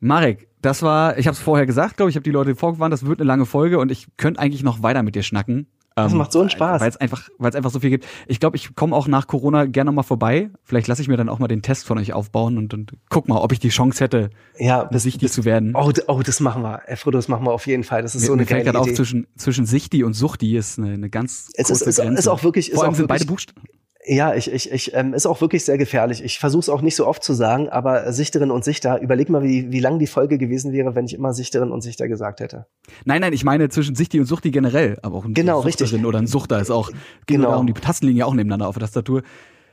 Marek, 0.00 0.48
das 0.62 0.82
war, 0.82 1.18
ich 1.18 1.26
habe 1.26 1.34
es 1.34 1.40
vorher 1.40 1.66
gesagt, 1.66 1.98
glaube 1.98 2.08
ich, 2.08 2.16
habe 2.16 2.24
die 2.24 2.30
Leute 2.30 2.56
vorgewarnt, 2.56 2.92
das 2.92 3.04
wird 3.04 3.20
eine 3.20 3.28
lange 3.28 3.44
Folge 3.44 3.78
und 3.78 3.92
ich 3.92 4.08
könnte 4.16 4.40
eigentlich 4.40 4.62
noch 4.62 4.82
weiter 4.82 5.02
mit 5.02 5.14
dir 5.14 5.22
schnacken. 5.22 5.66
Das 6.04 6.12
ähm, 6.12 6.18
macht 6.18 6.32
so 6.32 6.40
einen 6.40 6.50
Spaß. 6.50 6.80
Weil 6.80 6.88
es 6.88 6.96
einfach, 6.96 7.28
weil 7.38 7.50
es 7.50 7.56
einfach 7.56 7.70
so 7.70 7.80
viel 7.80 7.90
gibt. 7.90 8.06
Ich 8.26 8.40
glaube, 8.40 8.56
ich 8.56 8.74
komme 8.74 8.94
auch 8.94 9.08
nach 9.08 9.26
Corona 9.26 9.66
gerne 9.66 9.92
mal 9.92 10.02
vorbei. 10.02 10.50
Vielleicht 10.64 10.88
lasse 10.88 11.02
ich 11.02 11.08
mir 11.08 11.16
dann 11.16 11.28
auch 11.28 11.38
mal 11.38 11.48
den 11.48 11.62
Test 11.62 11.86
von 11.86 11.98
euch 11.98 12.12
aufbauen 12.12 12.58
und, 12.58 12.74
und 12.74 12.92
guck 13.08 13.28
mal, 13.28 13.38
ob 13.38 13.52
ich 13.52 13.58
die 13.58 13.68
Chance 13.68 14.02
hätte, 14.02 14.30
ja, 14.58 14.84
besichtig 14.84 15.30
zu 15.32 15.44
werden. 15.44 15.74
Oh, 15.74 15.92
oh, 16.08 16.22
das 16.24 16.40
machen 16.40 16.62
wir. 16.62 16.82
Äh, 16.86 16.96
Frodo, 16.96 17.18
das 17.18 17.28
machen 17.28 17.44
wir 17.44 17.52
auf 17.52 17.66
jeden 17.66 17.84
Fall. 17.84 18.02
Das 18.02 18.14
ist 18.14 18.22
mir, 18.22 18.26
so 18.28 18.32
eine 18.32 18.42
mir 18.42 18.46
geile 18.46 18.64
fällt 18.64 18.76
Idee. 18.76 18.90
auf, 18.90 18.94
zwischen, 18.94 19.26
zwischen 19.36 19.66
Sichti 19.66 20.04
und 20.04 20.14
Suchti 20.14 20.56
ist 20.56 20.78
eine, 20.78 20.92
eine 20.92 21.10
ganz 21.10 21.50
es 21.54 21.68
große 21.68 21.84
ist, 21.84 21.88
ist, 21.88 21.96
Grenze. 21.96 22.18
Ist 22.18 22.28
auch 22.28 22.42
wirklich, 22.42 22.70
ist 22.70 22.74
Vor 22.74 22.84
allem 22.84 22.92
auch 22.92 22.96
sind 22.96 23.08
wirklich, 23.08 23.20
beide 23.20 23.30
Buchstaben. 23.30 23.62
Ja, 24.06 24.34
ich, 24.34 24.50
ich, 24.50 24.72
ich 24.72 24.94
ähm, 24.94 25.12
ist 25.12 25.26
auch 25.26 25.42
wirklich 25.42 25.64
sehr 25.64 25.76
gefährlich. 25.76 26.24
Ich 26.24 26.38
versuche 26.38 26.60
es 26.60 26.68
auch 26.70 26.80
nicht 26.80 26.96
so 26.96 27.06
oft 27.06 27.22
zu 27.22 27.34
sagen, 27.34 27.68
aber 27.68 28.10
Sichterin 28.12 28.50
und 28.50 28.64
Sichter, 28.64 28.98
überleg 29.00 29.28
mal, 29.28 29.42
wie, 29.42 29.70
wie 29.70 29.80
lang 29.80 29.98
die 29.98 30.06
Folge 30.06 30.38
gewesen 30.38 30.72
wäre, 30.72 30.94
wenn 30.94 31.04
ich 31.04 31.12
immer 31.12 31.34
Sichterin 31.34 31.70
und 31.70 31.82
Sichter 31.82 32.08
gesagt 32.08 32.40
hätte. 32.40 32.66
Nein, 33.04 33.20
nein, 33.20 33.34
ich 33.34 33.44
meine 33.44 33.68
zwischen 33.68 33.94
Sichti 33.94 34.18
und 34.18 34.24
Suchti 34.24 34.50
generell, 34.50 34.98
aber 35.02 35.18
auch 35.18 35.26
ein 35.26 35.34
genau, 35.34 35.60
richtig. 35.60 35.92
oder 36.02 36.18
ein 36.18 36.26
Suchter 36.26 36.60
ist 36.60 36.70
auch, 36.70 36.90
genau. 37.26 37.50
darum, 37.50 37.66
die 37.66 37.74
Tasten 37.74 38.06
liegen 38.06 38.18
ja 38.18 38.24
auch 38.24 38.34
nebeneinander 38.34 38.68
auf 38.68 38.74
der 38.74 38.86
Tastatur. 38.86 39.22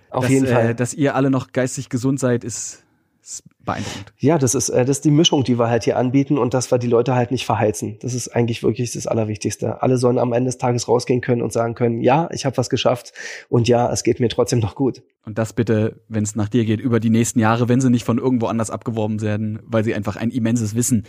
Auf 0.10 0.24
dass, 0.24 0.32
jeden 0.32 0.48
Fall. 0.48 0.70
Äh, 0.70 0.76
dass 0.76 0.94
ihr 0.94 1.16
alle 1.16 1.30
noch 1.30 1.54
geistig 1.54 1.88
gesund 1.88 2.20
seid, 2.20 2.44
ist 2.44 2.84
ist 3.28 3.44
beeindruckend. 3.64 4.14
Ja, 4.20 4.38
das 4.38 4.56
ist, 4.56 4.70
äh, 4.70 4.86
das 4.86 4.98
ist 4.98 5.06
die 5.06 5.12
Mischung, 5.12 5.44
die 5.44 5.60
wir 5.60 5.70
halt 5.70 5.84
hier 5.84 5.98
anbieten 5.98 6.38
und 6.38 6.54
dass 6.54 6.72
wir 6.72 6.78
die 6.78 6.88
Leute 6.88 7.14
halt 7.14 7.32
nicht 7.32 7.46
verheizen. 7.46 7.98
Das 8.00 8.14
ist 8.14 8.30
eigentlich 8.30 8.64
wirklich 8.64 8.94
das 8.94 9.06
Allerwichtigste. 9.06 9.82
Alle 9.82 9.98
sollen 9.98 10.18
am 10.18 10.32
Ende 10.32 10.48
des 10.48 10.58
Tages 10.58 10.88
rausgehen 10.88 11.20
können 11.20 11.42
und 11.42 11.52
sagen 11.52 11.76
können, 11.76 12.02
ja, 12.02 12.30
ich 12.32 12.46
habe 12.46 12.56
was 12.56 12.70
geschafft 12.70 13.14
und 13.50 13.68
ja, 13.68 13.92
es 13.92 14.04
geht 14.04 14.22
mir 14.22 14.30
trotzdem 14.30 14.60
noch 14.60 14.76
gut. 14.76 15.04
Und 15.26 15.38
das 15.38 15.52
bitte, 15.52 16.00
wenn 16.08 16.24
es 16.24 16.36
nach 16.36 16.48
dir 16.48 16.64
geht, 16.64 16.80
über 16.80 17.00
die 17.02 17.10
nächsten 17.10 17.40
Jahre, 17.40 17.68
wenn 17.68 17.82
sie 17.82 17.90
nicht 17.90 18.06
von 18.06 18.18
irgendwo 18.18 18.48
anders 18.48 18.70
abgeworben 18.70 19.22
werden, 19.22 19.60
weil 19.64 19.84
sie 19.84 19.94
einfach 19.94 20.16
ein 20.16 20.32
immenses 20.32 20.74
Wissen 20.74 21.06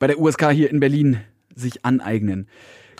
bei 0.00 0.08
der 0.08 0.18
USK 0.18 0.50
hier 0.50 0.70
in 0.70 0.80
Berlin 0.80 1.20
sich 1.54 1.84
aneignen. 1.84 2.48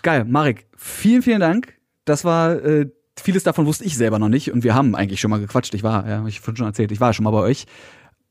Geil, 0.02 0.24
Marek, 0.24 0.66
vielen, 0.76 1.22
vielen 1.22 1.40
Dank. 1.40 1.74
Das 2.04 2.24
war 2.24 2.64
äh, 2.64 2.86
vieles 3.20 3.42
davon 3.42 3.66
wusste 3.66 3.84
ich 3.84 3.96
selber 3.96 4.18
noch 4.18 4.28
nicht 4.28 4.52
und 4.52 4.64
wir 4.64 4.74
haben 4.74 4.94
eigentlich 4.94 5.20
schon 5.20 5.30
mal 5.30 5.40
gequatscht. 5.40 5.74
Ich 5.74 5.82
war, 5.82 6.08
ja, 6.08 6.26
ich 6.26 6.40
schon 6.40 6.66
erzählt, 6.66 6.92
ich 6.92 7.00
war 7.00 7.12
schon 7.12 7.24
mal 7.24 7.30
bei 7.30 7.40
euch. 7.40 7.66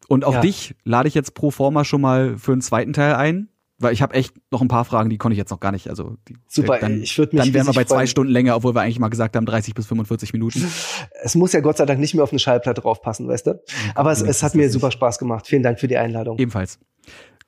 Und 0.10 0.26
auch 0.26 0.34
ja. 0.34 0.41
dich 0.41 0.76
lade 0.84 1.07
ich 1.07 1.14
jetzt 1.14 1.36
pro 1.36 1.52
forma 1.52 1.86
schon 1.86 2.02
mal 2.02 2.38
für 2.38 2.52
einen 2.52 2.61
zweiten 2.61 2.94
Teil 2.94 3.15
ein. 3.15 3.49
Weil 3.81 3.94
ich 3.94 4.02
habe 4.02 4.14
echt 4.14 4.34
noch 4.52 4.61
ein 4.61 4.68
paar 4.68 4.84
Fragen, 4.84 5.10
die 5.10 5.18
konnte 5.18 5.36
ich 5.36 5.38
jetzt 5.38 5.52
noch 5.52 5.61
gar 5.61 5.72
nicht. 5.72 5.90
Also 5.90 6.18
die, 6.27 6.36
super. 6.49 6.80
Dann, 6.80 7.02
ich 7.02 7.18
würde 7.18 7.34
mich 7.34 7.45
dann 7.45 7.53
wären 7.53 7.65
wir 7.65 7.73
bei 7.73 7.86
zwei 7.86 7.95
freuen. 7.95 8.07
Stunden 8.07 8.34
länger, 8.34 8.57
obwohl 8.57 8.76
wir 8.76 8.81
eigentlich 8.81 8.99
mal 8.99 9.07
gesagt 9.07 9.38
haben 9.38 9.45
30 9.45 9.73
bis 9.73 9.88
45 9.88 10.34
Minuten. 10.34 10.69
Es 11.23 11.36
muss 11.36 11.53
ja 11.53 11.61
Gott 11.61 11.77
sei 11.77 11.86
Dank 11.86 11.99
nicht 11.99 12.14
mehr 12.14 12.23
auf 12.23 12.31
eine 12.31 12.40
Schallplatte 12.40 12.81
draufpassen, 12.81 13.27
weißt 13.27 13.48
du. 13.48 13.61
Aber 13.95 14.11
es, 14.11 14.22
es 14.22 14.44
hat 14.44 14.53
mir 14.53 14.69
super 14.69 14.91
Spaß 14.91 15.18
gemacht. 15.18 15.48
Vielen 15.48 15.64
Dank 15.64 15.80
für 15.80 15.88
die 15.88 15.98
Einladung. 15.98 16.38
Ebenfalls. 16.40 16.80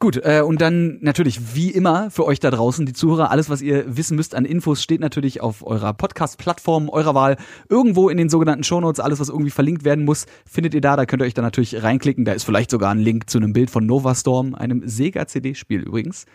Gut, 0.02 0.18
äh, 0.23 0.41
und 0.41 0.60
dann 0.61 0.98
natürlich 1.02 1.53
wie 1.53 1.69
immer 1.69 2.10
für 2.10 2.26
euch 2.26 2.40
da 2.40 2.49
draußen, 2.49 2.88
die 2.88 2.94
Zuhörer, 2.94 3.30
alles, 3.30 3.52
was 3.52 3.61
ihr 3.61 3.95
wissen 3.95 4.15
müsst 4.15 4.34
an 4.34 4.45
Infos, 4.45 4.82
steht 4.82 4.99
natürlich 4.99 5.41
auf 5.41 5.64
eurer 5.64 5.94
Podcast-Plattform 5.94 6.90
eurer 6.90 7.14
Wahl. 7.14 7.38
Irgendwo 7.69 8.10
in 8.10 8.18
den 8.18 8.28
sogenannten 8.28 8.64
Shownotes, 8.64 8.99
alles, 8.99 9.19
was 9.19 9.30
irgendwie 9.30 9.52
verlinkt 9.52 9.84
werden 9.84 10.03
muss, 10.03 10.26
findet 10.44 10.73
ihr 10.73 10.82
da. 10.82 10.95
Da 10.95 11.06
könnt 11.06 11.22
ihr 11.22 11.28
euch 11.28 11.36
dann 11.36 11.45
natürlich 11.45 11.84
reinklicken. 11.84 12.26
Da 12.26 12.32
ist 12.32 12.45
vielleicht 12.45 12.72
sogar 12.72 12.90
ein 12.90 12.98
Link 12.98 13.30
zu 13.30 13.38
einem 13.38 13.53
Bild 13.53 13.69
von 13.69 13.86
Nova 13.86 14.15
Storm, 14.15 14.56
einem 14.56 14.82
Sega-CD-Spiel 14.88 15.82
übrigens. 15.82 16.26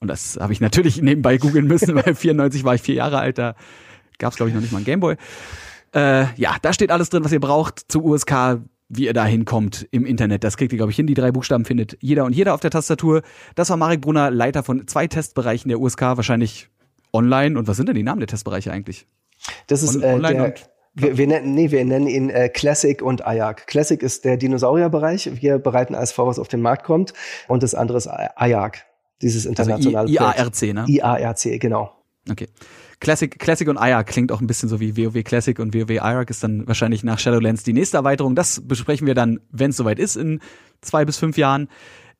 Und 0.00 0.08
das 0.08 0.38
habe 0.40 0.54
ich 0.54 0.62
natürlich 0.62 1.02
nebenbei 1.02 1.36
googeln 1.36 1.66
müssen, 1.66 1.94
weil 2.06 2.14
94 2.14 2.64
war 2.64 2.74
ich 2.76 2.80
vier 2.80 2.94
Jahre 2.94 3.18
alt, 3.18 3.36
da 3.36 3.54
gab 4.16 4.32
es, 4.32 4.38
glaube 4.38 4.48
ich, 4.48 4.54
noch 4.54 4.62
nicht 4.62 4.72
mal 4.72 4.78
ein 4.78 4.84
Gameboy. 4.84 5.16
Äh, 5.94 6.24
ja, 6.36 6.56
da 6.62 6.72
steht 6.72 6.90
alles 6.90 7.10
drin, 7.10 7.22
was 7.22 7.32
ihr 7.32 7.40
braucht 7.40 7.80
zu 7.86 8.02
USK 8.02 8.62
wie 8.88 9.06
ihr 9.06 9.12
da 9.12 9.24
hinkommt 9.24 9.88
im 9.90 10.04
Internet. 10.04 10.44
Das 10.44 10.56
kriegt 10.56 10.72
ihr, 10.72 10.76
glaube 10.76 10.90
ich, 10.90 10.96
hin. 10.96 11.06
Die 11.06 11.14
drei 11.14 11.32
Buchstaben 11.32 11.64
findet 11.64 11.96
jeder 12.00 12.24
und 12.24 12.34
jeder 12.34 12.54
auf 12.54 12.60
der 12.60 12.70
Tastatur. 12.70 13.22
Das 13.54 13.70
war 13.70 13.76
Marek 13.76 14.00
Brunner, 14.00 14.30
Leiter 14.30 14.62
von 14.62 14.86
zwei 14.86 15.06
Testbereichen 15.06 15.68
der 15.68 15.80
USK, 15.80 16.02
wahrscheinlich 16.02 16.68
online. 17.12 17.58
Und 17.58 17.66
was 17.66 17.76
sind 17.76 17.88
denn 17.88 17.96
die 17.96 18.02
Namen 18.02 18.20
der 18.20 18.28
Testbereiche 18.28 18.72
eigentlich? 18.72 19.06
Das 19.66 19.82
ist 19.82 19.96
äh, 19.96 20.20
der, 20.20 20.54
wir, 20.94 21.18
wir, 21.18 21.26
nennen, 21.26 21.54
nee, 21.54 21.70
wir 21.70 21.84
nennen 21.84 22.06
ihn 22.06 22.30
äh, 22.30 22.48
Classic 22.48 23.02
und 23.02 23.26
Ayak. 23.26 23.66
Classic 23.66 24.00
ist 24.00 24.24
der 24.24 24.36
Dinosaurierbereich. 24.36 25.42
Wir 25.42 25.58
bereiten 25.58 25.94
alles 25.94 26.12
vor, 26.12 26.26
was 26.26 26.38
auf 26.38 26.48
den 26.48 26.60
Markt 26.60 26.84
kommt. 26.84 27.14
Und 27.48 27.62
das 27.62 27.74
andere 27.74 27.98
ist 27.98 28.06
Ayak, 28.06 28.84
dieses 29.20 29.46
also 29.46 29.48
internationale 29.48 30.08
also 30.08 30.14
IARC, 30.14 30.74
ne? 30.74 30.84
IARC, 30.86 31.60
genau. 31.60 31.92
Okay. 32.30 32.46
Classic, 33.00 33.38
Classic 33.38 33.68
und 33.68 33.78
Ayak 33.78 34.06
klingt 34.06 34.32
auch 34.32 34.40
ein 34.40 34.46
bisschen 34.46 34.68
so 34.68 34.80
wie 34.80 34.96
WoW 34.96 35.22
Classic 35.24 35.58
und 35.58 35.74
WoW 35.74 36.00
Ayak 36.00 36.30
ist 36.30 36.42
dann 36.42 36.66
wahrscheinlich 36.66 37.04
nach 37.04 37.18
Shadowlands 37.18 37.62
die 37.62 37.72
nächste 37.72 37.96
Erweiterung. 37.96 38.34
Das 38.34 38.66
besprechen 38.66 39.06
wir 39.06 39.14
dann, 39.14 39.40
wenn 39.50 39.70
es 39.70 39.76
soweit 39.76 39.98
ist, 39.98 40.16
in 40.16 40.40
zwei 40.80 41.04
bis 41.04 41.18
fünf 41.18 41.36
Jahren. 41.36 41.68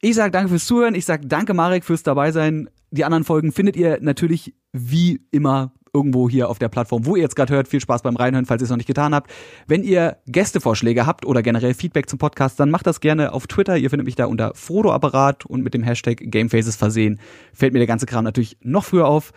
Ich 0.01 0.16
sage 0.16 0.30
danke 0.30 0.51
fürs 0.51 0.66
Zuhören. 0.66 0.94
Ich 0.94 1.05
sage 1.05 1.26
danke, 1.26 1.55
Marek, 1.55 1.84
fürs 1.84 2.02
dabei 2.02 2.30
sein. 2.30 2.68
Die 2.90 3.05
anderen 3.05 3.24
Folgen 3.24 3.52
findet 3.52 3.76
ihr 3.76 3.98
natürlich 4.01 4.55
wie 4.72 5.20
immer 5.30 5.72
irgendwo 5.94 6.28
hier 6.28 6.51
auf 6.51 6.59
der 6.59 6.68
Plattform, 6.68 7.06
wo 7.06 7.16
ihr 7.16 7.22
jetzt 7.22 7.36
gerade 7.36 7.55
hört. 7.55 7.68
Viel 7.68 7.80
Spaß 7.80 8.02
beim 8.02 8.16
Reinhören, 8.16 8.44
falls 8.44 8.60
ihr 8.60 8.64
es 8.64 8.70
noch 8.70 8.76
nicht 8.76 8.86
getan 8.86 9.14
habt. 9.14 9.30
Wenn 9.66 9.84
ihr 9.84 10.18
Gästevorschläge 10.26 11.06
habt 11.06 11.24
oder 11.24 11.40
generell 11.40 11.72
Feedback 11.72 12.09
zum 12.10 12.18
Podcast, 12.18 12.59
dann 12.60 12.70
macht 12.70 12.86
das 12.86 13.01
gerne 13.01 13.32
auf 13.32 13.46
Twitter. 13.46 13.78
Ihr 13.78 13.90
findet 13.90 14.05
mich 14.05 14.16
da 14.16 14.26
unter 14.26 14.52
Frodo-Apparat 14.55 15.46
und 15.46 15.62
mit 15.62 15.72
dem 15.72 15.84
Hashtag 15.84 16.18
Gamefaces 16.20 16.76
versehen. 16.76 17.20
Fällt 17.52 17.72
mir 17.72 17.78
der 17.78 17.86
ganze 17.86 18.06
Kram 18.06 18.24
natürlich 18.24 18.59
noch 18.60 18.84
früher 18.84 19.06
auf. 19.06 19.32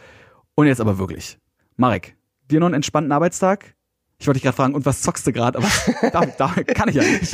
Und 0.57 0.65
jetzt 0.65 0.81
aber 0.81 0.97
wirklich. 0.97 1.37
Marek, 1.75 2.17
dir 2.49 2.59
noch 2.59 2.65
einen 2.65 2.73
entspannten 2.73 3.11
Arbeitstag. 3.11 3.75
Ich 4.17 4.25
wollte 4.25 4.37
dich 4.37 4.43
gerade 4.43 4.55
fragen, 4.55 4.73
und 4.73 4.87
was 4.87 5.03
zockst 5.03 5.27
du 5.27 5.31
gerade? 5.31 5.59
Aber 5.59 5.67
da, 6.11 6.25
da 6.25 6.47
kann 6.63 6.89
ich 6.89 6.95
ja 6.95 7.03
nicht. 7.03 7.31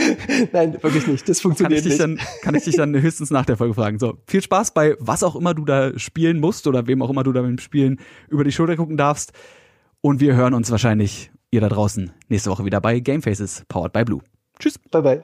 Nein, 0.51 0.73
wirklich 0.83 1.07
nicht. 1.07 1.29
Das 1.29 1.39
funktioniert 1.39 1.83
kann 1.83 1.91
ich 1.91 1.97
nicht. 1.97 2.01
Dann, 2.01 2.19
kann 2.41 2.55
ich 2.55 2.65
dich 2.65 2.75
dann 2.75 2.93
höchstens 3.01 3.31
nach 3.31 3.45
der 3.45 3.55
Folge 3.55 3.75
fragen. 3.75 3.97
So, 3.97 4.17
viel 4.27 4.41
Spaß 4.41 4.73
bei 4.73 4.97
was 4.99 5.23
auch 5.23 5.37
immer 5.37 5.53
du 5.53 5.63
da 5.63 5.97
spielen 5.97 6.41
musst 6.41 6.67
oder 6.67 6.85
wem 6.85 7.01
auch 7.01 7.09
immer 7.09 7.23
du 7.23 7.31
da 7.31 7.41
beim 7.41 7.59
Spielen 7.59 8.01
über 8.27 8.43
die 8.43 8.51
Schulter 8.51 8.75
gucken 8.75 8.97
darfst. 8.97 9.31
Und 10.01 10.19
wir 10.19 10.35
hören 10.35 10.53
uns 10.53 10.69
wahrscheinlich, 10.69 11.31
ihr 11.49 11.61
da 11.61 11.69
draußen, 11.69 12.11
nächste 12.27 12.49
Woche 12.49 12.65
wieder 12.65 12.81
bei 12.81 12.99
Gamefaces, 12.99 13.63
powered 13.69 13.93
by 13.93 14.03
Blue. 14.03 14.19
Tschüss. 14.59 14.77
Bye 14.91 15.01
bye. 15.01 15.23